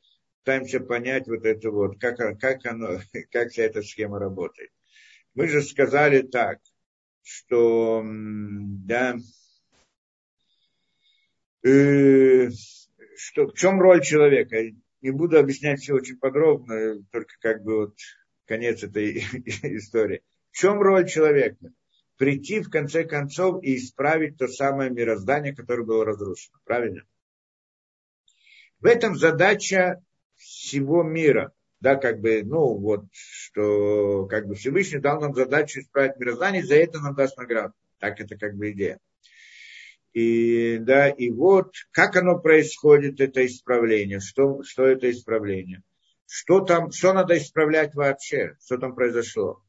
Пытаемся 0.45 0.79
понять 0.79 1.27
вот 1.27 1.45
это 1.45 1.73
вот, 1.73 1.99
как, 1.99 2.19
как, 2.39 2.65
оно, 2.67 3.01
как 3.33 3.51
вся 3.51 3.65
эта 3.65 3.83
схема 3.83 4.21
работает. 4.21 4.71
Мы 5.35 5.49
же 5.49 5.61
сказали 5.61 6.23
так, 6.23 6.61
что, 7.23 8.05
да, 8.07 9.17
что, 13.17 13.47
в 13.49 13.55
чем 13.55 13.81
роль 13.81 14.03
человека. 14.03 14.57
Не 15.03 15.11
буду 15.11 15.39
объяснять 15.39 15.81
все 15.81 15.95
очень 15.95 16.19
подробно, 16.19 17.03
только 17.13 17.35
как 17.41 17.63
бы 17.63 17.77
вот 17.77 17.97
конец 18.47 18.83
этой 18.83 19.19
истории. 19.63 20.23
В 20.51 20.57
чем 20.57 20.81
роль 20.81 21.09
человека? 21.09 21.73
Прийти 22.17 22.61
в 22.61 22.71
конце 22.71 23.05
концов 23.05 23.63
и 23.63 23.77
исправить 23.77 24.39
то 24.39 24.49
самое 24.49 24.91
мироздание, 24.91 25.55
которое 25.55 25.85
было 25.85 26.05
разрушено. 26.05 26.59
Правильно? 26.65 27.03
В 28.81 28.87
этом 28.87 29.17
задача 29.17 30.03
всего 30.37 31.03
мира. 31.03 31.53
Да, 31.81 31.97
как 31.97 32.21
бы, 32.21 32.43
ну, 32.43 32.79
вот, 32.79 33.05
что 33.13 34.27
как 34.27 34.47
бы 34.47 34.55
Всевышний 34.55 34.99
дал 34.99 35.21
нам 35.21 35.35
задачу 35.35 35.81
исправить 35.81 36.17
мироздание, 36.17 36.65
за 36.65 36.77
это 36.77 37.01
нам 37.01 37.15
даст 37.15 37.37
награду. 37.37 37.75
Так 37.99 38.19
это 38.19 38.37
как 38.37 38.55
бы 38.57 38.71
идея. 38.71 38.99
И, 40.17 40.79
да, 40.79 41.11
и 41.11 41.31
вот 41.31 41.75
как 41.91 42.17
оно 42.17 42.39
происходит, 42.39 43.21
это 43.21 43.45
исправление, 43.45 44.19
что, 44.21 44.63
что 44.63 44.87
это 44.87 45.11
исправление. 45.11 45.83
Что 46.27 46.61
там, 46.61 46.91
что 46.91 47.13
надо 47.13 47.37
исправлять 47.37 47.95
вообще, 47.95 48.55
что 48.65 48.79
там 48.79 48.95
произошло. 48.95 49.63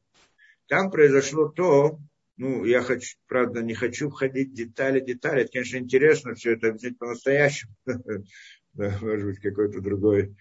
Там 0.66 0.90
произошло 0.90 1.50
то, 1.50 1.98
ну, 2.38 2.64
я 2.64 2.80
хочу, 2.80 3.18
правда, 3.26 3.60
не 3.60 3.74
хочу 3.74 4.08
входить 4.08 4.52
в 4.52 4.54
детали, 4.54 5.00
детали. 5.00 5.42
Это, 5.42 5.52
конечно, 5.52 5.76
интересно 5.76 6.34
все 6.34 6.54
это 6.54 6.68
объяснить 6.68 6.98
по-настоящему. 6.98 7.74
Может 8.72 9.26
быть, 9.26 9.40
какой-то 9.40 9.82
другой, 9.82 10.34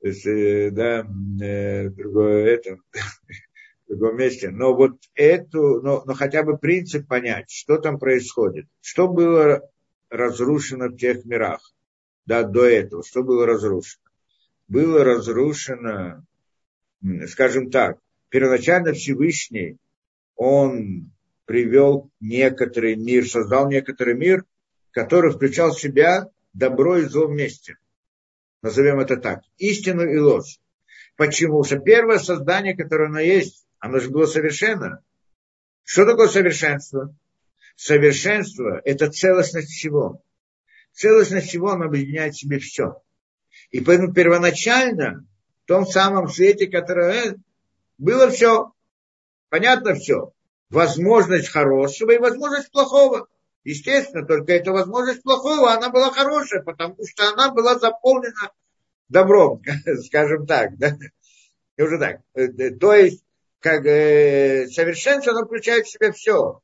если, 0.00 0.70
да, 0.70 1.06
э, 1.40 1.88
другое 1.88 2.46
это, 2.46 2.78
в 3.92 3.98
другом 3.98 4.16
месте. 4.16 4.50
Но 4.50 4.74
вот 4.74 4.96
эту, 5.14 5.80
но, 5.82 6.02
но 6.04 6.14
хотя 6.14 6.42
бы 6.42 6.56
принцип 6.56 7.06
понять, 7.06 7.50
что 7.50 7.78
там 7.78 7.98
происходит. 7.98 8.66
Что 8.80 9.08
было 9.08 9.68
разрушено 10.08 10.88
в 10.88 10.96
тех 10.96 11.24
мирах, 11.24 11.72
да, 12.26 12.42
до 12.42 12.64
этого, 12.64 13.04
что 13.04 13.22
было 13.22 13.46
разрушено. 13.46 14.02
Было 14.68 15.04
разрушено, 15.04 16.24
скажем 17.28 17.70
так, 17.70 17.98
первоначально 18.30 18.92
Всевышний, 18.92 19.76
он 20.36 21.10
привел 21.44 22.10
некоторый 22.20 22.96
мир, 22.96 23.28
создал 23.28 23.68
некоторый 23.68 24.14
мир, 24.14 24.44
который 24.90 25.32
включал 25.32 25.72
в 25.72 25.80
себя 25.80 26.28
добро 26.54 26.98
и 26.98 27.04
зло 27.04 27.26
вместе. 27.26 27.76
Назовем 28.62 29.00
это 29.00 29.16
так. 29.16 29.42
Истину 29.58 30.04
и 30.04 30.18
ложь. 30.18 30.58
Почему? 31.16 31.62
Что 31.64 31.78
первое 31.78 32.18
создание, 32.18 32.76
которое 32.76 33.08
оно 33.08 33.20
есть, 33.20 33.61
оно 33.82 33.98
же 33.98 34.10
было 34.10 34.26
совершенно. 34.26 35.02
Что 35.82 36.06
такое 36.06 36.28
совершенство? 36.28 37.12
Совершенство– 37.74 38.80
это 38.84 39.10
целостность 39.10 39.70
всего. 39.70 40.22
Целостность 40.92 41.48
всего, 41.48 41.70
она 41.70 41.86
объединяет 41.86 42.34
в 42.34 42.38
себе 42.38 42.60
все. 42.60 43.02
И 43.72 43.80
поэтому 43.80 44.14
первоначально, 44.14 45.26
в 45.64 45.66
том 45.66 45.84
самом 45.84 46.28
свете, 46.28 46.68
которое 46.68 47.38
было 47.98 48.30
все, 48.30 48.72
понятно 49.48 49.96
все. 49.96 50.32
Возможность 50.70 51.48
хорошего 51.48 52.12
и 52.12 52.18
возможность 52.18 52.70
плохого. 52.70 53.26
Естественно, 53.64 54.24
только 54.24 54.52
эта 54.52 54.70
возможность 54.70 55.24
плохого, 55.24 55.72
она 55.72 55.90
была 55.90 56.12
хорошая, 56.12 56.62
потому 56.62 56.96
что 57.04 57.32
она 57.32 57.50
была 57.50 57.80
заполнена 57.80 58.52
добром, 59.08 59.60
скажем 60.06 60.46
так. 60.46 60.78
Да? 60.78 60.96
Уже 61.78 61.98
так. 61.98 62.20
То 62.78 62.94
есть 62.94 63.24
как 63.62 63.86
э, 63.86 64.66
совершенство, 64.66 65.32
оно 65.32 65.46
включает 65.46 65.86
в 65.86 65.90
себя 65.90 66.12
все. 66.12 66.60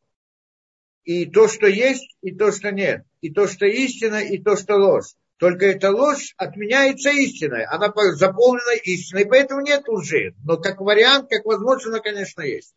И 1.04 1.26
то, 1.26 1.48
что 1.48 1.66
есть, 1.66 2.16
и 2.20 2.34
то, 2.34 2.52
что 2.52 2.72
нет. 2.72 3.04
И 3.20 3.32
то, 3.32 3.46
что 3.46 3.66
истина, 3.66 4.16
и 4.16 4.42
то, 4.42 4.56
что 4.56 4.74
ложь. 4.76 5.14
Только 5.38 5.66
эта 5.66 5.92
ложь 5.92 6.34
отменяется 6.36 7.10
истиной. 7.10 7.64
Она 7.64 7.92
заполнена 8.14 8.76
истиной, 8.82 9.26
поэтому 9.26 9.60
нет 9.60 9.88
лжи. 9.88 10.34
Но 10.44 10.56
как 10.56 10.80
вариант, 10.80 11.30
как 11.30 11.44
возможность, 11.44 11.86
она, 11.86 12.00
конечно, 12.00 12.42
есть. 12.42 12.74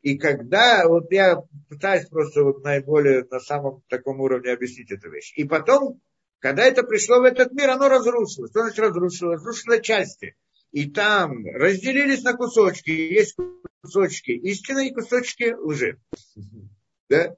И 0.00 0.16
когда, 0.18 0.88
вот 0.88 1.12
я 1.12 1.42
пытаюсь 1.68 2.06
просто 2.06 2.44
вот 2.44 2.64
наиболее 2.64 3.26
на 3.30 3.40
самом 3.40 3.82
таком 3.88 4.20
уровне 4.20 4.52
объяснить 4.52 4.90
эту 4.90 5.10
вещь. 5.10 5.32
И 5.36 5.44
потом, 5.44 6.00
когда 6.38 6.64
это 6.64 6.82
пришло 6.82 7.20
в 7.20 7.24
этот 7.24 7.52
мир, 7.52 7.70
оно 7.70 7.88
разрушилось. 7.88 8.50
Что 8.50 8.62
значит 8.62 8.78
разрушилось? 8.78 9.40
Разрушило 9.40 9.80
части 9.80 10.34
и 10.74 10.90
там 10.90 11.46
разделились 11.46 12.24
на 12.24 12.32
кусочки. 12.32 12.90
Есть 12.90 13.36
кусочки 13.80 14.32
истины 14.32 14.88
и 14.88 14.92
кусочки 14.92 15.54
лжи. 15.54 16.00
Да? 17.08 17.36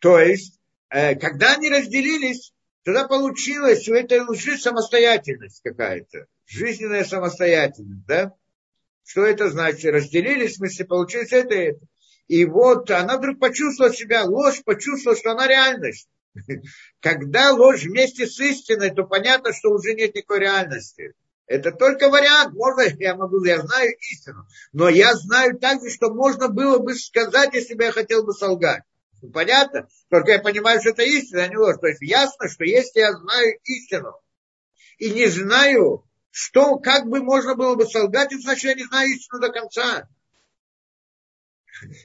То 0.00 0.18
есть, 0.18 0.58
э, 0.90 1.14
когда 1.14 1.54
они 1.54 1.70
разделились, 1.70 2.52
тогда 2.82 3.06
получилась 3.06 3.88
у 3.88 3.94
этой 3.94 4.22
лжи 4.22 4.58
самостоятельность 4.58 5.60
какая-то. 5.62 6.26
Жизненная 6.46 7.04
самостоятельность. 7.04 8.06
Да? 8.08 8.32
Что 9.04 9.24
это 9.24 9.50
значит? 9.50 9.84
Разделились, 9.92 10.54
в 10.54 10.56
смысле, 10.56 10.84
получилось 10.86 11.32
это 11.32 11.54
и 11.54 11.58
это. 11.58 11.86
И 12.26 12.44
вот 12.44 12.90
она 12.90 13.18
вдруг 13.18 13.38
почувствовала 13.38 13.94
себя, 13.94 14.24
ложь 14.24 14.64
почувствовала, 14.64 15.16
что 15.16 15.30
она 15.30 15.46
реальность. 15.46 16.08
Когда 17.00 17.52
ложь 17.52 17.84
вместе 17.84 18.26
с 18.26 18.40
истиной, 18.40 18.90
то 18.90 19.04
понятно, 19.04 19.52
что 19.52 19.70
уже 19.70 19.94
нет 19.94 20.16
никакой 20.16 20.40
реальности. 20.40 21.14
Это 21.46 21.72
только 21.72 22.08
вариант. 22.08 22.54
Можно, 22.54 22.82
я 22.98 23.14
могу, 23.14 23.44
я 23.44 23.60
знаю 23.60 23.94
истину. 23.98 24.46
Но 24.72 24.88
я 24.88 25.14
знаю 25.14 25.58
также, 25.58 25.90
что 25.90 26.12
можно 26.12 26.48
было 26.48 26.78
бы 26.78 26.94
сказать, 26.94 27.52
если 27.54 27.74
бы 27.74 27.84
я 27.84 27.92
хотел 27.92 28.24
бы 28.24 28.32
солгать. 28.32 28.82
Понятно? 29.32 29.88
Только 30.10 30.32
я 30.32 30.38
понимаю, 30.38 30.80
что 30.80 30.90
это 30.90 31.02
истина, 31.02 31.44
а 31.44 31.48
не 31.48 31.56
ложь. 31.56 31.76
То 31.80 31.88
есть 31.88 32.02
ясно, 32.02 32.48
что 32.48 32.64
если 32.64 33.00
я 33.00 33.12
знаю 33.12 33.58
истину 33.64 34.20
и 34.98 35.10
не 35.10 35.26
знаю, 35.26 36.04
что, 36.30 36.78
как 36.78 37.06
бы 37.06 37.22
можно 37.22 37.54
было 37.54 37.74
бы 37.74 37.86
солгать, 37.86 38.32
это 38.32 38.40
значит, 38.40 38.64
я 38.64 38.74
не 38.74 38.84
знаю 38.84 39.08
истину 39.10 39.40
до 39.40 39.50
конца. 39.50 40.08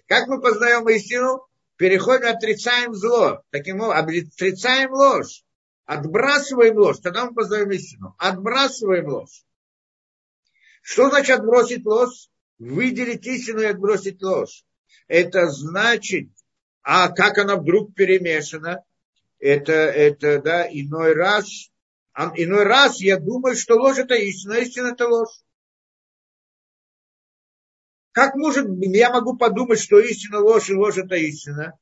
Как 0.08 0.28
мы 0.28 0.42
познаем 0.42 0.88
истину? 0.90 1.48
Переходим, 1.78 2.28
отрицаем 2.28 2.94
зло. 2.94 3.42
Таким 3.52 3.80
образом, 3.80 4.06
отрицаем 4.06 4.92
ложь. 4.92 5.44
Отбрасываем 5.90 6.78
ложь, 6.78 7.00
тогда 7.00 7.26
мы 7.26 7.34
познаем 7.34 7.72
истину. 7.72 8.14
Отбрасываем 8.20 9.08
ложь. 9.08 9.44
Что 10.84 11.10
значит 11.10 11.40
отбросить 11.40 11.84
ложь? 11.84 12.30
Выделить 12.60 13.26
истину 13.26 13.62
и 13.62 13.66
отбросить 13.66 14.22
ложь. 14.22 14.66
Это 15.08 15.48
значит, 15.48 16.30
а 16.84 17.10
как 17.10 17.40
она 17.40 17.56
вдруг 17.56 17.96
перемешана? 17.96 18.84
Это, 19.40 19.74
это, 19.74 20.40
да, 20.40 20.68
иной 20.70 21.14
раз, 21.14 21.72
иной 22.36 22.66
раз 22.66 23.02
я 23.02 23.18
думаю, 23.18 23.56
что 23.56 23.74
ложь 23.74 23.98
это 23.98 24.14
истина, 24.14 24.58
а 24.58 24.60
истина 24.60 24.88
это 24.90 25.08
ложь. 25.08 25.42
Как 28.12 28.36
может, 28.36 28.68
я 28.80 29.12
могу 29.12 29.38
подумать, 29.38 29.80
что 29.80 29.98
истина 30.00 30.38
ложь 30.40 30.70
и 30.70 30.76
ложь 30.76 31.00
это 31.00 31.16
истина? 31.16 31.80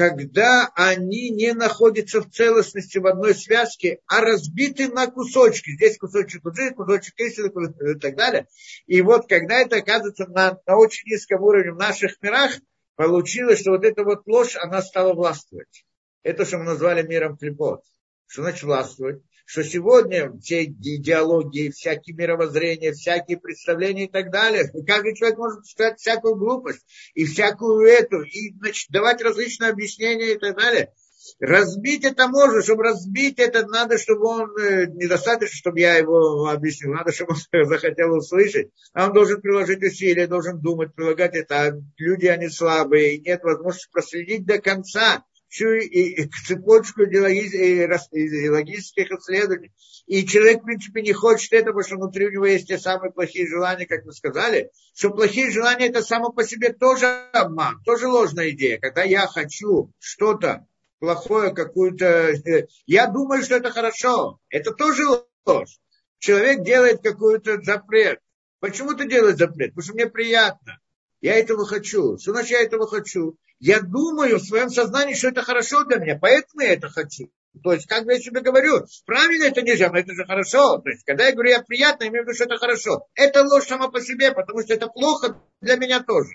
Когда 0.00 0.72
они 0.76 1.28
не 1.28 1.52
находятся 1.52 2.22
в 2.22 2.30
целостности 2.30 2.96
в 2.96 3.06
одной 3.06 3.34
связке, 3.34 3.98
а 4.06 4.22
разбиты 4.22 4.88
на 4.88 5.08
кусочки. 5.08 5.72
Здесь 5.72 5.98
кусочек 5.98 6.42
лжи, 6.42 6.70
кусочек 6.70 7.20
истины 7.20 7.50
и 7.50 7.98
так 7.98 8.16
далее. 8.16 8.46
И 8.86 9.02
вот 9.02 9.28
когда 9.28 9.58
это 9.58 9.76
оказывается 9.76 10.26
на, 10.26 10.58
на 10.66 10.76
очень 10.78 11.06
низком 11.06 11.42
уровне 11.42 11.72
в 11.72 11.76
наших 11.76 12.16
мирах, 12.22 12.52
получилось, 12.96 13.60
что 13.60 13.72
вот 13.72 13.84
эта 13.84 14.02
вот 14.02 14.26
ложь, 14.26 14.56
она 14.56 14.80
стала 14.80 15.12
властвовать. 15.12 15.84
Это, 16.22 16.46
что 16.46 16.56
мы 16.56 16.64
назвали 16.64 17.06
миром 17.06 17.36
клепот. 17.36 17.82
Что 18.26 18.40
значит 18.40 18.62
властвовать? 18.62 19.22
Что 19.50 19.64
сегодня 19.64 20.32
все 20.38 20.64
идеологии, 20.64 21.70
всякие 21.70 22.14
мировоззрения, 22.14 22.92
всякие 22.92 23.36
представления 23.36 24.04
и 24.04 24.10
так 24.10 24.30
далее, 24.30 24.70
каждый 24.86 25.16
человек 25.16 25.38
может 25.38 25.66
сказать 25.66 25.98
всякую 25.98 26.36
глупость 26.36 26.86
и 27.14 27.24
всякую 27.24 27.84
эту, 27.88 28.22
и 28.22 28.54
значит, 28.60 28.90
давать 28.90 29.20
различные 29.22 29.70
объяснения 29.70 30.34
и 30.34 30.38
так 30.38 30.56
далее. 30.56 30.92
Разбить 31.40 32.04
это 32.04 32.28
можно, 32.28 32.62
чтобы 32.62 32.84
разбить 32.84 33.40
это 33.40 33.66
надо, 33.66 33.98
чтобы 33.98 34.26
он, 34.26 34.56
э, 34.56 34.86
недостаточно, 34.86 35.56
чтобы 35.56 35.80
я 35.80 35.96
его 35.96 36.46
объяснил, 36.46 36.92
надо, 36.92 37.10
чтобы 37.10 37.34
он 37.34 37.64
захотел 37.66 38.14
услышать. 38.14 38.70
А 38.92 39.08
он 39.08 39.12
должен 39.12 39.40
приложить 39.40 39.82
усилия, 39.82 40.28
должен 40.28 40.60
думать, 40.60 40.94
прилагать 40.94 41.34
это. 41.34 41.62
А 41.62 41.72
люди, 41.96 42.26
они 42.26 42.48
слабые, 42.48 43.16
и 43.16 43.20
нет 43.20 43.42
возможности 43.42 43.90
проследить 43.90 44.46
до 44.46 44.60
конца 44.60 45.24
всю 45.50 45.72
и, 45.72 46.22
и 46.22 46.30
цепочку 46.46 47.02
логических 47.02 49.10
исследований. 49.10 49.72
И 50.06 50.24
человек, 50.24 50.62
в 50.62 50.64
принципе, 50.64 51.02
не 51.02 51.12
хочет 51.12 51.52
этого, 51.52 51.80
потому 51.80 51.86
что 51.86 51.96
внутри 51.96 52.28
у 52.28 52.30
него 52.30 52.46
есть 52.46 52.68
те 52.68 52.78
самые 52.78 53.12
плохие 53.12 53.46
желания, 53.46 53.86
как 53.86 54.04
мы 54.04 54.12
сказали, 54.12 54.70
что 54.94 55.10
плохие 55.10 55.50
желания 55.50 55.88
это 55.88 56.02
само 56.02 56.30
по 56.30 56.44
себе 56.44 56.72
тоже 56.72 57.06
обман, 57.32 57.82
тоже 57.84 58.06
ложная 58.06 58.50
идея. 58.50 58.78
Когда 58.78 59.02
я 59.02 59.26
хочу 59.26 59.92
что-то 59.98 60.66
плохое, 61.00 61.52
какую-то... 61.52 62.06
Э, 62.06 62.66
я 62.86 63.08
думаю, 63.08 63.42
что 63.42 63.56
это 63.56 63.70
хорошо. 63.70 64.38
Это 64.48 64.72
тоже 64.72 65.02
ложь. 65.44 65.80
Человек 66.18 66.62
делает 66.62 67.02
какой-то 67.02 67.60
запрет. 67.62 68.20
Почему 68.60 68.94
ты 68.94 69.08
делаешь 69.08 69.36
запрет? 69.36 69.70
Потому 69.70 69.82
что 69.82 69.94
мне 69.94 70.06
приятно. 70.06 70.78
Я 71.20 71.36
этого 71.36 71.66
хочу. 71.66 72.18
Что 72.18 72.32
значит 72.32 72.50
я 72.50 72.60
этого 72.62 72.86
хочу? 72.86 73.36
Я 73.58 73.80
думаю 73.80 74.38
в 74.38 74.44
своем 74.44 74.70
сознании, 74.70 75.14
что 75.14 75.28
это 75.28 75.42
хорошо 75.42 75.84
для 75.84 75.98
меня, 75.98 76.18
поэтому 76.20 76.62
я 76.62 76.72
это 76.72 76.88
хочу. 76.88 77.30
То 77.62 77.72
есть, 77.72 77.86
как 77.86 78.04
бы 78.04 78.12
я 78.12 78.20
себе 78.20 78.40
говорю, 78.40 78.86
правильно 79.04 79.44
это 79.44 79.60
нельзя, 79.60 79.90
но 79.90 79.98
это 79.98 80.14
же 80.14 80.24
хорошо. 80.24 80.78
То 80.78 80.88
есть, 80.88 81.04
когда 81.04 81.26
я 81.26 81.32
говорю, 81.32 81.50
я 81.50 81.62
приятно, 81.62 82.04
я 82.04 82.10
имею 82.10 82.24
в 82.24 82.28
виду, 82.28 82.34
что 82.36 82.44
это 82.44 82.58
хорошо. 82.58 83.06
Это 83.14 83.42
ложь 83.42 83.66
сама 83.66 83.88
по 83.88 84.00
себе, 84.00 84.32
потому 84.32 84.62
что 84.62 84.72
это 84.72 84.86
плохо 84.86 85.42
для 85.60 85.76
меня 85.76 86.00
тоже. 86.00 86.30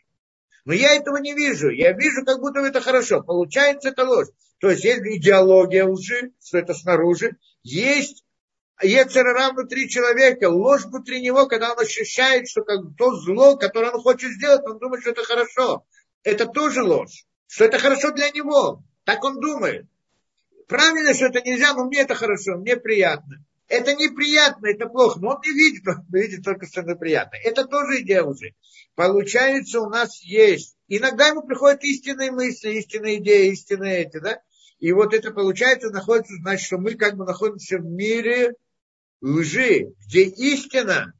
Но 0.66 0.74
я 0.74 0.94
этого 0.94 1.18
не 1.18 1.34
вижу. 1.34 1.70
Я 1.70 1.94
вижу, 1.94 2.26
как 2.26 2.40
будто 2.42 2.60
это 2.60 2.82
хорошо. 2.82 3.22
Получается, 3.22 3.90
это 3.90 4.04
ложь. 4.04 4.28
То 4.60 4.70
есть, 4.70 4.84
есть 4.84 5.02
идеология 5.02 5.86
лжи, 5.86 6.34
что 6.44 6.58
это 6.58 6.74
снаружи. 6.74 7.38
Есть 7.64 8.25
Ецерара 8.82 9.52
внутри 9.52 9.90
человека, 9.90 10.50
ложь 10.50 10.86
внутри 10.86 11.22
него, 11.22 11.48
когда 11.48 11.72
он 11.74 11.80
ощущает, 11.80 12.50
что 12.50 12.64
как 12.64 12.82
то 12.98 13.16
зло, 13.16 13.58
которое 13.58 13.92
он 13.92 14.02
хочет 14.02 14.32
сделать, 14.32 14.66
он 14.66 14.80
думает, 14.80 15.02
что 15.02 15.12
это 15.12 15.24
хорошо. 15.24 15.86
Это 16.24 16.46
тоже 16.46 16.84
ложь. 16.84 17.26
Что 17.48 17.66
это 17.66 17.80
хорошо 17.80 18.12
для 18.12 18.30
него. 18.32 18.84
Так 19.06 19.24
он 19.24 19.40
думает. 19.40 19.86
Правильно, 20.68 21.14
что 21.14 21.28
это 21.28 21.42
нельзя, 21.42 21.74
но 21.74 21.86
мне 21.86 22.00
это 22.02 22.16
хорошо, 22.16 22.58
мне 22.58 22.76
приятно. 22.76 23.46
Это 23.68 23.96
неприятно, 23.96 24.68
это 24.68 24.88
плохо, 24.88 25.20
но 25.20 25.30
он 25.30 25.42
не 25.46 25.52
видит, 25.52 25.88
он 25.88 26.06
видит 26.10 26.44
только, 26.44 26.66
что 26.66 26.82
это 26.82 26.96
приятно. 26.96 27.38
Это 27.44 27.66
тоже 27.66 28.02
идея 28.02 28.24
уже. 28.24 28.54
Получается, 28.96 29.82
у 29.82 29.90
нас 29.90 30.22
есть. 30.22 30.76
Иногда 30.88 31.28
ему 31.28 31.44
приходят 31.44 31.84
истинные 31.84 32.32
мысли, 32.32 32.72
истинные 32.72 33.18
идеи, 33.18 33.52
истинные 33.52 34.04
эти, 34.04 34.20
да? 34.20 34.42
И 34.80 34.92
вот 34.92 35.14
это 35.14 35.32
получается, 35.32 35.90
находится, 35.90 36.36
значит, 36.42 36.66
что 36.66 36.78
мы 36.78 36.96
как 36.96 37.16
бы 37.16 37.26
находимся 37.26 37.78
в 37.78 37.86
мире 37.86 38.54
лжи, 39.26 39.94
где 40.06 40.24
истина 40.24 41.14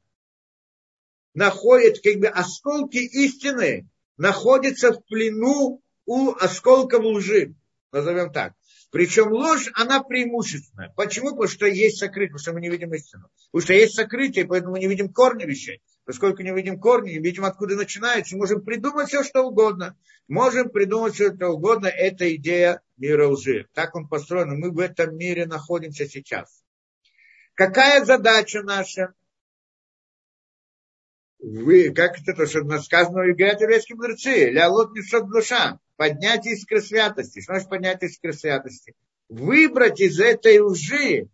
находит, 1.34 2.00
как 2.02 2.16
бы 2.16 2.28
осколки 2.28 2.98
истины 2.98 3.88
находятся 4.16 4.92
в 4.92 5.04
плену 5.04 5.82
у 6.06 6.32
осколков 6.32 7.04
лжи. 7.04 7.54
Назовем 7.92 8.32
так. 8.32 8.52
Причем 8.92 9.32
ложь, 9.32 9.68
она 9.74 10.02
преимущественная. 10.02 10.92
Почему? 10.96 11.30
Потому 11.30 11.48
что 11.48 11.66
есть 11.66 11.98
сокрытие, 11.98 12.28
потому 12.28 12.38
что 12.38 12.52
мы 12.52 12.60
не 12.60 12.70
видим 12.70 12.94
истину. 12.94 13.28
Потому 13.50 13.62
что 13.62 13.74
есть 13.74 13.94
сокрытие, 13.94 14.46
поэтому 14.46 14.72
мы 14.72 14.78
не 14.78 14.86
видим 14.86 15.12
корни 15.12 15.44
вещей. 15.44 15.82
Поскольку 16.04 16.42
не 16.42 16.54
видим 16.54 16.78
корни, 16.78 17.10
не 17.10 17.18
видим, 17.18 17.44
откуда 17.44 17.74
начинается, 17.74 18.36
можем 18.36 18.64
придумать 18.64 19.08
все, 19.08 19.24
что 19.24 19.42
угодно. 19.42 19.98
Можем 20.28 20.70
придумать 20.70 21.14
все, 21.14 21.34
что 21.34 21.48
угодно. 21.48 21.88
Это 21.88 22.32
идея 22.36 22.80
мира 22.96 23.26
лжи. 23.26 23.66
Так 23.74 23.96
он 23.96 24.08
построен. 24.08 24.60
Мы 24.60 24.70
в 24.70 24.78
этом 24.78 25.16
мире 25.16 25.46
находимся 25.46 26.08
сейчас. 26.08 26.62
Какая 27.56 28.04
задача 28.04 28.62
наша? 28.62 29.14
Вы, 31.38 31.90
как 31.94 32.20
это 32.20 32.34
то, 32.34 32.46
что 32.46 32.60
сказано 32.82 33.22
в 33.22 33.32
Игре 33.32 33.56
еврейские 33.58 33.96
мудрецы, 33.96 34.50
лялот 34.50 34.92
несет 34.94 35.26
душа, 35.28 35.80
поднять 35.96 36.44
искры 36.44 36.82
святости. 36.82 37.40
Что 37.40 37.54
значит 37.54 37.70
поднять 37.70 38.02
искры 38.02 38.34
святости? 38.34 38.94
Выбрать 39.30 40.00
из 40.00 40.20
этой 40.20 40.60
лжи 40.60 41.28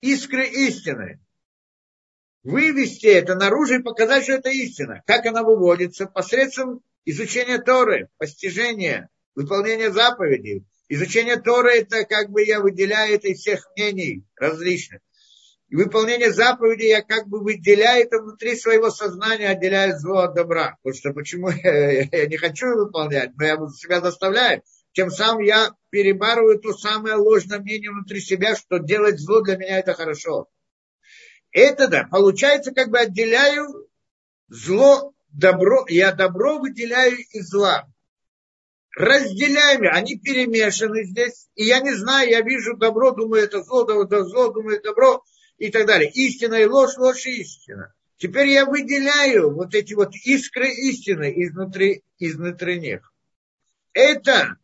искры 0.00 0.46
истины. 0.46 1.20
Вывести 2.44 3.06
это 3.06 3.34
наружу 3.34 3.80
и 3.80 3.82
показать, 3.82 4.22
что 4.22 4.34
это 4.34 4.50
истина. 4.50 5.02
Как 5.04 5.26
она 5.26 5.42
выводится? 5.42 6.06
Посредством 6.06 6.80
изучения 7.04 7.58
Торы, 7.58 8.08
постижения, 8.18 9.10
выполнения 9.34 9.90
заповедей. 9.90 10.64
Изучение 10.88 11.40
Торы 11.40 11.78
это 11.80 12.04
как 12.04 12.30
бы 12.30 12.44
я 12.44 12.60
выделяю 12.60 13.16
это 13.16 13.26
из 13.26 13.40
всех 13.40 13.68
мнений 13.74 14.24
различных. 14.36 15.00
И 15.68 15.76
выполнение 15.76 16.32
заповедей 16.32 16.88
я 16.88 17.02
как 17.02 17.28
бы 17.28 17.40
выделяю 17.40 18.04
это 18.04 18.20
внутри 18.22 18.56
своего 18.56 18.90
сознания, 18.90 19.50
отделяю 19.50 19.98
зло 19.98 20.20
от 20.20 20.34
добра. 20.34 20.78
Потому 20.82 20.98
что 20.98 21.12
почему 21.12 21.50
я, 21.62 22.26
не 22.26 22.36
хочу 22.36 22.74
выполнять, 22.74 23.32
но 23.36 23.44
я 23.44 23.56
себя 23.76 24.00
заставляю. 24.00 24.62
Тем 24.92 25.10
самым 25.10 25.42
я 25.42 25.74
перебарываю 25.90 26.58
то 26.58 26.72
самое 26.72 27.16
ложное 27.16 27.60
мнение 27.60 27.90
внутри 27.90 28.20
себя, 28.20 28.56
что 28.56 28.78
делать 28.78 29.20
зло 29.20 29.42
для 29.42 29.58
меня 29.58 29.78
это 29.78 29.92
хорошо. 29.92 30.48
Это 31.52 31.88
да, 31.88 32.08
получается, 32.10 32.72
как 32.72 32.88
бы 32.88 32.98
отделяю 32.98 33.88
зло, 34.48 35.12
добро, 35.28 35.84
я 35.88 36.12
добро 36.12 36.58
выделяю 36.58 37.18
из 37.18 37.48
зла. 37.48 37.86
Разделяем, 38.96 39.82
они 39.94 40.18
перемешаны 40.18 41.04
здесь, 41.04 41.48
и 41.54 41.64
я 41.64 41.80
не 41.80 41.94
знаю, 41.94 42.28
я 42.30 42.40
вижу 42.40 42.76
добро, 42.76 43.12
думаю, 43.12 43.44
это 43.44 43.62
зло, 43.62 43.84
да, 43.84 44.24
зло, 44.24 44.48
думаю, 44.48 44.82
добро, 44.82 45.22
и 45.58 45.70
так 45.70 45.86
далее. 45.86 46.10
Истина 46.10 46.54
и 46.54 46.64
ложь, 46.64 46.96
ложь 46.96 47.26
и 47.26 47.40
истина. 47.40 47.92
Теперь 48.16 48.48
я 48.48 48.64
выделяю 48.64 49.54
вот 49.54 49.74
эти 49.74 49.94
вот 49.94 50.14
искры 50.24 50.68
истины 50.70 51.32
изнутри, 51.36 52.02
изнутри 52.18 52.80
них. 52.80 53.12
Это 53.92 54.56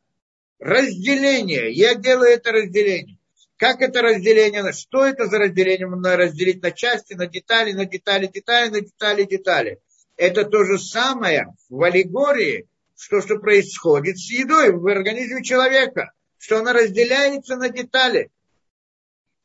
разделение. 0.59 1.73
Я 1.73 1.95
делаю 1.95 2.31
это 2.31 2.53
разделение. 2.53 3.19
Как 3.57 3.81
это 3.81 4.03
разделение? 4.03 4.73
Что 4.73 5.07
это 5.07 5.27
за 5.27 5.39
разделение? 5.39 5.87
Можно 5.87 6.17
разделить 6.17 6.63
на 6.63 6.73
части, 6.73 7.15
на 7.15 7.27
детали, 7.27 7.73
на 7.73 7.85
детали, 7.85 8.27
детали, 8.27 8.71
на 8.71 8.81
детали, 8.81 9.25
детали. 9.25 9.81
Это 10.17 10.45
то 10.45 10.65
же 10.65 10.79
самое 10.79 11.55
в 11.69 11.83
аллегории, 11.83 12.69
что, 12.97 13.21
что 13.21 13.39
происходит 13.39 14.19
с 14.19 14.31
едой 14.31 14.73
в 14.73 14.87
организме 14.87 15.43
человека, 15.43 16.13
что 16.39 16.59
она 16.59 16.73
разделяется 16.73 17.57
на 17.57 17.69
детали. 17.69 18.31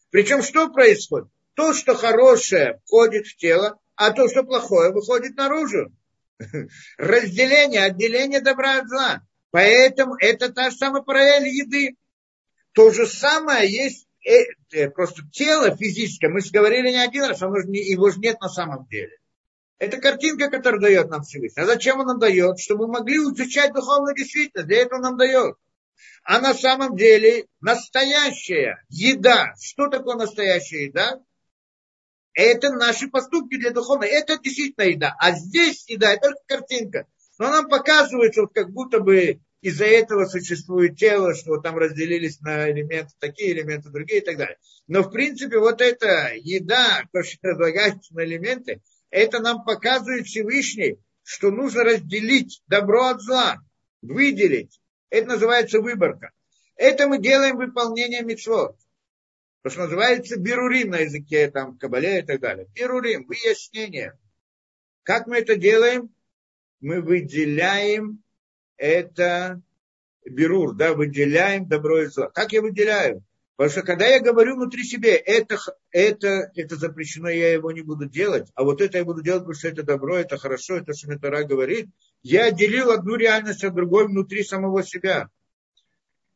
Причем 0.09 0.41
что 0.41 0.69
происходит? 0.69 1.29
То, 1.59 1.73
что 1.73 1.93
хорошее 1.93 2.79
входит 2.85 3.27
в 3.27 3.35
тело, 3.35 3.77
а 3.97 4.11
то, 4.11 4.29
что 4.29 4.43
плохое, 4.43 4.93
выходит 4.93 5.35
наружу. 5.35 5.91
Разделение, 6.97 7.83
отделение 7.83 8.39
добра 8.39 8.79
от 8.79 8.87
зла. 8.87 9.21
Поэтому 9.51 10.15
это 10.15 10.53
та 10.53 10.69
же 10.69 10.77
самая 10.77 11.01
параллель 11.01 11.49
еды. 11.49 11.97
То 12.71 12.91
же 12.91 13.05
самое 13.05 13.69
есть 13.69 14.07
э, 14.25 14.43
э, 14.71 14.89
просто 14.89 15.23
тело 15.33 15.75
физическое. 15.75 16.29
Мы 16.29 16.39
же 16.39 16.49
говорили 16.51 16.91
не 16.91 17.03
один 17.03 17.25
раз, 17.25 17.41
оно 17.41 17.57
же 17.59 17.67
не, 17.67 17.81
его 17.91 18.09
же 18.09 18.19
нет 18.19 18.39
на 18.39 18.47
самом 18.47 18.87
деле. 18.87 19.17
Это 19.79 19.97
картинка, 19.97 20.49
которую 20.49 20.81
дает 20.81 21.09
нам 21.09 21.23
Всевышний. 21.23 21.61
А 21.61 21.65
зачем 21.65 21.99
он 21.99 22.07
нам 22.07 22.19
дает? 22.19 22.57
Чтобы 22.57 22.87
мы 22.87 22.99
могли 22.99 23.17
изучать 23.17 23.73
духовную 23.73 24.15
действительность. 24.15 24.69
Для 24.69 24.83
этого 24.83 25.01
нам 25.01 25.17
дает. 25.17 25.57
А 26.23 26.39
на 26.39 26.53
самом 26.53 26.95
деле 26.95 27.47
настоящая 27.59 28.81
еда. 28.87 29.53
Что 29.61 29.89
такое 29.89 30.15
настоящая 30.15 30.85
еда? 30.85 31.19
Это 32.33 32.71
наши 32.71 33.07
поступки 33.07 33.57
для 33.57 33.71
духовной. 33.71 34.07
Это 34.07 34.37
действительно 34.37 34.85
еда. 34.85 35.15
А 35.19 35.31
здесь 35.31 35.87
еда, 35.87 36.13
это 36.13 36.29
только 36.29 36.41
картинка. 36.45 37.07
Но 37.37 37.49
нам 37.49 37.69
показывается, 37.69 38.41
вот 38.41 38.53
как 38.53 38.71
будто 38.71 38.99
бы 38.99 39.39
из-за 39.61 39.85
этого 39.85 40.25
существует 40.25 40.97
тело, 40.97 41.35
что 41.35 41.57
там 41.57 41.77
разделились 41.77 42.39
на 42.41 42.71
элементы 42.71 43.13
такие, 43.19 43.51
элементы 43.51 43.89
другие 43.89 44.21
и 44.21 44.25
так 44.25 44.37
далее. 44.37 44.57
Но 44.87 45.03
в 45.03 45.11
принципе 45.11 45.59
вот 45.59 45.81
эта 45.81 46.33
еда, 46.35 47.03
то, 47.11 47.23
что 47.23 47.49
разлагается 47.49 48.13
на 48.13 48.23
элементы, 48.23 48.81
это 49.09 49.39
нам 49.39 49.63
показывает 49.63 50.27
Всевышний, 50.27 50.97
что 51.23 51.51
нужно 51.51 51.83
разделить 51.83 52.61
добро 52.67 53.07
от 53.07 53.21
зла, 53.21 53.57
выделить. 54.01 54.79
Это 55.09 55.27
называется 55.27 55.81
выборка. 55.81 56.31
Это 56.75 57.07
мы 57.07 57.19
делаем 57.19 57.57
выполнение 57.57 58.21
митцвот. 58.21 58.77
То, 59.61 59.69
что 59.69 59.81
называется 59.81 60.39
берурим 60.39 60.91
на 60.91 60.99
языке, 60.99 61.51
там, 61.51 61.77
кабале 61.77 62.19
и 62.19 62.25
так 62.25 62.39
далее. 62.39 62.67
Берурим, 62.73 63.25
выяснение. 63.27 64.17
Как 65.03 65.27
мы 65.27 65.37
это 65.37 65.55
делаем? 65.55 66.13
Мы 66.79 67.01
выделяем 67.01 68.23
это 68.77 69.61
берур, 70.25 70.75
да, 70.75 70.93
выделяем 70.93 71.67
добро 71.67 72.03
и 72.03 72.05
зло. 72.05 72.29
Как 72.33 72.53
я 72.53 72.61
выделяю? 72.61 73.23
Потому 73.57 73.71
что 73.71 73.81
когда 73.81 74.07
я 74.07 74.21
говорю 74.21 74.55
внутри 74.55 74.85
себя, 74.85 75.17
это, 75.17 75.57
это, 75.91 76.49
это 76.55 76.77
запрещено, 76.77 77.27
я 77.27 77.51
его 77.51 77.73
не 77.73 77.81
буду 77.81 78.05
делать, 78.05 78.49
а 78.55 78.63
вот 78.63 78.79
это 78.79 78.99
я 78.99 79.03
буду 79.03 79.21
делать, 79.21 79.41
потому 79.41 79.55
что 79.55 79.67
это 79.67 79.83
добро, 79.83 80.15
это 80.15 80.37
хорошо, 80.37 80.77
это 80.77 80.93
что 80.93 81.07
Шмитара 81.07 81.43
говорит, 81.43 81.89
я 82.23 82.45
отделил 82.45 82.91
одну 82.91 83.15
реальность 83.15 83.65
от 83.65 83.75
другой 83.75 84.07
внутри 84.07 84.43
самого 84.43 84.81
себя. 84.83 85.27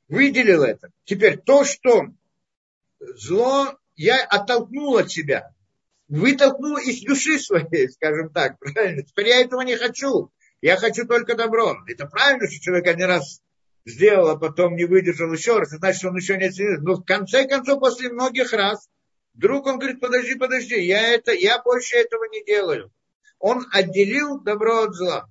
Выделил 0.10 0.64
это. 0.64 0.92
Теперь 1.06 1.38
то, 1.38 1.64
что 1.64 2.08
зло 3.16 3.78
я 3.96 4.24
оттолкнул 4.24 4.98
от 4.98 5.12
себя. 5.12 5.52
Вытолкнул 6.08 6.78
из 6.78 7.02
души 7.02 7.40
своей, 7.40 7.90
скажем 7.92 8.30
так, 8.30 8.58
правильно. 8.60 9.04
Теперь 9.04 9.30
я 9.30 9.42
этого 9.42 9.62
не 9.62 9.76
хочу. 9.76 10.32
Я 10.62 10.78
хочу 10.78 11.06
только 11.06 11.36
добро. 11.36 11.76
Это 11.88 12.08
правильно, 12.08 12.48
что 12.50 12.62
человек 12.62 12.88
один 12.88 13.08
раз 13.08 13.42
сделал, 13.86 14.30
а 14.30 14.38
потом 14.38 14.76
не 14.76 14.86
выдержал 14.86 15.32
еще 15.34 15.60
раз, 15.60 15.70
значит, 15.70 16.06
он 16.06 16.16
еще 16.16 16.38
не 16.38 16.46
оценил. 16.46 16.82
Но 16.82 16.96
в 16.96 17.04
конце 17.04 17.48
концов, 17.48 17.80
после 17.80 18.10
многих 18.10 18.54
раз, 18.54 18.88
вдруг 19.34 19.66
он 19.68 19.78
говорит, 19.78 20.00
подожди, 20.00 20.36
подожди, 20.36 20.80
я, 20.82 21.14
это, 21.14 21.34
я 21.34 21.62
больше 21.62 21.98
этого 21.98 22.24
не 22.32 22.46
делаю. 22.46 22.92
Он 23.40 23.66
отделил 23.74 24.40
добро 24.40 24.84
от 24.84 24.94
зла. 24.94 25.28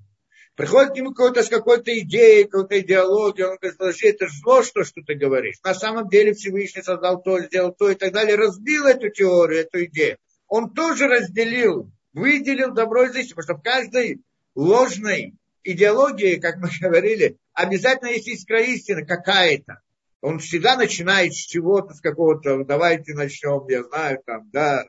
Приходит 0.63 0.93
к 0.93 0.95
нему 0.95 1.13
какой-то 1.13 1.43
с 1.43 1.49
какой-то 1.49 1.99
идеей, 1.99 2.45
какой-то 2.45 2.79
идеологией, 2.79 3.49
он 3.49 3.57
говорит, 3.57 3.79
подожди, 3.79 4.07
это 4.07 4.29
зло, 4.29 4.63
что, 4.63 4.85
что 4.85 5.03
ты 5.03 5.17
говоришь. 5.17 5.57
На 5.65 5.75
самом 5.75 6.09
деле 6.09 6.35
Всевышний 6.35 6.83
создал 6.83 7.21
то, 7.21 7.41
сделал 7.41 7.73
то 7.73 7.91
и 7.91 7.97
так 7.97 8.13
далее, 8.13 8.37
разбил 8.37 8.87
эту 8.87 9.09
теорию, 9.09 9.63
эту 9.63 9.87
идею. 9.87 10.19
Он 10.47 10.71
тоже 10.73 11.09
разделил, 11.09 11.91
выделил 12.13 12.73
добро 12.73 13.07
и 13.07 13.09
зло, 13.09 13.35
потому 13.35 13.43
что 13.43 13.55
в 13.57 13.63
каждой 13.65 14.23
ложной 14.55 15.35
идеологии, 15.65 16.37
как 16.37 16.59
мы 16.59 16.69
говорили, 16.81 17.39
обязательно 17.55 18.11
есть 18.11 18.29
искра 18.29 18.63
истины 18.63 19.05
какая-то. 19.05 19.81
Он 20.21 20.39
всегда 20.39 20.77
начинает 20.77 21.35
с 21.35 21.39
чего-то, 21.39 21.93
с 21.93 22.01
какого-то, 22.01 22.63
давайте 22.63 23.15
начнем, 23.15 23.67
я 23.69 23.83
знаю, 23.83 24.23
там, 24.25 24.49
да, 24.53 24.85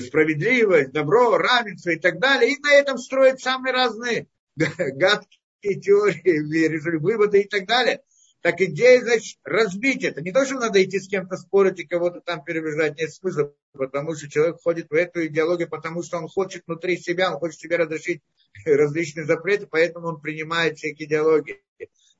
справедливость, 0.00 0.92
добро, 0.92 1.36
равенство 1.36 1.90
и 1.90 1.98
так 1.98 2.18
далее. 2.18 2.52
И 2.52 2.58
на 2.62 2.72
этом 2.72 2.96
строят 2.96 3.40
самые 3.40 3.74
разные 3.74 4.28
гадкие 4.78 5.80
теории, 5.80 6.98
выводы 6.98 7.42
и 7.42 7.48
так 7.48 7.66
далее. 7.66 8.00
Так 8.44 8.60
идея, 8.60 9.00
значит, 9.00 9.38
разбить 9.42 10.04
это. 10.04 10.20
Не 10.20 10.30
то, 10.30 10.44
что 10.44 10.56
надо 10.56 10.84
идти 10.84 11.00
с 11.00 11.08
кем-то 11.08 11.38
спорить 11.38 11.80
и 11.80 11.86
кого-то 11.86 12.20
там 12.20 12.44
переубеждать, 12.44 12.98
нет 12.98 13.10
смысла, 13.10 13.54
потому 13.72 14.14
что 14.14 14.28
человек 14.28 14.58
входит 14.58 14.90
в 14.90 14.92
эту 14.92 15.24
идеологию, 15.26 15.66
потому 15.66 16.02
что 16.02 16.18
он 16.18 16.28
хочет 16.28 16.62
внутри 16.66 16.98
себя, 16.98 17.32
он 17.32 17.38
хочет 17.38 17.58
себе 17.58 17.76
разрешить 17.76 18.20
различные 18.66 19.24
запреты, 19.24 19.66
поэтому 19.66 20.08
он 20.08 20.20
принимает 20.20 20.76
всякие 20.76 21.08
идеологии. 21.08 21.62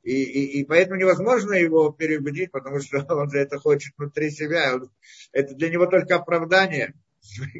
И, 0.02 0.22
и, 0.22 0.60
и 0.60 0.64
поэтому 0.64 0.98
невозможно 0.98 1.52
его 1.52 1.90
переубедить, 1.90 2.50
потому 2.52 2.80
что 2.80 3.04
он 3.14 3.30
же 3.30 3.38
это 3.38 3.58
хочет 3.58 3.92
внутри 3.98 4.30
себя. 4.30 4.80
Это 5.32 5.54
для 5.54 5.68
него 5.68 5.84
только 5.84 6.16
оправдание. 6.16 6.94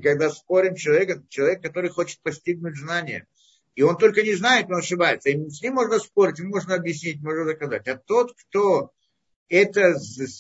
Когда 0.02 0.30
спорим 0.30 0.74
человека, 0.74 1.22
человек, 1.28 1.62
который 1.62 1.90
хочет 1.90 2.20
постигнуть 2.22 2.78
знания. 2.78 3.26
И 3.74 3.82
он 3.82 3.96
только 3.96 4.22
не 4.22 4.34
знает, 4.34 4.66
он 4.66 4.76
ошибается. 4.76 5.30
И 5.30 5.51
с 5.51 5.60
ним 5.62 5.74
можно 5.74 5.98
спорить, 5.98 6.40
можно 6.40 6.76
объяснить, 6.76 7.22
можно 7.22 7.44
доказать. 7.44 7.88
А 7.88 7.96
тот, 7.96 8.32
кто 8.34 8.92
это 9.48 9.94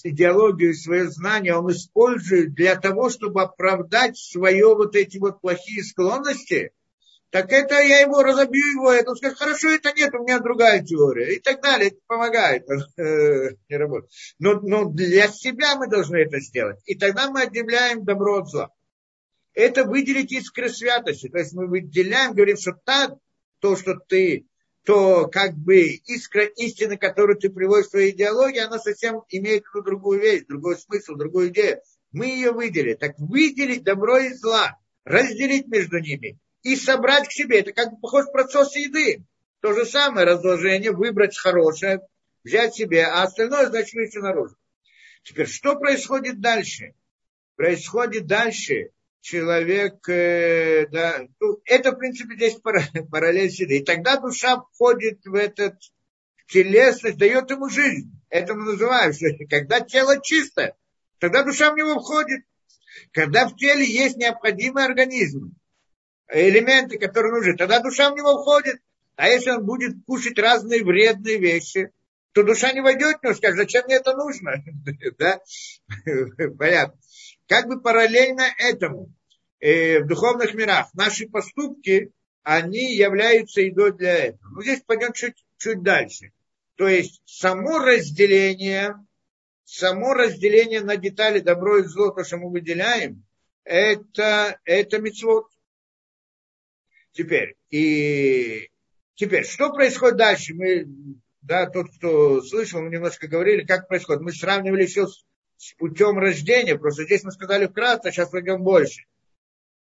идеологию, 0.04 0.74
свое 0.74 1.10
знание, 1.10 1.56
он 1.56 1.70
использует 1.70 2.54
для 2.54 2.76
того, 2.76 3.10
чтобы 3.10 3.42
оправдать 3.42 4.16
свое 4.16 4.74
вот 4.74 4.96
эти 4.96 5.18
вот 5.18 5.40
плохие 5.40 5.82
склонности, 5.82 6.72
так 7.30 7.50
это 7.50 7.74
я 7.80 7.98
его 7.98 8.22
разобью 8.22 8.64
его, 8.64 8.92
это 8.92 9.10
он 9.10 9.16
скажет, 9.16 9.38
хорошо, 9.38 9.68
это 9.70 9.92
нет, 9.92 10.14
у 10.14 10.22
меня 10.22 10.38
другая 10.38 10.84
теория, 10.84 11.34
и 11.34 11.40
так 11.40 11.60
далее, 11.60 11.88
это 11.88 11.96
помогает, 12.06 12.64
не 12.96 13.76
работает. 13.76 14.12
Но, 14.38 14.60
но 14.60 14.84
для 14.84 15.26
себя 15.26 15.74
мы 15.74 15.88
должны 15.88 16.18
это 16.18 16.38
сделать, 16.38 16.78
и 16.86 16.94
тогда 16.94 17.28
мы 17.30 17.42
отделяем 17.42 18.04
добро 18.04 18.38
от 18.38 18.48
зла. 18.48 18.70
Это 19.52 19.84
выделить 19.84 20.30
искры 20.30 20.68
святости, 20.68 21.28
то 21.28 21.38
есть 21.38 21.54
мы 21.54 21.66
выделяем, 21.66 22.34
говорим, 22.34 22.56
что 22.56 22.72
так, 22.84 23.14
то, 23.64 23.76
что 23.76 23.94
ты, 23.94 24.46
то 24.84 25.26
как 25.26 25.54
бы 25.54 25.86
искра 26.04 26.44
истины, 26.44 26.98
которую 26.98 27.38
ты 27.38 27.48
приводишь 27.48 27.86
в 27.86 27.90
свою 27.92 28.10
идеологию, 28.10 28.66
она 28.66 28.78
совсем 28.78 29.22
имеет 29.30 29.64
другую 29.72 30.20
вещь, 30.20 30.42
другой 30.46 30.76
смысл, 30.76 31.14
другую 31.14 31.48
идею. 31.48 31.80
Мы 32.12 32.26
ее 32.26 32.52
выделили. 32.52 32.92
Так 32.92 33.14
выделить 33.16 33.82
добро 33.82 34.18
и 34.18 34.34
зла, 34.34 34.78
разделить 35.06 35.66
между 35.66 35.98
ними 35.98 36.38
и 36.62 36.76
собрать 36.76 37.26
к 37.26 37.32
себе. 37.32 37.60
Это 37.60 37.72
как 37.72 37.92
бы 37.92 38.00
похож 38.00 38.26
процесс 38.30 38.76
еды. 38.76 39.24
То 39.60 39.72
же 39.72 39.86
самое 39.86 40.26
разложение, 40.26 40.92
выбрать 40.92 41.34
хорошее, 41.34 42.02
взять 42.44 42.74
себе, 42.74 43.06
а 43.06 43.22
остальное, 43.22 43.68
значит, 43.68 43.94
выйти 43.94 44.18
наружу. 44.18 44.56
Теперь, 45.22 45.46
что 45.46 45.76
происходит 45.76 46.38
дальше? 46.38 46.92
Происходит 47.56 48.26
дальше, 48.26 48.90
человек, 49.24 50.06
э, 50.06 50.86
да, 50.88 51.26
ну, 51.40 51.58
это, 51.64 51.92
в 51.92 51.96
принципе, 51.96 52.34
здесь 52.34 52.56
параллель 53.10 53.50
сюда. 53.50 53.74
И 53.74 53.82
тогда 53.82 54.18
душа 54.18 54.62
входит 54.74 55.24
в 55.24 55.34
этот 55.34 55.76
телесность, 56.46 57.16
дает 57.16 57.50
ему 57.50 57.70
жизнь. 57.70 58.12
Это 58.28 58.54
мы 58.54 58.72
называем, 58.72 59.14
что 59.14 59.28
когда 59.48 59.80
тело 59.80 60.20
чисто, 60.22 60.76
тогда 61.18 61.42
душа 61.42 61.72
в 61.72 61.76
него 61.76 62.00
входит. 62.00 62.42
Когда 63.12 63.48
в 63.48 63.56
теле 63.56 63.84
есть 63.86 64.18
необходимый 64.18 64.84
организм, 64.84 65.54
элементы, 66.28 66.98
которые 66.98 67.32
нужны, 67.32 67.56
тогда 67.56 67.80
душа 67.80 68.10
в 68.10 68.16
него 68.16 68.42
входит. 68.42 68.76
А 69.16 69.28
если 69.28 69.52
он 69.52 69.64
будет 69.64 70.04
кушать 70.06 70.38
разные 70.38 70.84
вредные 70.84 71.38
вещи, 71.38 71.90
то 72.32 72.42
душа 72.42 72.72
не 72.72 72.82
войдет 72.82 73.20
в 73.20 73.24
него, 73.24 73.34
скажет, 73.34 73.56
зачем 73.56 73.86
мне 73.86 73.96
это 73.96 74.14
нужно? 74.14 74.62
да? 75.18 75.40
Понятно 76.58 76.98
как 77.46 77.66
бы 77.66 77.80
параллельно 77.80 78.44
этому 78.58 79.12
э, 79.60 80.00
в 80.00 80.06
духовных 80.06 80.54
мирах 80.54 80.92
наши 80.94 81.28
поступки, 81.28 82.12
они 82.42 82.94
являются 82.94 83.60
едой 83.60 83.92
для 83.96 84.26
этого. 84.26 84.50
Но 84.54 84.62
здесь 84.62 84.82
пойдем 84.86 85.12
чуть, 85.12 85.44
чуть 85.56 85.82
дальше. 85.82 86.32
То 86.76 86.88
есть 86.88 87.22
само 87.24 87.78
разделение, 87.78 88.94
само 89.64 90.14
разделение 90.14 90.80
на 90.80 90.96
детали 90.96 91.40
добро 91.40 91.78
и 91.78 91.84
зло, 91.84 92.10
то, 92.10 92.24
что 92.24 92.36
мы 92.36 92.50
выделяем, 92.50 93.24
это, 93.64 94.60
это 94.64 94.98
мецвод. 94.98 95.46
Теперь, 97.12 97.54
и 97.70 98.70
теперь, 99.14 99.46
что 99.46 99.72
происходит 99.72 100.16
дальше? 100.16 100.52
Мы, 100.54 100.86
да, 101.42 101.70
тот, 101.70 101.86
кто 101.96 102.42
слышал, 102.42 102.82
мы 102.82 102.90
немножко 102.90 103.28
говорили, 103.28 103.64
как 103.64 103.86
происходит. 103.86 104.22
Мы 104.22 104.32
сравнивали 104.32 104.86
все 104.86 105.06
с 105.06 105.24
с 105.56 105.74
путем 105.74 106.18
рождения. 106.18 106.76
Просто 106.76 107.04
здесь 107.04 107.24
мы 107.24 107.32
сказали 107.32 107.66
вкратце, 107.66 108.10
сейчас 108.10 108.30
пойдем 108.30 108.62
больше. 108.62 109.04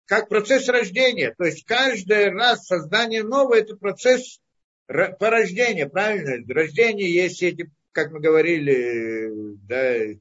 Как 0.07 0.29
процесс 0.29 0.69
рождения. 0.69 1.35
То 1.37 1.45
есть 1.45 1.65
каждый 1.65 2.31
раз 2.31 2.67
создание 2.67 3.23
нового– 3.23 3.55
это 3.59 3.77
процесс 3.77 4.41
порождения, 4.87 5.87
правильно? 5.87 6.43
Рождение 6.53 7.13
есть 7.13 7.43
эти, 7.43 7.71
как 7.93 8.11
мы 8.11 8.21
говорили, 8.21 9.31
да, 9.69 10.19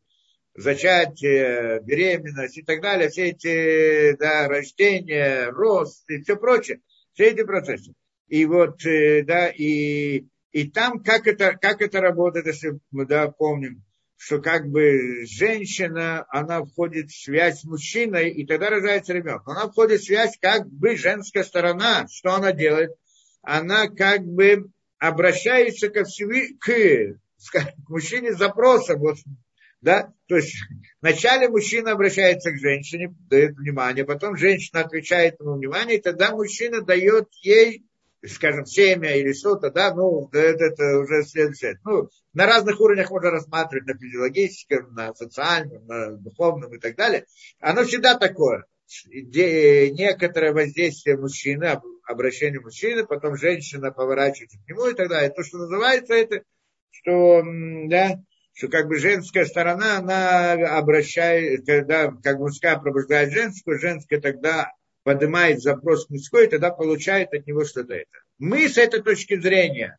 зачатие, 0.58 1.80
беременность 1.84 2.58
и 2.58 2.64
так 2.64 2.82
далее, 2.82 3.10
все 3.10 3.30
эти 3.30 4.18
да, 4.18 4.48
рождения, 4.48 5.50
рост 5.52 6.10
и 6.10 6.22
все 6.22 6.36
прочее, 6.36 6.82
все 7.14 7.30
эти 7.30 7.44
процессы. 7.44 7.94
И 8.28 8.46
вот, 8.46 8.84
э, 8.86 9.24
да, 9.24 9.48
и, 9.48 10.26
и 10.52 10.70
там, 10.70 11.02
как 11.02 11.28
это, 11.28 11.56
как 11.56 11.82
это 11.82 12.02
работает, 12.02 12.48
если 12.48 12.80
мы 12.92 13.06
да, 13.06 13.30
помним, 13.30 13.84
что 14.18 14.42
как 14.42 14.68
бы 14.68 15.26
женщина, 15.26 16.26
она 16.30 16.66
входит 16.66 17.12
в 17.12 17.24
связь 17.24 17.62
с 17.62 17.64
мужчиной, 17.64 18.32
и 18.32 18.46
тогда 18.46 18.72
рождается 18.72 19.14
ребенок. 19.14 19.48
Она 19.48 19.70
входит 19.70 20.02
в 20.02 20.06
связь 20.06 20.38
как 20.42 20.68
бы 20.68 20.98
женская 20.98 21.44
сторона. 21.44 22.08
Что 22.12 22.34
она 22.34 22.52
делает? 22.52 22.92
Она 23.44 23.88
как 23.88 24.26
бы 24.26 24.72
обращается 24.98 25.90
ко 25.90 26.04
всему, 26.04 26.34
к, 26.60 26.68
к 27.52 27.90
мужчине 27.90 28.34
с 28.34 28.40
запросом. 28.40 29.00
Вот, 29.00 29.18
да? 29.82 30.12
То 30.28 30.38
есть 30.38 30.56
вначале 31.00 31.48
мужчина 31.48 31.92
обращается 31.92 32.52
к 32.52 32.58
женщине, 32.58 33.14
дает 33.30 33.56
внимание, 33.56 34.04
потом 34.04 34.36
женщина 34.36 34.82
отвечает 34.82 35.40
ему 35.40 35.54
внимание, 35.54 36.00
и 36.00 36.02
тогда 36.02 36.32
мужчина 36.32 36.82
дает 36.82 37.30
ей 37.44 37.86
скажем, 38.26 38.66
семя 38.66 39.16
или 39.16 39.34
что-то, 39.34 39.70
да, 39.72 39.94
ну, 39.94 40.30
это, 40.32 40.66
это 40.66 41.00
уже 41.00 41.24
следующее. 41.24 41.80
Ну, 41.84 42.10
на 42.34 42.46
разных 42.46 42.80
уровнях 42.80 43.12
можно 43.12 43.32
рассматривать, 43.32 43.88
на 43.88 43.98
физиологическом, 43.98 44.94
на 44.94 45.14
социальном, 45.14 45.86
на 45.86 46.12
духовном 46.12 46.74
и 46.74 46.80
так 46.80 46.96
далее. 46.96 47.26
Оно 47.60 47.84
всегда 47.84 48.16
такое. 48.16 48.66
Некоторое 49.14 50.54
воздействие 50.54 51.18
мужчины, 51.18 51.80
обращение 52.08 52.62
мужчины, 52.62 53.06
потом 53.06 53.36
женщина 53.36 53.92
поворачивается 53.92 54.58
к 54.60 54.70
нему 54.70 54.88
и 54.88 54.94
так 54.94 55.10
далее. 55.10 55.30
То, 55.30 55.44
что 55.44 55.58
называется 55.58 56.14
это, 56.14 56.42
что, 56.90 57.44
да, 57.88 58.20
что 58.54 58.70
как 58.70 58.88
бы 58.88 58.98
женская 58.98 59.46
сторона, 59.46 59.98
она 59.98 60.54
обращает, 60.78 61.66
когда 61.66 62.12
как 62.24 62.40
мужская 62.40 62.80
пробуждает 62.80 63.32
женскую, 63.34 63.78
женская 63.78 64.22
тогда 64.22 64.72
поднимает 65.08 65.62
запрос 65.62 66.10
мужской, 66.10 66.48
тогда 66.48 66.70
получает 66.70 67.34
от 67.34 67.48
него 67.48 67.64
что-то 67.64 67.94
это. 67.94 68.12
Мы 68.40 68.68
с 68.68 68.78
этой 68.78 69.02
точки 69.02 69.40
зрения, 69.40 69.98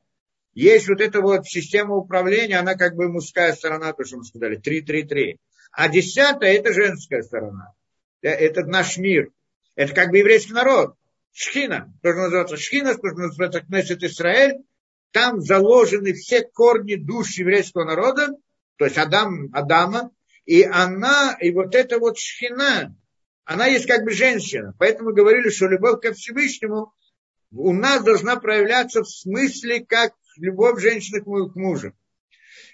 есть 0.52 0.86
вот 0.86 1.00
эта 1.00 1.22
вот 1.22 1.46
система 1.46 1.94
управления, 1.94 2.58
она 2.58 2.74
как 2.74 2.94
бы 2.94 3.08
мужская 3.08 3.54
сторона, 3.54 3.94
то, 3.94 4.04
что 4.04 4.18
мы 4.18 4.24
сказали, 4.24 4.60
3-3-3. 4.60 5.38
А 5.72 5.88
десятая– 5.88 6.52
это 6.58 6.74
женская 6.74 7.22
сторона. 7.22 7.72
Э, 8.20 8.28
это 8.28 8.66
наш 8.66 8.98
мир. 8.98 9.30
Это 9.76 9.94
как 9.94 10.10
бы 10.10 10.18
еврейский 10.18 10.52
народ. 10.52 10.94
Шхина, 11.32 11.90
то, 12.02 12.10
что 12.12 12.20
называется 12.24 12.56
Шхина, 12.58 12.94
то, 12.94 13.08
что 13.08 13.18
называется 13.18 13.60
Кнессет 13.62 14.02
Израиль. 14.02 14.58
Там 15.12 15.40
заложены 15.40 16.12
все 16.12 16.42
корни 16.42 16.96
душ 16.96 17.38
еврейского 17.38 17.84
народа, 17.84 18.28
то 18.76 18.84
есть 18.84 18.98
Адам, 18.98 19.48
Адама, 19.54 20.10
и 20.44 20.64
она, 20.64 21.34
и 21.40 21.50
вот 21.50 21.74
эта 21.74 21.98
вот 21.98 22.18
шхина, 22.18 22.94
она 23.48 23.64
есть 23.64 23.86
как 23.86 24.04
бы 24.04 24.12
женщина. 24.12 24.74
Поэтому 24.78 25.14
говорили, 25.14 25.48
что 25.48 25.68
любовь 25.68 26.02
ко 26.02 26.12
Всевышнему 26.12 26.92
у 27.50 27.72
нас 27.72 28.04
должна 28.04 28.36
проявляться 28.36 29.02
в 29.02 29.08
смысле, 29.08 29.86
как 29.86 30.12
любовь 30.36 30.82
женщины 30.82 31.22
к 31.22 31.56
мужу. 31.56 31.94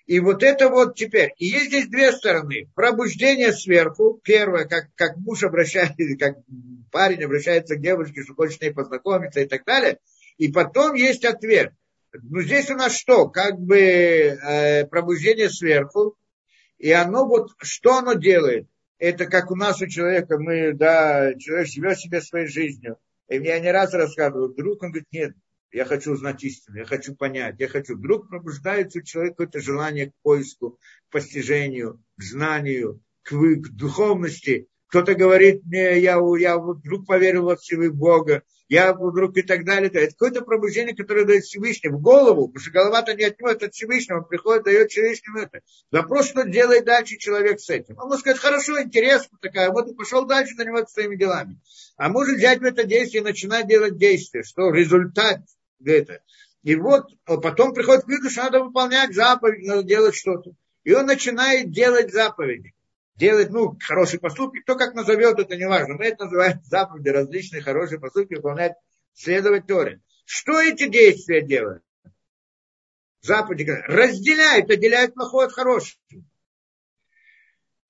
И 0.07 0.19
вот 0.19 0.43
это 0.43 0.69
вот 0.69 0.97
теперь. 0.97 1.33
И 1.39 1.47
есть 1.47 1.67
здесь 1.67 1.87
две 1.87 2.11
стороны. 2.11 2.69
Пробуждение 2.75 3.53
сверху. 3.53 4.21
Первое, 4.25 4.65
как, 4.65 4.89
как 4.97 5.17
муж 5.17 5.45
обращается, 5.45 5.95
как 6.19 6.39
парень 6.91 7.23
обращается 7.23 7.77
к 7.77 7.81
девушке, 7.81 8.25
что 8.25 8.35
хочет 8.35 8.59
с 8.59 8.61
ней 8.61 8.73
познакомиться 8.73 9.39
и 9.41 9.47
так 9.47 9.65
далее. 9.65 10.01
И 10.39 10.51
потом 10.51 10.95
есть 10.95 11.25
ответ. 11.25 11.73
Ну, 12.13 12.43
здесь 12.43 12.69
у 12.71 12.75
нас 12.75 12.97
что? 12.97 13.29
Как 13.29 13.61
бы 13.61 13.79
э, 13.79 14.87
пробуждение 14.87 15.51
сверху. 15.51 16.17
И 16.79 16.91
оно 16.91 17.29
вот, 17.29 17.53
что 17.63 17.99
оно 17.99 18.15
делает? 18.15 18.67
Это 19.05 19.27
как 19.27 19.51
у 19.51 19.55
нас 19.55 19.83
у 19.83 19.87
человека, 19.87 20.39
мы, 20.39 20.73
да, 20.73 21.35
человек 21.35 21.69
живет 21.69 21.99
себе 21.99 22.23
своей 22.23 22.47
жизнью. 22.47 22.97
И 23.29 23.39
мне 23.39 23.61
не 23.61 23.71
раз 23.71 23.93
рассказывают, 23.93 24.53
вдруг 24.53 24.83
он 24.83 24.91
говорит, 24.91 25.09
нет, 25.13 25.35
я 25.73 25.85
хочу 25.85 26.13
узнать 26.13 26.43
истину, 26.43 26.79
я 26.79 26.85
хочу 26.87 27.15
понять, 27.15 27.57
я 27.59 27.69
хочу. 27.69 27.97
Вдруг 27.97 28.29
пробуждается 28.29 29.01
у 29.01 29.03
человека 29.03 29.35
какое-то 29.35 29.61
желание 29.61 30.11
к 30.11 30.15
поиску, 30.23 30.79
к 31.09 31.13
постижению, 31.13 32.03
к 32.17 32.23
знанию, 32.23 33.03
к, 33.23 33.33
к 33.33 33.69
духовности. 33.71 34.69
Кто-то 34.87 35.15
говорит 35.15 35.65
мне, 35.65 35.99
я, 35.99 36.19
я 36.39 36.59
вдруг 36.59 37.07
поверил 37.07 37.45
во 37.45 37.57
всего 37.57 37.93
Бога, 37.93 38.43
я 38.69 38.95
вдруг 38.95 39.37
и 39.37 39.43
так 39.43 39.65
далее. 39.65 39.91
Это 39.91 40.09
какое-то 40.09 40.43
пробуждение, 40.43 40.97
которое 40.97 41.25
дает 41.25 41.45
Всевышний 41.45 41.91
в 41.91 42.01
голову, 42.01 42.49
потому 42.49 42.63
что 42.63 42.71
голова-то 42.71 43.15
не 43.15 43.25
от 43.25 43.39
него, 43.39 43.51
это 43.51 43.67
от 43.67 43.75
Всевышнего, 43.75 44.19
он 44.19 44.25
приходит, 44.25 44.65
дает 44.65 44.91
Всевышнему 44.91 45.39
это. 45.39 45.61
Вопрос, 45.91 46.29
что 46.29 46.45
делает 46.45 46.85
дальше 46.85 47.17
человек 47.17 47.61
с 47.61 47.69
этим. 47.71 47.99
Он 47.99 48.09
может 48.09 48.21
сказать, 48.21 48.41
хорошо, 48.41 48.81
интересно 48.83 49.39
такая, 49.41 49.71
вот 49.71 49.89
и 49.89 49.95
пошел 49.95 50.25
дальше 50.27 50.55
заниматься 50.57 50.95
своими 50.95 51.17
делами. 51.17 51.61
А 51.97 52.09
может 52.09 52.37
взять 52.37 52.61
в 52.61 52.65
это 52.65 52.85
действие 52.85 53.23
и 53.23 53.25
начинать 53.25 53.69
делать 53.69 53.97
действие, 53.97 54.45
что 54.45 54.71
результат 54.71 55.41
это. 55.85 56.21
И 56.63 56.77
вот 56.77 57.11
потом 57.27 57.75
приходит 57.75 58.05
к 58.05 58.31
что 58.31 58.45
надо 58.45 58.65
выполнять 58.65 59.15
заповедь, 59.15 59.67
надо 59.67 59.83
делать 59.83 60.15
что-то. 60.15 60.53
И 60.83 60.93
он 60.93 61.07
начинает 61.07 61.71
делать 61.71 62.13
заповеди 62.13 62.74
делать, 63.17 63.51
ну, 63.51 63.79
хорошие 63.81 64.21
поступки, 64.21 64.61
кто 64.61 64.77
как 64.77 64.95
назовет, 64.95 65.39
это 65.39 65.57
не 65.57 65.67
важно. 65.67 65.95
Мы 65.95 66.07
это 66.07 66.25
называем 66.25 66.61
заповеди, 66.65 67.09
различные 67.09 67.63
хорошие 67.63 68.01
поступки, 68.01 68.35
выполнять, 68.35 68.75
следовать 69.13 69.67
Торе. 69.67 70.01
Что 70.25 70.61
эти 70.61 70.89
действия 70.89 71.43
делают? 71.43 71.83
Заповеди 73.21 73.71
разделяют, 73.87 74.71
отделяют 74.71 75.15
плохое 75.15 75.47
от 75.47 75.53
хорошего. 75.53 75.99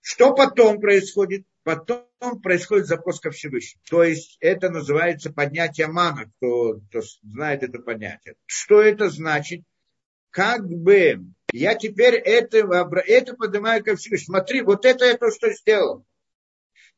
Что 0.01 0.35
потом 0.35 0.81
происходит? 0.81 1.47
Потом 1.65 2.07
происходит 2.43 2.87
запрос 2.87 3.21
ко 3.21 3.31
Всевышнему. 3.31 3.83
То 3.89 4.05
есть 4.05 4.37
это 4.41 4.69
называется 4.69 5.33
поднятие 5.33 5.87
мана, 5.87 6.31
кто, 6.37 6.79
кто 6.89 7.01
знает 7.23 7.63
это 7.63 7.79
понятие. 7.79 8.35
Что 8.45 8.83
это 8.83 9.09
значит? 9.09 9.63
Как 10.31 10.69
бы 10.69 11.25
я 11.57 11.77
теперь 11.77 12.17
это, 12.17 12.59
это 13.07 13.35
поднимаю 13.35 13.85
ко 13.85 13.95
Всевышнему. 13.95 14.39
Смотри, 14.39 14.63
вот 14.63 14.85
это 14.85 15.05
я 15.05 15.17
то, 15.17 15.31
что 15.31 15.53
сделал. 15.53 16.05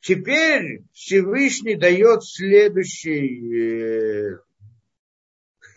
Теперь 0.01 0.85
Всевышний 0.93 1.75
дает 1.75 2.25
следующий 2.25 4.39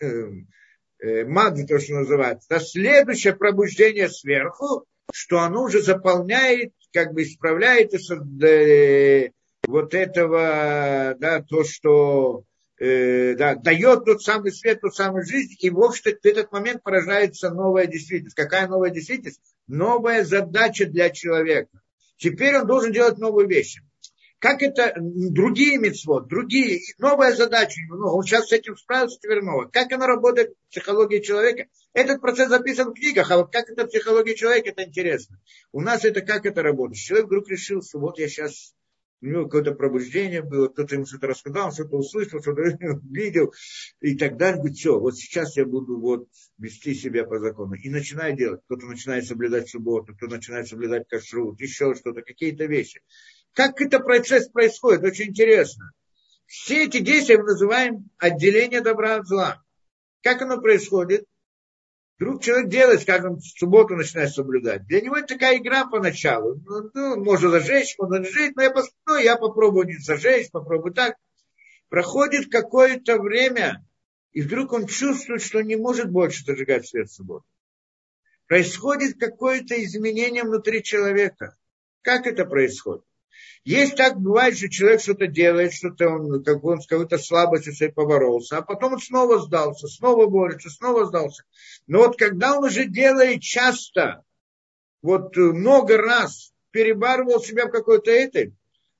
э, 0.00 1.24
маг, 1.26 1.56
то, 1.68 1.78
что 1.78 1.92
называется, 1.92 2.48
да, 2.48 2.58
следующее 2.58 3.36
пробуждение 3.36 4.08
сверху, 4.08 4.86
что 5.12 5.40
оно 5.40 5.64
уже 5.64 5.82
заполняет, 5.82 6.72
как 6.92 7.12
бы 7.12 7.24
исправляет 7.24 7.92
э, 7.92 9.32
вот 9.66 9.92
этого, 9.92 11.16
да, 11.18 11.42
то, 11.42 11.64
что 11.64 12.44
э, 12.80 13.34
да, 13.36 13.54
дает 13.54 14.04
тот 14.04 14.22
самый 14.22 14.52
свет, 14.52 14.80
тот 14.80 14.94
самый 14.94 15.24
жизнь, 15.24 15.54
и 15.60 15.70
в 15.70 15.80
общем 15.80 16.12
в 16.20 16.26
этот 16.26 16.50
момент 16.50 16.82
поражается 16.82 17.50
новая 17.50 17.86
действительность. 17.86 18.34
Какая 18.34 18.66
новая 18.66 18.90
действительность? 18.90 19.40
Новая 19.68 20.24
задача 20.24 20.86
для 20.86 21.10
человека. 21.10 21.80
Теперь 22.16 22.56
он 22.56 22.66
должен 22.66 22.92
делать 22.92 23.18
новые 23.18 23.46
вещи. 23.46 23.82
Как 24.40 24.62
это 24.62 24.94
другие 24.98 25.78
мецвод, 25.78 26.26
другие, 26.26 26.80
новая 26.98 27.36
задача, 27.36 27.78
ну, 27.90 28.16
он 28.16 28.22
сейчас 28.22 28.48
с 28.48 28.52
этим 28.52 28.74
справился, 28.74 29.18
теперь 29.20 29.42
новая. 29.42 29.68
Как 29.68 29.92
она 29.92 30.06
работает 30.06 30.54
в 30.68 30.70
психологии 30.70 31.20
человека? 31.20 31.66
Этот 31.92 32.22
процесс 32.22 32.48
записан 32.48 32.88
в 32.88 32.94
книгах, 32.94 33.30
а 33.30 33.36
вот 33.36 33.52
как 33.52 33.68
это 33.68 33.84
в 33.84 33.88
психологии 33.88 34.32
человека, 34.32 34.70
это 34.70 34.84
интересно. 34.84 35.38
У 35.72 35.82
нас 35.82 36.06
это 36.06 36.22
как 36.22 36.46
это 36.46 36.62
работает? 36.62 36.96
Человек 36.96 37.26
вдруг 37.26 37.50
решил, 37.50 37.82
что 37.82 37.98
вот 37.98 38.18
я 38.18 38.28
сейчас 38.28 38.74
у 39.22 39.26
него 39.26 39.44
какое-то 39.44 39.72
пробуждение 39.72 40.42
было, 40.42 40.68
кто-то 40.68 40.94
ему 40.94 41.06
что-то 41.06 41.28
рассказал, 41.28 41.72
что-то 41.72 41.96
услышал, 41.96 42.40
что-то 42.40 42.62
видел, 43.10 43.52
и 44.00 44.14
далее. 44.14 44.56
Говорит, 44.56 44.76
все, 44.76 44.98
вот 44.98 45.16
сейчас 45.16 45.56
я 45.56 45.66
буду 45.66 45.98
вот 45.98 46.28
вести 46.58 46.94
себя 46.94 47.24
по 47.24 47.38
закону. 47.38 47.74
И 47.74 47.90
начинает 47.90 48.36
делать. 48.36 48.62
Кто-то 48.64 48.86
начинает 48.86 49.26
соблюдать 49.26 49.68
субботу, 49.68 50.14
кто-то 50.14 50.36
начинает 50.36 50.68
соблюдать 50.68 51.08
кашрут, 51.08 51.60
еще 51.60 51.94
что-то, 51.94 52.22
какие-то 52.22 52.64
вещи. 52.64 53.02
Как 53.52 53.80
это 53.80 54.00
процесс 54.00 54.48
происходит? 54.48 55.02
Очень 55.02 55.30
интересно. 55.30 55.92
Все 56.46 56.84
эти 56.86 57.00
действия 57.00 57.38
мы 57.38 57.44
называем 57.44 58.10
отделение 58.18 58.80
добра 58.80 59.16
от 59.16 59.26
зла. 59.26 59.62
Как 60.22 60.42
оно 60.42 60.60
происходит? 60.60 61.24
Вдруг 62.20 62.42
человек 62.42 62.68
делает, 62.68 63.00
скажем, 63.00 63.36
в 63.36 63.42
субботу 63.42 63.96
начинает 63.96 64.30
соблюдать. 64.30 64.86
Для 64.86 65.00
него 65.00 65.16
это 65.16 65.28
такая 65.28 65.56
игра 65.56 65.86
поначалу. 65.86 66.60
Ну, 66.66 66.90
ну, 66.92 67.24
можно 67.24 67.48
зажечь, 67.48 67.96
можно 67.96 68.22
зажечь, 68.22 68.52
но 68.56 68.62
я, 68.62 68.74
ну, 69.06 69.16
я 69.16 69.36
попробую 69.36 69.86
не 69.86 69.96
зажечь, 69.96 70.50
попробую 70.50 70.92
так. 70.92 71.16
Проходит 71.88 72.52
какое-то 72.52 73.18
время, 73.18 73.82
и 74.32 74.42
вдруг 74.42 74.74
он 74.74 74.86
чувствует, 74.86 75.40
что 75.40 75.62
не 75.62 75.76
может 75.76 76.10
больше 76.10 76.44
зажигать 76.44 76.86
свет 76.86 77.08
в 77.08 77.14
субботу. 77.14 77.46
Происходит 78.48 79.18
какое-то 79.18 79.82
изменение 79.82 80.42
внутри 80.42 80.82
человека. 80.82 81.56
Как 82.02 82.26
это 82.26 82.44
происходит? 82.44 83.04
Есть 83.64 83.96
так, 83.96 84.18
бывает, 84.18 84.56
что 84.56 84.70
человек 84.70 85.02
что-то 85.02 85.26
делает, 85.26 85.74
что-то 85.74 86.08
он, 86.08 86.42
как 86.42 86.64
он 86.64 86.80
с 86.80 86.86
какой-то 86.86 87.18
слабостью 87.18 87.74
своей 87.74 87.92
поборолся, 87.92 88.58
а 88.58 88.62
потом 88.62 88.94
он 88.94 89.00
снова 89.00 89.38
сдался, 89.38 89.86
снова 89.86 90.26
борется, 90.26 90.70
снова 90.70 91.04
сдался. 91.04 91.44
Но 91.86 91.98
вот 91.98 92.16
когда 92.16 92.56
он 92.56 92.64
уже 92.64 92.86
делает 92.86 93.42
часто, 93.42 94.24
вот 95.02 95.36
много 95.36 95.98
раз 95.98 96.52
перебарывал 96.70 97.40
себя 97.40 97.66
в 97.66 97.70
какой-то 97.70 98.10
этой, 98.10 98.54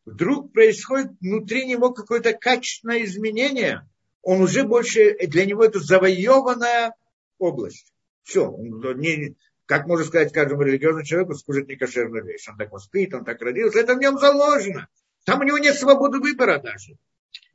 вдруг 0.05 0.53
происходит 0.53 1.13
внутри 1.21 1.67
него 1.67 1.93
какое-то 1.93 2.35
качественное 2.35 3.05
изменение, 3.05 3.89
он 4.23 4.43
уже 4.43 4.65
больше, 4.65 5.17
для 5.27 5.47
него 5.47 5.65
это 5.65 5.81
завоеванная 5.81 6.95
область. 7.39 7.95
Все, 8.25 8.55
не, 8.59 9.37
как 9.71 9.87
можно 9.87 10.05
сказать 10.05 10.33
каждому 10.33 10.63
религиозному 10.63 11.05
человеку, 11.05 11.35
скушать 11.35 11.69
некошерную 11.69 12.25
вещь. 12.25 12.49
Он 12.49 12.57
так 12.57 12.73
воспитан, 12.73 13.21
он 13.21 13.25
так 13.25 13.41
родился. 13.41 13.79
Это 13.79 13.95
в 13.95 14.01
нем 14.01 14.19
заложено. 14.19 14.89
Там 15.25 15.39
у 15.39 15.45
него 15.45 15.59
нет 15.59 15.77
свободы 15.77 16.19
выбора 16.19 16.59
даже. 16.59 16.97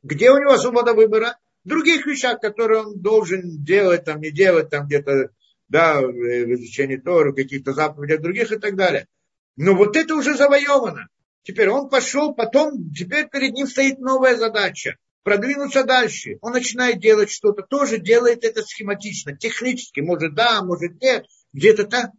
Где 0.02 0.30
у 0.30 0.38
него 0.38 0.56
свобода 0.56 0.94
выбора? 0.94 1.36
В 1.62 1.68
других 1.68 2.06
вещах, 2.06 2.40
которые 2.40 2.84
он 2.84 2.98
должен 3.00 3.62
делать, 3.62 4.06
там, 4.06 4.22
не 4.22 4.30
делать, 4.30 4.70
там 4.70 4.86
где-то, 4.86 5.28
да, 5.68 6.00
в 6.00 6.54
изучении 6.54 6.96
Торы, 6.96 7.34
каких-то 7.34 7.74
заповедей 7.74 8.16
других 8.16 8.50
и 8.50 8.58
так 8.58 8.76
далее. 8.76 9.08
Но 9.56 9.74
вот 9.74 9.94
это 9.94 10.14
уже 10.14 10.38
завоевано. 10.38 11.08
Теперь 11.42 11.68
он 11.68 11.90
пошел, 11.90 12.34
потом, 12.34 12.94
теперь 12.94 13.28
перед 13.28 13.52
ним 13.52 13.66
стоит 13.66 13.98
новая 13.98 14.36
задача. 14.36 14.96
Продвинуться 15.22 15.84
дальше. 15.84 16.38
Он 16.40 16.52
начинает 16.52 16.98
делать 16.98 17.30
что-то, 17.30 17.60
тоже 17.60 17.98
делает 17.98 18.42
это 18.42 18.62
схематично, 18.62 19.36
технически. 19.36 20.00
Может 20.00 20.34
да, 20.34 20.62
может 20.62 20.98
нет 21.02 21.26
где-то 21.56 21.84
так. 21.86 22.10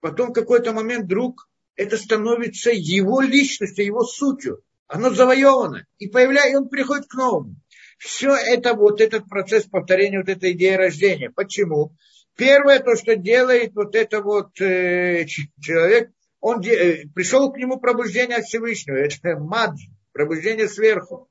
Потом 0.00 0.30
в 0.30 0.32
какой-то 0.32 0.72
момент 0.72 1.04
вдруг 1.04 1.48
это 1.76 1.98
становится 1.98 2.70
его 2.72 3.20
личностью, 3.20 3.84
его 3.84 4.02
сутью. 4.04 4.62
Оно 4.88 5.10
завоевано. 5.10 5.84
И 5.98 6.08
появляется, 6.08 6.52
и 6.52 6.56
он 6.56 6.68
приходит 6.68 7.06
к 7.06 7.14
новому. 7.14 7.56
Все 7.98 8.34
это, 8.34 8.74
вот 8.74 9.00
этот 9.00 9.28
процесс 9.28 9.64
повторения 9.64 10.18
вот 10.18 10.28
этой 10.28 10.52
идеи 10.52 10.74
рождения. 10.74 11.30
Почему? 11.30 11.94
Первое, 12.36 12.80
то, 12.80 12.96
что 12.96 13.16
делает 13.16 13.74
вот 13.74 13.94
это 13.94 14.22
вот 14.22 14.60
э, 14.60 15.26
человек, 15.60 16.10
он 16.40 16.60
де, 16.60 16.74
э, 16.74 17.08
пришел 17.14 17.52
к 17.52 17.58
нему 17.58 17.78
пробуждение 17.78 18.38
от 18.38 18.44
Всевышнего. 18.44 18.96
Это 18.96 19.38
мадж, 19.38 19.78
пробуждение 20.12 20.68
сверху. 20.68 21.28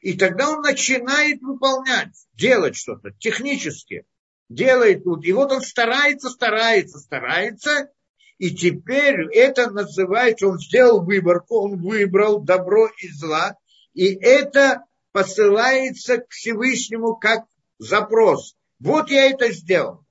И 0.00 0.14
тогда 0.14 0.50
он 0.50 0.62
начинает 0.62 1.40
выполнять, 1.42 2.14
делать 2.34 2.76
что-то 2.76 3.10
технически 3.18 4.04
делает 4.50 5.04
тут. 5.04 5.24
И 5.24 5.32
вот 5.32 5.52
он 5.52 5.62
старается, 5.62 6.28
старается, 6.28 6.98
старается. 6.98 7.90
И 8.36 8.50
теперь 8.50 9.26
это 9.32 9.70
называется, 9.70 10.48
он 10.48 10.58
сделал 10.58 11.02
выборку, 11.02 11.60
он 11.60 11.80
выбрал 11.80 12.40
добро 12.40 12.88
и 12.98 13.08
зла. 13.08 13.56
И 13.94 14.14
это 14.14 14.84
посылается 15.12 16.18
к 16.18 16.30
Всевышнему 16.30 17.16
как 17.16 17.44
запрос. 17.78 18.56
Вот 18.78 19.10
я 19.10 19.30
это 19.30 19.52
сделал. 19.52 20.04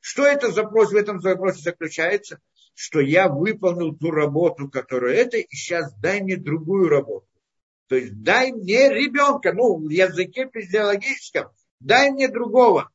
Что 0.00 0.24
это 0.24 0.52
запрос 0.52 0.92
в 0.92 0.96
этом 0.96 1.20
запросе 1.20 1.62
заключается? 1.62 2.40
Что 2.74 3.00
я 3.00 3.28
выполнил 3.28 3.96
ту 3.96 4.10
работу, 4.10 4.68
которую 4.68 5.14
это, 5.14 5.38
и 5.38 5.46
сейчас 5.50 5.92
дай 5.94 6.20
мне 6.20 6.36
другую 6.36 6.88
работу. 6.88 7.26
То 7.88 7.96
есть 7.96 8.22
дай 8.22 8.52
мне 8.52 8.88
ребенка, 8.90 9.52
ну, 9.52 9.78
в 9.78 9.88
языке 9.88 10.50
физиологическом, 10.52 11.50
дай 11.80 12.10
мне 12.10 12.28
другого 12.28 12.90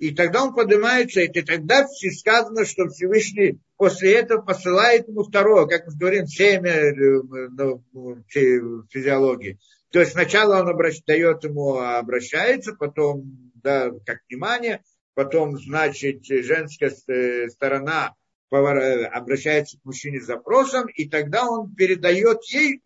и 0.00 0.14
тогда 0.14 0.44
он 0.44 0.54
поднимается, 0.54 1.20
и 1.20 1.42
тогда 1.42 1.86
сказано, 1.86 2.64
что 2.64 2.88
Всевышний 2.88 3.60
после 3.76 4.14
этого 4.14 4.40
посылает 4.40 5.06
ему 5.06 5.24
второе, 5.24 5.66
как 5.66 5.86
мы 5.86 5.92
говорим, 5.94 6.26
семя 6.26 6.70
э, 6.70 7.20
ну, 7.50 7.84
физиологии. 8.26 9.58
То 9.92 10.00
есть 10.00 10.12
сначала 10.12 10.62
он 10.62 10.68
обращ, 10.68 11.02
дает 11.06 11.44
ему, 11.44 11.76
обращается, 11.76 12.72
потом, 12.72 13.52
да, 13.56 13.90
как 14.06 14.20
внимание, 14.30 14.82
потом, 15.12 15.58
значит, 15.58 16.24
женская 16.24 16.94
э, 17.08 17.48
сторона 17.50 18.14
обращается 18.50 19.78
к 19.78 19.84
мужчине 19.84 20.20
с 20.22 20.24
запросом, 20.24 20.86
и 20.88 21.10
тогда 21.10 21.46
он 21.46 21.74
передает 21.74 22.42
ей 22.44 22.82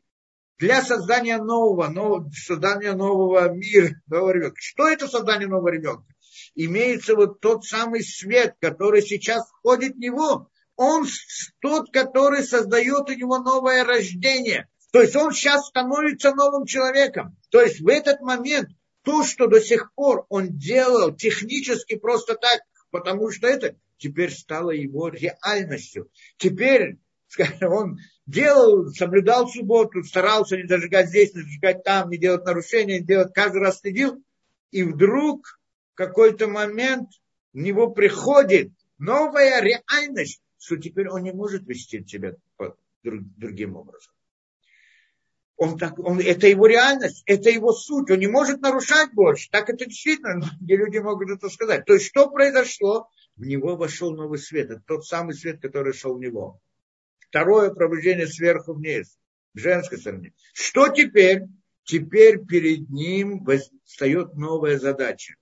для 0.59 0.83
создания 0.83 1.39
нового, 1.39 1.87
нового 1.87 2.29
создания 2.33 2.93
нового 2.93 3.51
мира, 3.51 3.95
нового 4.09 4.33
ребенка. 4.33 4.57
Что 4.59 4.89
это 4.89 5.07
создание 5.07 5.47
нового 5.47 5.69
ребенка? 5.69 6.14
Имеется 6.55 7.15
вот 7.15 7.41
тот 7.41 7.65
самый 7.65 8.03
свет, 8.03 8.55
который 8.61 9.03
сейчас 9.03 9.49
входит 9.49 9.97
в 9.97 9.99
него. 9.99 10.49
Он 10.77 11.07
тот, 11.61 11.93
который 11.93 12.43
создает 12.43 13.09
у 13.09 13.13
него 13.13 13.39
новое 13.39 13.85
рождение. 13.85 14.69
То 14.93 15.03
есть 15.03 15.17
он 15.17 15.33
сейчас 15.33 15.67
становится 15.67 16.35
новым 16.35 16.67
человеком. 16.67 17.37
То 17.51 17.61
есть 17.61 17.81
в 17.81 17.89
этот 17.89 18.21
момент 18.21 18.69
то, 19.03 19.23
что 19.25 19.47
до 19.47 19.61
сих 19.61 19.93
пор 19.95 20.25
он 20.29 20.57
делал 20.57 21.15
технически 21.15 21.97
просто 21.97 22.35
так, 22.35 22.61
потому 22.91 23.31
что 23.31 23.47
это 23.47 23.77
теперь 23.99 24.31
стало 24.31 24.71
его 24.71 25.09
реальностью. 25.09 26.11
Теперь, 26.39 26.99
скажем, 27.29 27.73
он 27.73 27.99
делал, 28.27 28.89
соблюдал 28.91 29.49
субботу, 29.49 30.03
старался 30.05 30.57
не 30.57 30.67
зажигать 30.67 31.09
здесь, 31.09 31.35
не 31.35 31.43
зажигать 31.43 31.85
там, 31.85 32.11
не 32.11 32.17
делать 32.17 32.45
нарушения, 32.45 33.01
не 33.01 33.05
делать, 33.05 33.35
каждый 33.35 33.61
раз 33.61 33.81
следил. 33.81 34.23
И 34.71 34.83
вдруг 34.83 35.61
в 35.95 35.97
какой-то 35.97 36.49
момент 36.49 37.09
в 37.53 37.59
него 37.59 37.89
приходит 37.91 38.73
новая 38.99 39.63
реальность, 39.63 40.43
что 40.59 40.77
теперь 40.77 41.09
он 41.09 41.23
не 41.23 41.33
может 41.33 41.67
вести 41.69 42.05
себя 42.05 42.35
другим 43.05 43.77
образом. 43.77 44.13
Он 45.57 45.79
так, 45.79 45.97
он, 46.01 46.19
это 46.19 46.49
его 46.49 46.67
реальность, 46.67 47.23
это 47.27 47.49
его 47.49 47.73
суть, 47.73 48.11
он 48.11 48.19
не 48.19 48.27
может 48.27 48.61
нарушать 48.61 49.15
больше. 49.15 49.49
Так 49.51 49.71
это 49.71 49.87
действительно, 49.87 50.43
где 50.61 50.77
люди 50.77 50.99
могут 50.99 51.31
это 51.31 51.49
сказать. 51.49 51.85
То 51.85 51.95
есть 51.95 52.07
что 52.07 52.29
произошло? 52.29 53.09
В 53.37 53.47
него 53.47 53.77
вошел 53.77 54.13
новый 54.13 54.41
свет, 54.41 54.71
это 54.71 54.83
тот 54.85 55.07
самый 55.07 55.35
свет, 55.35 55.61
который 55.63 55.93
шел 55.93 56.17
в 56.17 56.21
него. 56.21 56.61
Второе 57.21 57.73
пробуждение 57.73 58.27
сверху 58.27 58.75
вниз, 58.75 59.17
в 59.55 59.59
женской 59.59 59.99
стороне. 59.99 60.33
Что 60.55 60.89
теперь? 60.89 61.43
Теперь 61.85 62.45
перед 62.45 62.89
ним 62.91 63.47
встает 63.85 64.35
новая 64.35 64.79
задача 64.79 65.35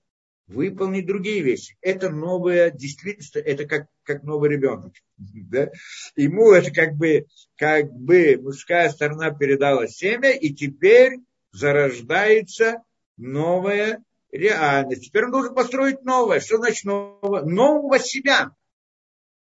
выполнить 0.53 1.07
другие 1.07 1.43
вещи. 1.43 1.77
Это 1.81 2.11
новая 2.11 2.71
действительность, 2.71 3.37
это 3.37 3.67
как, 3.67 3.87
как 4.05 4.23
новый 4.23 4.51
ребенок. 4.51 4.93
Да? 5.17 5.71
Ему 6.17 6.53
это 6.53 6.73
как 6.73 6.95
бы, 6.95 7.27
как 7.57 7.93
бы 7.93 8.39
мужская 8.41 8.89
сторона 8.91 9.31
передала 9.31 9.87
семя, 9.87 10.33
и 10.33 10.51
теперь 10.51 11.19
зарождается 11.53 12.83
новая 13.17 14.03
реальность. 14.33 15.07
Теперь 15.07 15.27
он 15.27 15.33
должен 15.33 15.55
построить 15.55 16.03
новое. 16.03 16.41
Что 16.41 16.57
значит 16.57 16.85
новое? 16.85 17.43
Нового 17.43 17.99
себя. 17.99 18.51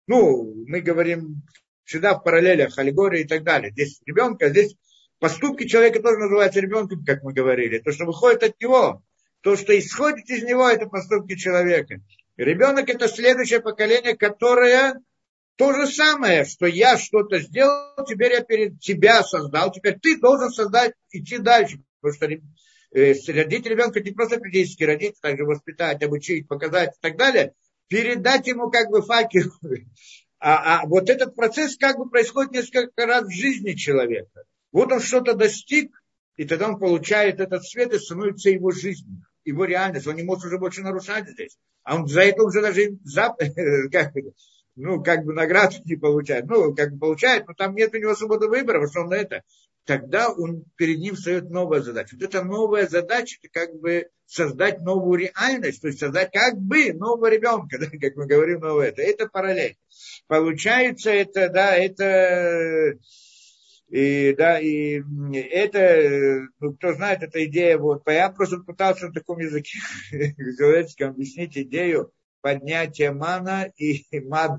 Ну, 0.06 0.54
мы 0.66 0.80
говорим 0.80 1.42
всегда 1.84 2.14
в 2.14 2.22
параллелях, 2.22 2.78
аллегории 2.78 3.22
и 3.22 3.26
так 3.26 3.42
далее. 3.42 3.70
Здесь 3.72 4.00
ребенка, 4.06 4.50
здесь 4.50 4.76
поступки 5.18 5.66
человека 5.66 6.00
тоже 6.00 6.18
называются 6.18 6.60
ребенком, 6.60 7.04
как 7.04 7.22
мы 7.22 7.32
говорили. 7.32 7.78
То, 7.78 7.92
что 7.92 8.04
выходит 8.04 8.42
от 8.42 8.60
него. 8.60 9.02
То, 9.42 9.56
что 9.56 9.76
исходит 9.76 10.30
из 10.30 10.44
него, 10.44 10.68
это 10.68 10.86
поступки 10.86 11.36
человека. 11.36 12.00
Ребенок 12.36 12.88
это 12.88 13.08
следующее 13.08 13.60
поколение, 13.60 14.16
которое 14.16 15.00
то 15.56 15.74
же 15.74 15.86
самое, 15.88 16.44
что 16.44 16.66
я 16.66 16.96
что-то 16.96 17.40
сделал, 17.40 18.06
теперь 18.08 18.32
я 18.32 18.40
перед 18.42 18.80
тебя 18.80 19.22
создал, 19.22 19.72
теперь 19.72 19.98
ты 19.98 20.18
должен 20.18 20.50
создать, 20.50 20.94
идти 21.10 21.38
дальше. 21.38 21.82
Потому 22.00 22.16
что 22.16 22.26
э, 22.98 23.14
родить 23.32 23.66
ребенка 23.66 24.00
не 24.00 24.12
просто 24.12 24.40
физически 24.40 24.84
родить, 24.84 25.20
также 25.20 25.44
воспитать, 25.44 26.02
обучить, 26.02 26.46
показать 26.46 26.90
и 26.90 27.00
так 27.00 27.16
далее, 27.16 27.52
передать 27.88 28.46
ему 28.46 28.70
как 28.70 28.90
бы 28.90 29.02
факел. 29.02 29.52
А, 30.44 30.80
а 30.82 30.86
вот 30.86 31.08
этот 31.08 31.36
процесс 31.36 31.76
как 31.76 31.98
бы 31.98 32.08
происходит 32.08 32.52
несколько 32.52 33.06
раз 33.06 33.26
в 33.26 33.30
жизни 33.30 33.74
человека. 33.74 34.42
Вот 34.72 34.90
он 34.90 35.00
что-то 35.00 35.34
достиг, 35.34 35.92
и 36.36 36.44
тогда 36.44 36.68
он 36.68 36.80
получает 36.80 37.38
этот 37.38 37.64
свет 37.64 37.92
и 37.92 37.98
становится 37.98 38.50
его 38.50 38.72
жизнью 38.72 39.24
его 39.44 39.64
реальность, 39.64 40.06
он 40.06 40.16
не 40.16 40.22
может 40.22 40.44
уже 40.44 40.58
больше 40.58 40.82
нарушать 40.82 41.28
здесь. 41.28 41.58
А 41.84 41.96
он 41.96 42.06
за 42.06 42.22
это 42.22 42.42
уже 42.42 42.62
даже 42.62 42.98
за, 43.04 43.34
как, 43.92 44.12
ну, 44.76 45.02
как 45.02 45.24
бы 45.24 45.32
награду 45.32 45.76
не 45.84 45.96
получает. 45.96 46.46
Ну, 46.46 46.74
как 46.74 46.92
бы 46.92 46.98
получает, 46.98 47.46
но 47.46 47.54
там 47.54 47.74
нет 47.74 47.94
у 47.94 47.98
него 47.98 48.14
свободы 48.14 48.48
выбора, 48.48 48.78
потому 48.78 48.90
что 48.90 49.00
он 49.02 49.08
на 49.08 49.14
это. 49.14 49.42
Тогда 49.84 50.30
он, 50.30 50.64
перед 50.76 50.98
ним 50.98 51.16
встает 51.16 51.50
новая 51.50 51.80
задача. 51.80 52.14
Вот 52.14 52.22
эта 52.22 52.44
новая 52.44 52.86
задача, 52.86 53.38
это 53.42 53.52
как 53.52 53.74
бы 53.80 54.06
создать 54.26 54.80
новую 54.80 55.18
реальность, 55.18 55.82
то 55.82 55.88
есть 55.88 55.98
создать 55.98 56.30
как 56.32 56.56
бы 56.56 56.92
нового 56.92 57.28
ребенка, 57.28 57.78
да, 57.80 57.86
как 57.86 58.14
мы 58.14 58.26
говорим, 58.26 58.60
новое. 58.60 58.88
Это, 58.88 59.02
это 59.02 59.26
параллель. 59.26 59.76
Получается, 60.28 61.10
это, 61.10 61.48
да, 61.48 61.74
это 61.76 62.96
и, 63.92 64.34
да, 64.38 64.58
и 64.58 65.02
это, 65.50 66.48
ну, 66.60 66.72
кто 66.72 66.94
знает, 66.94 67.22
эта 67.22 67.44
идея, 67.44 67.76
вот, 67.76 68.02
я 68.06 68.30
просто 68.30 68.60
пытался 68.60 69.08
на 69.08 69.12
таком 69.12 69.38
языке 69.38 69.78
человеческом 70.56 71.10
объяснить 71.10 71.58
идею 71.58 72.10
поднятия 72.40 73.12
мана 73.12 73.70
и 73.76 74.02
мад, 74.24 74.58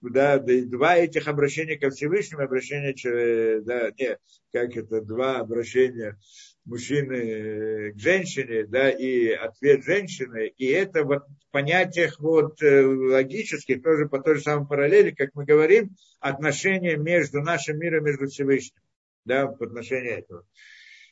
да, 0.00 0.38
два 0.40 0.96
этих 0.96 1.28
обращения 1.28 1.78
ко 1.78 1.90
Всевышнему, 1.90 2.42
обращение, 2.42 3.60
да, 3.60 3.92
не, 3.96 4.18
как 4.52 4.76
это, 4.76 5.02
два 5.02 5.38
обращения 5.38 6.18
мужчины 6.66 7.92
к 7.92 7.98
женщине, 7.98 8.66
да, 8.66 8.90
и 8.90 9.28
ответ 9.28 9.84
женщины, 9.84 10.52
и 10.56 10.66
это 10.66 11.04
вот 11.04 11.22
в 11.26 11.52
понятиях 11.52 12.18
вот 12.18 12.60
э, 12.62 12.84
логических, 12.84 13.82
тоже 13.82 14.08
по 14.08 14.20
той 14.20 14.36
же 14.36 14.42
самой 14.42 14.66
параллели, 14.66 15.12
как 15.12 15.30
мы 15.34 15.44
говорим, 15.44 15.96
отношения 16.20 16.96
между 16.96 17.40
нашим 17.40 17.78
миром, 17.78 18.04
между 18.04 18.26
Всевышним, 18.26 18.82
да, 19.24 19.46
по 19.46 19.64
отношению 19.64 20.18
этого. 20.18 20.44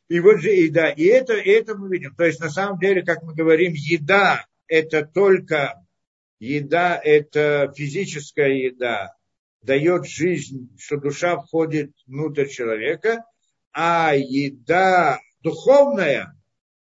И 0.09 0.21
вот 0.21 0.41
же, 0.41 0.55
и 0.55 0.69
да, 0.69 0.91
и 0.91 1.05
это, 1.05 1.35
и 1.35 1.49
это 1.49 1.77
мы 1.77 1.89
видим. 1.89 2.15
То 2.15 2.25
есть, 2.25 2.41
на 2.41 2.51
самом 2.51 2.79
деле, 2.79 3.03
как 3.03 3.23
мы 3.23 3.35
говорим, 3.35 3.73
еда– 3.75 4.45
это 4.67 5.07
только, 5.07 5.83
еда– 6.41 7.01
это 7.05 7.73
физическая 7.75 8.51
еда, 8.51 9.15
дает 9.63 10.07
жизнь, 10.07 10.77
что 10.79 10.99
душа 10.99 11.39
входит 11.39 11.93
внутрь 12.07 12.49
человека, 12.49 13.25
а 13.73 14.15
еда 14.15 15.21
духовная, 15.45 16.35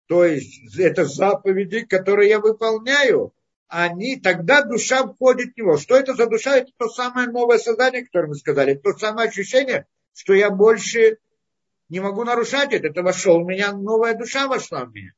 то 0.08 0.26
есть 0.26 0.78
это 0.78 1.06
заповеди, 1.06 1.86
которые 1.86 2.30
я 2.30 2.40
выполняю, 2.40 3.34
они, 3.70 4.20
тогда 4.20 4.62
душа 4.64 5.08
входит 5.08 5.54
в 5.54 5.58
него. 5.58 5.78
Что 5.78 5.96
это 5.96 6.14
за 6.14 6.28
душа? 6.28 6.58
Это 6.58 6.72
то 6.78 6.90
самое 6.90 7.30
новое 7.30 7.58
создание, 7.58 8.04
которое 8.04 8.28
мы 8.28 8.36
сказали. 8.36 8.76
То 8.76 8.92
самое 8.98 9.30
ощущение, 9.30 9.88
что 10.14 10.34
я 10.34 10.50
больше 10.50 11.18
не 11.88 12.02
могу 12.02 12.26
нарушать 12.26 12.74
это. 12.74 12.88
Это 12.88 13.02
вошел 13.02 13.38
у 13.38 13.48
меня, 13.48 13.72
новая 13.72 14.14
душа 14.14 14.48
вошла 14.48 14.84
в 14.84 14.94
меня. 14.94 15.14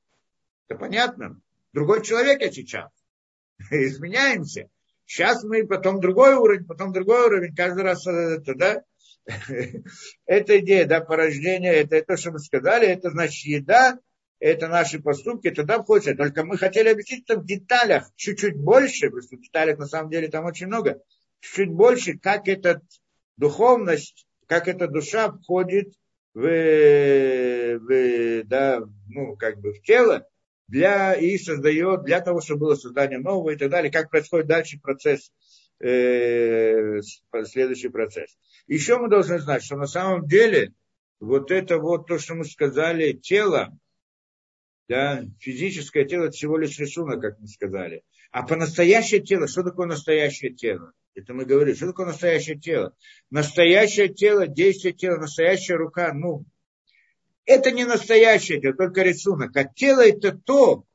Это 0.67 0.77
понятно? 0.77 1.41
Другой 1.73 2.03
человек 2.03 2.41
я 2.41 2.51
сейчас. 2.51 2.91
Изменяемся. 3.71 4.69
Сейчас 5.05 5.43
мы 5.43 5.65
потом 5.65 5.99
другой 5.99 6.35
уровень, 6.35 6.65
потом 6.65 6.93
другой 6.93 7.25
уровень. 7.25 7.55
Каждый 7.55 7.81
раз 7.81 8.05
это, 8.05 8.53
да? 8.53 8.83
Эта 10.25 10.59
идея, 10.59 10.85
да, 10.85 11.01
порождения, 11.01 11.71
это 11.71 12.01
то, 12.03 12.17
что 12.17 12.31
мы 12.31 12.39
сказали, 12.39 12.87
это 12.87 13.09
значит 13.09 13.45
еда, 13.45 13.99
это 14.39 14.67
наши 14.67 14.99
поступки, 14.99 15.49
туда 15.49 15.81
входит. 15.81 16.17
Только 16.17 16.43
мы 16.43 16.57
хотели 16.57 16.89
объяснить 16.89 17.23
это 17.27 17.39
в 17.39 17.45
деталях 17.45 18.09
чуть-чуть 18.15 18.57
больше, 18.57 19.07
потому 19.07 19.21
что 19.21 19.37
в 19.37 19.41
деталях 19.41 19.79
на 19.79 19.85
самом 19.85 20.11
деле 20.11 20.27
там 20.27 20.45
очень 20.45 20.67
много, 20.67 21.01
чуть 21.39 21.69
больше, 21.69 22.17
как 22.17 22.47
эта 22.47 22.81
духовность, 23.37 24.27
как 24.47 24.67
эта 24.67 24.87
душа 24.87 25.31
входит 25.31 25.93
в, 26.33 26.41
в 26.41 28.43
да, 28.43 28.81
ну, 29.07 29.37
как 29.37 29.59
бы 29.59 29.73
в 29.73 29.81
тело, 29.81 30.27
для, 30.67 31.13
и 31.13 31.37
создает 31.37 32.03
для 32.03 32.21
того, 32.21 32.41
чтобы 32.41 32.61
было 32.61 32.75
создание 32.75 33.19
нового 33.19 33.51
и 33.51 33.55
так 33.55 33.69
далее, 33.69 33.91
как 33.91 34.09
происходит 34.09 34.47
дальше 34.47 34.79
процесс, 34.81 35.31
э, 35.79 36.99
следующий 37.45 37.89
процесс. 37.89 38.35
Еще 38.67 38.97
мы 38.97 39.09
должны 39.09 39.39
знать, 39.39 39.63
что 39.63 39.75
на 39.75 39.87
самом 39.87 40.27
деле 40.27 40.73
вот 41.19 41.51
это 41.51 41.77
вот 41.77 42.07
то, 42.07 42.17
что 42.17 42.35
мы 42.35 42.45
сказали, 42.45 43.13
тело, 43.13 43.77
да, 44.87 45.23
физическое 45.39 46.05
тело 46.05 46.25
это 46.25 46.33
всего 46.33 46.57
лишь 46.57 46.77
рисунок, 46.79 47.21
как 47.21 47.39
мы 47.39 47.47
сказали. 47.47 48.03
А 48.31 48.43
по 48.43 48.55
настоящее 48.55 49.21
тело, 49.21 49.47
что 49.47 49.63
такое 49.63 49.87
настоящее 49.87 50.53
тело? 50.53 50.93
Это 51.15 51.33
мы 51.33 51.45
говорим, 51.45 51.75
что 51.75 51.87
такое 51.87 52.07
настоящее 52.07 52.57
тело? 52.57 52.95
Настоящее 53.29 54.09
тело, 54.09 54.47
действие 54.47 54.93
тела, 54.93 55.17
настоящая 55.17 55.75
рука, 55.75 56.11
ну, 56.13 56.45
это 57.45 57.71
не 57.71 57.85
настоящее 57.85 58.59
тело, 58.59 58.73
только 58.73 59.03
рисунок. 59.03 59.55
А 59.55 59.65
тело 59.65 60.05
это 60.05 60.31
то, 60.31 60.85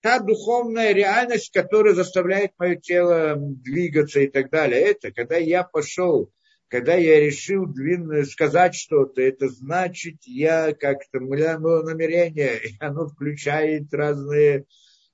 та 0.00 0.20
духовная 0.20 0.92
реальность, 0.92 1.52
которая 1.52 1.94
заставляет 1.94 2.52
мое 2.58 2.76
тело 2.76 3.34
двигаться 3.36 4.20
и 4.20 4.28
так 4.28 4.50
далее. 4.50 4.80
Это 4.80 5.10
когда 5.10 5.36
я 5.36 5.64
пошел 5.64 6.30
когда 6.68 6.94
я 6.94 7.20
решил 7.20 7.66
двинуть, 7.66 8.30
сказать 8.30 8.74
что-то, 8.74 9.22
это 9.22 9.48
значит, 9.48 10.16
я 10.24 10.72
как-то, 10.74 11.20
мое 11.20 11.58
намерение, 11.58 12.60
оно 12.80 13.06
включает 13.08 13.92
разные 13.92 14.66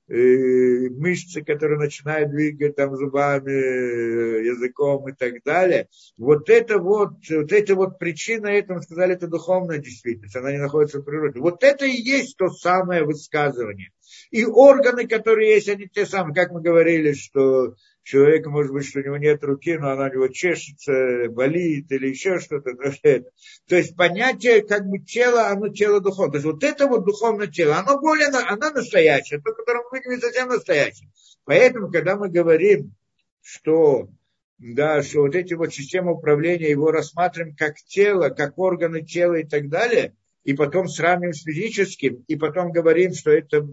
мышцы, 0.09 1.43
которые 1.43 1.79
начинают 1.79 2.31
двигать 2.31 2.77
там 2.77 2.97
зубами, 2.97 4.45
языком 4.45 5.09
и 5.09 5.13
так 5.13 5.43
далее. 5.45 5.89
Вот 6.19 6.51
это 6.51 6.79
вот, 6.79 7.13
вот 7.31 7.53
эта 7.53 7.75
вот 7.75 7.99
причина 7.99 8.49
этому, 8.49 8.83
сказали, 8.83 9.15
это 9.15 9.27
духовная 9.27 9.79
действительность, 9.79 10.37
она 10.37 10.53
не 10.53 10.59
находится 10.59 10.99
в 10.99 11.05
природе. 11.05 11.41
Вот 11.41 11.63
это 11.65 11.87
и 11.87 11.93
есть 11.93 12.37
то 12.37 12.49
самое 12.51 13.05
высказывание. 13.05 13.91
И 14.31 14.45
органы, 14.45 15.07
которые 15.07 15.55
есть, 15.55 15.69
они 15.69 15.89
те 15.89 16.05
самые, 16.05 16.35
как 16.35 16.51
мы 16.51 16.61
говорили, 16.61 17.13
что 17.13 17.75
человек, 18.03 18.47
может 18.47 18.73
быть, 18.73 18.87
что 18.87 19.01
у 19.01 19.03
него 19.03 19.17
нет 19.17 19.43
руки, 19.45 19.77
но 19.77 19.91
она 19.91 20.07
у 20.07 20.13
него 20.13 20.29
чешется, 20.29 21.29
болит 21.31 21.91
или 21.91 22.09
еще 22.09 22.39
что-то. 22.39 22.73
То 22.75 23.77
есть 23.77 23.97
понятие 23.97 24.63
как 24.63 24.87
бы 24.87 24.99
тело, 24.99 25.49
оно 25.49 25.69
тело 25.69 26.01
духовное. 26.01 26.33
То 26.33 26.37
есть 26.39 26.47
вот 26.47 26.65
это 26.65 26.87
вот 26.87 27.05
духовное 27.05 27.47
тело, 27.47 27.77
оно 27.77 28.01
более, 28.01 28.27
оно 28.27 28.71
настоящее, 28.71 29.41
то, 29.41 29.53
которое 29.53 29.85
мы 29.91 29.99
видим, 29.99 30.21
совсем 30.21 30.49
настоящее. 30.49 31.11
Поэтому, 31.45 31.91
когда 31.91 32.17
мы 32.17 32.29
говорим, 32.29 32.95
что 33.41 34.09
да, 34.59 35.03
что 35.03 35.23
вот 35.23 35.35
эти 35.35 35.55
вот 35.55 35.75
системы 35.75 36.13
управления, 36.13 36.71
его 36.71 36.93
рассматриваем 36.93 37.57
как 37.57 37.77
тело, 37.79 38.29
как 38.29 38.59
органы 38.59 39.03
тела 39.03 39.35
и 39.35 39.45
так 39.45 39.69
далее, 39.69 40.15
и 40.45 40.55
потом 40.55 40.89
сравниваем 40.89 41.35
с 41.35 41.43
физическим, 41.43 42.25
и 42.29 42.37
потом 42.37 42.71
говорим, 42.71 43.13
что 43.13 43.33
это 43.33 43.69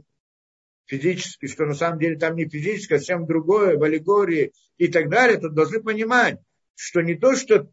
физически, 0.89 1.45
что 1.47 1.65
на 1.65 1.75
самом 1.75 1.99
деле 1.99 2.17
там 2.17 2.35
не 2.35 2.49
физическое, 2.49 2.95
а 2.95 2.97
совсем 2.97 3.27
другое, 3.27 3.77
в 3.77 3.83
аллегории 3.83 4.51
и 4.77 4.87
так 4.87 5.09
далее, 5.09 5.37
то 5.37 5.49
должны 5.49 5.81
понимать, 5.81 6.39
что 6.75 7.01
не 7.01 7.15
то, 7.15 7.35
что 7.35 7.69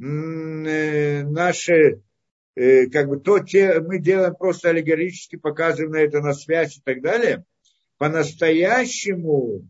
э, 0.00 1.22
наши, 1.22 2.02
э, 2.54 2.86
как 2.86 3.08
бы 3.08 3.20
то, 3.20 3.40
те, 3.40 3.80
мы 3.80 3.98
делаем 3.98 4.34
просто 4.34 4.70
аллегорически, 4.70 5.36
показываем 5.36 5.92
на 5.92 5.98
это 5.98 6.20
на 6.20 6.32
связь 6.32 6.78
и 6.78 6.80
так 6.82 7.02
далее, 7.02 7.44
по-настоящему, 7.98 9.68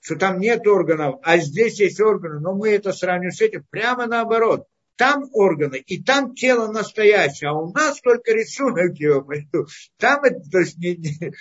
что 0.00 0.16
там 0.16 0.38
нет 0.38 0.66
органов, 0.66 1.16
а 1.22 1.38
здесь 1.38 1.80
есть 1.80 2.00
органы, 2.00 2.38
но 2.38 2.54
мы 2.54 2.70
это 2.70 2.92
сравниваем 2.92 3.32
с 3.32 3.40
этим, 3.40 3.64
прямо 3.70 4.06
наоборот. 4.06 4.66
Там 4.96 5.24
органы, 5.32 5.76
и 5.78 6.02
там 6.02 6.34
тело 6.34 6.70
настоящее, 6.70 7.50
а 7.50 7.54
у 7.54 7.72
нас 7.72 8.00
только 8.02 8.32
рисунок 8.32 8.98
его. 8.98 9.26
Там 9.96 10.24
это, 10.24 10.40
то 10.50 10.58
есть, 10.58 10.76
не, 10.76 10.94
не, 10.94 11.32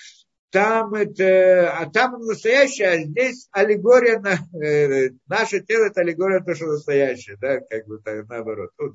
там 0.51 0.93
это, 0.95 1.71
а 1.77 1.89
там 1.89 2.19
настоящее, 2.21 2.87
а 2.87 2.97
здесь 2.97 3.47
аллегория 3.51 4.19
на 4.19 4.39
э, 4.63 5.11
наше 5.27 5.61
тело, 5.61 5.85
это 5.85 6.01
аллегория 6.01 6.39
то, 6.39 6.55
что 6.55 6.67
настоящее, 6.67 7.37
да, 7.39 7.59
как 7.59 7.85
бы 7.87 7.99
так, 7.99 8.27
наоборот. 8.27 8.71
Вот, 8.77 8.93